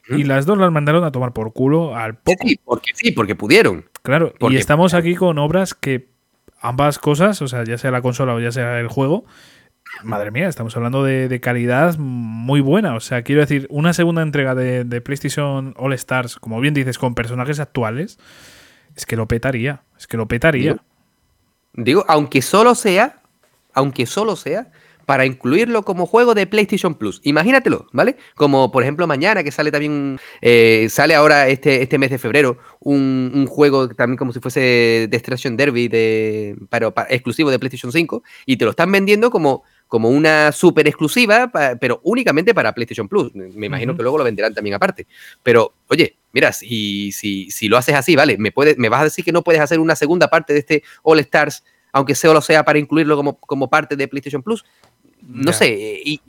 Y 0.09 0.25
las 0.25 0.47
dos 0.47 0.59
las 0.59 0.73
mandaron 0.73 1.05
a 1.05 1.13
tomar 1.13 1.33
por 1.33 1.53
culo 1.53 1.95
al 1.95 2.17
poco. 2.17 2.47
Sí, 2.47 2.59
porque 2.65 2.91
sí, 2.95 3.13
porque 3.13 3.35
pudieron. 3.35 3.85
Claro, 4.03 4.35
y 4.51 4.57
estamos 4.57 4.95
aquí 4.95 5.15
con 5.15 5.39
obras 5.39 5.75
que 5.75 6.09
ambas 6.61 6.99
cosas, 6.99 7.41
o 7.43 7.49
sea, 7.49 7.65
ya 7.65 7.79
sea 7.79 7.91
la 7.91 8.03
consola 8.03 8.35
o 8.35 8.41
ya 8.41 8.53
sea 8.53 8.81
el 8.81 8.89
juego, 8.89 9.25
madre 10.03 10.31
mía, 10.31 10.49
estamos 10.49 10.77
hablando 10.77 11.05
de, 11.05 11.41
calidad 11.41 11.97
muy 11.99 12.61
buena. 12.61 12.95
O 12.95 13.01
sea, 13.01 13.23
quiero 13.23 13.41
decir, 13.41 13.67
una 13.71 13.93
segunda 13.93 14.23
entrega 14.23 14.55
de, 14.55 15.01
PlayStation 15.01 15.75
All 15.77 15.93
Stars, 15.95 16.37
como 16.37 16.61
bien 16.61 16.75
dices, 16.75 16.99
con 16.99 17.15
personajes 17.15 17.61
actuales, 17.61 18.19
es 18.97 19.07
que 19.07 19.17
lo 19.17 19.29
petaría. 19.29 19.83
Es 19.99 20.07
que 20.07 20.17
lo 20.17 20.27
petaría. 20.29 20.77
Digo, 21.75 22.05
aunque 22.09 22.43
solo 22.43 22.75
sea, 22.75 23.23
aunque 23.73 24.07
solo 24.07 24.37
sea 24.37 24.71
para 25.07 25.27
incluirlo 25.27 25.83
como 25.83 26.07
juego 26.07 26.35
de 26.35 26.47
PlayStation 26.47 26.95
Plus. 26.95 27.21
Imagínatelo, 27.25 27.87
¿vale? 27.93 28.17
Como 28.35 28.71
por 28.71 28.83
ejemplo 28.83 29.07
mañana 29.07 29.43
que 29.43 29.51
sale 29.51 29.71
también, 29.71 30.19
eh, 30.41 30.87
sale 30.91 31.15
ahora 31.15 31.49
este, 31.49 31.83
este 31.83 31.99
mes 31.99 32.11
de 32.11 32.19
febrero, 32.19 32.59
un, 32.81 33.47
juego 33.49 33.89
también 33.89 34.17
como 34.17 34.33
si 34.33 34.41
fuese 34.41 35.09
Destruction 35.11 35.57
Derby 35.57 35.89
de, 35.89 36.57
para, 36.69 36.93
exclusivo 37.11 37.51
de 37.51 37.59
PlayStation 37.59 37.93
5 37.93 38.23
y 38.47 38.57
te 38.57 38.65
lo 38.65 38.71
están 38.71 38.91
vendiendo 38.93 39.31
como 39.31 39.65
como 39.93 40.09
una 40.09 40.53
super 40.53 40.89
exclusiva, 40.89 41.53
pero 41.79 42.01
únicamente 42.03 42.55
para 42.55 42.73
PlayStation 42.73 43.07
Plus. 43.11 43.35
Me 43.35 43.67
imagino 43.67 43.95
que 43.95 44.01
luego 44.01 44.17
lo 44.17 44.25
venderán 44.25 44.55
también 44.55 44.73
aparte. 44.73 45.07
Pero, 45.43 45.75
oye, 45.89 46.17
mira, 46.33 46.51
si, 46.55 47.13
si, 47.13 47.51
si 47.51 47.69
lo 47.69 47.77
haces 47.77 47.95
así, 47.95 48.17
¿vale? 48.17 48.39
Me, 48.39 48.53
puede, 48.53 48.75
me 48.79 48.89
vas 48.89 49.03
a 49.03 49.05
decir 49.05 49.23
que 49.23 49.33
no 49.33 49.43
puedes 49.43 49.61
hacer 49.61 49.79
una 49.79 49.95
segunda 49.95 50.29
parte 50.29 50.55
de 50.55 50.61
este 50.61 50.83
All 51.03 51.19
Stars, 51.19 51.63
aunque 51.93 52.15
solo 52.15 52.41
sea 52.41 52.65
para 52.65 52.79
incluirlo 52.79 53.17
como, 53.17 53.39
como 53.39 53.69
parte 53.69 53.95
de 53.95 54.09
PlayStation 54.09 54.43
Plus. 54.43 54.65
No 55.21 55.53
sé, 55.53 55.77
y, 56.03 56.23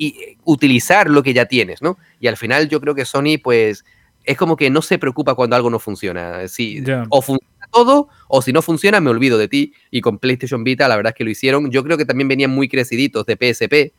utilizar 0.43 1.09
lo 1.09 1.23
que 1.23 1.33
ya 1.33 1.45
tienes, 1.45 1.81
¿no? 1.81 1.97
Y 2.19 2.27
al 2.27 2.35
final 2.35 2.67
yo 2.67 2.81
creo 2.81 2.93
que 2.93 3.05
Sony, 3.05 3.37
pues, 3.41 3.85
es 4.25 4.35
como 4.35 4.57
que 4.57 4.69
no 4.69 4.81
se 4.81 4.99
preocupa 4.99 5.35
cuando 5.35 5.55
algo 5.55 5.69
no 5.69 5.79
funciona. 5.79 6.49
Si, 6.49 6.83
O 7.07 7.21
funciona 7.21 7.52
todo, 7.73 8.07
o 8.27 8.41
si 8.41 8.53
no 8.53 8.61
funciona, 8.61 9.01
me 9.01 9.09
olvido 9.09 9.37
de 9.37 9.47
ti. 9.47 9.73
Y 9.91 10.01
con 10.01 10.19
PlayStation 10.19 10.63
Vita, 10.63 10.87
la 10.87 10.95
verdad 10.95 11.11
es 11.11 11.17
que 11.17 11.23
lo 11.23 11.29
hicieron. 11.29 11.71
Yo 11.71 11.83
creo 11.83 11.97
que 11.97 12.05
también 12.05 12.27
venían 12.27 12.51
muy 12.51 12.69
creciditos 12.69 13.25
de 13.25 13.35
PSP. 13.35 13.93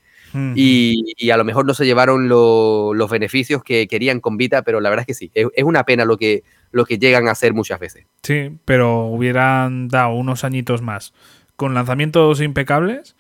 y, 0.57 1.31
a 1.31 1.37
lo 1.37 1.45
mejor 1.45 1.65
no 1.65 1.75
se 1.75 1.85
llevaron 1.85 2.29
los 2.29 3.11
beneficios 3.11 3.63
que 3.63 3.87
querían 3.87 4.21
con 4.21 4.37
Vita, 4.37 4.63
pero 4.63 4.81
la 4.81 4.91
verdad 4.91 5.03
es 5.03 5.07
que 5.07 5.15
sí, 5.15 5.31
es, 5.35 5.65
una 5.65 5.85
pena 5.85 6.05
lo 6.05 6.17
que, 6.17 6.43
lo 6.73 6.85
que 6.87 6.99
llegan 6.99 7.29
a 7.29 7.33
hacer 7.33 7.53
muchas 7.53 7.79
veces. 7.79 8.07
Sí, 8.23 8.51
pero 8.65 9.07
hubieran 9.07 9.89
dado 9.89 10.15
unos 10.15 10.43
añitos 10.45 10.83
más 10.83 11.13
con 11.57 11.75
lanzamientos 11.75 12.41
impecables 12.41 13.15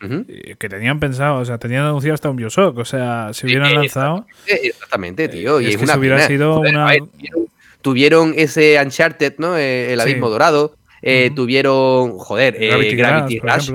eh, 0.00 0.56
que 0.58 0.68
tenían 0.68 1.00
pensado, 1.00 1.38
o 1.38 1.44
sea, 1.44 1.58
tenían 1.58 1.84
anunciado 1.84 2.14
hasta 2.14 2.28
un 2.28 2.36
Bioshock, 2.36 2.76
o 2.76 2.84
sea, 2.84 3.30
si 3.32 3.46
hubieran 3.46 3.74
lanzado. 3.74 4.26
Exactamente, 4.46 5.28
tío. 5.28 5.60
Y 5.60 5.66
es, 5.66 5.76
que 5.76 5.98
hubiera 5.98 6.26
sido 6.26 6.60
una 6.60 6.92
tuvieron 7.84 8.32
ese 8.34 8.80
Uncharted, 8.82 9.34
¿no? 9.36 9.58
Eh, 9.58 9.92
el 9.92 10.00
Abismo 10.00 10.30
Dorado. 10.30 10.74
Eh, 11.02 11.30
tuvieron, 11.36 12.18
joder, 12.18 12.56
eh, 12.58 12.94
Gravity, 12.96 13.38
Rush. 13.38 13.70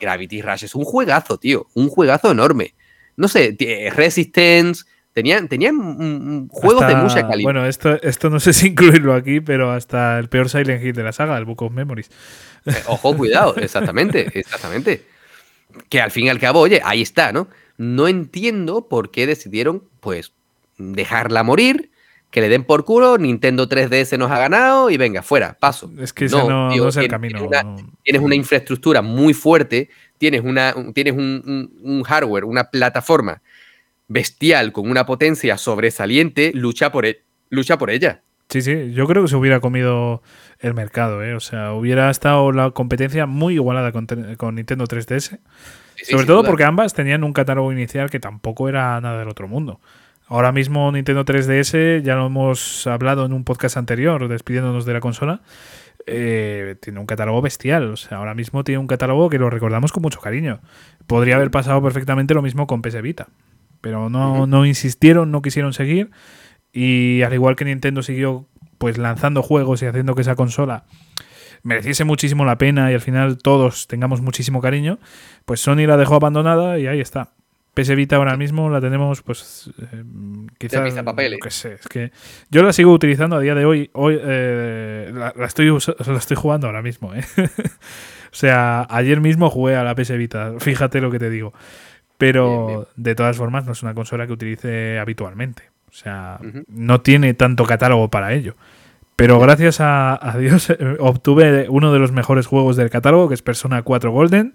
Gravity 0.00 0.40
Rush 0.40 0.64
es 0.64 0.76
un 0.76 0.84
juegazo, 0.84 1.36
tío. 1.36 1.66
Un 1.74 1.88
juegazo 1.88 2.30
enorme. 2.30 2.72
No 3.16 3.26
sé, 3.26 3.56
Resistance. 3.96 4.84
Tenían, 5.12 5.48
tenían 5.48 6.46
juegos 6.50 6.86
de 6.86 6.94
mucha 6.94 7.22
calidad. 7.22 7.42
Bueno, 7.42 7.66
esto, 7.66 8.00
esto 8.00 8.30
no 8.30 8.38
sé 8.38 8.52
si 8.52 8.68
incluirlo 8.68 9.12
aquí, 9.12 9.40
pero 9.40 9.72
hasta 9.72 10.16
el 10.20 10.28
peor 10.28 10.48
Silent 10.48 10.84
Hill 10.84 10.92
de 10.92 11.02
la 11.02 11.12
saga, 11.12 11.36
el 11.36 11.44
Book 11.44 11.62
of 11.62 11.72
Memories. 11.72 12.10
ojo, 12.86 13.16
cuidado, 13.16 13.56
exactamente, 13.56 14.30
exactamente. 14.38 15.04
Que 15.88 16.00
al 16.00 16.12
fin 16.12 16.26
y 16.26 16.28
al 16.28 16.38
cabo, 16.38 16.60
oye, 16.60 16.80
ahí 16.84 17.02
está, 17.02 17.32
¿no? 17.32 17.48
No 17.76 18.06
entiendo 18.06 18.86
por 18.86 19.10
qué 19.10 19.26
decidieron, 19.26 19.82
pues, 19.98 20.32
dejarla 20.78 21.42
morir 21.42 21.90
que 22.30 22.40
le 22.40 22.48
den 22.48 22.64
por 22.64 22.84
culo, 22.84 23.18
Nintendo 23.18 23.68
3DS 23.68 24.16
nos 24.16 24.30
ha 24.30 24.38
ganado 24.38 24.90
y 24.90 24.96
venga, 24.96 25.22
fuera, 25.22 25.56
paso. 25.58 25.90
Es 25.98 26.12
que 26.12 26.26
no, 26.26 26.48
no, 26.48 26.88
es 26.88 26.96
el 26.96 27.08
camino. 27.08 27.48
Tienes 28.04 28.22
una, 28.22 28.34
infraestructura 28.34 29.02
muy 29.02 29.34
fuerte, 29.34 29.90
tienes, 30.16 30.42
una, 30.42 30.74
tienes 30.94 31.14
un, 31.14 32.02
hardware, 32.06 32.44
una 32.44 32.64
plataforma 32.70 33.42
bestial 34.06 34.72
con 34.72 34.88
una 34.88 35.06
potencia 35.06 35.58
sobresaliente, 35.58 36.52
lucha 36.54 36.92
por, 36.92 37.06
e, 37.06 37.22
lucha 37.48 37.78
por 37.78 37.90
ella. 37.90 38.22
Sí, 38.48 38.62
sí, 38.62 38.92
yo 38.92 39.06
creo 39.06 39.22
que 39.22 39.28
se 39.28 39.36
hubiera 39.36 39.60
comido 39.60 40.22
el 40.58 40.74
mercado, 40.74 41.22
¿eh? 41.22 41.34
O 41.34 41.40
sea, 41.40 41.72
hubiera 41.72 42.10
estado 42.10 42.50
la 42.50 42.70
competencia 42.72 43.26
muy 43.26 43.54
igualada 43.54 43.92
con, 43.92 44.06
con 44.36 44.56
Nintendo 44.56 44.86
3DS. 44.86 45.38
Sobre 46.02 46.26
todo 46.26 46.44
porque 46.44 46.64
ambas 46.64 46.94
tenían 46.94 47.24
un 47.24 47.32
catálogo 47.32 47.72
inicial 47.72 48.10
que 48.10 48.20
tampoco 48.20 48.68
era 48.68 49.00
nada 49.00 49.18
del 49.18 49.28
otro 49.28 49.48
mundo. 49.48 49.80
Ahora 50.30 50.52
mismo 50.52 50.92
Nintendo 50.92 51.24
3DS, 51.24 52.02
ya 52.02 52.14
lo 52.14 52.26
hemos 52.26 52.86
hablado 52.86 53.26
en 53.26 53.32
un 53.32 53.42
podcast 53.42 53.76
anterior, 53.76 54.28
despidiéndonos 54.28 54.84
de 54.84 54.92
la 54.92 55.00
consola, 55.00 55.40
eh, 56.06 56.76
tiene 56.80 57.00
un 57.00 57.06
catálogo 57.06 57.42
bestial. 57.42 57.90
O 57.90 57.96
sea, 57.96 58.18
ahora 58.18 58.32
mismo 58.36 58.62
tiene 58.62 58.78
un 58.78 58.86
catálogo 58.86 59.28
que 59.28 59.40
lo 59.40 59.50
recordamos 59.50 59.90
con 59.90 60.02
mucho 60.04 60.20
cariño. 60.20 60.60
Podría 61.08 61.34
haber 61.34 61.50
pasado 61.50 61.82
perfectamente 61.82 62.32
lo 62.32 62.42
mismo 62.42 62.68
con 62.68 62.80
PS 62.80 63.02
Vita. 63.02 63.26
Pero 63.80 64.08
no, 64.08 64.46
no 64.46 64.66
insistieron, 64.66 65.32
no 65.32 65.42
quisieron 65.42 65.72
seguir. 65.72 66.12
Y 66.72 67.22
al 67.22 67.34
igual 67.34 67.56
que 67.56 67.64
Nintendo 67.64 68.04
siguió 68.04 68.46
pues 68.78 68.98
lanzando 68.98 69.42
juegos 69.42 69.82
y 69.82 69.86
haciendo 69.86 70.14
que 70.14 70.20
esa 70.20 70.36
consola 70.36 70.84
mereciese 71.64 72.04
muchísimo 72.04 72.44
la 72.44 72.56
pena 72.56 72.92
y 72.92 72.94
al 72.94 73.00
final 73.00 73.36
todos 73.38 73.88
tengamos 73.88 74.20
muchísimo 74.20 74.60
cariño, 74.60 75.00
pues 75.44 75.58
Sony 75.58 75.88
la 75.88 75.96
dejó 75.96 76.14
abandonada 76.14 76.78
y 76.78 76.86
ahí 76.86 77.00
está. 77.00 77.32
PS 77.82 77.94
Vita 77.96 78.16
ahora 78.16 78.36
mismo 78.36 78.68
la 78.68 78.80
tenemos, 78.80 79.22
pues 79.22 79.70
eh, 79.80 80.02
quizás. 80.58 80.94
sé, 81.50 81.74
es 81.74 81.88
que 81.88 82.12
yo 82.50 82.62
la 82.62 82.72
sigo 82.72 82.92
utilizando 82.92 83.36
a 83.36 83.40
día 83.40 83.54
de 83.54 83.64
hoy. 83.64 83.90
Hoy 83.92 84.18
eh, 84.22 85.10
la, 85.14 85.32
estoy 85.44 85.68
la 86.06 86.18
estoy 86.18 86.36
jugando 86.36 86.66
ahora 86.66 86.82
mismo. 86.82 87.14
¿eh? 87.14 87.24
o 87.36 88.34
sea, 88.34 88.86
ayer 88.90 89.20
mismo 89.20 89.50
jugué 89.50 89.76
a 89.76 89.84
la 89.84 89.94
PS 89.94 90.16
Vita. 90.16 90.54
Fíjate 90.58 91.00
lo 91.00 91.10
que 91.10 91.18
te 91.18 91.30
digo. 91.30 91.52
Pero 92.18 92.88
de 92.96 93.14
todas 93.14 93.36
formas 93.36 93.64
no 93.64 93.72
es 93.72 93.82
una 93.82 93.94
consola 93.94 94.26
que 94.26 94.34
utilice 94.34 94.98
habitualmente. 94.98 95.70
O 95.88 95.92
sea, 95.92 96.38
no 96.68 97.00
tiene 97.00 97.32
tanto 97.34 97.64
catálogo 97.64 98.08
para 98.08 98.34
ello. 98.34 98.56
Pero 99.20 99.38
gracias 99.38 99.80
a, 99.80 100.34
Dios 100.38 100.72
obtuve 100.98 101.66
uno 101.68 101.92
de 101.92 101.98
los 101.98 102.10
mejores 102.10 102.46
juegos 102.46 102.76
del 102.76 102.88
catálogo, 102.88 103.28
que 103.28 103.34
es 103.34 103.42
Persona 103.42 103.82
4 103.82 104.10
Golden, 104.10 104.54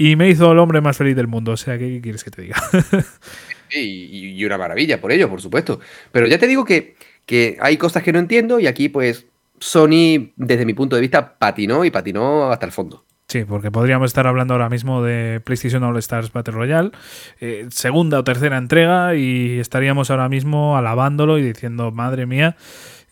y 0.00 0.16
me 0.16 0.30
hizo 0.30 0.50
el 0.52 0.58
hombre 0.58 0.80
más 0.80 0.96
feliz 0.96 1.14
del 1.14 1.26
mundo. 1.26 1.52
O 1.52 1.56
sea, 1.56 1.78
¿qué 1.78 2.00
quieres 2.00 2.24
que 2.24 2.30
te 2.30 2.42
diga? 2.42 2.56
y, 3.70 4.34
y, 4.34 4.44
una 4.46 4.56
maravilla 4.56 4.98
por 5.00 5.12
ello, 5.12 5.28
por 5.28 5.42
supuesto. 5.42 5.78
Pero 6.10 6.26
ya 6.26 6.38
te 6.38 6.46
digo 6.46 6.64
que, 6.64 6.96
que 7.26 7.58
hay 7.60 7.76
cosas 7.76 8.02
que 8.02 8.12
no 8.12 8.18
entiendo 8.18 8.58
y 8.58 8.66
aquí 8.66 8.88
pues 8.88 9.26
Sony, 9.58 10.32
desde 10.36 10.64
mi 10.64 10.72
punto 10.72 10.96
de 10.96 11.02
vista, 11.02 11.38
patinó 11.38 11.84
y 11.84 11.90
patinó 11.90 12.50
hasta 12.50 12.64
el 12.64 12.72
fondo. 12.72 13.04
Sí, 13.28 13.44
porque 13.44 13.70
podríamos 13.70 14.10
estar 14.10 14.26
hablando 14.26 14.54
ahora 14.54 14.70
mismo 14.70 15.02
de 15.02 15.40
PlayStation 15.44 15.84
All 15.84 15.98
Stars 15.98 16.32
Battle 16.32 16.54
Royale, 16.54 16.92
eh, 17.38 17.66
segunda 17.70 18.18
o 18.18 18.24
tercera 18.24 18.56
entrega, 18.56 19.14
y 19.14 19.60
estaríamos 19.60 20.10
ahora 20.10 20.28
mismo 20.28 20.78
alabándolo 20.78 21.38
y 21.38 21.42
diciendo, 21.42 21.92
madre 21.92 22.26
mía, 22.26 22.56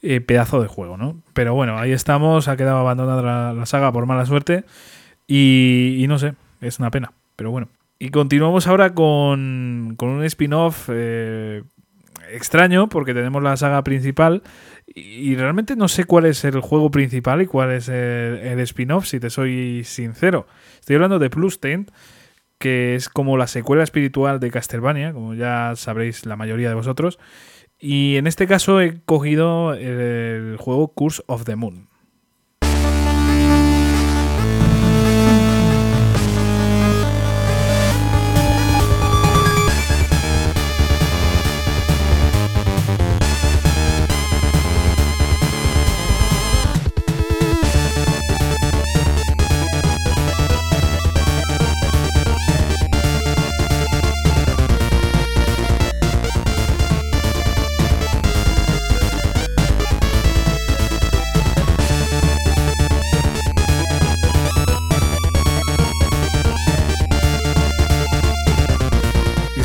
eh, 0.02 0.20
pedazo 0.20 0.60
de 0.60 0.68
juego, 0.68 0.96
¿no? 0.96 1.22
Pero 1.34 1.54
bueno, 1.54 1.78
ahí 1.78 1.92
estamos, 1.92 2.48
ha 2.48 2.56
quedado 2.56 2.78
abandonada 2.78 3.52
la, 3.52 3.66
saga 3.66 3.92
por 3.92 4.06
mala 4.06 4.26
suerte 4.26 4.64
y, 5.28 6.06
no 6.08 6.18
sé, 6.18 6.34
es 6.60 6.78
una 6.78 6.90
pena, 6.90 7.12
pero 7.36 7.50
bueno. 7.50 7.68
Y 7.98 8.10
continuamos 8.10 8.66
ahora 8.66 8.94
con, 8.94 9.96
un 9.98 10.24
spin-off 10.24 10.88
eh, 10.92 11.64
extraño 12.30 12.88
porque 12.88 13.12
tenemos 13.12 13.42
la 13.42 13.56
saga 13.56 13.82
principal 13.82 14.42
y, 14.86 15.34
realmente 15.34 15.76
no 15.76 15.88
sé 15.88 16.04
cuál 16.04 16.26
es 16.26 16.44
el 16.44 16.60
juego 16.60 16.90
principal 16.90 17.42
y 17.42 17.46
cuál 17.46 17.72
es 17.72 17.88
el, 17.88 18.60
spin-off, 18.60 19.06
si 19.06 19.20
te 19.20 19.30
soy 19.30 19.82
sincero. 19.84 20.46
Estoy 20.78 20.96
hablando 20.96 21.18
de 21.18 21.28
Plus 21.28 21.60
Tent, 21.60 21.90
que 22.58 22.94
es 22.94 23.08
como 23.08 23.36
la 23.36 23.46
secuela 23.46 23.82
espiritual 23.82 24.40
de 24.40 24.50
Castlevania, 24.50 25.12
como 25.12 25.34
ya 25.34 25.74
sabréis 25.76 26.24
la 26.24 26.36
mayoría 26.36 26.68
de 26.68 26.74
vosotros. 26.74 27.18
Y 27.80 28.16
en 28.16 28.26
este 28.26 28.46
caso 28.46 28.80
he 28.80 29.00
cogido 29.04 29.74
el 29.74 30.56
juego 30.56 30.88
Curse 30.94 31.22
of 31.26 31.44
the 31.44 31.56
Moon. 31.56 31.88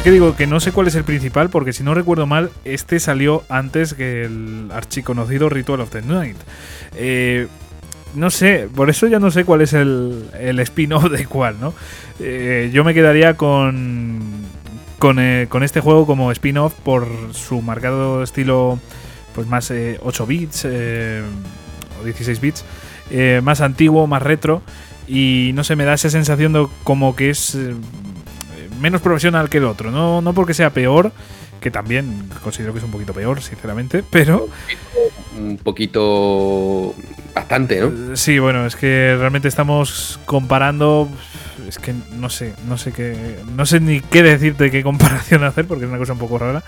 Que 0.04 0.12
digo 0.12 0.36
que 0.36 0.48
no 0.48 0.60
sé 0.60 0.74
cuál 0.74 0.88
es 0.88 0.96
el 0.96 1.06
principal, 1.06 1.50
porque 1.50 1.72
si 1.72 1.82
no 1.82 1.94
recuerdo 1.94 2.28
mal, 2.28 2.50
este 2.66 3.00
salió 3.00 3.44
antes 3.48 3.94
que 3.94 4.26
el 4.26 4.68
archiconocido 4.74 5.48
Ritual 5.48 5.80
of 5.80 5.92
the 5.92 6.02
Night. 6.02 6.36
Eh, 6.98 7.48
no 8.14 8.30
sé, 8.30 8.68
por 8.76 8.90
eso 8.90 9.08
ya 9.08 9.20
no 9.20 9.32
sé 9.32 9.46
cuál 9.46 9.62
es 9.62 9.72
el, 9.72 10.30
el 10.38 10.60
spin-off 10.60 11.10
de 11.10 11.26
cuál, 11.26 11.56
¿no? 11.62 11.74
Eh, 12.20 12.70
yo 12.74 12.84
me 12.84 12.94
quedaría 12.94 13.36
con, 13.36 14.20
con, 15.00 15.20
eh, 15.20 15.48
con, 15.48 15.64
este 15.64 15.80
juego 15.80 16.06
como 16.06 16.34
spin-off 16.34 16.74
por 16.84 17.08
su 17.32 17.62
marcado 17.62 18.24
estilo, 18.24 18.80
pues 19.34 19.48
más 19.48 19.72
8 19.72 20.26
bits 20.26 20.66
o 20.66 22.04
16 22.04 22.42
bits, 22.42 22.66
más 23.42 23.62
antiguo, 23.62 24.06
más 24.06 24.22
retro. 24.22 24.64
Y 25.08 25.52
no 25.54 25.64
sé, 25.64 25.78
me 25.78 25.86
da 25.86 25.94
esa 25.94 26.10
sensación 26.10 26.52
de 26.52 26.68
como 26.84 27.16
que 27.16 27.30
es 27.30 27.58
menos 28.84 29.02
profesional 29.02 29.50
que 29.50 29.58
el 29.58 29.64
otro. 29.64 29.90
No, 29.90 30.22
no 30.22 30.34
porque 30.34 30.54
sea 30.54 30.70
peor, 30.70 31.14
que 31.62 31.72
también 31.72 32.30
considero 32.44 32.74
que 32.74 32.80
es 32.80 32.86
un 32.86 32.92
poquito 32.92 33.14
peor, 33.14 33.42
sinceramente, 33.42 34.04
pero... 34.08 34.50
Un 35.40 35.58
poquito... 35.58 36.94
Bastante, 37.34 37.80
¿no? 37.80 37.88
Eh, 37.88 38.18
sí, 38.18 38.38
bueno, 38.38 38.66
es 38.66 38.76
que 38.76 39.16
realmente 39.18 39.48
estamos 39.48 40.20
comparando... 40.26 41.10
Es 41.68 41.80
que 41.80 41.94
no 42.12 42.30
sé, 42.30 42.54
no 42.68 42.78
sé 42.78 42.92
qué... 42.92 43.40
No 43.56 43.66
sé 43.66 43.80
ni 43.80 44.02
qué 44.02 44.22
decirte 44.22 44.70
qué 44.70 44.84
comparación 44.84 45.44
hacer, 45.46 45.66
porque 45.66 45.86
es 45.86 45.90
una 45.90 45.98
cosa 45.98 46.14
un 46.14 46.20
poco 46.20 46.38
rara 46.38 46.62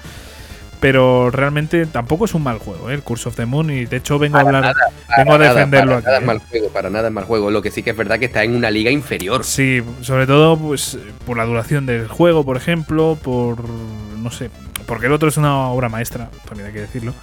pero 0.86 1.32
realmente 1.32 1.88
tampoco 1.88 2.26
es 2.26 2.36
un 2.36 2.44
mal 2.44 2.60
juego, 2.60 2.92
¿eh? 2.92 2.94
el 2.94 3.02
Curse 3.02 3.30
of 3.30 3.36
the 3.36 3.48
Moon, 3.48 3.72
y 3.72 3.88
de 3.88 3.98
hecho 3.98 4.20
vengo 4.20 4.38
a 4.38 4.42
hablar, 4.42 4.76
vengo 5.18 5.34
a 5.34 5.38
defenderlo 5.40 6.00
para 6.00 6.04
Nada 6.04 6.18
es 6.18 6.22
¿eh? 6.22 6.26
mal 6.28 6.40
juego, 6.48 6.70
para 6.70 6.90
nada 6.92 7.08
es 7.08 7.14
mal 7.16 7.24
juego. 7.24 7.50
Lo 7.50 7.64
que 7.64 7.72
sí 7.72 7.82
que 7.82 7.90
es 7.90 7.98
verdad 7.98 8.20
que 8.20 8.26
está 8.26 8.44
en 8.44 8.56
una 8.56 8.70
liga 8.70 8.92
inferior. 8.92 9.44
Sí, 9.44 9.82
sobre 10.02 10.28
todo 10.28 10.56
pues 10.60 11.00
por 11.26 11.38
la 11.38 11.46
duración 11.46 11.88
del 11.88 12.08
juego, 12.08 12.46
por 12.46 12.56
ejemplo, 12.56 13.18
por 13.20 13.68
no 13.68 14.30
sé, 14.30 14.52
porque 14.86 15.08
el 15.08 15.14
otro 15.14 15.28
es 15.28 15.38
una 15.38 15.70
obra 15.70 15.90
maestra, 15.90 16.30
también 16.48 16.68
hay 16.68 16.74
que 16.74 16.82
decirlo. 16.82 17.16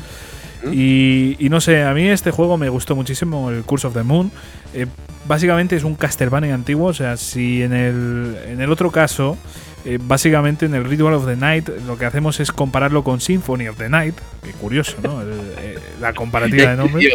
Y, 0.72 1.36
no 1.48 1.60
sé, 1.60 1.84
a 1.84 1.94
mí 1.94 2.08
este 2.08 2.32
juego 2.32 2.58
me 2.58 2.68
gustó 2.68 2.96
muchísimo, 2.96 3.50
el 3.50 3.62
Curse 3.62 3.86
of 3.86 3.94
the 3.94 4.02
Moon. 4.02 4.32
Eh, 4.74 4.86
básicamente 5.26 5.76
es 5.76 5.84
un 5.84 5.94
Castlevania 5.94 6.52
antiguo, 6.52 6.88
o 6.88 6.94
sea, 6.94 7.16
si 7.16 7.62
en 7.62 7.72
el, 7.72 8.36
en 8.48 8.60
el 8.60 8.72
otro 8.72 8.90
caso 8.90 9.38
eh, 9.84 9.98
básicamente 10.00 10.66
en 10.66 10.74
el 10.74 10.84
Ritual 10.84 11.14
of 11.14 11.26
the 11.26 11.36
Night 11.36 11.68
lo 11.86 11.98
que 11.98 12.04
hacemos 12.04 12.38
es 12.40 12.52
compararlo 12.52 13.02
con 13.02 13.20
Symphony 13.20 13.68
of 13.68 13.76
the 13.76 13.88
Night. 13.88 14.14
Qué 14.42 14.52
curioso, 14.52 14.96
¿no? 15.02 15.22
Eh, 15.22 15.78
la 16.00 16.12
comparativa 16.12 16.70
de 16.70 16.76
nombres. 16.76 17.12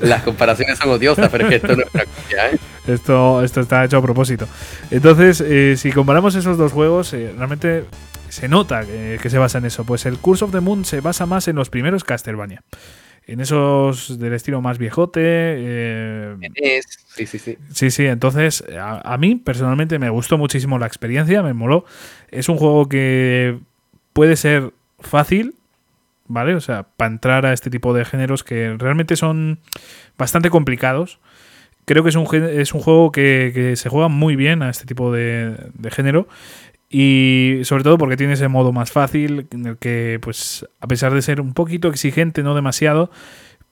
las 0.00 0.22
comparaciones 0.22 0.78
son 0.78 0.90
odiosas, 0.90 1.28
pero 1.30 1.44
es 1.44 1.50
que 1.50 1.56
esto 1.56 1.76
no 1.76 1.82
es 1.82 2.54
¿eh? 2.54 2.58
Esto, 2.86 3.42
esto 3.42 3.60
está 3.60 3.84
hecho 3.84 3.98
a 3.98 4.02
propósito. 4.02 4.46
Entonces, 4.90 5.40
eh, 5.40 5.74
si 5.76 5.92
comparamos 5.92 6.34
esos 6.34 6.58
dos 6.58 6.72
juegos, 6.72 7.12
realmente 7.12 7.84
se 8.28 8.48
nota 8.48 8.84
que, 8.84 9.18
que, 9.20 9.30
se 9.30 9.38
basa 9.38 9.58
en 9.58 9.66
eso. 9.66 9.84
Pues 9.84 10.06
el 10.06 10.18
Curse 10.18 10.44
of 10.44 10.52
the 10.52 10.60
Moon 10.60 10.84
se 10.84 11.00
basa 11.00 11.26
más 11.26 11.48
en 11.48 11.56
los 11.56 11.70
primeros 11.70 12.04
Castlevania 12.04 12.62
en 13.30 13.40
esos 13.40 14.18
del 14.18 14.32
estilo 14.32 14.60
más 14.60 14.78
viejote. 14.78 15.20
Eh, 15.22 16.36
sí, 17.14 17.26
sí, 17.26 17.38
sí. 17.38 17.58
Sí, 17.72 17.90
sí, 17.90 18.06
entonces 18.06 18.64
a, 18.78 19.16
mí 19.18 19.36
personalmente 19.36 19.98
me 19.98 20.10
gustó 20.10 20.38
muchísimo 20.38 20.78
la 20.78 20.86
experiencia, 20.86 21.42
me 21.42 21.52
moló. 21.52 21.84
Es 22.30 22.48
un 22.48 22.56
juego 22.56 22.88
que 22.88 23.58
puede 24.12 24.36
ser 24.36 24.72
fácil, 24.98 25.54
¿vale? 26.26 26.54
O 26.54 26.60
sea, 26.60 26.84
para 26.96 27.12
entrar 27.12 27.46
a 27.46 27.52
este 27.52 27.70
tipo 27.70 27.94
de 27.94 28.04
géneros 28.04 28.44
que 28.44 28.76
realmente 28.78 29.16
son 29.16 29.58
bastante 30.16 30.50
complicados. 30.50 31.18
Creo 31.84 32.02
que 32.02 32.10
es 32.10 32.16
un, 32.16 32.26
es 32.34 32.72
un 32.72 32.80
juego 32.80 33.10
que, 33.10 33.74
se 33.76 33.88
juega 33.88 34.08
muy 34.08 34.36
bien 34.36 34.62
a 34.62 34.70
este 34.70 34.84
tipo 34.84 35.12
de, 35.12 35.56
de 35.74 35.90
género 35.90 36.28
y 36.92 37.60
sobre 37.62 37.84
todo 37.84 37.98
porque 37.98 38.16
tiene 38.16 38.32
ese 38.32 38.48
modo 38.48 38.72
más 38.72 38.90
fácil, 38.90 39.46
en 39.52 39.64
el 39.64 39.78
que, 39.78 40.18
pues, 40.20 40.66
a 40.80 40.88
pesar 40.88 41.14
de 41.14 41.22
ser 41.22 41.40
un 41.40 41.54
poquito 41.54 41.88
exigente, 41.88 42.42
no 42.42 42.56
demasiado, 42.56 43.12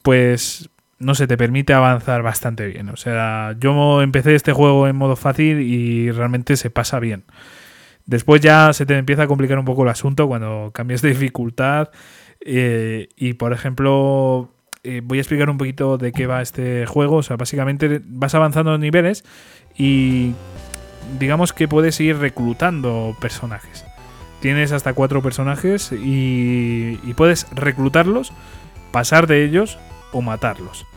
pues 0.03 0.71
no 0.99 1.15
se 1.15 1.27
te 1.27 1.37
permite 1.37 1.73
avanzar 1.73 2.23
bastante 2.23 2.67
bien. 2.67 2.89
O 2.89 2.97
sea, 2.97 3.55
yo 3.59 4.03
empecé 4.03 4.35
este 4.35 4.53
juego 4.53 4.89
en 4.89 4.97
modo 4.97 5.17
fácil 5.17 5.61
y 5.61 6.11
realmente 6.11 6.57
se 6.57 6.71
pasa 6.71 6.99
bien. 6.99 7.25
Después 8.07 8.41
ya 8.41 8.73
se 8.73 8.87
te 8.87 8.97
empieza 8.97 9.25
a 9.25 9.27
complicar 9.27 9.59
un 9.59 9.65
poco 9.65 9.83
el 9.85 9.91
asunto 9.91 10.27
cuando 10.27 10.71
cambias 10.73 11.03
de 11.03 11.11
dificultad. 11.11 11.91
Eh, 12.41 13.09
y 13.17 13.35
por 13.35 13.53
ejemplo, 13.53 14.51
eh, 14.83 15.03
voy 15.05 15.19
a 15.19 15.21
explicar 15.21 15.51
un 15.51 15.59
poquito 15.59 15.99
de 15.99 16.13
qué 16.13 16.27
va 16.27 16.43
este 16.43 16.87
juego. 16.87 17.17
O 17.17 17.23
sea, 17.23 17.37
básicamente 17.37 18.01
vas 18.05 18.35
avanzando 18.35 18.75
en 18.75 18.81
niveles 18.81 19.25
y 19.77 20.33
digamos 21.21 21.53
que 21.53 21.69
puedes 21.69 22.01
ir 22.01 22.17
reclutando 22.17 23.15
personajes. 23.21 23.85
Tienes 24.41 24.73
hasta 24.73 24.95
cuatro 24.95 25.21
personajes 25.21 25.93
y, 25.93 26.99
y 27.03 27.15
puedes 27.15 27.47
reclutarlos, 27.51 28.33
pasar 28.91 29.27
de 29.27 29.45
ellos 29.45 29.79
o 30.13 30.23
matarlos. 30.23 30.88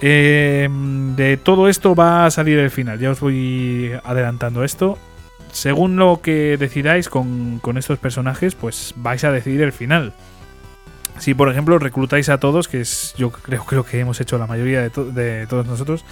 Eh, 0.00 0.68
de 1.16 1.36
todo 1.36 1.68
esto 1.68 1.94
va 1.94 2.26
a 2.26 2.30
salir 2.30 2.58
el 2.58 2.70
final. 2.70 2.98
Ya 2.98 3.10
os 3.10 3.20
voy 3.20 3.92
adelantando 4.04 4.64
esto. 4.64 4.98
Según 5.52 5.96
lo 5.96 6.20
que 6.20 6.56
decidáis 6.56 7.08
con, 7.08 7.60
estos 7.76 7.98
personajes, 7.98 8.54
pues 8.54 8.94
vais 8.96 9.24
a 9.24 9.32
decidir 9.32 9.62
el 9.62 9.72
final. 9.72 10.12
Si 11.18 11.34
por 11.34 11.50
ejemplo 11.50 11.78
reclutáis 11.78 12.28
a 12.28 12.38
todos, 12.38 12.68
que 12.68 12.80
es 12.80 13.14
yo 13.16 13.30
creo, 13.30 13.64
creo 13.64 13.84
que 13.84 13.98
hemos 13.98 14.20
hecho 14.20 14.38
la 14.38 14.46
mayoría 14.46 14.82
de, 14.82 15.46
todos 15.48 15.66
nosotros, 15.66 16.04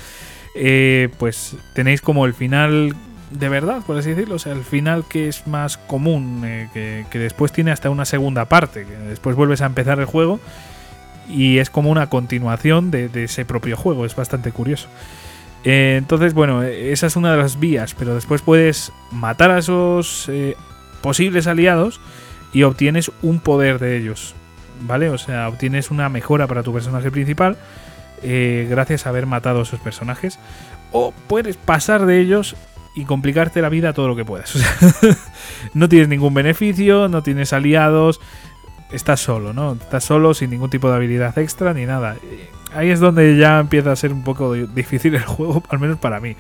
eh, 0.57 1.11
pues 1.19 1.57
tenéis 1.75 2.01
como 2.01 2.27
el 2.27 2.35
final 2.35 2.97
de 3.31 3.49
verdad, 3.49 3.83
por 3.87 3.97
así 3.99 4.11
decirlo. 4.11 4.37
O 4.37 4.39
sea, 4.39 4.53
el 4.53 4.65
final 4.65 5.05
que 5.09 5.29
es 5.29 5.47
más 5.47 5.77
común, 5.77 6.43
eh, 6.45 7.05
que, 7.11 7.19
después 7.19 7.53
tiene 7.53 7.71
hasta 7.71 7.91
una 7.91 8.05
segunda 8.05 8.47
parte, 8.47 8.85
que 8.85 8.97
después 8.97 9.37
vuelves 9.37 9.61
a 9.61 9.67
empezar 9.67 10.01
el 10.01 10.07
juego 10.07 10.41
y 11.29 11.59
es 11.59 11.71
como 11.71 11.91
una 11.91 12.09
continuación 12.09 12.91
de, 12.91 13.11
ese 13.15 13.45
propio 13.45 13.77
juego. 13.77 14.05
Es 14.05 14.17
bastante 14.17 14.53
curioso. 14.53 14.89
Eh, 15.65 15.97
entonces, 15.99 16.35
bueno, 16.35 16.63
esa 16.63 17.07
es 17.07 17.17
una 17.17 17.33
de 17.33 17.39
las 17.39 17.59
vías, 17.59 17.95
pero 17.95 18.15
después 18.15 18.43
puedes 18.43 18.93
matar 19.11 19.51
a 19.51 19.59
esos 19.59 20.29
eh, 20.29 20.57
posibles 21.01 21.47
aliados 21.47 22.01
y 22.53 22.63
obtienes 22.63 23.11
un 23.23 23.41
poder 23.41 23.79
de 23.79 23.97
ellos. 23.97 24.35
¿Vale? 24.83 25.09
O 25.09 25.17
sea, 25.17 25.49
obtienes 25.49 25.91
una 25.91 26.09
mejora 26.11 26.47
para 26.47 26.63
tu 26.63 26.73
personaje 26.73 27.11
principal 27.11 27.57
eh, 28.23 28.67
gracias 28.71 29.07
a 29.07 29.11
haber 29.11 29.27
matado 29.27 29.61
a 29.61 29.63
esos 29.63 29.81
personajes. 29.81 30.39
O 30.93 31.13
puedes 31.27 31.57
pasar 31.57 32.07
de 32.07 32.21
ellos 32.21 32.57
y 32.95 33.05
complicarte 33.05 33.61
la 33.61 33.69
vida 33.69 33.93
todo 33.93 34.09
lo 34.09 34.17
que 34.17 34.25
puedas. 34.25 34.55
O 34.57 34.59
sea, 34.59 35.17
no 35.75 35.89
tienes 35.89 36.09
ningún 36.09 36.35
beneficio, 36.35 37.09
no 37.09 37.23
tienes 37.23 37.53
aliados, 37.53 38.21
estás 38.91 39.21
solo, 39.21 39.53
¿no? 39.53 39.73
Estás 39.73 40.05
solo 40.05 40.35
sin 40.35 40.51
ningún 40.51 40.71
tipo 40.71 40.89
de 40.89 40.97
habilidad 40.97 41.37
extra 41.39 41.75
ni 41.75 41.87
nada. 41.87 42.17
Ahí 42.75 42.91
es 42.91 43.01
donde 43.01 43.37
ya 43.37 43.61
empieza 43.61 43.93
a 43.93 43.97
ser 43.97 44.13
un 44.13 44.25
poco 44.25 44.53
difícil 44.55 45.15
el 45.15 45.25
juego, 45.27 45.63
al 45.69 45.79
menos 45.79 45.99
para 45.99 46.21
mí. 46.21 46.37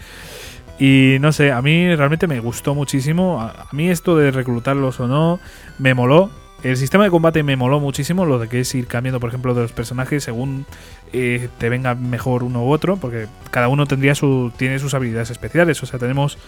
Y 0.78 1.16
no 1.20 1.32
sé, 1.32 1.52
a 1.52 1.62
mí 1.62 1.94
realmente 1.94 2.26
me 2.26 2.40
gustó 2.40 2.74
muchísimo. 2.74 3.40
A 3.40 3.68
mí 3.72 3.88
esto 3.88 4.16
de 4.16 4.30
reclutarlos 4.30 5.00
o 5.00 5.08
no, 5.08 5.40
me 5.78 5.94
moló. 5.94 6.30
El 6.62 6.76
sistema 6.76 7.04
de 7.04 7.10
combate 7.10 7.42
me 7.42 7.54
moló 7.54 7.80
muchísimo, 7.80 8.24
lo 8.24 8.38
de 8.38 8.48
que 8.48 8.60
es 8.60 8.74
ir 8.74 8.86
cambiando, 8.86 9.20
por 9.20 9.28
ejemplo, 9.28 9.54
de 9.54 9.62
los 9.62 9.72
personajes 9.72 10.24
según 10.24 10.66
eh, 11.12 11.48
te 11.58 11.68
venga 11.68 11.94
mejor 11.94 12.42
uno 12.42 12.64
u 12.64 12.72
otro, 12.72 12.96
porque 12.96 13.26
cada 13.50 13.68
uno 13.68 13.86
tendría 13.86 14.14
su, 14.14 14.52
tiene 14.56 14.78
sus 14.78 14.94
habilidades 14.94 15.30
especiales. 15.30 15.82
O 15.82 15.86
sea, 15.86 15.98
tenemos 15.98 16.38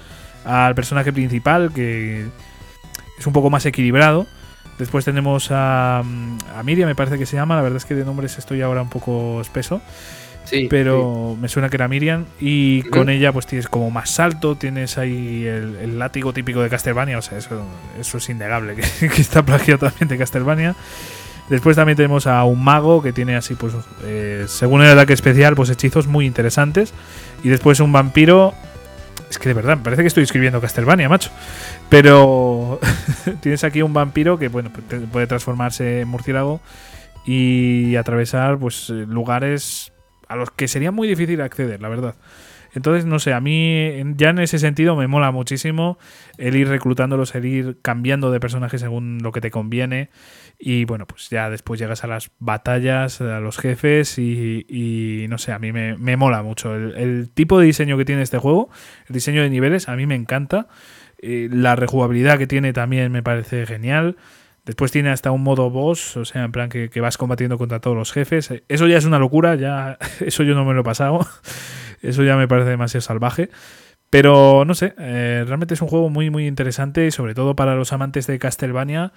al 0.45 0.75
personaje 0.75 1.13
principal 1.13 1.73
que 1.73 2.27
es 3.19 3.27
un 3.27 3.33
poco 3.33 3.51
más 3.51 3.65
equilibrado. 3.67 4.27
Después 4.79 5.05
tenemos 5.05 5.51
a, 5.51 5.99
a, 5.99 6.63
Miriam, 6.65 6.89
me 6.89 6.95
parece 6.95 7.19
que 7.19 7.27
se 7.27 7.37
llama. 7.37 7.57
La 7.57 7.63
verdad 7.63 7.79
es 7.79 7.85
que 7.85 7.95
de 7.95 8.05
nombres 8.05 8.39
estoy 8.39 8.63
ahora 8.63 8.83
un 8.83 8.89
poco 8.89 9.41
espeso. 9.41 9.81
Sí, 10.45 10.67
pero 10.71 11.33
sí. 11.35 11.43
me 11.43 11.49
suena 11.49 11.69
que 11.69 11.77
era 11.77 11.89
Miriam. 11.89 12.25
Y 12.41 12.83
con 12.85 13.11
ella, 13.11 13.33
pues 13.33 13.47
tienes 13.47 13.69
como 13.69 13.91
más 13.91 14.11
salto. 14.11 14.55
Tienes 14.55 14.97
ahí 14.97 15.45
el, 15.45 15.77
el 15.77 15.99
látigo 15.99 16.33
típico 16.33 16.63
de 16.63 16.71
Castlevania. 16.71 17.19
O 17.19 17.23
sea, 17.23 17.39
eso, 17.39 17.67
eso 17.99 18.19
es 18.19 18.29
innegable. 18.29 18.77
Que, 18.77 19.09
que, 19.09 19.21
está 19.21 19.43
plagiado 19.43 19.89
también 19.89 20.09
de 20.09 20.17
Castlevania. 20.17 20.77
Después 21.49 21.77
también 21.77 21.97
tenemos 21.97 22.27
a 22.27 22.45
un 22.45 22.63
mago 22.63 23.03
que 23.03 23.13
tiene 23.13 23.35
así, 23.35 23.55
pues, 23.55 23.73
eh, 24.05 24.45
según 24.49 24.83
el 24.83 24.91
ataque 24.91 25.15
especial, 25.15 25.55
pues 25.55 25.71
hechizos 25.71 26.07
muy 26.07 26.27
interesantes. 26.27 26.93
Y 27.43 27.49
después 27.49 27.81
un 27.81 27.91
vampiro 27.91 28.55
es 29.31 29.39
que 29.39 29.49
de 29.49 29.55
verdad, 29.55 29.77
me 29.77 29.83
parece 29.83 30.03
que 30.03 30.09
estoy 30.09 30.25
escribiendo 30.25 30.61
Castlevania, 30.61 31.09
macho. 31.09 31.31
Pero 31.89 32.81
tienes 33.41 33.65
aquí 33.65 33.83
un 33.83 33.93
vampiro 33.93 34.39
que 34.39 34.49
bueno, 34.49 34.71
puede 35.13 35.27
transformarse 35.27 36.01
en 36.01 36.09
murciélago 36.09 36.61
y 37.25 37.97
atravesar 37.97 38.59
pues 38.59 38.89
lugares 38.91 39.93
a 40.29 40.37
los 40.37 40.51
que 40.51 40.69
sería 40.69 40.93
muy 40.93 41.09
difícil 41.09 41.41
acceder, 41.41 41.81
la 41.81 41.89
verdad. 41.89 42.15
Entonces, 42.75 43.07
no 43.07 43.19
sé, 43.19 43.33
a 43.33 43.41
mí 43.41 43.93
ya 44.17 44.31
en 44.31 44.39
ese 44.39 44.59
sentido 44.59 44.95
me 44.95 45.07
mola 45.07 45.31
muchísimo 45.31 45.99
el 46.37 46.55
ir 46.55 46.69
reclutándolos, 46.69 47.35
el 47.35 47.47
ir 47.47 47.79
cambiando 47.83 48.31
de 48.31 48.41
personaje 48.41 48.79
según 48.79 49.19
lo 49.23 49.33
que 49.33 49.41
te 49.41 49.51
conviene. 49.51 50.11
Y 50.59 50.85
bueno, 50.87 51.07
pues 51.07 51.31
ya 51.31 51.51
después 51.51 51.79
llegas 51.79 52.03
a 52.03 52.09
las 52.09 52.31
batallas, 52.41 53.21
a 53.21 53.39
los 53.39 53.59
jefes 53.59 54.19
y, 54.19 55.27
no 55.29 55.39
sé, 55.39 55.53
a 55.53 55.59
mí 55.61 55.71
me, 55.71 55.97
me 55.97 56.17
mola 56.17 56.43
mucho. 56.43 56.75
El, 56.75 57.31
tipo 57.31 57.61
de 57.61 57.67
diseño 57.67 57.97
que 57.97 58.05
tiene 58.05 58.23
este 58.23 58.39
juego, 58.39 58.69
el 59.07 59.15
diseño 59.15 59.43
de 59.43 59.51
niveles, 59.51 59.89
a 59.89 59.95
mí 59.95 60.07
me 60.07 60.17
encanta. 60.17 60.67
Eh, 61.21 61.49
la 61.53 61.77
rejugabilidad 61.77 62.39
que 62.39 62.49
tiene 62.49 62.73
también 62.73 63.13
me 63.13 63.23
parece 63.23 63.67
genial. 63.67 64.17
Después 64.65 64.91
tiene 64.91 65.11
hasta 65.11 65.31
un 65.31 65.43
modo 65.43 65.71
boss, 65.71 66.17
o 66.17 66.25
sea, 66.25 66.45
en 66.45 66.53
plan 66.53 66.69
que, 66.69 66.91
que, 66.91 67.01
vas 67.01 67.17
combatiendo 67.17 67.57
contra 67.57 67.81
todos 67.81 67.97
los 67.97 68.13
jefes. 68.13 68.53
Eso 68.69 68.87
ya 68.89 68.99
es 68.99 69.05
una 69.05 69.19
locura, 69.19 69.55
ya 69.55 69.97
eso 70.21 70.43
yo 70.43 70.55
no 70.55 70.65
me 70.65 70.75
lo 70.75 70.81
he 70.81 70.85
pasado. 70.85 71.27
Eso 72.01 72.23
ya 72.23 72.37
me 72.37 72.47
parece 72.47 72.71
demasiado 72.71 73.01
salvaje. 73.01 73.51
Pero 74.11 74.65
no 74.65 74.75
sé, 74.75 74.95
eh, 74.99 75.45
realmente 75.47 75.75
es 75.75 75.83
un 75.83 75.89
juego 75.89 76.09
muy 76.09 76.31
muy 76.31 76.47
interesante 76.47 77.11
sobre 77.11 77.35
todo 77.35 77.55
para 77.57 77.75
los 77.75 77.93
amantes 77.93 78.27
de 78.27 78.39
Castlevania, 78.39 79.13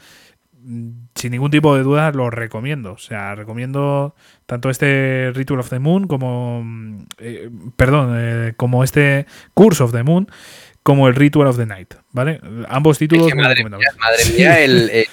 sin 1.16 1.32
ningún 1.32 1.52
tipo 1.52 1.76
de 1.76 1.84
duda 1.84 2.12
lo 2.12 2.30
recomiendo. 2.30 2.94
O 2.94 2.98
sea, 2.98 3.36
recomiendo 3.36 4.16
tanto 4.46 4.70
este 4.70 5.32
Ritual 5.34 5.60
of 5.60 5.70
the 5.70 5.80
Moon 5.80 6.08
como, 6.08 6.62
mm, 6.64 7.06
eh, 7.20 7.50
perdón, 7.76 8.16
eh, 8.18 8.54
como 8.58 8.84
este 8.84 9.26
Curse 9.54 9.84
of 9.84 9.92
the 9.92 10.04
Moon 10.04 10.28
como 10.84 11.08
el 11.08 11.14
Ritual 11.14 11.48
of 11.48 11.58
the 11.58 11.68
Night, 11.68 11.94
¿vale? 12.12 12.42
Ambos 12.68 12.98
títulos 12.98 13.28
es 13.28 13.34
que 13.34 13.40
madre, 13.40 13.64
mía, 13.64 13.78
madre 14.00 14.36
mía, 14.36 14.60
el, 14.62 14.90
el, 14.92 15.06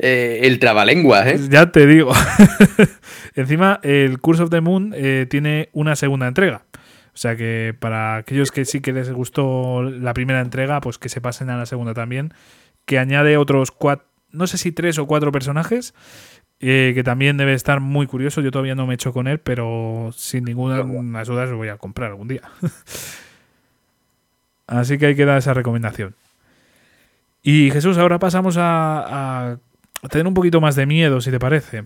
eh, 0.00 0.40
el 0.42 0.58
trabalenguas, 0.58 1.26
¿eh? 1.28 1.40
Ya 1.48 1.70
te 1.70 1.86
digo. 1.86 2.12
Encima, 3.36 3.78
el 3.84 4.18
Curse 4.18 4.42
of 4.42 4.50
the 4.50 4.60
Moon 4.60 4.92
tiene 5.28 5.68
una 5.72 5.94
segunda 5.94 6.26
entrega. 6.26 6.64
O 7.14 7.16
sea 7.16 7.36
que 7.36 7.76
para 7.78 8.16
aquellos 8.16 8.50
que 8.50 8.64
sí 8.64 8.80
que 8.80 8.92
les 8.92 9.12
gustó 9.12 9.84
la 9.84 10.12
primera 10.12 10.40
entrega, 10.40 10.80
pues 10.80 10.98
que 10.98 11.08
se 11.08 11.20
pasen 11.20 11.48
a 11.50 11.56
la 11.56 11.66
segunda 11.66 11.94
también. 11.94 12.34
Que 12.84 12.98
añade 12.98 13.36
otros 13.36 13.70
cuatro, 13.70 14.08
no 14.34 14.46
sé 14.46 14.58
si 14.58 14.72
tres 14.72 14.98
o 14.98 15.06
cuatro 15.06 15.32
personajes. 15.32 15.94
Eh, 16.60 16.92
que 16.94 17.02
también 17.02 17.36
debe 17.36 17.52
estar 17.52 17.80
muy 17.80 18.06
curioso. 18.06 18.40
Yo 18.40 18.50
todavía 18.50 18.74
no 18.74 18.86
me 18.86 18.92
he 18.92 18.94
hecho 18.94 19.12
con 19.12 19.26
él, 19.26 19.38
pero 19.38 20.10
sin 20.14 20.44
ninguna 20.44 21.24
duda 21.24 21.46
lo 21.46 21.56
voy 21.56 21.68
a 21.68 21.76
comprar 21.76 22.10
algún 22.10 22.28
día. 22.28 22.42
Así 24.66 24.96
que 24.96 25.06
hay 25.06 25.14
que 25.14 25.26
dar 25.26 25.38
esa 25.38 25.52
recomendación. 25.52 26.14
Y 27.42 27.70
Jesús, 27.70 27.98
ahora 27.98 28.18
pasamos 28.18 28.56
a, 28.56 29.52
a, 29.52 29.58
tener 30.08 30.26
un 30.26 30.32
poquito 30.32 30.60
más 30.60 30.76
de 30.76 30.86
miedo, 30.86 31.20
si 31.20 31.30
te 31.30 31.38
parece. 31.38 31.84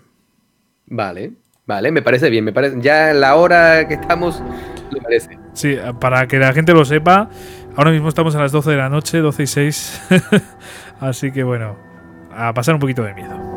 Vale, 0.87 1.33
vale, 1.67 1.91
me 1.91 2.03
parece 2.03 2.31
bien. 2.31 2.45
Me 2.45 2.53
parece, 2.53 2.77
ya 2.81 3.13
la 3.13 3.35
hora 3.35 3.89
que 3.89 3.95
estamos, 3.95 4.41
me 4.93 5.01
parece. 5.01 5.37
Sí, 5.55 5.77
para 5.99 6.29
que 6.29 6.39
la 6.39 6.53
gente 6.53 6.73
lo 6.73 6.85
sepa, 6.85 7.31
ahora 7.75 7.91
mismo 7.91 8.09
estamos 8.09 8.37
a 8.37 8.39
las 8.39 8.53
12 8.53 8.71
de 8.71 8.77
la 8.77 8.89
noche, 8.89 9.19
12 9.19 9.43
y 9.43 9.47
6. 9.49 10.03
Así 11.01 11.33
que 11.33 11.43
bueno, 11.43 11.88
a 12.39 12.53
pasar 12.53 12.75
un 12.75 12.81
poquito 12.81 13.03
de 13.03 13.15
miedo. 13.15 13.48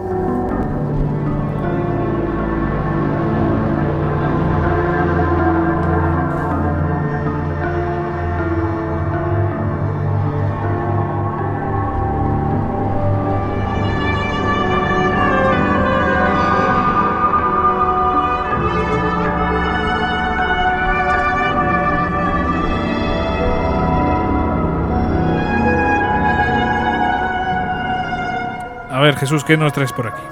Jesús, 29.21 29.43
¿qué 29.43 29.55
nos 29.55 29.71
traes 29.71 29.93
por 29.93 30.07
aquí? 30.07 30.23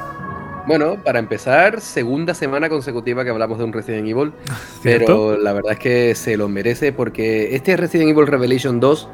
Bueno, 0.66 0.98
para 1.04 1.20
empezar, 1.20 1.80
segunda 1.80 2.34
semana 2.34 2.70
consecutiva 2.70 3.24
que 3.24 3.30
hablamos 3.30 3.60
de 3.60 3.64
un 3.64 3.72
Resident 3.72 4.08
Evil, 4.08 4.34
pero 4.84 5.38
la 5.38 5.54
verdad 5.54 5.74
es 5.74 5.80
que 5.80 6.16
se 6.16 6.36
lo 6.36 6.50
merece 6.50 6.92
porque 6.92 7.54
este 7.56 7.78
Resident 7.78 8.10
Evil 8.10 8.26
Revelation 8.26 8.80
2 8.80 9.10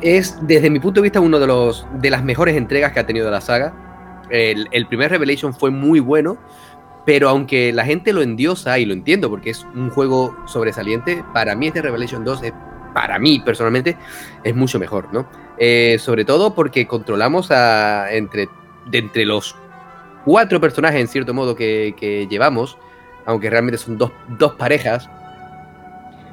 es, 0.00 0.36
desde 0.42 0.70
mi 0.70 0.80
punto 0.80 1.00
de 1.00 1.04
vista, 1.04 1.20
uno 1.20 1.38
de, 1.38 1.46
los, 1.46 1.86
de 2.00 2.10
las 2.10 2.24
mejores 2.24 2.56
entregas 2.56 2.90
que 2.90 2.98
ha 2.98 3.06
tenido 3.06 3.30
la 3.30 3.40
saga. 3.40 4.26
El, 4.28 4.66
el 4.72 4.88
primer 4.88 5.12
Revelation 5.12 5.54
fue 5.54 5.70
muy 5.70 6.00
bueno, 6.00 6.36
pero 7.06 7.28
aunque 7.28 7.72
la 7.72 7.84
gente 7.84 8.12
lo 8.12 8.22
endiosa, 8.22 8.76
y 8.80 8.86
lo 8.86 8.92
entiendo 8.92 9.30
porque 9.30 9.50
es 9.50 9.64
un 9.72 9.90
juego 9.90 10.36
sobresaliente, 10.46 11.22
para 11.32 11.54
mí 11.54 11.68
este 11.68 11.80
Revelation 11.80 12.24
2 12.24 12.42
es 12.42 12.52
para 12.92 13.20
mí 13.20 13.38
personalmente 13.38 13.96
es 14.42 14.56
mucho 14.56 14.80
mejor, 14.80 15.14
¿no? 15.14 15.28
Eh, 15.58 15.96
sobre 16.00 16.24
todo 16.24 16.56
porque 16.56 16.88
controlamos 16.88 17.52
a 17.52 18.12
entre 18.12 18.48
de 18.90 18.98
entre 18.98 19.24
los 19.24 19.54
cuatro 20.24 20.60
personajes 20.60 21.00
en 21.00 21.08
cierto 21.08 21.34
modo 21.34 21.54
que, 21.54 22.26
llevamos, 22.30 22.76
aunque 23.26 23.50
realmente 23.50 23.78
son 23.78 23.98
dos, 23.98 24.12
dos 24.38 24.54
parejas, 24.54 25.08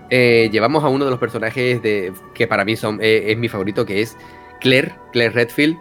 eh, 0.10 0.50
llevamos 0.52 0.84
a 0.84 0.88
uno 0.88 1.06
de 1.06 1.12
los 1.12 1.20
personajes 1.20 1.82
de, 1.82 2.14
que 2.34 2.48
para 2.48 2.64
mí 2.64 2.76
son, 2.76 3.00
eh, 3.02 3.32
es 3.32 3.38
mi 3.38 3.50
favorito, 3.50 3.86
que 3.86 4.02
es 4.02 4.18
Claire, 4.62 4.94
Claire 5.12 5.34
Redfield, 5.34 5.78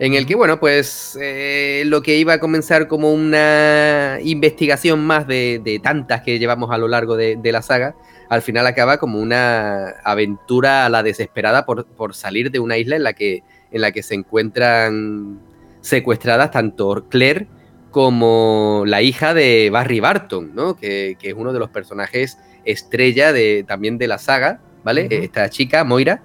en 0.00 0.14
el 0.14 0.26
que, 0.26 0.34
bueno, 0.34 0.58
pues 0.58 1.16
eh, 1.20 1.82
lo 1.86 2.02
que 2.02 2.16
iba 2.16 2.32
a 2.32 2.40
comenzar 2.40 2.88
como 2.88 3.12
una 3.12 4.18
investigación 4.22 5.00
más 5.00 5.26
de, 5.26 5.80
tantas 5.82 6.22
que 6.22 6.38
llevamos 6.38 6.70
a 6.70 6.78
lo 6.78 6.88
largo 6.88 7.16
de, 7.16 7.38
la 7.44 7.60
saga, 7.60 7.94
al 8.30 8.40
final 8.40 8.66
acaba 8.66 8.96
como 8.96 9.20
una 9.20 9.90
aventura 10.02 10.86
a 10.86 10.88
la 10.88 11.02
desesperada 11.02 11.66
por, 11.66 11.84
por, 11.86 12.14
salir 12.14 12.50
de 12.50 12.60
una 12.60 12.78
isla 12.78 12.96
en 12.96 13.02
la 13.02 13.12
que, 13.12 13.42
en 13.70 13.82
la 13.82 13.92
que 13.92 14.02
se 14.02 14.14
encuentran 14.14 15.38
secuestradas 15.80 16.50
tanto 16.50 17.06
Claire 17.08 17.46
como 17.90 18.84
la 18.86 19.02
hija 19.02 19.34
de 19.34 19.70
Barry 19.70 20.00
Barton, 20.00 20.54
¿no? 20.54 20.76
Que, 20.76 21.16
es 21.20 21.34
uno 21.34 21.52
de 21.52 21.58
los 21.58 21.70
personajes 21.70 22.38
estrella 22.64 23.32
de, 23.32 23.64
también 23.66 23.98
de 23.98 24.06
la 24.06 24.18
saga, 24.18 24.60
¿vale? 24.84 25.08
Esta 25.10 25.48
chica, 25.50 25.84
Moira, 25.84 26.22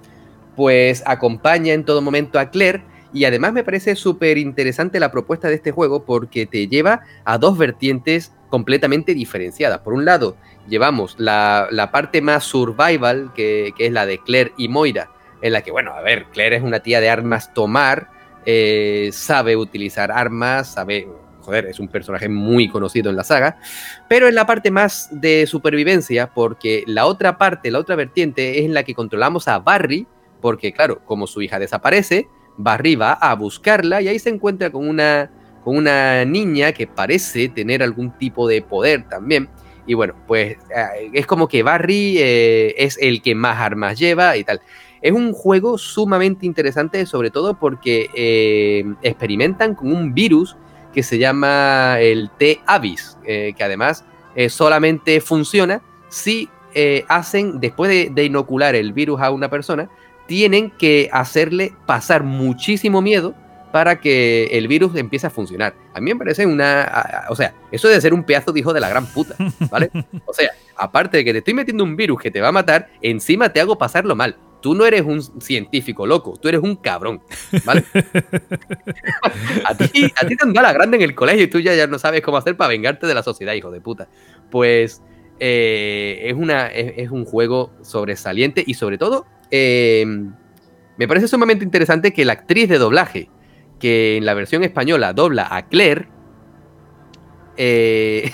pues 0.54 1.02
acompaña 1.06 1.72
en 1.74 1.84
todo 1.84 2.02
momento 2.02 2.38
a 2.38 2.50
Claire 2.50 2.82
y 3.12 3.24
además 3.24 3.52
me 3.52 3.64
parece 3.64 3.96
súper 3.96 4.38
interesante 4.38 5.00
la 5.00 5.10
propuesta 5.10 5.48
de 5.48 5.54
este 5.54 5.72
juego 5.72 6.04
porque 6.04 6.46
te 6.46 6.68
lleva 6.68 7.00
a 7.24 7.38
dos 7.38 7.58
vertientes 7.58 8.32
completamente 8.48 9.14
diferenciadas. 9.14 9.80
Por 9.80 9.92
un 9.92 10.04
lado, 10.04 10.36
llevamos 10.68 11.16
la, 11.18 11.88
parte 11.92 12.20
más 12.20 12.44
survival, 12.44 13.32
que, 13.34 13.72
que, 13.76 13.86
es 13.86 13.92
la 13.92 14.06
de 14.06 14.18
Claire 14.18 14.52
y 14.56 14.68
Moira, 14.68 15.10
en 15.42 15.52
la 15.52 15.62
que, 15.62 15.70
bueno, 15.70 15.92
a 15.92 16.02
ver, 16.02 16.26
Claire 16.32 16.56
es 16.56 16.62
una 16.62 16.80
tía 16.80 17.00
de 17.00 17.08
armas 17.08 17.52
tomar, 17.54 18.10
eh, 18.46 19.10
sabe 19.12 19.56
utilizar 19.56 20.12
armas, 20.12 20.72
sabe, 20.72 21.08
joder, 21.40 21.66
es 21.66 21.80
un 21.80 21.88
personaje 21.88 22.28
muy 22.28 22.68
conocido 22.68 23.10
en 23.10 23.16
la 23.16 23.24
saga, 23.24 23.58
pero 24.08 24.28
en 24.28 24.36
la 24.36 24.46
parte 24.46 24.70
más 24.70 25.08
de 25.10 25.46
supervivencia, 25.46 26.28
porque 26.32 26.84
la 26.86 27.06
otra 27.06 27.38
parte, 27.38 27.70
la 27.70 27.80
otra 27.80 27.96
vertiente 27.96 28.60
es 28.60 28.64
en 28.64 28.72
la 28.72 28.84
que 28.84 28.94
controlamos 28.94 29.48
a 29.48 29.58
Barry, 29.58 30.06
porque 30.40 30.72
claro, 30.72 31.00
como 31.04 31.26
su 31.26 31.42
hija 31.42 31.58
desaparece, 31.58 32.28
Barry 32.56 32.94
va 32.94 33.12
a 33.12 33.34
buscarla 33.34 34.00
y 34.00 34.08
ahí 34.08 34.18
se 34.18 34.30
encuentra 34.30 34.70
con 34.70 34.88
una, 34.88 35.30
con 35.64 35.76
una 35.76 36.24
niña 36.24 36.72
que 36.72 36.86
parece 36.86 37.48
tener 37.48 37.82
algún 37.82 38.16
tipo 38.16 38.48
de 38.48 38.62
poder 38.62 39.08
también. 39.08 39.48
Y 39.86 39.94
bueno, 39.94 40.14
pues 40.26 40.56
eh, 40.74 41.10
es 41.12 41.26
como 41.26 41.48
que 41.48 41.62
Barry 41.62 42.16
eh, 42.18 42.74
es 42.76 42.98
el 43.00 43.22
que 43.22 43.34
más 43.34 43.60
armas 43.60 43.98
lleva 43.98 44.36
y 44.36 44.44
tal. 44.44 44.60
Es 45.02 45.12
un 45.12 45.32
juego 45.32 45.78
sumamente 45.78 46.46
interesante, 46.46 47.06
sobre 47.06 47.30
todo 47.30 47.58
porque 47.58 48.08
eh, 48.14 48.84
experimentan 49.02 49.74
con 49.74 49.92
un 49.92 50.14
virus 50.14 50.56
que 50.92 51.02
se 51.02 51.18
llama 51.18 52.00
el 52.00 52.30
T-Avis, 52.38 53.18
eh, 53.24 53.52
que 53.56 53.64
además 53.64 54.04
eh, 54.34 54.48
solamente 54.48 55.20
funciona 55.20 55.82
si 56.08 56.48
hacen, 57.08 57.58
después 57.58 58.12
de, 58.14 58.24
inocular 58.24 58.74
el 58.74 58.92
virus 58.92 59.22
a 59.22 59.30
una 59.30 59.48
persona, 59.48 59.88
tienen 60.26 60.70
que 60.70 61.08
hacerle 61.10 61.72
pasar 61.86 62.22
muchísimo 62.22 63.00
miedo 63.00 63.34
para 63.72 63.98
que 63.98 64.44
el 64.52 64.68
virus 64.68 64.94
empiece 64.94 65.26
a 65.26 65.30
funcionar. 65.30 65.74
A 65.94 66.00
mí 66.02 66.12
me 66.12 66.18
parece 66.18 66.44
una. 66.44 67.24
o 67.30 67.34
sea, 67.34 67.54
eso 67.72 67.88
de 67.88 67.98
ser 67.98 68.12
un 68.12 68.24
pedazo 68.24 68.52
de 68.52 68.60
hijo 68.60 68.74
de 68.74 68.80
la 68.80 68.90
gran 68.90 69.06
puta, 69.06 69.36
¿vale? 69.70 69.90
O 70.26 70.34
sea, 70.34 70.50
aparte 70.76 71.16
de 71.16 71.24
que 71.24 71.32
te 71.32 71.38
estoy 71.38 71.54
metiendo 71.54 71.82
un 71.82 71.96
virus 71.96 72.20
que 72.20 72.30
te 72.30 72.42
va 72.42 72.48
a 72.48 72.52
matar, 72.52 72.90
encima 73.00 73.50
te 73.50 73.58
hago 73.62 73.78
pasarlo 73.78 74.14
mal 74.14 74.36
tú 74.60 74.74
no 74.74 74.86
eres 74.86 75.02
un 75.02 75.22
científico 75.40 76.06
loco, 76.06 76.36
tú 76.40 76.48
eres 76.48 76.60
un 76.60 76.76
cabrón, 76.76 77.22
¿vale? 77.64 77.84
a, 79.64 79.76
ti, 79.76 80.12
a 80.20 80.26
ti 80.26 80.36
te 80.36 80.44
han 80.44 80.52
dado 80.52 80.66
la 80.66 80.72
grande 80.72 80.96
en 80.96 81.02
el 81.02 81.14
colegio 81.14 81.44
y 81.44 81.48
tú 81.48 81.60
ya, 81.60 81.74
ya 81.74 81.86
no 81.86 81.98
sabes 81.98 82.22
cómo 82.22 82.36
hacer 82.36 82.56
para 82.56 82.68
vengarte 82.68 83.06
de 83.06 83.14
la 83.14 83.22
sociedad, 83.22 83.54
hijo 83.54 83.70
de 83.70 83.80
puta. 83.80 84.08
Pues 84.50 85.02
eh, 85.38 86.22
es, 86.24 86.34
una, 86.34 86.68
es, 86.68 87.10
un 87.10 87.24
juego 87.24 87.72
sobresaliente 87.82 88.64
y 88.66 88.74
sobre 88.74 88.96
todo 88.96 89.26
em, 89.50 90.34
me 90.96 91.06
parece 91.06 91.28
sumamente 91.28 91.64
interesante 91.64 92.12
que 92.12 92.24
la 92.24 92.32
actriz 92.32 92.68
de 92.68 92.78
doblaje 92.78 93.28
que 93.78 94.16
en 94.16 94.24
la 94.24 94.32
versión 94.32 94.64
española 94.64 95.12
dobla 95.12 95.46
a 95.50 95.68
Claire 95.68 96.08
eh, 97.58 98.32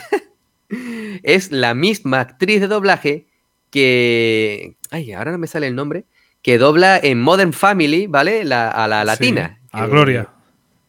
es 1.23 1.51
la 1.51 1.74
misma 1.74 2.20
actriz 2.20 2.61
de 2.61 2.69
doblaje 2.69 3.27
que... 3.70 4.77
Ay, 4.90 5.12
ahora 5.12 5.32
no 5.32 5.39
me 5.39 5.47
sale 5.47 5.66
el 5.66 5.74
nombre 5.74 6.05
que 6.43 6.59
dobla 6.59 6.98
en 7.02 7.20
Modern 7.20 7.52
Family, 7.52 8.06
¿vale? 8.06 8.43
a 8.43 8.89
la 8.89 9.05
latina. 9.05 9.60
a 9.70 9.86
Gloria. 9.86 10.28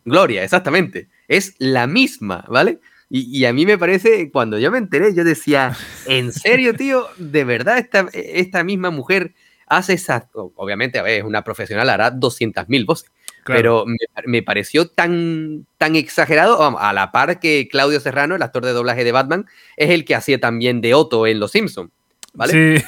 Gloria, 0.05 0.43
exactamente. 0.43 1.07
Es 1.27 1.55
la 1.59 1.87
misma, 1.87 2.43
¿vale? 2.47 2.79
Y, 3.09 3.45
a 3.45 3.53
mí 3.53 3.67
me 3.67 3.77
parece, 3.77 4.31
cuando 4.31 4.57
yo 4.57 4.71
me 4.71 4.79
enteré, 4.79 5.13
yo 5.13 5.23
decía, 5.23 5.77
¿en 6.07 6.33
serio, 6.33 6.73
tío? 6.77 7.05
¿De 7.17 7.43
verdad 7.43 7.77
esta, 7.77 8.07
esta 8.11 8.63
misma 8.63 8.89
mujer 8.89 9.35
hace 9.67 9.93
esa... 9.93 10.29
Obviamente, 10.33 10.97
a 10.97 11.03
ver, 11.03 11.19
es 11.19 11.23
una 11.23 11.43
profesional, 11.43 11.89
hará 11.89 12.11
200.000 12.11 12.85
voces. 12.87 13.11
Pero 13.45 13.85
me, 14.25 14.41
pareció 14.41 14.87
tan, 14.87 15.67
tan 15.77 15.95
exagerado, 15.95 16.79
a 16.79 16.93
la 16.93 17.11
par 17.11 17.39
que 17.39 17.67
Claudio 17.69 17.99
Serrano, 17.99 18.35
el 18.35 18.41
actor 18.41 18.65
de 18.65 18.71
doblaje 18.71 19.03
de 19.03 19.11
Batman, 19.11 19.45
es 19.75 19.91
el 19.91 20.05
que 20.05 20.15
hacía 20.15 20.39
también 20.39 20.81
de 20.81 20.93
Otto 20.93 21.27
en 21.27 21.39
Los 21.39 21.51
Simpsons. 21.51 21.91
¿Vale? 22.33 22.79
Sí. 22.79 22.85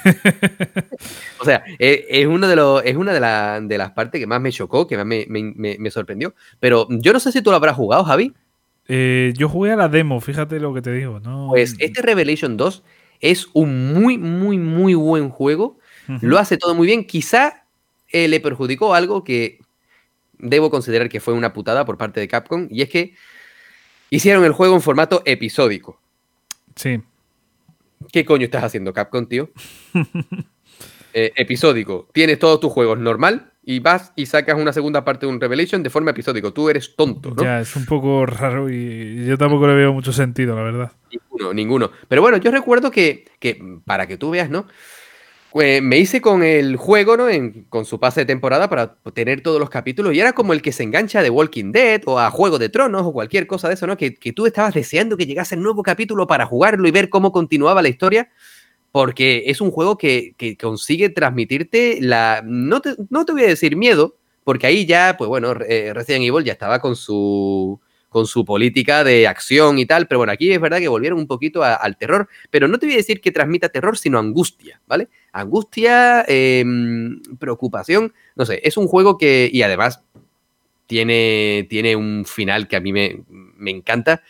o 1.39 1.45
sea, 1.45 1.63
e, 1.79 2.05
es, 2.09 2.25
uno 2.27 2.47
de 2.47 2.55
los, 2.55 2.83
es 2.83 2.95
una 2.95 3.13
de, 3.13 3.67
de, 3.67 3.77
las 3.77 3.91
partes 3.91 4.19
que 4.19 4.27
más 4.27 4.41
me 4.41 4.51
chocó, 4.51 4.87
que 4.87 4.97
más 4.97 5.05
me, 5.05 5.25
me, 5.27 5.91
sorprendió. 5.91 6.35
Pero 6.59 6.87
yo 6.89 7.13
no 7.13 7.19
sé 7.19 7.31
si 7.31 7.41
tú 7.41 7.51
lo 7.51 7.55
habrás 7.55 7.75
jugado, 7.75 8.03
Javi. 8.03 8.33
Eh, 8.87 9.33
yo 9.35 9.49
jugué 9.49 9.71
a 9.71 9.75
la 9.75 9.89
demo, 9.89 10.19
fíjate 10.21 10.59
lo 10.59 10.73
que 10.73 10.81
te 10.81 10.91
digo. 10.91 11.19
¿no? 11.19 11.47
Pues 11.49 11.75
este 11.79 12.01
Revelation 12.01 12.57
2 12.57 12.83
es 13.21 13.47
un 13.53 13.93
muy, 13.93 14.17
muy, 14.17 14.57
muy 14.57 14.93
buen 14.93 15.29
juego. 15.29 15.79
Lo 16.21 16.37
hace 16.37 16.57
todo 16.57 16.75
muy 16.75 16.85
bien. 16.85 17.05
Quizá 17.05 17.65
eh, 18.11 18.27
le 18.27 18.39
perjudicó 18.39 18.93
algo 18.93 19.23
que 19.23 19.57
debo 20.37 20.69
considerar 20.69 21.09
que 21.09 21.19
fue 21.19 21.33
una 21.33 21.53
putada 21.53 21.85
por 21.85 21.97
parte 21.97 22.19
de 22.19 22.27
Capcom, 22.27 22.67
y 22.69 22.81
es 22.81 22.89
que 22.89 23.13
hicieron 24.09 24.43
el 24.43 24.51
juego 24.51 24.75
en 24.75 24.81
formato 24.81 25.21
episódico. 25.25 25.99
Sí. 26.75 27.01
¿Qué 28.11 28.25
coño 28.25 28.45
estás 28.45 28.63
haciendo, 28.63 28.93
Capcom, 28.93 29.25
tío? 29.27 29.49
Eh, 31.17 31.31
episódico. 31.37 32.09
Tienes 32.11 32.39
todos 32.39 32.59
tus 32.59 32.73
juegos 32.73 32.99
normal 32.99 33.53
y 33.63 33.79
vas 33.79 34.11
y 34.17 34.25
sacas 34.25 34.59
una 34.59 34.73
segunda 34.73 35.05
parte 35.05 35.25
de 35.25 35.31
un 35.31 35.39
Revelation 35.39 35.81
de 35.81 35.89
forma 35.89 36.11
episódico. 36.11 36.51
Tú 36.51 36.69
eres 36.69 36.93
tonto, 36.97 37.31
¿no? 37.31 37.41
Ya, 37.41 37.61
es 37.61 37.73
un 37.77 37.85
poco 37.85 38.25
raro 38.25 38.69
y 38.69 39.25
yo 39.25 39.37
tampoco 39.37 39.65
le 39.65 39.75
veo 39.75 39.93
mucho 39.93 40.11
sentido, 40.11 40.57
la 40.57 40.63
verdad. 40.63 40.91
Ninguno, 41.09 41.53
ninguno. 41.53 41.91
Pero 42.09 42.21
bueno, 42.21 42.35
yo 42.35 42.51
recuerdo 42.51 42.91
que, 42.91 43.23
que 43.39 43.63
para 43.85 44.07
que 44.07 44.17
tú 44.17 44.31
veas, 44.31 44.49
¿no? 44.49 44.67
Pues 45.55 45.81
me 45.81 45.97
hice 45.99 46.19
con 46.19 46.43
el 46.43 46.75
juego, 46.75 47.15
¿no? 47.15 47.27
con 47.69 47.85
su 47.85 47.97
pase 47.97 48.19
de 48.19 48.25
temporada 48.25 48.69
para 48.69 48.95
tener 49.13 49.39
todos 49.39 49.57
los 49.57 49.69
capítulos. 49.69 50.13
Y 50.13 50.19
era 50.19 50.33
como 50.33 50.51
el 50.51 50.61
que 50.61 50.73
se 50.73 50.83
engancha 50.83 51.23
de 51.23 51.29
Walking 51.29 51.71
Dead 51.71 52.01
o 52.07 52.19
a 52.19 52.29
Juego 52.29 52.59
de 52.59 52.67
Tronos 52.67 53.03
o 53.05 53.13
cualquier 53.13 53.47
cosa 53.47 53.69
de 53.69 53.75
eso, 53.75 53.87
¿no? 53.87 53.95
Que, 53.95 54.11
tú 54.35 54.47
estabas 54.47 54.73
deseando 54.73 55.15
que 55.15 55.25
llegase 55.25 55.55
el 55.55 55.61
nuevo 55.61 55.81
capítulo 55.81 56.27
para 56.27 56.45
jugarlo 56.45 56.89
y 56.89 56.91
ver 56.91 57.07
cómo 57.07 57.31
continuaba 57.31 57.81
la 57.81 57.87
historia. 57.87 58.29
Porque 58.91 59.43
es 59.45 59.61
un 59.61 59.71
juego 59.71 59.97
que, 59.97 60.35
consigue 60.59 61.07
transmitirte 61.07 61.99
la. 62.01 62.41
No 62.43 62.81
te, 62.81 62.97
no 63.09 63.23
te 63.23 63.31
voy 63.31 63.43
a 63.43 63.47
decir 63.47 63.77
miedo, 63.77 64.17
porque 64.43 64.67
ahí 64.67 64.85
ya, 64.85 65.15
pues 65.17 65.29
bueno, 65.29 65.53
eh, 65.69 65.93
Resident 65.93 66.25
Evil 66.25 66.43
ya 66.43 66.51
estaba 66.51 66.79
con 66.79 66.97
su 66.97 67.79
con 68.15 68.27
su 68.27 68.45
política 68.45 69.03
de 69.03 69.27
acción 69.27 69.77
y 69.77 69.85
tal, 69.85 70.07
pero 70.07 70.19
bueno, 70.19 70.31
aquí 70.31 70.49
es 70.49 70.61
verdad 70.61 70.79
que 70.79 70.87
volvieron 70.87 71.19
un 71.19 71.27
poquito 71.27 71.63
al 71.63 71.97
terror, 71.97 72.29
pero 72.49 72.69
no 72.69 72.79
te 72.79 72.85
voy 72.85 72.93
a 72.93 72.99
decir 72.99 73.19
que 73.19 73.29
transmita 73.29 73.67
terror, 73.67 73.97
sino 73.97 74.17
angustia, 74.19 74.79
¿vale? 74.87 75.09
Angustia, 75.33 76.23
em, 76.25 77.21
preocupación, 77.37 78.13
no 78.37 78.45
sé, 78.45 78.61
es 78.63 78.77
un 78.77 78.87
juego 78.87 79.17
que, 79.17 79.49
y 79.51 79.63
además 79.63 80.01
tiene, 80.87 81.67
tiene 81.69 81.97
un 81.97 82.23
final 82.25 82.69
que 82.69 82.77
a 82.77 82.79
mí 82.79 82.93
me, 82.93 83.25
me 83.27 83.71
encanta. 83.71 84.23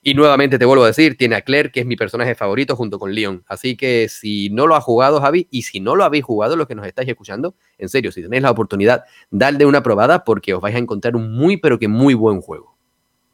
Y 0.00 0.14
nuevamente 0.14 0.56
te 0.56 0.64
vuelvo 0.64 0.84
a 0.84 0.86
decir, 0.86 1.16
tiene 1.16 1.34
a 1.34 1.40
Claire, 1.40 1.72
que 1.72 1.80
es 1.80 1.86
mi 1.86 1.96
personaje 1.96 2.36
favorito, 2.36 2.76
junto 2.76 3.00
con 3.00 3.16
Leon. 3.16 3.42
Así 3.48 3.76
que 3.76 4.08
si 4.08 4.48
no 4.50 4.68
lo 4.68 4.76
has 4.76 4.84
jugado, 4.84 5.20
Javi, 5.20 5.48
y 5.50 5.62
si 5.62 5.80
no 5.80 5.96
lo 5.96 6.04
habéis 6.04 6.22
jugado, 6.22 6.54
los 6.54 6.68
que 6.68 6.76
nos 6.76 6.86
estáis 6.86 7.08
escuchando, 7.08 7.56
en 7.78 7.88
serio, 7.88 8.12
si 8.12 8.22
tenéis 8.22 8.44
la 8.44 8.52
oportunidad, 8.52 9.02
dadle 9.32 9.66
una 9.66 9.82
probada 9.82 10.22
porque 10.22 10.54
os 10.54 10.60
vais 10.60 10.76
a 10.76 10.78
encontrar 10.78 11.16
un 11.16 11.34
muy, 11.34 11.56
pero 11.56 11.80
que 11.80 11.88
muy 11.88 12.14
buen 12.14 12.40
juego. 12.40 12.73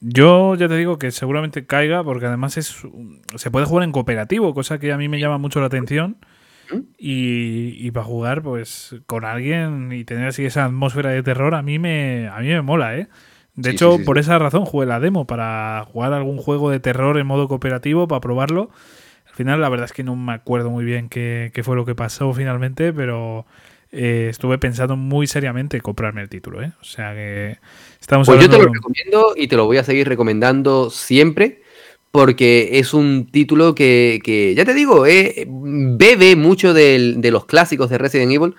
Yo 0.01 0.55
ya 0.55 0.66
te 0.66 0.77
digo 0.77 0.98
que 0.98 1.10
seguramente 1.10 1.66
caiga 1.66 2.02
porque 2.02 2.27
además 2.27 2.56
es 2.56 2.82
se 3.36 3.51
puede 3.51 3.66
jugar 3.66 3.85
en 3.85 3.93
cooperativo, 3.93 4.55
cosa 4.55 4.78
que 4.78 4.93
a 4.93 4.97
mí 4.97 5.09
me 5.09 5.20
llama 5.20 5.39
mucho 5.39 5.60
la 5.60 5.66
atención. 5.66 6.16
Y, 6.97 7.90
para 7.90 8.05
jugar 8.05 8.43
pues 8.43 8.94
con 9.06 9.24
alguien 9.24 9.90
y 9.93 10.05
tener 10.05 10.28
así 10.28 10.44
esa 10.44 10.64
atmósfera 10.66 11.10
de 11.10 11.20
terror 11.24 11.56
a 11.56 11.62
mí 11.62 11.81
me 11.81 12.28
a 12.28 12.39
mí 12.39 12.47
me 12.47 12.62
mola, 12.62 12.97
¿eh? 12.97 13.09
De 13.56 13.70
hecho, 13.70 13.98
por 14.06 14.18
esa 14.18 14.39
razón 14.39 14.64
jugué 14.64 14.86
la 14.86 15.01
demo 15.01 15.27
para 15.27 15.85
jugar 15.90 16.12
algún 16.12 16.39
juego 16.39 16.70
de 16.70 16.78
terror 16.78 17.18
en 17.18 17.27
modo 17.27 17.48
cooperativo 17.48 18.06
para 18.06 18.20
probarlo. 18.20 18.70
Al 19.27 19.35
final 19.35 19.60
la 19.60 19.68
verdad 19.68 19.86
es 19.86 19.93
que 19.93 20.05
no 20.05 20.14
me 20.14 20.32
acuerdo 20.32 20.70
muy 20.70 20.85
bien 20.85 21.09
qué, 21.09 21.51
qué 21.52 21.64
fue 21.64 21.74
lo 21.74 21.85
que 21.85 21.97
pasó 21.97 22.32
finalmente, 22.32 22.93
pero 22.93 23.47
eh, 23.92 24.28
estuve 24.30 24.58
pensando 24.58 24.96
muy 24.96 25.26
seriamente 25.26 25.80
comprarme 25.80 26.22
el 26.22 26.28
título. 26.28 26.62
¿eh? 26.62 26.72
O 26.80 26.84
sea 26.84 27.12
que 27.14 27.58
estamos 28.00 28.26
Pues 28.26 28.40
yo 28.40 28.48
te 28.48 28.58
lo 28.58 28.72
recomiendo 28.72 29.34
y 29.36 29.48
te 29.48 29.56
lo 29.56 29.66
voy 29.66 29.78
a 29.78 29.84
seguir 29.84 30.08
recomendando 30.08 30.90
siempre 30.90 31.62
porque 32.10 32.78
es 32.78 32.92
un 32.92 33.28
título 33.30 33.74
que, 33.74 34.52
ya 34.56 34.64
te 34.64 34.74
digo, 34.74 35.06
eh, 35.06 35.46
bebe 35.48 36.34
mucho 36.34 36.74
de 36.74 37.30
los 37.30 37.46
clásicos 37.46 37.88
de 37.88 37.98
Resident 37.98 38.32
Evil. 38.32 38.54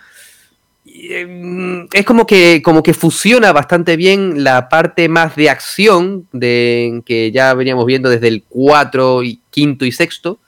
Em, 0.94 1.88
es 1.94 2.06
como 2.06 2.26
que, 2.26 2.62
como 2.62 2.84
que 2.84 2.94
fusiona 2.94 3.52
bastante 3.52 3.96
bien 3.96 4.44
la 4.44 4.68
parte 4.68 5.10
más 5.10 5.36
de 5.36 5.50
acción 5.50 6.28
de, 6.32 7.02
que 7.06 7.32
ya 7.32 7.54
veníamos 7.54 7.86
viendo 7.86 8.10
desde 8.10 8.28
el 8.28 8.44
4, 8.48 9.24
y 9.24 9.40
quinto 9.50 9.86
y 9.86 9.92
sexto, 9.92 10.40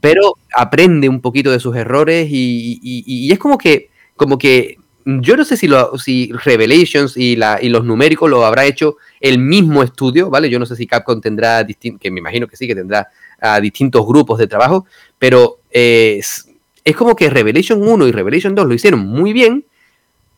pero 0.00 0.34
aprende 0.54 1.08
un 1.08 1.20
poquito 1.20 1.50
de 1.50 1.58
sus 1.58 1.74
errores 1.74 2.28
y, 2.30 3.28
es 3.32 3.38
como 3.38 3.58
que, 3.58 3.90
como 4.16 4.38
que 4.38 4.78
yo 5.06 5.36
no 5.36 5.44
sé 5.44 5.56
si, 5.56 5.68
lo, 5.68 5.96
si 5.98 6.32
Revelations 6.32 7.16
y, 7.16 7.36
la, 7.36 7.60
y 7.62 7.68
los 7.68 7.84
numéricos 7.84 8.28
lo 8.28 8.44
habrá 8.44 8.64
hecho 8.64 8.96
el 9.20 9.38
mismo 9.38 9.84
estudio, 9.84 10.30
¿vale? 10.30 10.50
Yo 10.50 10.58
no 10.58 10.66
sé 10.66 10.74
si 10.74 10.86
Capcom 10.86 11.20
tendrá, 11.20 11.64
que 11.64 12.10
me 12.10 12.18
imagino 12.18 12.48
que 12.48 12.56
sí, 12.56 12.66
que 12.66 12.74
tendrá 12.74 13.08
a 13.40 13.60
distintos 13.60 14.04
grupos 14.04 14.38
de 14.38 14.48
trabajo, 14.48 14.86
pero 15.16 15.60
eh, 15.70 16.20
es, 16.84 16.96
como 16.96 17.14
que 17.14 17.30
Revelation 17.30 17.86
1 17.86 18.08
y 18.08 18.12
Revelation 18.12 18.56
2 18.56 18.66
lo 18.66 18.74
hicieron 18.74 19.00
muy 19.00 19.32
bien 19.32 19.64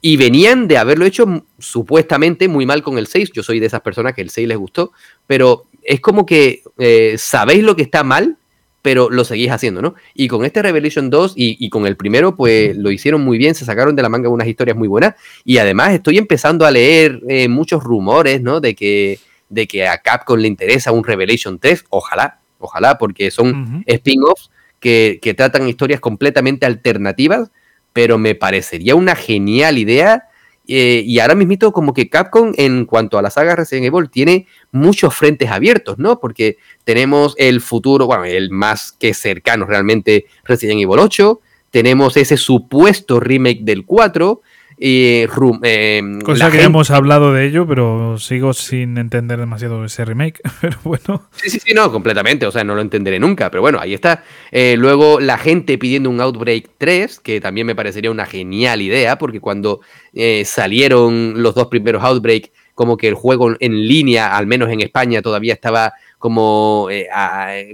y 0.02 0.18
venían 0.18 0.68
de 0.68 0.76
haberlo 0.76 1.06
hecho 1.06 1.44
supuestamente 1.58 2.46
muy 2.46 2.66
mal 2.66 2.82
con 2.82 2.98
el 2.98 3.06
6. 3.06 3.32
Yo 3.32 3.42
soy 3.42 3.60
de 3.60 3.66
esas 3.66 3.80
personas 3.80 4.14
que 4.14 4.20
el 4.20 4.30
6 4.30 4.48
les 4.48 4.58
gustó, 4.58 4.92
pero 5.26 5.64
es 5.82 6.00
como 6.00 6.26
que 6.26 6.62
eh, 6.76 7.14
sabéis 7.16 7.62
lo 7.62 7.74
que 7.74 7.82
está 7.82 8.04
mal 8.04 8.36
pero 8.82 9.10
lo 9.10 9.24
seguís 9.24 9.50
haciendo, 9.50 9.82
¿no? 9.82 9.94
Y 10.14 10.28
con 10.28 10.44
este 10.44 10.62
Revelation 10.62 11.10
2 11.10 11.34
y, 11.36 11.68
con 11.68 11.86
el 11.86 11.96
primero, 11.96 12.36
pues 12.36 12.76
lo 12.76 12.90
hicieron 12.90 13.22
muy 13.22 13.38
bien, 13.38 13.54
se 13.54 13.64
sacaron 13.64 13.96
de 13.96 14.02
la 14.02 14.08
manga 14.08 14.28
unas 14.28 14.46
historias 14.46 14.76
muy 14.76 14.88
buenas. 14.88 15.14
Y 15.44 15.58
además 15.58 15.92
estoy 15.92 16.18
empezando 16.18 16.64
a 16.64 16.70
leer 16.70 17.20
eh, 17.28 17.48
muchos 17.48 17.82
rumores, 17.82 18.40
¿no? 18.40 18.60
De 18.60 18.74
que, 18.74 19.18
de 19.48 19.66
que 19.66 19.86
a 19.88 19.98
Capcom 19.98 20.38
le 20.38 20.48
interesa 20.48 20.92
un 20.92 21.04
Revelation 21.04 21.58
3. 21.58 21.86
Ojalá, 21.90 22.38
ojalá, 22.58 22.98
porque 22.98 23.30
son 23.30 23.82
spin-offs 23.86 24.50
que, 24.78 25.18
que 25.20 25.34
tratan 25.34 25.68
historias 25.68 26.00
completamente 26.00 26.64
alternativas, 26.64 27.50
pero 27.92 28.16
me 28.16 28.36
parecería 28.36 28.94
una 28.94 29.16
genial 29.16 29.76
idea 29.78 30.28
eh, 30.70 31.02
y 31.06 31.18
ahora 31.18 31.34
mismo 31.34 31.72
como 31.72 31.94
que 31.94 32.10
Capcom 32.10 32.52
en 32.58 32.84
cuanto 32.84 33.16
a 33.16 33.22
la 33.22 33.30
saga 33.30 33.56
Resident 33.56 33.86
Evil 33.86 34.10
tiene 34.10 34.46
muchos 34.70 35.14
frentes 35.14 35.50
abiertos, 35.50 35.98
¿no? 35.98 36.20
Porque 36.20 36.58
tenemos 36.88 37.34
el 37.36 37.60
futuro, 37.60 38.06
bueno, 38.06 38.24
el 38.24 38.48
más 38.48 38.92
que 38.92 39.12
cercano 39.12 39.66
realmente 39.66 40.24
Resident 40.44 40.80
Evil 40.80 40.98
8, 40.98 41.38
tenemos 41.70 42.16
ese 42.16 42.38
supuesto 42.38 43.20
remake 43.20 43.60
del 43.60 43.84
4, 43.84 44.40
y, 44.78 45.26
eh, 45.64 46.18
Cosa 46.24 46.50
que 46.50 46.62
hemos 46.62 46.90
hablado 46.90 47.34
de 47.34 47.44
ello, 47.44 47.66
pero 47.66 48.16
sigo 48.18 48.54
sin 48.54 48.96
entender 48.96 49.38
demasiado 49.38 49.84
ese 49.84 50.04
remake. 50.04 50.40
Pero 50.60 50.78
bueno. 50.84 51.28
Sí, 51.32 51.50
sí, 51.50 51.58
sí, 51.58 51.74
no, 51.74 51.90
completamente. 51.90 52.46
O 52.46 52.52
sea, 52.52 52.62
no 52.62 52.76
lo 52.76 52.80
entenderé 52.80 53.18
nunca. 53.18 53.50
Pero 53.50 53.60
bueno, 53.60 53.80
ahí 53.80 53.92
está. 53.92 54.22
Eh, 54.52 54.76
luego 54.78 55.18
la 55.18 55.36
gente 55.36 55.78
pidiendo 55.78 56.08
un 56.08 56.20
Outbreak 56.20 56.70
3, 56.78 57.18
que 57.18 57.40
también 57.40 57.66
me 57.66 57.74
parecería 57.74 58.12
una 58.12 58.24
genial 58.24 58.80
idea, 58.80 59.18
porque 59.18 59.40
cuando 59.40 59.80
eh, 60.14 60.44
salieron 60.44 61.42
los 61.42 61.56
dos 61.56 61.66
primeros 61.66 62.04
Outbreak, 62.04 62.52
como 62.76 62.96
que 62.96 63.08
el 63.08 63.14
juego 63.14 63.56
en 63.58 63.88
línea, 63.88 64.36
al 64.36 64.46
menos 64.46 64.70
en 64.70 64.80
España, 64.80 65.22
todavía 65.22 65.54
estaba 65.54 65.94
como, 66.18 66.88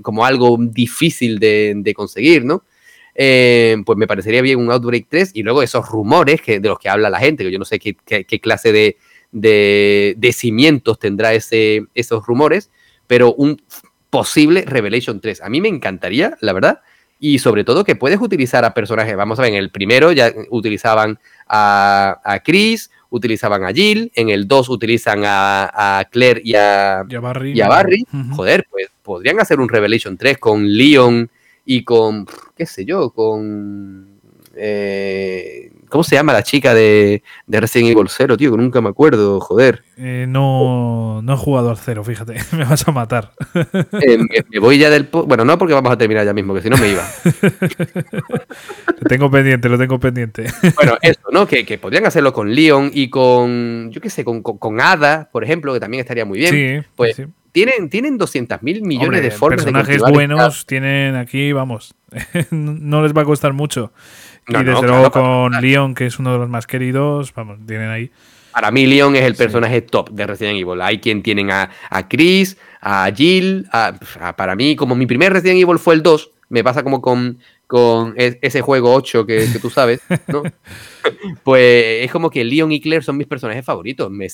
como 0.02 0.24
algo 0.24 0.56
difícil 0.60 1.38
de, 1.38 1.74
de 1.76 1.94
conseguir, 1.94 2.44
¿no? 2.44 2.64
Eh, 3.14 3.76
pues 3.86 3.96
me 3.96 4.08
parecería 4.08 4.42
bien 4.42 4.58
un 4.58 4.70
Outbreak 4.72 5.06
3 5.08 5.30
y 5.34 5.42
luego 5.42 5.62
esos 5.62 5.88
rumores 5.88 6.42
que, 6.42 6.58
de 6.58 6.68
los 6.68 6.78
que 6.78 6.88
habla 6.88 7.10
la 7.10 7.20
gente, 7.20 7.44
que 7.44 7.52
yo 7.52 7.58
no 7.58 7.64
sé 7.64 7.78
qué, 7.78 8.40
clase 8.40 8.72
de, 8.72 8.96
de, 9.32 10.32
cimientos 10.32 10.98
tendrá 10.98 11.32
ese, 11.32 11.86
esos 11.94 12.26
rumores, 12.26 12.70
pero 13.06 13.32
un 13.34 13.62
posible 14.10 14.64
Revelation 14.66 15.20
3. 15.20 15.42
A 15.42 15.48
mí 15.48 15.60
me 15.60 15.68
encantaría, 15.68 16.36
la 16.40 16.52
verdad, 16.52 16.80
y 17.20 17.38
sobre 17.38 17.62
todo 17.62 17.84
que 17.84 17.94
puedes 17.94 18.20
utilizar 18.20 18.64
a 18.64 18.74
personajes, 18.74 19.16
vamos 19.16 19.38
a 19.38 19.42
ver, 19.42 19.52
en 19.52 19.58
el 19.58 19.70
primero 19.70 20.10
ya 20.10 20.32
utilizaban 20.50 21.20
a, 21.46 22.20
a 22.24 22.40
Chris, 22.40 22.90
utilizaban 23.14 23.64
a 23.64 23.72
Jill, 23.72 24.10
en 24.16 24.28
el 24.28 24.48
2 24.48 24.68
utilizan 24.70 25.22
a, 25.24 26.04
Claire 26.10 26.40
y 26.44 26.54
a, 26.56 27.04
Barry. 27.68 28.04
Joder, 28.32 28.66
pues 28.68 28.88
podrían 29.02 29.38
hacer 29.38 29.60
un 29.60 29.68
Revelation 29.68 30.16
3 30.16 30.38
con 30.38 30.68
Leon 30.76 31.30
y 31.64 31.84
con, 31.84 32.26
qué 32.56 32.66
sé 32.66 32.84
yo, 32.84 33.10
con... 33.10 34.18
Eh, 34.56 35.70
¿Cómo 35.94 36.02
se 36.02 36.16
llama 36.16 36.32
la 36.32 36.42
chica 36.42 36.74
de, 36.74 37.22
de 37.46 37.60
Resident 37.60 37.92
Evil 37.92 38.08
0, 38.08 38.36
tío? 38.36 38.50
Que 38.50 38.56
nunca 38.56 38.80
me 38.80 38.88
acuerdo, 38.88 39.38
joder. 39.38 39.84
Eh, 39.96 40.26
no, 40.28 41.22
no 41.22 41.34
he 41.34 41.36
jugado 41.36 41.70
al 41.70 41.76
0, 41.76 42.02
fíjate, 42.02 42.34
me 42.56 42.64
vas 42.64 42.88
a 42.88 42.90
matar. 42.90 43.30
Eh, 44.02 44.18
me, 44.50 44.58
voy 44.58 44.78
ya 44.78 44.90
del... 44.90 45.04
Bueno, 45.04 45.44
no 45.44 45.56
porque 45.56 45.72
vamos 45.72 45.92
a 45.92 45.96
terminar 45.96 46.26
ya 46.26 46.32
mismo, 46.32 46.52
que 46.52 46.62
si 46.62 46.68
no 46.68 46.78
me 46.78 46.88
iba. 46.88 47.08
lo 49.00 49.08
tengo 49.08 49.30
pendiente, 49.30 49.68
lo 49.68 49.78
tengo 49.78 50.00
pendiente. 50.00 50.46
bueno, 50.74 50.98
eso, 51.00 51.20
¿no? 51.30 51.46
Que, 51.46 51.64
que, 51.64 51.78
podrían 51.78 52.06
hacerlo 52.06 52.32
con 52.32 52.52
Leon 52.52 52.90
y 52.92 53.08
con, 53.08 53.92
yo 53.92 54.00
qué 54.00 54.10
sé, 54.10 54.24
con, 54.24 54.42
con, 54.42 54.80
Ada, 54.80 55.30
por 55.30 55.44
ejemplo, 55.44 55.72
que 55.72 55.78
también 55.78 56.00
estaría 56.00 56.24
muy 56.24 56.40
bien. 56.40 56.50
Sí, 56.82 56.88
pues 56.96 57.14
sí 57.14 57.26
tienen, 57.54 57.88
tienen 57.88 58.18
200 58.18 58.64
mil 58.64 58.82
millones 58.82 59.22
de 59.22 59.30
formas 59.30 59.62
personajes 59.62 60.02
buenos 60.02 60.66
tienen 60.66 61.14
aquí, 61.14 61.52
vamos, 61.52 61.94
no 62.50 63.00
les 63.00 63.16
va 63.16 63.22
a 63.22 63.24
costar 63.24 63.52
mucho. 63.52 63.92
Y 64.48 64.64
desde 64.64 64.86
luego 64.86 65.10
con 65.10 65.52
Leon, 65.60 65.94
que 65.94 66.06
es 66.06 66.18
uno 66.18 66.32
de 66.32 66.38
los 66.38 66.48
más 66.48 66.66
queridos, 66.66 67.32
vamos, 67.34 67.58
tienen 67.66 67.90
ahí. 67.90 68.10
Para 68.52 68.70
mí 68.70 68.86
Leon 68.86 69.16
es 69.16 69.22
el 69.22 69.34
personaje 69.34 69.82
top 69.82 70.10
de 70.10 70.26
Resident 70.26 70.60
Evil. 70.60 70.80
Hay 70.80 71.00
quien 71.00 71.22
tienen 71.22 71.50
a, 71.50 71.70
a 71.90 72.08
Chris, 72.08 72.56
a 72.80 73.10
Jill, 73.14 73.66
para 74.36 74.54
mí, 74.54 74.76
como 74.76 74.94
mi 74.94 75.06
primer 75.06 75.32
Resident 75.32 75.60
Evil 75.60 75.78
fue 75.78 75.94
el 75.94 76.02
2, 76.02 76.30
me 76.50 76.62
pasa 76.62 76.82
como 76.82 77.00
con, 77.00 77.38
con 77.66 78.14
ese 78.16 78.60
juego 78.60 78.94
8 78.94 79.26
que, 79.26 79.46
tú 79.60 79.70
sabes, 79.70 80.00
¿no? 80.28 80.42
pues 81.42 82.04
es 82.04 82.10
como 82.10 82.30
que 82.30 82.44
Leon 82.44 82.72
y 82.72 82.80
Claire 82.80 83.02
son 83.02 83.16
mis 83.16 83.26
personajes 83.26 83.64
favoritos. 83.64 84.10
Me, 84.10 84.28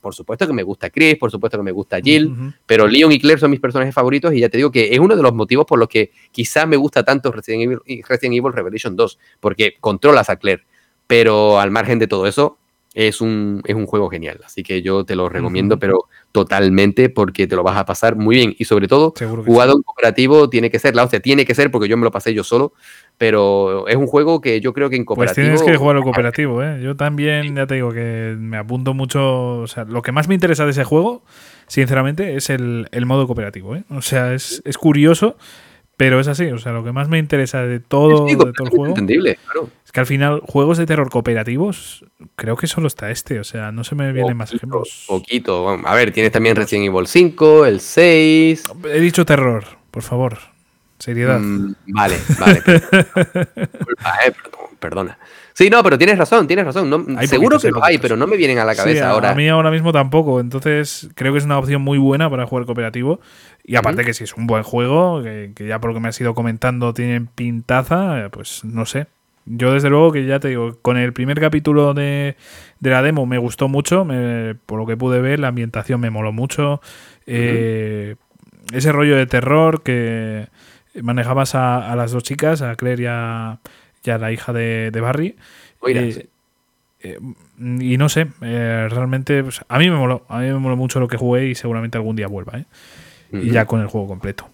por 0.00 0.14
supuesto 0.14 0.46
que 0.46 0.52
me 0.52 0.62
gusta 0.62 0.90
Chris, 0.90 1.16
por 1.16 1.30
supuesto 1.30 1.58
que 1.58 1.64
me 1.64 1.72
gusta 1.72 2.00
Jill, 2.00 2.54
pero 2.66 2.86
Leon 2.86 3.12
y 3.12 3.18
Claire 3.18 3.40
son 3.40 3.50
mis 3.50 3.60
personajes 3.60 3.94
favoritos 3.94 4.32
y 4.32 4.40
ya 4.40 4.48
te 4.48 4.58
digo 4.58 4.70
que 4.70 4.94
es 4.94 4.98
uno 4.98 5.16
de 5.16 5.22
los 5.22 5.34
motivos 5.34 5.66
por 5.66 5.78
los 5.78 5.88
que 5.88 6.12
quizá 6.30 6.66
me 6.66 6.76
gusta 6.76 7.04
tanto 7.04 7.32
Resident 7.32 7.64
Evil, 7.64 8.04
Resident 8.08 8.36
Evil 8.36 8.52
Revelation 8.52 8.96
2, 8.96 9.18
porque 9.40 9.76
controlas 9.80 10.30
a 10.30 10.36
Claire. 10.36 10.64
Pero 11.06 11.58
al 11.58 11.70
margen 11.70 11.98
de 11.98 12.06
todo 12.06 12.26
eso, 12.26 12.58
es 12.94 13.20
un, 13.20 13.62
es 13.66 13.74
un 13.74 13.86
juego 13.86 14.08
genial. 14.08 14.40
Así 14.44 14.62
que 14.62 14.82
yo 14.82 15.04
te 15.04 15.14
lo 15.14 15.28
recomiendo, 15.28 15.78
pero 15.78 16.06
totalmente, 16.32 17.08
porque 17.08 17.46
te 17.46 17.54
lo 17.54 17.62
vas 17.62 17.76
a 17.76 17.84
pasar 17.84 18.16
muy 18.16 18.36
bien. 18.36 18.54
Y 18.58 18.64
sobre 18.64 18.88
todo, 18.88 19.14
jugado 19.46 19.74
en 19.76 19.82
cooperativo 19.82 20.48
tiene 20.48 20.70
que 20.70 20.78
ser, 20.78 20.96
la 20.96 21.04
hostia, 21.04 21.20
tiene 21.20 21.44
que 21.44 21.54
ser, 21.54 21.70
porque 21.70 21.88
yo 21.88 21.96
me 21.96 22.04
lo 22.04 22.10
pasé 22.10 22.34
yo 22.34 22.44
solo. 22.44 22.72
Pero 23.18 23.88
es 23.88 23.96
un 23.96 24.06
juego 24.06 24.40
que 24.40 24.60
yo 24.60 24.72
creo 24.72 24.90
que 24.90 24.96
en 24.96 25.04
cooperativo. 25.04 25.46
Pues 25.46 25.60
tienes 25.60 25.62
que 25.62 25.76
jugarlo 25.76 26.02
cooperativo, 26.02 26.62
¿eh? 26.62 26.80
Yo 26.82 26.96
también, 26.96 27.56
ya 27.56 27.66
te 27.66 27.74
digo 27.74 27.92
que 27.92 28.36
me 28.38 28.56
apunto 28.56 28.94
mucho. 28.94 29.58
O 29.58 29.66
sea, 29.66 29.84
lo 29.84 30.02
que 30.02 30.12
más 30.12 30.28
me 30.28 30.34
interesa 30.34 30.64
de 30.64 30.70
ese 30.70 30.84
juego, 30.84 31.22
sinceramente, 31.66 32.36
es 32.36 32.48
el, 32.48 32.88
modo 33.06 33.26
cooperativo, 33.26 33.76
¿eh? 33.76 33.84
O 33.90 34.02
sea, 34.02 34.34
es, 34.34 34.62
es 34.64 34.78
curioso 34.78 35.36
pero 35.98 36.20
es 36.20 36.28
así, 36.28 36.44
o 36.44 36.58
sea, 36.58 36.70
lo 36.70 36.84
que 36.84 36.92
más 36.92 37.08
me 37.08 37.18
interesa 37.18 37.62
de 37.62 37.80
todo, 37.80 38.26
de 38.26 38.36
todo 38.36 38.66
el 38.66 38.70
juego. 38.70 38.86
Entendible, 38.86 39.36
claro. 39.44 39.68
Es 39.84 39.90
que 39.90 39.98
al 39.98 40.06
final, 40.06 40.40
juegos 40.46 40.78
de 40.78 40.86
terror 40.86 41.10
cooperativos, 41.10 42.04
creo 42.36 42.56
que 42.56 42.68
solo 42.68 42.86
está 42.86 43.10
este, 43.10 43.40
o 43.40 43.44
sea, 43.44 43.72
no 43.72 43.82
se 43.82 43.96
me 43.96 44.12
vienen 44.12 44.36
más 44.36 44.54
ejemplos. 44.54 45.06
Poquito, 45.08 45.68
a 45.68 45.94
ver, 45.96 46.12
tienes 46.12 46.30
también 46.30 46.54
Resident 46.54 46.86
Evil 46.86 47.08
5, 47.08 47.66
el 47.66 47.80
6. 47.80 48.64
He 48.84 49.00
dicho 49.00 49.24
terror, 49.24 49.64
por 49.90 50.04
favor. 50.04 50.38
Seriedad. 51.00 51.40
Mm, 51.40 51.74
vale, 51.88 52.16
vale. 52.38 52.62
Eh, 54.24 54.32
perdona. 54.78 55.18
Sí, 55.58 55.70
no, 55.70 55.82
pero 55.82 55.98
tienes 55.98 56.16
razón, 56.16 56.46
tienes 56.46 56.64
razón. 56.64 57.18
seguro 57.26 57.58
que 57.58 57.72
lo 57.72 57.84
hay, 57.84 57.98
pero 57.98 58.16
no 58.16 58.28
me 58.28 58.36
vienen 58.36 58.60
a 58.60 58.64
la 58.64 58.76
cabeza 58.76 59.10
ahora. 59.10 59.30
A 59.30 59.34
mí 59.34 59.48
ahora 59.48 59.72
mismo 59.72 59.92
tampoco. 59.92 60.38
Entonces, 60.38 61.08
creo 61.16 61.32
que 61.32 61.40
es 61.40 61.44
una 61.44 61.58
opción 61.58 61.82
muy 61.82 61.98
buena 61.98 62.30
para 62.30 62.46
jugar 62.46 62.64
cooperativo. 62.64 63.18
Y 63.64 63.74
aparte 63.74 64.04
que 64.04 64.14
si 64.14 64.22
es 64.22 64.34
un 64.34 64.46
buen 64.46 64.62
juego, 64.62 65.20
que, 65.20 65.52
ya 65.58 65.80
por 65.80 65.90
lo 65.90 65.94
que 65.94 66.00
me 66.00 66.10
has 66.10 66.20
ido 66.20 66.32
comentando 66.32 66.94
tienen 66.94 67.26
pintaza, 67.26 68.28
pues 68.30 68.64
no 68.64 68.86
sé. 68.86 69.08
Yo 69.46 69.72
desde 69.72 69.90
luego 69.90 70.12
que 70.12 70.24
ya 70.26 70.38
te 70.38 70.46
digo, 70.46 70.78
con 70.80 70.96
el 70.96 71.12
primer 71.12 71.40
capítulo 71.40 71.92
de, 71.92 72.36
la 72.78 73.02
demo 73.02 73.26
me 73.26 73.38
gustó 73.38 73.66
mucho, 73.66 74.06
por 74.64 74.78
lo 74.78 74.86
que 74.86 74.96
pude 74.96 75.20
ver, 75.20 75.40
la 75.40 75.48
ambientación 75.48 76.00
me 76.00 76.10
moló 76.10 76.30
mucho. 76.30 76.80
Eh, 77.26 78.14
ese 78.72 78.92
rollo 78.92 79.16
de 79.16 79.26
terror 79.26 79.82
que 79.82 80.46
manejabas 81.02 81.56
a, 81.56 81.96
las 81.96 82.12
dos 82.12 82.22
chicas, 82.22 82.62
a 82.62 82.76
Claire 82.76 83.02
y 83.02 83.06
a, 83.06 83.58
ya 84.02 84.18
la 84.18 84.32
hija 84.32 84.52
de, 84.52 84.90
Barry. 85.00 85.36
Eh, 85.86 86.26
eh, 87.00 87.18
y 87.58 87.96
no 87.96 88.08
sé, 88.08 88.26
eh, 88.42 88.88
realmente 88.90 89.42
pues, 89.42 89.60
a 89.68 89.78
mí 89.78 89.88
me 89.88 89.96
moló, 89.96 90.24
a 90.28 90.40
mí 90.40 90.46
me 90.46 90.58
moló 90.58 90.76
mucho 90.76 91.00
lo 91.00 91.08
que 91.08 91.16
jugué 91.16 91.46
y 91.46 91.54
seguramente 91.54 91.98
algún 91.98 92.16
día 92.16 92.26
vuelva, 92.26 92.64
Y 93.32 93.50
ya 93.50 93.66
con 93.66 93.80
el 93.80 93.86
juego 93.86 94.08
completo. 94.08 94.48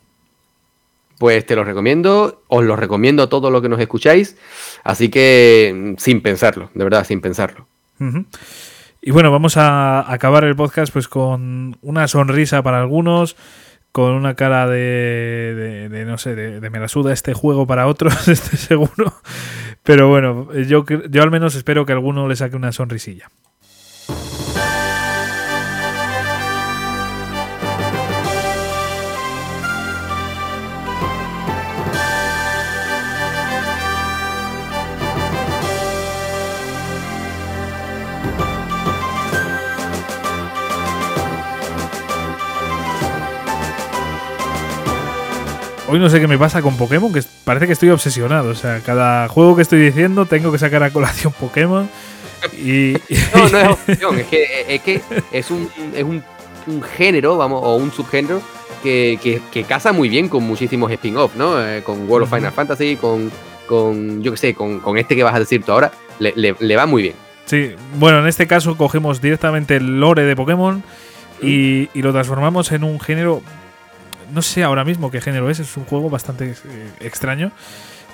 pues 1.19 1.47
te 1.47 1.57
lo 1.57 1.65
recomiendo, 1.65 2.43
os 2.49 2.65
lo 2.65 2.77
recomiendo 2.77 3.23
a 3.23 3.29
todos 3.29 3.51
los 3.51 3.63
que 3.63 3.69
nos 3.69 3.81
escucháis, 3.81 4.37
así 4.83 5.09
que 5.09 5.73
mm, 5.75 5.99
sin 5.99 6.21
pensarlo, 6.21 6.71
de 6.75 6.85
verdad, 6.85 7.05
sin 7.05 7.21
pensarlo. 7.21 7.67
Y 9.01 9.11
bueno, 9.11 9.31
vamos 9.31 9.57
a 9.57 10.13
acabar 10.13 10.45
el 10.45 10.57
podcast 10.57 10.93
pues 10.93 11.09
con 11.09 11.79
una 11.83 12.09
sonrisa 12.09 12.63
para 12.63 12.81
algunos, 12.81 13.37
con 13.95 14.13
una 14.15 14.35
cara 14.35 14.67
de, 14.67 15.89
de, 15.89 16.05
no 16.05 16.19
sé, 16.19 16.35
de, 16.35 16.69
me 16.69 16.81
la 16.81 16.89
suda 16.89 17.13
este 17.13 17.33
juego 17.33 17.65
para 17.65 17.87
otros, 17.87 18.27
estoy 18.29 18.59
seguro. 18.59 19.15
Pero 19.85 20.09
bueno, 20.09 20.53
yo, 20.53 20.85
yo 20.85 21.23
al 21.23 21.31
menos 21.31 21.55
espero 21.55 21.87
que 21.87 21.93
alguno 21.93 22.27
le 22.27 22.35
saque 22.35 22.57
una 22.57 22.73
sonrisilla. 22.73 23.31
Hoy 45.95 46.01
no 46.01 46.11
sé 46.11 46.19
qué 46.19 46.27
me 46.27 46.37
pasa 46.37 46.61
con 46.61 46.77
Pokémon, 46.77 47.13
que 47.13 47.23
parece 47.45 47.69
que 47.69 47.73
estoy 47.73 47.91
obsesionado. 47.91 48.51
O 48.51 48.55
sea, 48.57 48.81
cada 48.81 49.29
juego 49.29 49.55
que 49.55 49.63
estoy 49.63 49.81
diciendo 49.81 50.27
tengo 50.27 50.51
que 50.51 50.59
sacar 50.59 50.83
a 50.83 50.91
colación 50.91 51.33
Pokémon. 51.41 51.89
Y, 52.59 52.95
no, 53.33 53.49
no 53.49 53.59
es 53.59 53.69
opción, 53.89 54.19
es 54.19 54.27
que, 54.27 55.01
es, 55.33 55.51
un, 55.51 55.71
es 55.95 56.03
un, 56.03 56.23
género, 56.97 57.37
vamos, 57.39 57.61
o 57.63 57.77
un 57.77 57.93
subgénero 57.93 58.43
que, 58.83 59.41
que, 59.51 59.65
casa 59.65 59.93
muy 59.93 60.09
bien 60.09 60.29
con 60.29 60.43
muchísimos 60.43 60.91
spin-off, 60.91 61.37
¿no? 61.37 61.65
Eh, 61.65 61.83
con 61.83 62.11
World 62.11 62.25
of 62.25 62.35
Final 62.35 62.53
Fantasy, 62.53 62.97
con, 62.97 63.31
con 63.67 64.23
yo 64.23 64.33
qué 64.33 64.37
sé, 64.37 64.55
con, 64.55 64.99
este 64.99 65.15
que 65.17 65.23
vas 65.23 65.35
a 65.35 65.39
decir 65.39 65.63
tú 65.63 65.73
ahora, 65.73 65.93
le, 66.19 66.55
le, 66.59 66.77
va 66.77 66.87
muy 66.87 67.03
bien. 67.03 67.15
Sí, 67.47 67.71
bueno, 67.99 68.19
en 68.19 68.27
este 68.27 68.47
caso 68.47 68.77
cogemos 68.77 69.23
directamente 69.23 69.77
el 69.77 70.01
lore 70.01 70.25
de 70.25 70.37
Pokémon 70.37 70.83
y, 71.41 71.89
y, 71.95 72.03
lo 72.03 72.13
transformamos 72.13 72.73
en 72.73 72.85
un 72.85 73.01
género 73.01 73.43
no 74.33 74.43
sé 74.43 74.63
ahora 74.63 74.85
mismo 74.85 75.11
qué 75.11 75.21
género 75.21 75.51
es, 75.51 75.61
es 75.61 75.77
un 75.77 75.85
juego 75.85 76.11
bastante 76.11 76.51
eh, 76.51 76.55
extraño. 77.01 77.53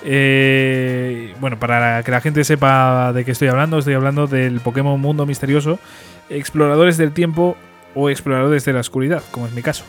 Eh, 0.03 1.35
bueno, 1.39 1.59
para 1.59 2.03
que 2.03 2.11
la 2.11 2.21
gente 2.21 2.43
sepa 2.43 3.13
de 3.13 3.23
qué 3.23 3.31
estoy 3.31 3.49
hablando, 3.49 3.77
estoy 3.77 3.93
hablando 3.93 4.27
del 4.27 4.59
Pokémon 4.59 4.99
Mundo 4.99 5.25
Misterioso, 5.25 5.79
Exploradores 6.29 6.97
del 6.97 7.11
Tiempo 7.11 7.55
o 7.93 8.09
Exploradores 8.09 8.65
de 8.65 8.73
la 8.73 8.79
Oscuridad, 8.79 9.23
como 9.31 9.47
es 9.47 9.53
mi 9.53 9.61
caso. 9.61 9.83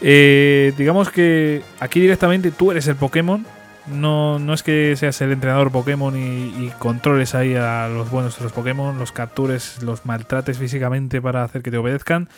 Eh, 0.00 0.72
digamos 0.78 1.10
que 1.10 1.62
aquí 1.80 2.00
directamente 2.00 2.50
tú 2.50 2.70
eres 2.70 2.86
el 2.88 2.96
Pokémon, 2.96 3.44
no, 3.86 4.38
no 4.38 4.54
es 4.54 4.62
que 4.62 4.96
seas 4.96 5.20
el 5.20 5.32
entrenador 5.32 5.70
Pokémon 5.70 6.16
y, 6.16 6.64
y, 6.64 6.72
controles 6.78 7.34
ahí 7.34 7.54
a 7.54 7.88
los 7.88 8.10
buenos 8.10 8.38
de 8.38 8.44
los 8.44 8.52
Pokémon, 8.52 8.98
los 8.98 9.12
captures, 9.12 9.82
los 9.82 10.06
maltrates 10.06 10.58
físicamente 10.58 11.20
para 11.20 11.44
hacer 11.44 11.62
que 11.62 11.70
te 11.70 11.76
obedezcan. 11.76 12.28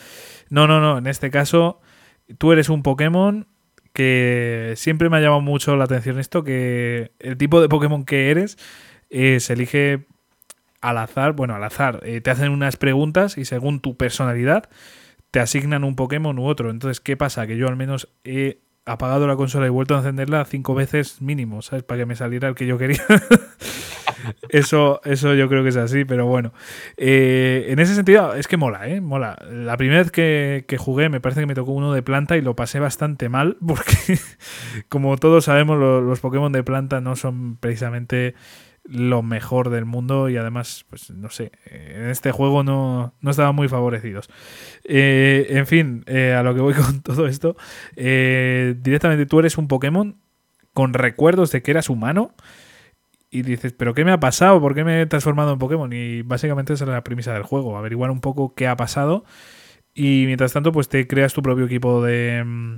No, 0.49 0.67
no, 0.67 0.81
no, 0.81 0.97
en 0.97 1.07
este 1.07 1.29
caso 1.29 1.79
tú 2.37 2.51
eres 2.51 2.69
un 2.69 2.83
Pokémon 2.83 3.47
que 3.93 4.73
siempre 4.75 5.09
me 5.09 5.17
ha 5.17 5.21
llamado 5.21 5.41
mucho 5.41 5.75
la 5.75 5.83
atención 5.83 6.19
esto, 6.19 6.43
que 6.43 7.11
el 7.19 7.37
tipo 7.37 7.61
de 7.61 7.69
Pokémon 7.69 8.05
que 8.05 8.31
eres 8.31 8.57
eh, 9.09 9.39
se 9.39 9.53
elige 9.53 10.07
al 10.81 10.97
azar, 10.97 11.33
bueno, 11.33 11.55
al 11.55 11.63
azar, 11.63 12.01
eh, 12.03 12.19
te 12.19 12.31
hacen 12.31 12.51
unas 12.51 12.75
preguntas 12.75 13.37
y 13.37 13.45
según 13.45 13.79
tu 13.79 13.95
personalidad 13.95 14.69
te 15.31 15.39
asignan 15.39 15.83
un 15.83 15.95
Pokémon 15.95 16.37
u 16.37 16.45
otro. 16.45 16.69
Entonces, 16.69 16.99
¿qué 16.99 17.15
pasa? 17.15 17.47
Que 17.47 17.57
yo 17.57 17.67
al 17.67 17.75
menos 17.75 18.09
he 18.23 18.59
apagado 18.85 19.27
la 19.27 19.35
consola 19.35 19.65
y 19.65 19.69
vuelto 19.69 19.95
a 19.95 19.99
encenderla 19.99 20.43
cinco 20.45 20.75
veces 20.75 21.21
mínimo, 21.21 21.61
¿sabes? 21.61 21.83
Para 21.83 21.99
que 21.99 22.05
me 22.05 22.15
saliera 22.15 22.49
el 22.49 22.55
que 22.55 22.65
yo 22.65 22.77
quería. 22.77 23.03
eso, 24.49 25.01
eso 25.03 25.33
yo 25.33 25.49
creo 25.49 25.63
que 25.63 25.69
es 25.69 25.77
así, 25.77 26.05
pero 26.05 26.25
bueno. 26.25 26.53
Eh, 26.97 27.65
en 27.69 27.79
ese 27.79 27.95
sentido, 27.95 28.33
es 28.33 28.47
que 28.47 28.57
mola, 28.57 28.87
¿eh? 28.87 29.01
Mola. 29.01 29.37
La 29.49 29.77
primera 29.77 30.01
vez 30.01 30.11
que, 30.11 30.65
jugué 30.77 31.09
me 31.09 31.21
parece 31.21 31.41
que 31.41 31.47
me 31.47 31.55
tocó 31.55 31.71
uno 31.71 31.93
de 31.93 32.01
planta 32.01 32.37
y 32.37 32.41
lo 32.41 32.55
pasé 32.55 32.79
bastante 32.79 33.29
mal 33.29 33.57
porque, 33.67 34.19
como 34.89 35.17
todos 35.17 35.45
sabemos, 35.45 35.77
los 35.77 36.19
Pokémon 36.19 36.51
de 36.51 36.63
planta 36.63 37.01
no 37.01 37.15
son 37.15 37.57
precisamente 37.57 38.35
lo 38.85 39.23
mejor 39.23 39.69
del 39.69 39.85
mundo 39.85 40.27
y 40.27 40.35
además, 40.35 40.85
pues 40.89 41.09
no 41.11 41.29
sé, 41.29 41.53
en 41.65 42.09
este 42.09 42.31
juego 42.31 42.63
no, 42.63 43.13
no 43.21 43.31
estaban 43.31 43.55
muy 43.55 43.69
favorecidos. 43.69 44.29
Eh, 44.83 45.47
en 45.51 45.67
fin, 45.67 46.03
eh, 46.05 46.33
a 46.33 46.43
lo 46.43 46.53
que 46.53 46.61
voy 46.61 46.73
con 46.73 47.01
todo 47.01 47.27
esto, 47.27 47.55
directamente 47.95 49.25
tú 49.25 49.39
eres 49.39 49.57
un 49.57 49.67
Pokémon 49.67 50.17
con 50.73 50.93
recuerdos 50.93 51.51
de 51.51 51.61
que 51.61 51.71
eras 51.71 51.89
humano 51.89 52.33
y 53.33 53.41
dices, 53.41 53.73
pero 53.73 53.93
¿qué 53.93 54.05
me 54.05 54.11
ha 54.11 54.19
pasado? 54.19 54.61
¿Por 54.61 54.75
qué 54.75 54.83
me 54.83 55.01
he 55.01 55.05
transformado 55.05 55.53
en 55.53 55.59
Pokémon? 55.59 55.91
Y 55.91 56.21
básicamente 56.21 56.73
esa 56.73 56.83
es 56.83 56.89
la 56.89 57.03
premisa 57.03 57.33
del 57.33 57.43
juego, 57.43 57.77
averiguar 57.77 58.11
un 58.11 58.21
poco 58.21 58.53
qué 58.55 58.67
ha 58.67 58.77
pasado 58.77 59.25
y 59.95 60.23
mientras 60.25 60.53
tanto 60.53 60.71
pues 60.71 60.89
te 60.89 61.07
creas 61.07 61.33
tu 61.33 61.41
propio 61.41 61.65
equipo 61.65 62.03
de 62.03 62.43
mm, 62.45 62.75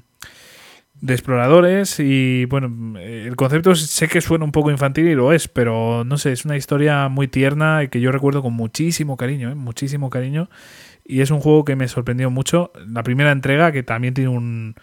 de 1.02 1.14
exploradores 1.14 1.99
y 1.99 2.45
bueno, 2.45 2.98
el 2.99 3.36
concepto 3.36 3.76
sé 3.76 4.07
que 4.07 4.22
suena 4.22 4.45
un 4.45 4.52
poco 4.52 4.72
infantil 4.72 5.07
y 5.07 5.15
lo 5.15 5.34
es, 5.34 5.48
pero 5.48 6.03
no 6.06 6.18
sé, 6.18 6.32
es 6.32 6.45
una 6.45 6.56
historia 6.56 7.10
muy 7.10 7.27
tierna 7.27 7.86
que 7.88 7.99
yo 7.99 8.11
recuerdo 8.11 8.41
con 8.41 8.53
muchísimo 8.53 9.18
cariño, 9.18 9.52
¿eh? 9.52 9.56
muchísimo 9.56 10.10
cariño 10.10 10.49
y 11.03 11.22
es 11.22 11.32
un 11.32 11.41
juego 11.41 11.65
que 11.65 11.76
me 11.76 11.88
sorprendió 11.88 12.32
mucho. 12.32 12.72
La 12.88 13.03
primera 13.03 13.32
entrega 13.32 13.72
que 13.72 13.84
también 13.84 14.14
tiene 14.14 14.30
un, 14.30 14.76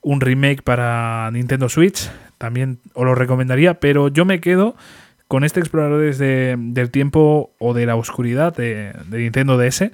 un 0.00 0.20
remake 0.20 0.62
para 0.62 1.30
Nintendo 1.32 1.68
Switch, 1.68 2.10
también 2.38 2.78
os 2.94 3.04
lo 3.04 3.14
recomendaría, 3.14 3.80
pero 3.80 4.08
yo 4.08 4.24
me 4.24 4.40
quedo 4.40 4.76
con 5.28 5.44
este 5.44 5.60
Exploradores 5.60 6.18
de, 6.18 6.56
del 6.58 6.90
Tiempo 6.90 7.50
o 7.58 7.74
de 7.74 7.86
la 7.86 7.96
Oscuridad 7.96 8.54
de, 8.54 8.94
Nintendo 9.10 9.58
DS 9.58 9.90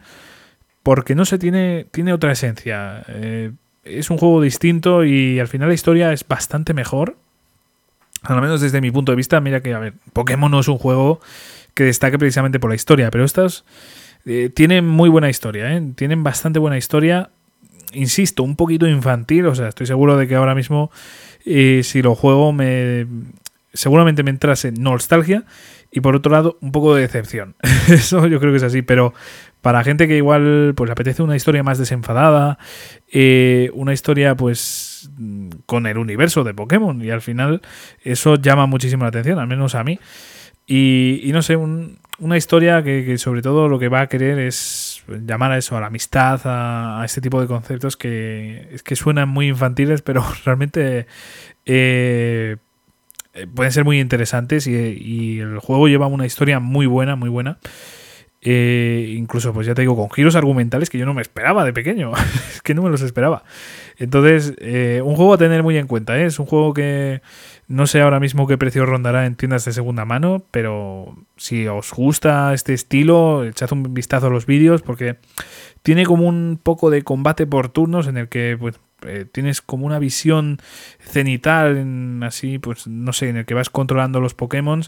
porque 0.83 1.15
no 1.15 1.25
se 1.25 1.39
tiene, 1.39 1.87
tiene 1.91 2.13
otra 2.13 2.33
esencia. 2.33 3.05
Eh, 3.09 3.53
es 3.85 4.11
un 4.11 4.19
juego 4.19 4.41
distinto 4.41 5.05
y 5.05 5.39
al 5.39 5.49
final 5.49 5.69
la 5.69 5.75
historia 5.75 6.13
es 6.13 6.27
bastante 6.27 6.75
mejor. 6.75 7.17
Al 8.23 8.41
menos 8.41 8.61
desde 8.61 8.81
mi 8.81 8.91
punto 8.91 9.13
de 9.13 9.17
vista, 9.17 9.41
mira 9.41 9.61
que, 9.61 9.75
a 9.75 9.79
ver, 9.79 9.95
Pokémon 10.13 10.51
no 10.51 10.61
es 10.61 10.69
un 10.69 10.79
juego 10.79 11.21
que 11.75 11.85
destaque 11.85 12.19
precisamente 12.19 12.61
por 12.61 12.71
la 12.71 12.77
historia, 12.77 13.11
pero 13.11 13.25
estos 13.25 13.65
eh, 14.25 14.51
tienen 14.55 14.87
muy 14.87 15.09
buena 15.09 15.31
historia, 15.31 15.75
¿eh? 15.75 15.83
tienen 15.95 16.23
bastante 16.23 16.59
buena 16.59 16.79
historia. 16.79 17.31
Insisto, 17.93 18.43
un 18.43 18.57
poquito 18.57 18.87
infantil, 18.87 19.47
o 19.47 19.55
sea, 19.55 19.69
estoy 19.69 19.87
seguro 19.87 20.17
de 20.17 20.27
que 20.29 20.35
ahora 20.35 20.55
mismo 20.55 20.91
eh, 21.45 21.83
si 21.85 22.03
lo 22.03 22.15
juego 22.15 22.53
me 22.53 23.07
seguramente 23.73 24.23
me 24.23 24.31
entrase 24.31 24.73
nostalgia 24.73 25.45
y 25.91 26.01
por 26.01 26.17
otro 26.17 26.33
lado 26.33 26.59
un 26.61 26.73
poco 26.73 26.95
de 26.95 27.03
decepción. 27.03 27.57
Eso 27.89 28.27
yo 28.27 28.41
creo 28.41 28.53
que 28.53 28.57
es 28.57 28.63
así, 28.63 28.83
pero 28.83 29.15
para 29.61 29.85
gente 29.85 30.09
que 30.09 30.17
igual 30.17 30.73
pues 30.77 30.89
le 30.89 30.93
apetece 30.93 31.23
una 31.23 31.37
historia 31.37 31.63
más 31.63 31.79
desenfadada, 31.79 32.59
eh, 33.13 33.71
una 33.75 33.93
historia 33.93 34.35
pues 34.35 35.11
con 35.67 35.87
el 35.87 35.99
universo 35.99 36.45
de 36.45 36.55
Pokémon 36.55 37.03
y 37.03 37.11
al 37.11 37.21
final 37.21 37.63
eso 38.03 38.37
llama 38.37 38.67
muchísimo 38.67 39.05
la 39.05 39.09
atención, 39.09 39.39
al 39.39 39.47
menos 39.47 39.75
a 39.75 39.85
mí. 39.85 39.99
Y, 40.67 41.31
no 41.33 41.43
sé, 41.43 41.57
una 41.57 42.37
historia 42.37 42.83
que, 42.83 43.19
sobre 43.19 43.43
todo 43.43 43.69
lo 43.69 43.79
que 43.79 43.89
va 43.89 44.03
a 44.03 44.07
querer 44.09 44.39
es 44.39 45.03
llamar 45.09 45.53
a 45.53 45.59
eso, 45.59 45.77
a 45.77 45.81
la 45.81 45.89
amistad, 45.89 46.41
a, 46.45 47.03
este 47.05 47.21
tipo 47.21 47.41
de 47.41 47.47
conceptos 47.47 47.97
que, 47.97 48.69
es 48.73 48.83
que 48.83 48.97
suenan 48.97 49.29
muy 49.29 49.49
infantiles, 49.49 50.03
pero 50.03 50.25
realmente 50.45 51.07
eh, 51.67 52.57
pueden 53.55 53.73
ser 53.73 53.85
muy 53.85 54.01
interesantes 54.01 54.67
y, 54.67 55.41
el 55.41 55.59
juego 55.59 55.89
lleva 55.89 56.07
una 56.07 56.27
historia 56.27 56.61
muy 56.61 56.87
buena, 56.87 57.17
muy 57.17 57.29
buena. 57.29 57.59
Eh, 58.45 59.15
incluso, 59.17 59.53
pues 59.53 59.69
ya 59.69 59.75
te 59.75 59.83
digo, 59.83 59.95
con 59.95 60.11
giros 60.11 60.35
argumentales 60.35 60.91
que 60.91 60.99
yo 60.99 61.07
no 61.07 61.15
me 61.15 61.23
esperaba 61.23 61.65
de 61.65 61.73
pequeño. 61.73 62.13
es 62.53 62.61
que 62.63 62.75
no 62.75 62.83
me 62.83 62.91
los 62.91 63.01
esperaba. 63.03 63.45
Entonces, 63.99 64.55
eh, 64.59 65.01
un 65.05 65.15
juego 65.15 65.35
a 65.35 65.39
tener 65.39 65.63
muy 65.63 65.79
en 65.79 65.87
cuenta. 65.87 66.19
¿eh? 66.19 66.27
Es 66.27 66.41
un 66.41 66.47
juego 66.47 66.75
que 66.75 67.23
no 67.69 67.87
sé 67.87 68.01
ahora 68.01 68.21
mismo 68.21 68.47
qué 68.49 68.59
precio 68.59 68.85
rondará 68.85 69.27
en 69.27 69.37
tiendas 69.37 69.65
de 69.65 69.73
segunda 69.73 70.05
mano, 70.05 70.45
pero 70.51 71.17
si 71.37 71.69
os 71.69 71.93
gusta 71.93 72.53
este 72.53 72.75
estilo, 72.75 73.45
echad 73.45 73.73
un 73.73 73.95
vistazo 73.95 74.27
a 74.27 74.31
los 74.31 74.45
vídeos 74.45 74.83
porque 74.83 75.17
tiene 75.83 76.05
como 76.05 76.27
un 76.27 76.59
poco 76.63 76.91
de 76.91 77.03
combate 77.03 77.47
por 77.47 77.69
turnos 77.69 78.09
en 78.09 78.17
el 78.17 78.29
que 78.29 78.57
pues, 78.59 78.81
tienes 79.33 79.63
como 79.63 79.87
una 79.87 79.99
visión 79.99 80.59
cenital, 80.99 82.23
así, 82.23 82.59
pues 82.59 82.87
no 82.87 83.13
sé, 83.13 83.29
en 83.29 83.39
el 83.39 83.45
que 83.45 83.55
vas 83.55 83.71
controlando 83.71 84.21
los 84.21 84.35
Pokémon 84.35 84.83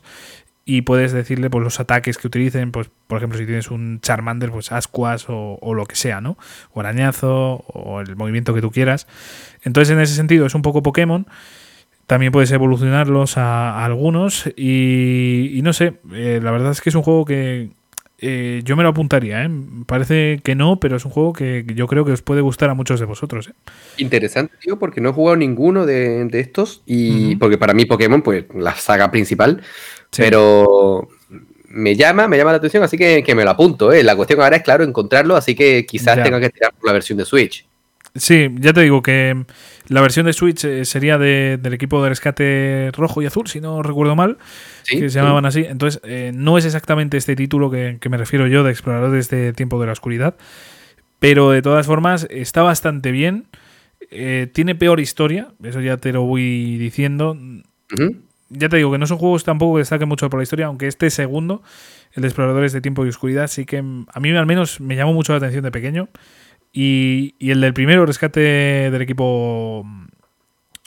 y 0.66 0.82
puedes 0.82 1.12
decirle 1.12 1.51
pues 1.51 1.62
los 1.62 1.78
ataques 1.81 2.16
que 2.16 2.27
utilicen, 2.27 2.73
pues 2.73 2.91
por 3.07 3.19
ejemplo 3.19 3.39
si 3.39 3.45
tienes 3.45 3.70
un 3.70 4.01
Charmander, 4.01 4.51
pues 4.51 4.73
Ascuas 4.73 5.28
o, 5.28 5.59
o, 5.61 5.74
lo 5.74 5.85
que 5.86 5.97
sea, 5.97 6.20
¿no? 6.20 6.39
O 6.73 6.81
arañazo 6.81 7.65
o 7.66 8.01
el 8.01 8.16
movimiento 8.16 8.55
que 8.55 8.62
tú 8.62 8.70
quieras. 8.70 9.07
Entonces 9.62 9.93
en 9.93 10.01
ese 10.01 10.15
sentido 10.15 10.47
es 10.47 10.55
un 10.55 10.62
poco 10.62 10.82
Pokémon. 10.82 11.27
También 12.07 12.32
puedes 12.32 12.53
evolucionarlos 12.53 13.39
a, 13.39 13.82
algunos 13.82 14.47
y, 14.57 15.61
no 15.62 15.73
sé, 15.73 15.95
eh, 16.12 16.39
la 16.43 16.51
verdad 16.51 16.73
es 16.73 16.82
que 16.82 16.91
es 16.91 16.95
un 16.95 17.03
juego 17.03 17.24
que 17.24 17.70
eh, 18.27 18.63
yo 18.65 18.75
me 18.75 18.83
lo 18.83 18.89
apuntaría. 18.89 19.45
¿eh? 19.45 19.51
Parece 19.87 20.41
que 20.43 20.55
no, 20.55 20.81
pero 20.81 20.97
es 20.97 21.05
un 21.05 21.11
juego 21.11 21.35
que 21.35 21.67
yo 21.75 21.87
creo 21.87 22.07
que 22.07 22.13
os 22.13 22.23
puede 22.23 22.41
gustar 22.41 22.71
a 22.71 22.75
muchos 22.75 22.99
de 22.99 23.05
vosotros. 23.05 23.49
¿eh? 23.49 23.53
Interesante, 23.99 24.55
tío, 24.61 24.79
porque 24.79 25.03
no 25.03 25.11
he 25.11 25.13
jugado 25.13 25.37
ninguno 25.37 25.85
de, 25.85 26.27
estos 26.33 26.83
y 26.87 27.37
porque 27.37 27.59
para 27.59 27.75
mí 27.75 27.85
Pokémon, 27.85 28.23
pues 28.23 28.47
la 28.55 28.75
saga 28.75 29.11
principal, 29.11 29.63
pero 30.17 31.09
me 31.69 31.97
llama, 31.97 32.27
me 32.27 32.39
llama 32.39 32.53
la 32.53 32.59
atención, 32.59 32.83
así 32.83 32.97
que, 32.97 33.35
me 33.35 33.45
lo 33.45 33.51
apunto. 33.51 33.93
¿eh? 33.93 34.03
La 34.03 34.17
cuestión 34.17 34.41
ahora 34.41 34.57
es, 34.57 34.63
claro, 34.63 34.85
encontrarlo, 34.85 35.37
así 35.37 35.55
que 35.55 35.85
quizás 35.85 36.23
tenga 36.23 36.41
que 36.41 36.49
tirar 36.49 36.73
por 36.73 36.87
la 36.87 36.93
versión 36.95 37.19
de 37.19 37.27
Switch. 37.27 37.67
Sí, 38.16 38.49
ya 38.61 38.73
te 38.73 38.82
digo 38.82 39.03
que 39.03 39.45
la 39.89 40.01
versión 40.01 40.27
de 40.27 40.32
Switch 40.32 40.65
eh, 40.65 40.85
sería 40.85 41.19
del 41.19 41.74
equipo 41.74 42.01
de 42.01 42.11
rescate 42.11 42.91
rojo 42.93 43.20
y 43.23 43.27
azul, 43.27 43.49
si 43.49 43.61
no 43.61 43.82
recuerdo 43.82 44.15
mal, 44.15 44.39
que 44.89 45.11
se 45.11 45.19
llamaban 45.19 45.47
así. 45.47 45.65
Entonces, 45.69 46.01
eh, 46.05 46.31
no 46.32 46.57
es 46.57 46.65
exactamente 46.65 47.16
este 47.16 47.35
título 47.35 47.73
que, 47.73 47.99
me 48.09 48.16
refiero 48.16 48.47
yo 48.47 48.62
de 48.62 48.70
Exploradores 48.70 49.31
de 49.31 49.53
Tiempo 49.53 49.81
de 49.81 49.86
la 49.86 49.93
Oscuridad, 49.93 50.36
pero 51.19 51.51
de 51.51 51.61
todas 51.61 51.86
formas 51.86 52.28
está 52.31 52.62
bastante 52.62 53.11
bien. 53.11 53.47
Eh, 54.12 54.49
tiene 54.53 54.77
peor 54.77 55.01
historia, 55.01 55.49
eso 55.65 55.81
ya 55.81 55.97
te 55.97 56.12
lo 56.12 56.23
voy 56.23 56.78
diciendo. 56.78 57.36
Ya 58.49 58.69
te 58.69 58.77
digo 58.77 58.93
que 58.93 58.99
no 58.99 59.09
son 59.09 59.19
juegos 59.19 59.43
tampoco 59.43 59.74
que 59.74 59.78
destaquen 59.81 60.09
mucho 60.09 60.31
por 60.31 60.39
la 60.39 60.45
historia, 60.45 60.66
aunque 60.66 60.86
este 60.86 61.11
segundo, 61.11 61.65
el 62.12 62.23
de 62.23 62.28
Exploradores 62.28 62.73
de 62.73 62.81
Tiempo 62.81 63.05
y 63.05 63.09
Oscuridad, 63.09 63.49
sí 63.49 63.65
que 63.65 63.78
a 63.78 64.20
mí 64.20 64.31
al 64.31 64.47
menos 64.47 64.81
me 64.81 64.95
llamó 64.95 65.12
mucho 65.15 65.32
la 65.32 65.39
atención 65.39 65.65
de 65.65 65.73
pequeño. 65.73 66.09
Y, 66.77 67.37
el 67.39 67.61
del 67.61 67.73
primero, 67.73 68.05
rescate 68.05 68.41
del 68.91 69.01
equipo 69.01 69.87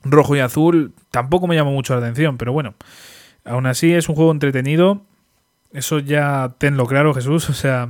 rojo 0.03 0.35
y 0.35 0.39
azul, 0.39 0.93
tampoco 1.11 1.47
me 1.47 1.55
llamó 1.55 1.71
mucho 1.71 1.93
la 1.93 2.01
atención, 2.01 2.37
pero 2.37 2.51
bueno, 2.51 2.75
aún 3.45 3.65
así 3.65 3.93
es 3.93 4.09
un 4.09 4.15
juego 4.15 4.33
entretenido. 4.33 5.01
Eso 5.71 5.99
ya 5.99 6.55
tenlo 6.57 6.85
claro, 6.87 7.13
Jesús. 7.13 7.49
O 7.49 7.53
sea, 7.53 7.87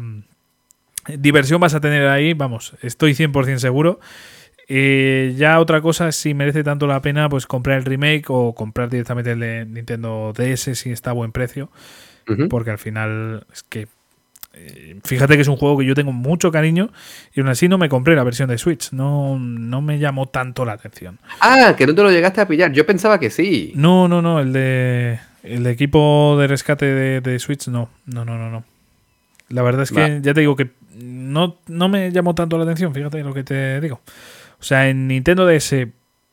diversión 1.07 1.60
vas 1.60 1.74
a 1.74 1.82
tener 1.82 2.07
ahí, 2.07 2.34
vamos, 2.34 2.76
estoy 2.84 3.14
100% 3.14 3.57
seguro. 3.57 3.99
Eh, 4.69 5.34
ya 5.36 5.60
otra 5.60 5.82
cosa, 5.82 6.11
si 6.11 6.36
merece 6.36 6.64
tanto 6.64 6.86
la 6.86 7.02
pena, 7.02 7.30
pues 7.30 7.48
comprar 7.48 7.80
el 7.80 7.86
remake 7.86 8.26
o 8.28 8.53
comprar 8.53 8.90
directamente 8.90 9.32
el 9.32 9.40
de 9.40 9.65
Nintendo 9.65 10.34
DS 10.36 10.78
si 10.78 10.91
está 10.91 11.11
a 11.11 11.14
buen 11.14 11.32
precio. 11.32 11.72
Porque 12.49 12.72
al 12.72 12.78
final 12.78 13.48
es 13.53 13.64
que 13.64 13.88
fíjate 15.03 15.35
que 15.35 15.41
es 15.41 15.47
un 15.47 15.55
juego 15.55 15.77
que 15.77 15.85
yo 15.85 15.95
tengo 15.95 16.11
mucho 16.11 16.51
cariño 16.51 16.91
y 17.34 17.39
aún 17.39 17.49
así 17.49 17.67
no 17.67 17.77
me 17.77 17.89
compré 17.89 18.15
la 18.15 18.23
versión 18.23 18.49
de 18.49 18.57
Switch. 18.57 18.91
No, 18.91 19.38
no 19.39 19.81
me 19.81 19.99
llamó 19.99 20.27
tanto 20.27 20.65
la 20.65 20.73
atención. 20.73 21.19
Ah, 21.39 21.75
que 21.77 21.88
no 21.88 21.95
te 21.95 22.03
lo 22.03 22.11
llegaste 22.11 22.41
a 22.41 22.47
pillar. 22.47 22.71
Yo 22.71 22.85
pensaba 22.85 23.19
que 23.19 23.29
sí. 23.29 23.71
No, 23.75 24.07
no, 24.07 24.21
no. 24.21 24.39
El 24.39 24.53
de 24.53 25.19
el 25.43 25.65
equipo 25.67 26.35
de 26.39 26.47
rescate 26.47 26.85
de, 27.21 27.39
Switch 27.39 27.67
no. 27.67 27.89
No, 28.05 28.25
no, 28.25 28.38
no, 28.38 28.49
no. 28.49 28.63
La 29.49 29.61
verdad 29.61 29.84
es 29.84 29.91
que 29.91 30.19
ya 30.21 30.34
te 30.34 30.41
digo 30.41 30.55
que 30.55 30.71
no, 30.95 31.57
no 31.67 31.89
me 31.89 32.11
llamó 32.11 32.35
tanto 32.35 32.57
la 32.57 32.63
atención. 32.63 32.93
Fíjate 32.93 33.23
lo 33.23 33.34
que 33.34 33.43
te 33.43 33.79
digo. 33.79 34.01
O 34.59 34.63
sea, 34.63 34.89
en 34.89 35.07
Nintendo 35.07 35.45
DS 35.45 35.88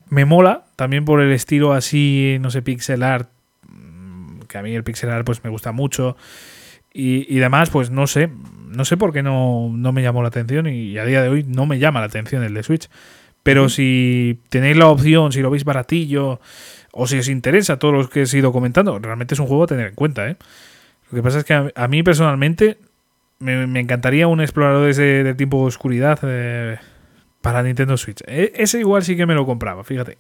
me 0.09 0.25
mola. 0.25 0.65
También 0.77 1.05
por 1.05 1.21
el 1.21 1.31
estilo 1.33 1.73
así, 1.73 2.39
no 2.41 2.51
sé, 2.51 2.63
pixel 2.63 3.03
art. 3.03 3.29
Mm, 3.69 4.41
que 4.49 4.59
a 4.59 4.63
mí 4.63 4.75
el 4.75 4.83
pixel 4.83 5.11
art 5.11 5.25
pues 5.25 5.45
me 5.45 5.51
gusta 5.51 5.73
mucho. 5.73 6.17
Y, 6.97 7.27
y 7.29 7.39
demás, 7.41 7.71
pues 7.71 7.91
no 7.91 8.07
sé, 8.07 8.31
no 8.75 8.85
sé 8.85 8.97
por 8.97 9.13
qué 9.13 9.23
no, 9.23 9.69
me 9.71 10.03
llamó 10.03 10.23
la 10.23 10.29
atención 10.29 10.67
y 10.67 10.99
a 10.99 11.05
día 11.05 11.23
de 11.23 11.29
hoy 11.29 11.45
no 11.45 11.67
me 11.67 11.79
llama 11.79 12.01
la 12.01 12.07
atención 12.07 12.43
el 12.43 12.55
de 12.55 12.63
Switch. 12.63 12.89
Pero 13.43 13.69
si 13.69 14.41
tenéis 14.49 14.77
la 14.77 14.89
opción, 14.89 15.33
si 15.33 15.43
lo 15.43 15.51
veis 15.51 15.65
baratillo 15.65 16.41
o 16.93 17.07
si 17.07 17.19
os 17.19 17.29
interesa 17.29 17.79
todo 17.79 17.93
lo 17.93 18.09
que 18.09 18.23
he 18.23 18.39
ido 18.39 18.53
comentando, 18.53 18.99
realmente 18.99 19.35
es 19.35 19.41
un 19.41 19.47
juego 19.47 19.65
a 19.65 19.67
tener 19.67 19.89
en 19.89 19.95
cuenta. 19.95 20.29
¿eh? 20.29 20.37
Lo 21.11 21.17
que 21.17 21.23
pasa 21.23 21.39
es 21.41 21.45
que 21.45 21.73
a, 21.75 21.89
mí 21.89 22.03
personalmente 22.03 22.79
me, 23.41 23.81
encantaría 23.81 24.29
un 24.29 24.41
explorador 24.41 24.95
de, 24.95 25.25
de 25.25 25.35
tiempo 25.35 25.61
de 25.61 25.67
oscuridad 25.67 26.19
eh, 26.23 26.79
para 27.43 27.63
Nintendo 27.63 27.99
Switch. 27.99 28.23
E, 28.27 28.53
ese 28.57 28.81
igual 28.81 29.05
sí 29.05 29.15
que 29.15 29.27
me 29.27 29.35
lo 29.35 29.45
compraba, 29.45 29.85
fíjate. 29.85 30.17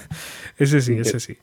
ese 0.56 0.80
sí, 0.80 0.94
ese 0.94 1.20
sí. 1.20 1.36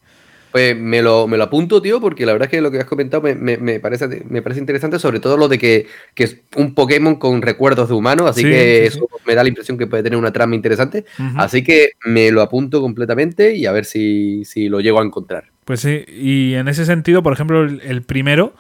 Pues 0.52 0.76
me 0.76 1.02
lo, 1.02 1.28
me 1.28 1.38
lo 1.38 1.44
apunto, 1.44 1.82
tío, 1.82 2.02
porque 2.02 2.26
la 2.26 2.34
verdad 2.34 2.48
es 2.48 2.52
que 2.52 2.62
lo 2.62 2.72
que 2.72 2.80
has 2.80 2.86
comentado 2.86 3.22
me, 3.22 3.80
parece, 3.80 4.24
me 4.28 4.42
parece 4.42 4.60
interesante, 4.60 4.98
sobre 4.98 5.20
todo 5.20 5.38
lo 5.38 5.48
de 5.48 5.60
que, 5.60 5.88
es 6.16 6.38
un 6.56 6.74
Pokémon 6.74 7.18
con 7.18 7.42
recuerdos 7.42 7.90
de 7.90 7.96
humanos, 7.96 8.30
así 8.30 8.44
que 8.44 8.86
eso 8.86 9.08
me 9.28 9.36
da 9.36 9.44
la 9.44 9.50
impresión 9.50 9.78
que 9.78 9.86
puede 9.86 10.02
tener 10.02 10.18
una 10.18 10.34
trama 10.34 10.56
interesante. 10.56 11.06
Así 11.36 11.64
que 11.64 11.92
me 12.04 12.32
lo 12.32 12.42
apunto 12.42 12.82
completamente 12.82 13.56
y 13.56 13.68
a 13.68 13.72
ver 13.72 13.86
si, 13.86 14.44
lo 14.70 14.80
llego 14.80 15.00
a 15.00 15.06
encontrar. 15.06 15.46
Pues 15.66 15.82
sí, 15.82 16.04
y 16.08 16.56
en 16.56 16.68
ese 16.68 16.84
sentido, 16.86 17.22
por 17.22 17.34
ejemplo, 17.34 17.64
el, 17.64 18.02
primero, 18.02 18.56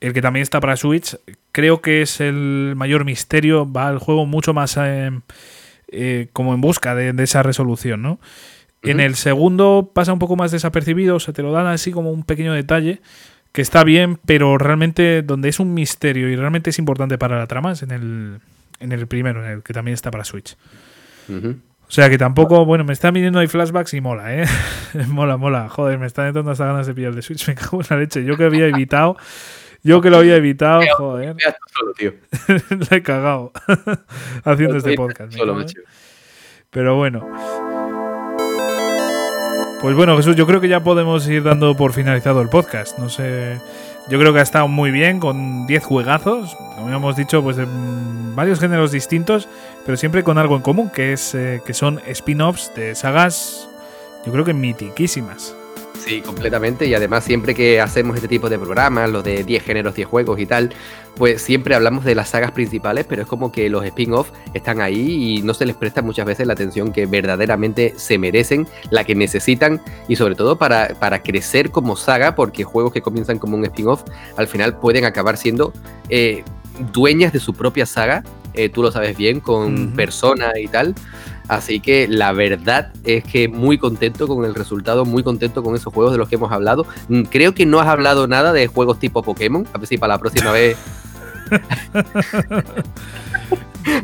el 0.00 0.12
que 0.12 0.20
también 0.20 0.42
está 0.42 0.60
para 0.60 0.76
Switch, 0.76 1.16
creo 1.52 1.80
que 1.80 2.02
es 2.02 2.20
el 2.20 2.74
mayor 2.76 3.06
misterio, 3.06 3.70
va 3.70 3.88
el 3.90 3.98
juego 3.98 4.26
mucho 4.26 4.52
más 4.52 4.76
eh, 4.76 5.10
eh, 5.90 6.28
como 6.34 6.52
en 6.52 6.60
busca 6.60 6.94
de, 6.94 7.14
de 7.14 7.24
esa 7.24 7.42
resolución, 7.42 8.02
¿no? 8.02 8.20
En 8.82 9.00
el 9.00 9.14
segundo 9.14 9.90
pasa 9.94 10.12
un 10.12 10.18
poco 10.18 10.36
más 10.36 10.50
desapercibido, 10.52 11.20
se 11.20 11.32
te 11.32 11.42
lo 11.42 11.52
dan 11.52 11.66
así 11.66 11.92
como 11.92 12.10
un 12.10 12.24
pequeño 12.24 12.54
detalle 12.54 13.00
que 13.52 13.62
está 13.62 13.84
bien, 13.84 14.18
pero 14.24 14.58
realmente 14.58 15.22
donde 15.22 15.48
es 15.48 15.60
un 15.60 15.74
misterio 15.74 16.28
y 16.28 16.36
realmente 16.36 16.70
es 16.70 16.78
importante 16.78 17.18
para 17.18 17.38
la 17.38 17.46
trama 17.46 17.72
es 17.72 17.82
en 17.82 17.90
el, 17.90 18.40
en 18.78 18.92
el 18.92 19.06
primero, 19.06 19.44
en 19.44 19.50
el 19.50 19.62
que 19.62 19.72
también 19.72 19.94
está 19.94 20.10
para 20.10 20.24
Switch. 20.24 20.56
O 21.90 21.92
sea 21.92 22.08
que 22.08 22.18
tampoco, 22.18 22.64
bueno, 22.64 22.84
me 22.84 22.92
están 22.92 23.14
viniendo 23.14 23.40
ahí 23.40 23.48
flashbacks 23.48 23.94
y 23.94 24.00
mola, 24.00 24.34
¿eh? 24.34 24.46
mola, 25.08 25.36
mola. 25.36 25.68
Joder, 25.68 25.98
me 25.98 26.06
están 26.06 26.28
entrando 26.28 26.52
hasta 26.52 26.66
ganas 26.66 26.86
de 26.86 26.94
pillar 26.94 27.14
de 27.14 27.22
Switch. 27.22 27.46
Me 27.48 27.54
cago 27.56 27.80
en 27.80 27.86
la 27.90 27.96
leche. 27.96 28.24
Yo 28.24 28.36
que 28.36 28.44
había 28.44 28.66
evitado, 28.68 29.16
yo 29.82 30.00
que 30.00 30.10
lo 30.10 30.18
había 30.18 30.36
evitado, 30.36 30.82
joder. 30.96 31.34
Le 32.90 32.96
he 32.96 33.02
cagado 33.02 33.52
haciendo 34.44 34.76
este 34.76 34.94
podcast. 34.94 35.34
Pero 36.70 36.96
bueno. 36.96 37.69
Pues 39.80 39.96
bueno, 39.96 40.14
Jesús, 40.18 40.36
yo 40.36 40.46
creo 40.46 40.60
que 40.60 40.68
ya 40.68 40.80
podemos 40.80 41.26
ir 41.26 41.42
dando 41.42 41.74
por 41.74 41.94
finalizado 41.94 42.42
el 42.42 42.50
podcast. 42.50 42.98
No 42.98 43.08
sé, 43.08 43.58
yo 44.10 44.18
creo 44.18 44.34
que 44.34 44.40
ha 44.40 44.42
estado 44.42 44.68
muy 44.68 44.90
bien 44.90 45.20
con 45.20 45.66
10 45.66 45.82
juegazos, 45.84 46.54
como 46.76 46.90
hemos 46.94 47.16
dicho, 47.16 47.42
pues 47.42 47.56
de 47.56 47.66
varios 48.34 48.60
géneros 48.60 48.92
distintos, 48.92 49.48
pero 49.86 49.96
siempre 49.96 50.22
con 50.22 50.36
algo 50.36 50.54
en 50.56 50.60
común, 50.60 50.90
que 50.90 51.14
es 51.14 51.34
eh, 51.34 51.62
que 51.64 51.72
son 51.72 51.98
spin-offs 52.06 52.74
de 52.74 52.94
sagas, 52.94 53.70
yo 54.26 54.32
creo 54.32 54.44
que 54.44 54.52
mitiquísimas. 54.52 55.56
Sí, 56.04 56.22
completamente. 56.22 56.86
Y 56.86 56.94
además, 56.94 57.24
siempre 57.24 57.54
que 57.54 57.80
hacemos 57.80 58.16
este 58.16 58.28
tipo 58.28 58.48
de 58.48 58.58
programas, 58.58 59.10
los 59.10 59.22
de 59.22 59.44
10 59.44 59.62
géneros, 59.62 59.94
10 59.94 60.08
juegos 60.08 60.40
y 60.40 60.46
tal, 60.46 60.72
pues 61.16 61.42
siempre 61.42 61.74
hablamos 61.74 62.04
de 62.04 62.14
las 62.14 62.30
sagas 62.30 62.52
principales, 62.52 63.04
pero 63.08 63.22
es 63.22 63.28
como 63.28 63.52
que 63.52 63.68
los 63.68 63.84
spin-offs 63.84 64.32
están 64.54 64.80
ahí 64.80 65.38
y 65.38 65.42
no 65.42 65.52
se 65.52 65.66
les 65.66 65.76
presta 65.76 66.00
muchas 66.00 66.24
veces 66.24 66.46
la 66.46 66.54
atención 66.54 66.92
que 66.92 67.06
verdaderamente 67.06 67.94
se 67.96 68.16
merecen, 68.18 68.66
la 68.90 69.04
que 69.04 69.14
necesitan 69.14 69.80
y 70.08 70.16
sobre 70.16 70.34
todo 70.34 70.56
para, 70.56 70.94
para 70.98 71.22
crecer 71.22 71.70
como 71.70 71.96
saga, 71.96 72.34
porque 72.34 72.64
juegos 72.64 72.92
que 72.92 73.02
comienzan 73.02 73.38
como 73.38 73.56
un 73.56 73.64
spin-off 73.66 74.02
al 74.36 74.48
final 74.48 74.78
pueden 74.78 75.04
acabar 75.04 75.36
siendo 75.36 75.72
eh, 76.08 76.42
dueñas 76.92 77.32
de 77.32 77.40
su 77.40 77.54
propia 77.54 77.84
saga. 77.84 78.24
Eh, 78.54 78.68
tú 78.68 78.82
lo 78.82 78.90
sabes 78.90 79.16
bien, 79.16 79.40
con 79.40 79.92
Persona 79.92 80.58
y 80.58 80.66
tal. 80.66 80.94
Así 81.50 81.80
que 81.80 82.06
la 82.06 82.30
verdad 82.30 82.92
es 83.02 83.24
que 83.24 83.48
muy 83.48 83.76
contento 83.76 84.28
con 84.28 84.44
el 84.44 84.54
resultado, 84.54 85.04
muy 85.04 85.24
contento 85.24 85.64
con 85.64 85.74
esos 85.74 85.92
juegos 85.92 86.12
de 86.12 86.18
los 86.18 86.28
que 86.28 86.36
hemos 86.36 86.52
hablado. 86.52 86.86
Mm, 87.08 87.22
creo 87.22 87.56
que 87.56 87.66
no 87.66 87.80
has 87.80 87.88
hablado 87.88 88.28
nada 88.28 88.52
de 88.52 88.68
juegos 88.68 89.00
tipo 89.00 89.24
Pokémon. 89.24 89.66
A 89.72 89.78
ver 89.78 89.88
si 89.88 89.98
para 89.98 90.14
la 90.14 90.20
próxima 90.20 90.52
vez. 90.52 90.76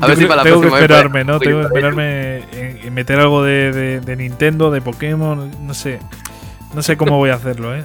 A 0.01 0.07
ver 0.09 0.17
si 0.17 0.25
para 0.25 0.39
la 0.39 0.43
tengo 0.43 0.61
que 0.61 0.67
esperarme, 0.67 1.23
¿no? 1.23 1.39
Tengo 1.39 1.61
que 1.61 1.67
esperarme 1.67 2.43
en, 2.83 2.93
meter 2.93 3.21
algo 3.21 3.45
de, 3.45 4.01
de, 4.01 4.17
Nintendo, 4.17 4.73
de 4.73 4.81
Pokémon, 4.81 5.49
no 5.65 5.73
sé. 5.73 6.01
No 6.75 6.83
sé 6.83 6.97
cómo 6.97 7.17
voy 7.17 7.31
a 7.31 7.35
hacerlo, 7.35 7.77
¿eh? 7.77 7.85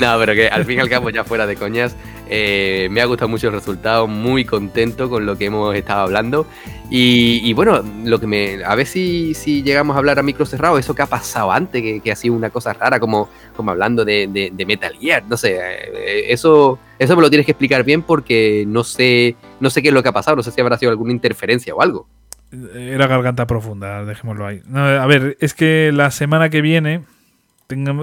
No, 0.00 0.18
pero 0.18 0.34
que 0.34 0.48
al 0.48 0.64
fin 0.64 0.78
y 0.78 0.80
al 0.80 0.88
cabo, 0.88 1.10
ya 1.10 1.24
fuera 1.24 1.46
de 1.46 1.56
coñas, 1.56 1.96
eh, 2.28 2.88
me 2.90 3.00
ha 3.00 3.06
gustado 3.06 3.28
mucho 3.28 3.48
el 3.48 3.54
resultado, 3.54 4.06
muy 4.06 4.44
contento 4.44 5.08
con 5.08 5.26
lo 5.26 5.36
que 5.36 5.46
hemos 5.46 5.74
estado 5.74 6.02
hablando. 6.02 6.46
Y, 6.92 7.52
bueno, 7.52 7.84
lo 8.04 8.18
que 8.18 8.26
me. 8.26 8.64
A 8.64 8.74
ver 8.74 8.86
si, 8.86 9.32
si, 9.34 9.62
llegamos 9.62 9.94
a 9.94 9.98
hablar 10.00 10.18
a 10.18 10.24
micro 10.24 10.44
cerrado, 10.44 10.76
eso 10.76 10.92
que 10.92 11.02
ha 11.02 11.06
pasado 11.06 11.52
antes, 11.52 12.02
que, 12.02 12.10
ha 12.10 12.16
sido 12.16 12.34
una 12.34 12.50
cosa 12.50 12.72
rara, 12.72 12.98
como, 12.98 13.28
como 13.56 13.70
hablando 13.70 14.04
de, 14.04 14.52
Metal 14.66 14.96
Gear, 15.00 15.22
no 15.28 15.36
sé. 15.36 15.56
Eh, 15.56 16.32
eso, 16.32 16.80
eso 16.98 17.14
me 17.14 17.22
lo 17.22 17.30
tienes 17.30 17.46
que 17.46 17.52
explicar 17.52 17.84
bien 17.84 18.02
porque 18.02 18.64
no 18.66 18.82
sé, 18.82 19.36
no 19.60 19.70
sé 19.70 19.82
qué 19.82 19.88
es 19.88 19.94
lo 19.94 20.02
que 20.02 20.08
ha 20.08 20.12
pasado, 20.12 20.36
no 20.36 20.42
sé 20.42 20.50
si 20.50 20.60
habrá 20.60 20.76
sido 20.78 20.90
alguna 20.90 21.12
interferencia 21.12 21.74
o 21.74 21.80
algo. 21.80 22.08
Era 22.52 23.06
garganta 23.06 23.46
profunda, 23.46 24.04
dejémoslo 24.04 24.44
ahí. 24.44 24.60
a 24.74 25.06
ver, 25.06 25.36
es 25.38 25.54
que 25.54 25.92
la 25.94 26.10
semana 26.10 26.50
que 26.50 26.60
viene 26.60 27.02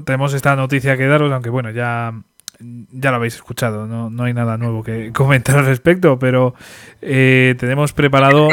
tenemos 0.04 0.34
esta 0.34 0.56
noticia 0.56 0.98
que 0.98 1.06
daros, 1.06 1.32
aunque 1.32 1.50
bueno, 1.50 1.72
ya, 1.72 2.14
ya 2.60 3.12
lo 3.12 3.18
habéis 3.18 3.36
escuchado, 3.36 3.86
no, 3.86 4.10
no 4.10 4.24
hay 4.24 4.34
nada 4.34 4.58
nuevo 4.58 4.84
que 4.84 5.12
comentar 5.14 5.58
al 5.60 5.66
respecto, 5.66 6.18
pero 6.18 6.56
eh, 7.02 7.56
tenemos 7.60 7.94
preparado... 7.94 8.48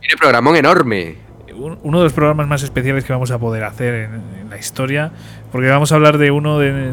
Tiene 0.00 0.16
programón, 0.20 0.56
enorme. 0.56 1.16
Uno 1.54 1.98
de 1.98 2.04
los 2.04 2.12
programas 2.12 2.46
más 2.48 2.62
especiales 2.62 3.04
que 3.04 3.12
vamos 3.14 3.30
a 3.30 3.38
poder 3.38 3.64
hacer 3.64 3.94
en, 3.94 4.50
la 4.50 4.58
historia, 4.58 5.10
porque 5.50 5.68
vamos 5.68 5.90
a 5.90 5.94
hablar 5.94 6.18
de 6.18 6.30
uno 6.30 6.58
de, 6.58 6.92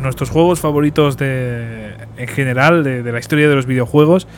nuestros 0.00 0.30
juegos 0.30 0.60
favoritos 0.60 1.16
de, 1.16 1.94
en 2.16 2.28
general, 2.28 2.84
de, 2.84 3.02
la 3.10 3.18
historia 3.18 3.48
de 3.48 3.56
los 3.56 3.66
videojuegos. 3.66 4.28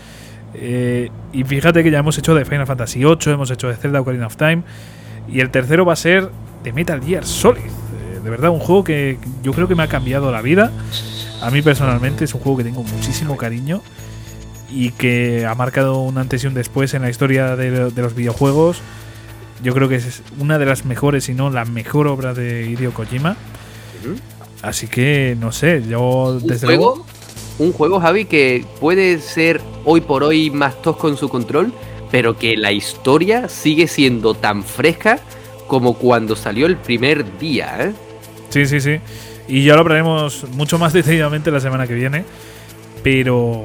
Eh, 0.54 1.10
y 1.32 1.44
fíjate 1.44 1.84
que 1.84 1.90
ya 1.90 1.98
hemos 1.98 2.16
hecho 2.16 2.34
de 2.34 2.46
Final 2.46 2.66
Fantasy 2.66 3.00
VIII, 3.00 3.34
hemos 3.34 3.50
hecho 3.50 3.68
de 3.68 3.76
Zelda 3.76 4.00
Ocarina 4.00 4.26
of 4.28 4.36
Time. 4.36 4.62
Y 5.28 5.40
el 5.40 5.50
tercero 5.50 5.84
va 5.84 5.92
a 5.92 5.96
ser 5.96 6.30
de 6.64 6.72
Metal 6.72 7.02
Gear 7.04 7.26
Solid. 7.26 7.70
De 8.22 8.30
verdad, 8.30 8.50
un 8.50 8.58
juego 8.58 8.84
que 8.84 9.18
yo 9.42 9.52
creo 9.52 9.68
que 9.68 9.74
me 9.74 9.82
ha 9.82 9.88
cambiado 9.88 10.30
la 10.30 10.42
vida. 10.42 10.72
A 11.40 11.50
mí 11.50 11.62
personalmente 11.62 12.24
es 12.24 12.34
un 12.34 12.40
juego 12.40 12.58
que 12.58 12.64
tengo 12.64 12.82
muchísimo 12.82 13.36
cariño 13.36 13.80
y 14.70 14.90
que 14.90 15.46
ha 15.46 15.54
marcado 15.54 16.00
un 16.00 16.18
antes 16.18 16.44
y 16.44 16.46
un 16.46 16.54
después 16.54 16.94
en 16.94 17.02
la 17.02 17.10
historia 17.10 17.56
de, 17.56 17.90
los 17.90 18.14
videojuegos. 18.14 18.80
Yo 19.62 19.74
creo 19.74 19.88
que 19.88 19.96
es 19.96 20.22
una 20.38 20.58
de 20.58 20.66
las 20.66 20.84
mejores, 20.84 21.24
si 21.24 21.34
no 21.34 21.50
la 21.50 21.64
mejor 21.64 22.06
obra 22.06 22.34
de 22.34 22.70
Hideo 22.70 22.92
Kojima. 22.92 23.36
Así 24.62 24.86
que, 24.86 25.36
no 25.38 25.52
sé, 25.52 25.82
yo 25.88 26.38
desde 26.42 26.66
luego... 26.66 27.06
Un 27.58 27.72
juego, 27.72 28.00
Javi, 28.00 28.24
que 28.24 28.64
puede 28.80 29.20
ser 29.20 29.60
hoy 29.84 30.00
por 30.00 30.22
hoy 30.22 30.50
más 30.50 30.80
tosco 30.80 31.10
en 31.10 31.18
su 31.18 31.28
control, 31.28 31.74
pero 32.10 32.38
que 32.38 32.56
la 32.56 32.72
historia 32.72 33.50
sigue 33.50 33.86
siendo 33.86 34.32
tan 34.32 34.62
fresca 34.62 35.20
como 35.66 35.94
cuando 35.94 36.36
salió 36.36 36.66
el 36.66 36.76
primer 36.78 37.38
día, 37.38 37.76
¿eh? 37.80 37.92
Sí, 38.50 38.66
sí, 38.66 38.80
sí. 38.80 39.00
Y 39.48 39.64
ya 39.64 39.74
lo 39.74 39.80
hablaremos 39.80 40.44
mucho 40.50 40.78
más 40.78 40.92
detenidamente 40.92 41.50
la 41.50 41.60
semana 41.60 41.86
que 41.86 41.94
viene. 41.94 42.24
Pero 43.02 43.64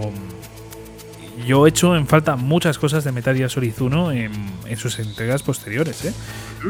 yo 1.45 1.66
he 1.66 1.70
hecho 1.70 1.95
en 1.95 2.07
falta 2.07 2.36
muchas 2.36 2.80
cosas 2.80 3.03
de 3.03 3.12
Metal 3.12 3.36
Gear 3.36 3.49
Solid 3.49 3.74
1 3.80 4.12
en, 4.14 4.78
sus 4.78 4.99
entregas 4.99 5.44
posteriores. 5.44 6.06
¿eh? 6.06 6.14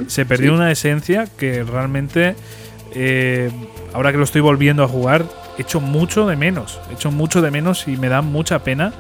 Se 0.07 0.25
perdió 0.25 0.53
una 0.53 0.71
esencia 0.71 1.27
que 1.37 1.63
realmente, 1.63 2.35
eh, 2.93 3.51
ahora 3.93 4.11
que 4.11 4.17
lo 4.17 4.23
estoy 4.23 4.41
volviendo 4.41 4.83
a 4.83 4.87
jugar, 4.87 5.25
he 5.57 5.61
hecho 5.61 5.79
mucho 5.79 6.25
de 6.27 6.35
menos. 6.35 6.79
He 6.89 6.95
hecho 6.95 7.11
mucho 7.11 7.41
de 7.41 7.51
menos 7.51 7.87
y 7.87 7.97
me 7.97 8.09
da 8.09 8.21
mucha 8.21 8.63
pena 8.63 8.93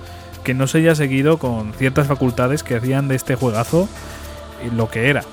que 0.43 0.53
no 0.53 0.67
se 0.67 0.77
haya 0.77 0.95
seguido 0.95 1.39
con 1.39 1.73
ciertas 1.73 2.07
facultades 2.07 2.63
que 2.63 2.75
hacían 2.75 3.07
de 3.07 3.15
este 3.15 3.35
juegazo 3.35 3.89
lo 4.75 4.89
que 4.89 5.09
era. 5.09 5.23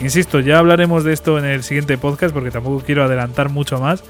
Insisto, 0.00 0.40
ya 0.40 0.58
hablaremos 0.58 1.04
de 1.04 1.12
esto 1.12 1.38
en 1.38 1.44
el 1.44 1.62
siguiente 1.62 1.96
podcast 1.98 2.34
porque 2.34 2.50
tampoco 2.50 2.84
quiero 2.84 3.04
adelantar 3.04 3.48
mucho 3.48 3.78
más. 3.78 4.04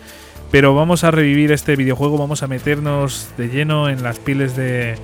Pero 0.50 0.74
vamos 0.74 1.02
a 1.04 1.10
revivir 1.10 1.50
este 1.50 1.74
videojuego, 1.74 2.16
vamos 2.16 2.42
a 2.42 2.46
meternos 2.46 3.30
de 3.36 3.48
lleno 3.48 3.88
en 3.88 4.02
las 4.02 4.18
piles 4.20 4.54
de, 4.54 4.94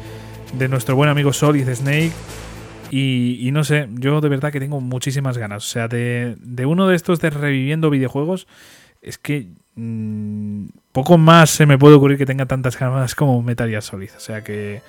de 0.52 0.68
nuestro 0.68 0.94
buen 0.94 1.10
amigo 1.10 1.32
Solid 1.32 1.68
Snake. 1.68 2.12
Y, 2.90 3.50
no 3.52 3.62
sé, 3.62 3.88
yo 3.92 4.20
de 4.20 4.28
verdad 4.28 4.50
que 4.50 4.58
tengo 4.58 4.80
muchísimas 4.80 5.38
ganas. 5.38 5.64
O 5.64 5.68
sea, 5.68 5.88
de, 5.88 6.36
uno 6.66 6.88
de 6.88 6.96
estos 6.96 7.20
de 7.20 7.30
reviviendo 7.30 7.88
videojuegos, 7.88 8.48
es 9.00 9.16
que 9.16 9.48
mm, 9.76 10.66
poco 10.92 11.16
más 11.16 11.50
se 11.50 11.66
me 11.66 11.78
puede 11.78 11.94
ocurrir 11.94 12.18
que 12.18 12.26
tenga 12.26 12.46
tantas 12.46 12.78
ganas 12.78 13.14
como 13.14 13.40
Metal 13.42 13.68
Gear 13.68 13.82
Solid. 13.82 14.10
O 14.16 14.20
sea 14.20 14.42
que 14.42 14.82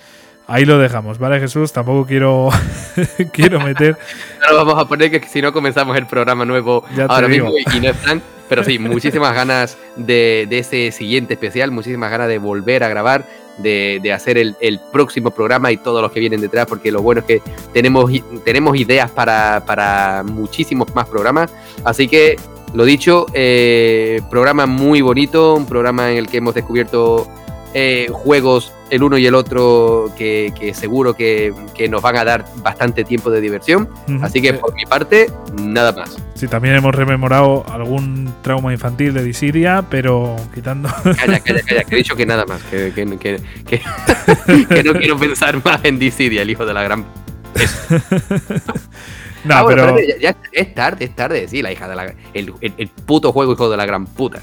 ahí 0.52 0.66
lo 0.66 0.78
dejamos, 0.78 1.18
¿vale, 1.18 1.40
Jesús? 1.40 1.72
Tampoco 1.72 2.06
quiero, 2.06 2.50
quiero 3.32 3.60
meter. 3.60 3.98
No 4.50 4.58
vamos 4.58 4.78
a 4.78 4.86
poner 4.86 5.12
que 5.12 5.26
si 5.28 5.42
no 5.42 5.54
comenzamos 5.54 5.96
el 5.96 6.08
programa 6.08 6.46
nuevo 6.46 6.84
ahora 7.08 7.28
mismo 7.28 7.52
y 7.74 7.80
no 7.80 7.90
es 7.90 7.98
Frank. 7.98 8.24
Pero 8.50 8.64
sí, 8.66 8.80
muchísimas 8.80 9.34
ganas 9.34 9.78
de, 9.96 10.46
de 10.50 10.60
ese 10.60 10.92
siguiente 10.92 11.36
especial, 11.36 11.72
muchísimas 11.72 12.12
ganas 12.12 12.28
de 12.28 12.38
volver 12.38 12.84
a 12.84 12.90
grabar 12.90 13.26
de, 13.58 14.14
hacer 14.14 14.38
el, 14.38 14.80
próximo 14.92 15.32
programa 15.32 15.72
y 15.72 15.78
todos 15.78 16.02
los 16.02 16.12
que 16.12 16.20
vienen 16.20 16.42
detrás, 16.42 16.66
porque 16.66 16.92
lo 16.92 17.02
bueno 17.02 17.22
es 17.22 17.28
que 17.28 17.42
tenemos, 17.74 18.12
tenemos 18.44 18.76
ideas 18.78 19.12
para, 19.12 20.24
muchísimos 20.26 20.94
más 20.96 21.08
programas. 21.08 21.52
Así 21.84 22.08
que, 22.08 22.38
lo 22.74 22.86
dicho, 22.86 23.26
eh, 23.34 24.22
programa 24.30 24.66
muy 24.66 25.02
bonito, 25.02 25.56
un 25.56 25.66
programa 25.66 26.12
en 26.12 26.18
el 26.18 26.28
que 26.28 26.38
hemos 26.38 26.56
descubierto 26.56 27.28
eh, 27.74 28.08
juegos 28.12 28.74
el 28.90 29.04
uno 29.04 29.18
y 29.18 29.26
el 29.26 29.36
otro 29.36 30.12
que, 30.18 30.74
seguro 30.76 31.14
que, 31.16 31.54
nos 31.90 32.02
van 32.02 32.18
a 32.18 32.26
dar 32.26 32.46
bastante 32.58 33.04
tiempo 33.06 33.32
de 33.32 33.40
diversión. 33.40 33.90
Así 34.22 34.42
que 34.42 34.54
por 34.54 34.76
mi 34.76 34.86
parte, 34.86 35.32
nada 35.62 35.94
más. 35.94 36.18
Sí, 36.36 36.48
también 36.48 36.76
hemos 36.76 36.94
rememorado 36.94 37.66
algún 37.72 38.34
trauma 38.42 38.74
infantil 38.74 39.14
de 39.14 39.24
Disidia, 39.24 39.86
pero 39.90 40.36
quitando... 40.54 40.90
Calla, 41.04 41.40
calla, 41.40 41.62
calla, 41.62 41.84
que 41.86 41.96
he 41.96 41.98
dicho 42.00 42.16
que 42.16 42.26
nada 42.26 42.46
más, 42.46 42.62
que, 42.64 42.92
que 42.94 43.06
no 44.84 44.94
quiero 44.94 45.18
pensar 45.18 45.64
más 45.64 45.80
en 45.86 45.98
Disidia, 45.98 46.42
el 46.42 46.50
hijo 46.50 46.66
de 46.66 46.74
la 46.74 46.84
gran... 46.84 47.06
no, 49.46 49.56
ah, 49.56 49.64
pero... 49.68 49.96
ya, 50.20 50.36
es 50.52 50.74
tarde, 50.74 51.06
es 51.06 51.16
tarde, 51.16 51.48
sí, 51.48 51.62
la 51.62 51.72
hija 51.72 51.88
de 51.88 51.96
la... 51.96 52.14
El, 52.34 52.54
el 52.60 52.88
puto 52.90 53.32
juego 53.32 53.54
hijo 53.54 53.70
de 53.70 53.78
la 53.78 53.86
gran 53.86 54.06
puta. 54.06 54.42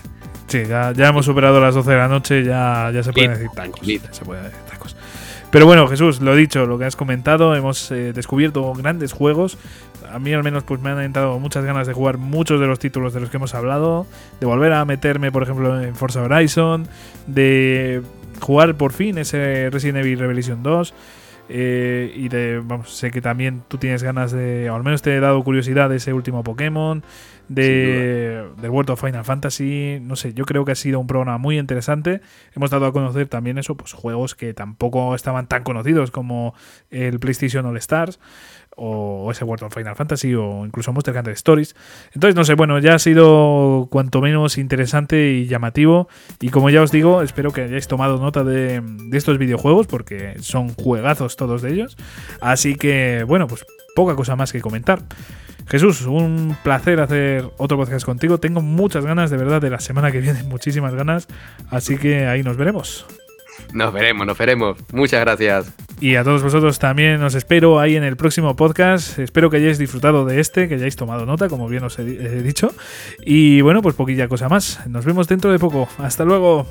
Sí, 0.48 0.64
ya, 0.66 0.92
hemos 0.96 1.26
superado 1.26 1.60
las 1.60 1.74
12 1.74 1.90
de 1.90 1.96
la 1.96 2.08
noche, 2.08 2.42
ya, 2.42 2.90
ya 2.92 3.02
se 3.02 3.12
pueden 3.12 3.32
decir 3.32 3.50
tacos. 3.54 3.80
Se 4.10 4.24
puede 4.24 4.42
decir 4.42 4.58
tacos. 4.68 4.96
Pero 5.50 5.66
bueno, 5.66 5.86
Jesús, 5.88 6.20
lo 6.20 6.34
dicho, 6.34 6.66
lo 6.66 6.78
que 6.78 6.84
has 6.84 6.96
comentado, 6.96 7.54
hemos 7.54 7.90
eh, 7.90 8.12
descubierto 8.12 8.72
grandes 8.74 9.12
juegos. 9.12 9.56
A 10.10 10.18
mí 10.18 10.32
al 10.32 10.42
menos 10.42 10.64
pues 10.64 10.80
me 10.80 10.90
han 10.90 11.00
entrado 11.00 11.38
muchas 11.38 11.64
ganas 11.64 11.86
de 11.86 11.92
jugar 11.92 12.18
muchos 12.18 12.60
de 12.60 12.66
los 12.66 12.78
títulos 12.78 13.12
de 13.14 13.20
los 13.20 13.30
que 13.30 13.36
hemos 13.36 13.54
hablado, 13.54 14.06
de 14.40 14.46
volver 14.46 14.72
a 14.72 14.84
meterme, 14.84 15.30
por 15.30 15.42
ejemplo, 15.42 15.80
en 15.80 15.94
Forza 15.94 16.22
Horizon, 16.22 16.86
de 17.26 18.02
jugar 18.40 18.74
por 18.74 18.92
fin 18.92 19.18
ese 19.18 19.68
Resident 19.70 19.98
Evil 19.98 20.18
Revelation 20.18 20.62
2. 20.62 20.94
Eh, 21.48 22.12
y 22.14 22.28
de, 22.28 22.60
vamos, 22.62 22.94
sé 22.94 23.10
que 23.10 23.20
también 23.20 23.62
tú 23.68 23.78
tienes 23.78 24.02
ganas 24.02 24.32
de, 24.32 24.68
o 24.70 24.74
al 24.74 24.82
menos 24.82 25.02
te 25.02 25.16
he 25.16 25.20
dado 25.20 25.42
curiosidad 25.42 25.88
de 25.88 25.96
ese 25.96 26.12
último 26.12 26.44
Pokémon 26.44 27.02
de, 27.48 28.44
del 28.60 28.70
World 28.70 28.90
of 28.90 29.00
Final 29.00 29.24
Fantasy. 29.24 29.98
No 30.02 30.16
sé, 30.16 30.34
yo 30.34 30.44
creo 30.44 30.64
que 30.64 30.72
ha 30.72 30.76
sido 30.76 31.00
un 31.00 31.06
programa 31.06 31.38
muy 31.38 31.58
interesante. 31.58 32.20
Hemos 32.54 32.70
dado 32.70 32.86
a 32.86 32.92
conocer 32.92 33.28
también 33.28 33.58
eso, 33.58 33.76
pues 33.76 33.92
juegos 33.92 34.34
que 34.34 34.52
tampoco 34.54 35.14
estaban 35.14 35.46
tan 35.46 35.62
conocidos 35.62 36.10
como 36.10 36.54
el 36.90 37.18
PlayStation 37.18 37.64
All 37.66 37.76
Stars 37.78 38.20
o 38.78 39.30
ese 39.30 39.44
World 39.44 39.64
of 39.64 39.74
Final 39.74 39.96
Fantasy 39.96 40.34
o 40.34 40.64
incluso 40.64 40.92
Monster 40.92 41.16
Hunter 41.16 41.34
Stories. 41.34 41.74
Entonces, 42.14 42.34
no 42.34 42.44
sé, 42.44 42.54
bueno, 42.54 42.78
ya 42.78 42.94
ha 42.94 42.98
sido 42.98 43.88
cuanto 43.90 44.20
menos 44.20 44.56
interesante 44.56 45.30
y 45.30 45.46
llamativo. 45.46 46.08
Y 46.40 46.50
como 46.50 46.70
ya 46.70 46.82
os 46.82 46.92
digo, 46.92 47.22
espero 47.22 47.52
que 47.52 47.62
hayáis 47.62 47.88
tomado 47.88 48.18
nota 48.18 48.44
de, 48.44 48.80
de 48.80 49.18
estos 49.18 49.38
videojuegos 49.38 49.86
porque 49.86 50.36
son 50.40 50.70
juegazos 50.74 51.36
todos 51.36 51.62
de 51.62 51.72
ellos. 51.72 51.96
Así 52.40 52.76
que, 52.76 53.24
bueno, 53.26 53.46
pues 53.48 53.66
poca 53.94 54.14
cosa 54.14 54.36
más 54.36 54.52
que 54.52 54.60
comentar. 54.60 55.00
Jesús, 55.66 56.06
un 56.06 56.56
placer 56.62 57.00
hacer 57.00 57.50
otro 57.58 57.76
podcast 57.76 58.06
contigo. 58.06 58.38
Tengo 58.38 58.62
muchas 58.62 59.04
ganas, 59.04 59.30
de 59.30 59.36
verdad, 59.36 59.60
de 59.60 59.70
la 59.70 59.80
semana 59.80 60.10
que 60.10 60.20
viene, 60.20 60.42
muchísimas 60.44 60.94
ganas. 60.94 61.28
Así 61.68 61.98
que 61.98 62.26
ahí 62.26 62.42
nos 62.42 62.56
veremos. 62.56 63.06
Nos 63.72 63.92
veremos, 63.92 64.26
nos 64.26 64.38
veremos. 64.38 64.76
Muchas 64.92 65.20
gracias. 65.20 65.72
Y 66.00 66.14
a 66.14 66.22
todos 66.22 66.42
vosotros 66.42 66.78
también 66.78 67.22
os 67.22 67.34
espero 67.34 67.80
ahí 67.80 67.96
en 67.96 68.04
el 68.04 68.16
próximo 68.16 68.54
podcast. 68.54 69.18
Espero 69.18 69.50
que 69.50 69.56
hayáis 69.56 69.78
disfrutado 69.78 70.24
de 70.24 70.40
este, 70.40 70.68
que 70.68 70.74
hayáis 70.74 70.96
tomado 70.96 71.26
nota, 71.26 71.48
como 71.48 71.68
bien 71.68 71.84
os 71.84 71.98
he 71.98 72.42
dicho. 72.42 72.72
Y 73.24 73.60
bueno, 73.62 73.82
pues 73.82 73.94
poquilla 73.96 74.28
cosa 74.28 74.48
más. 74.48 74.86
Nos 74.86 75.04
vemos 75.04 75.26
dentro 75.26 75.50
de 75.50 75.58
poco. 75.58 75.88
Hasta 75.98 76.24
luego. 76.24 76.66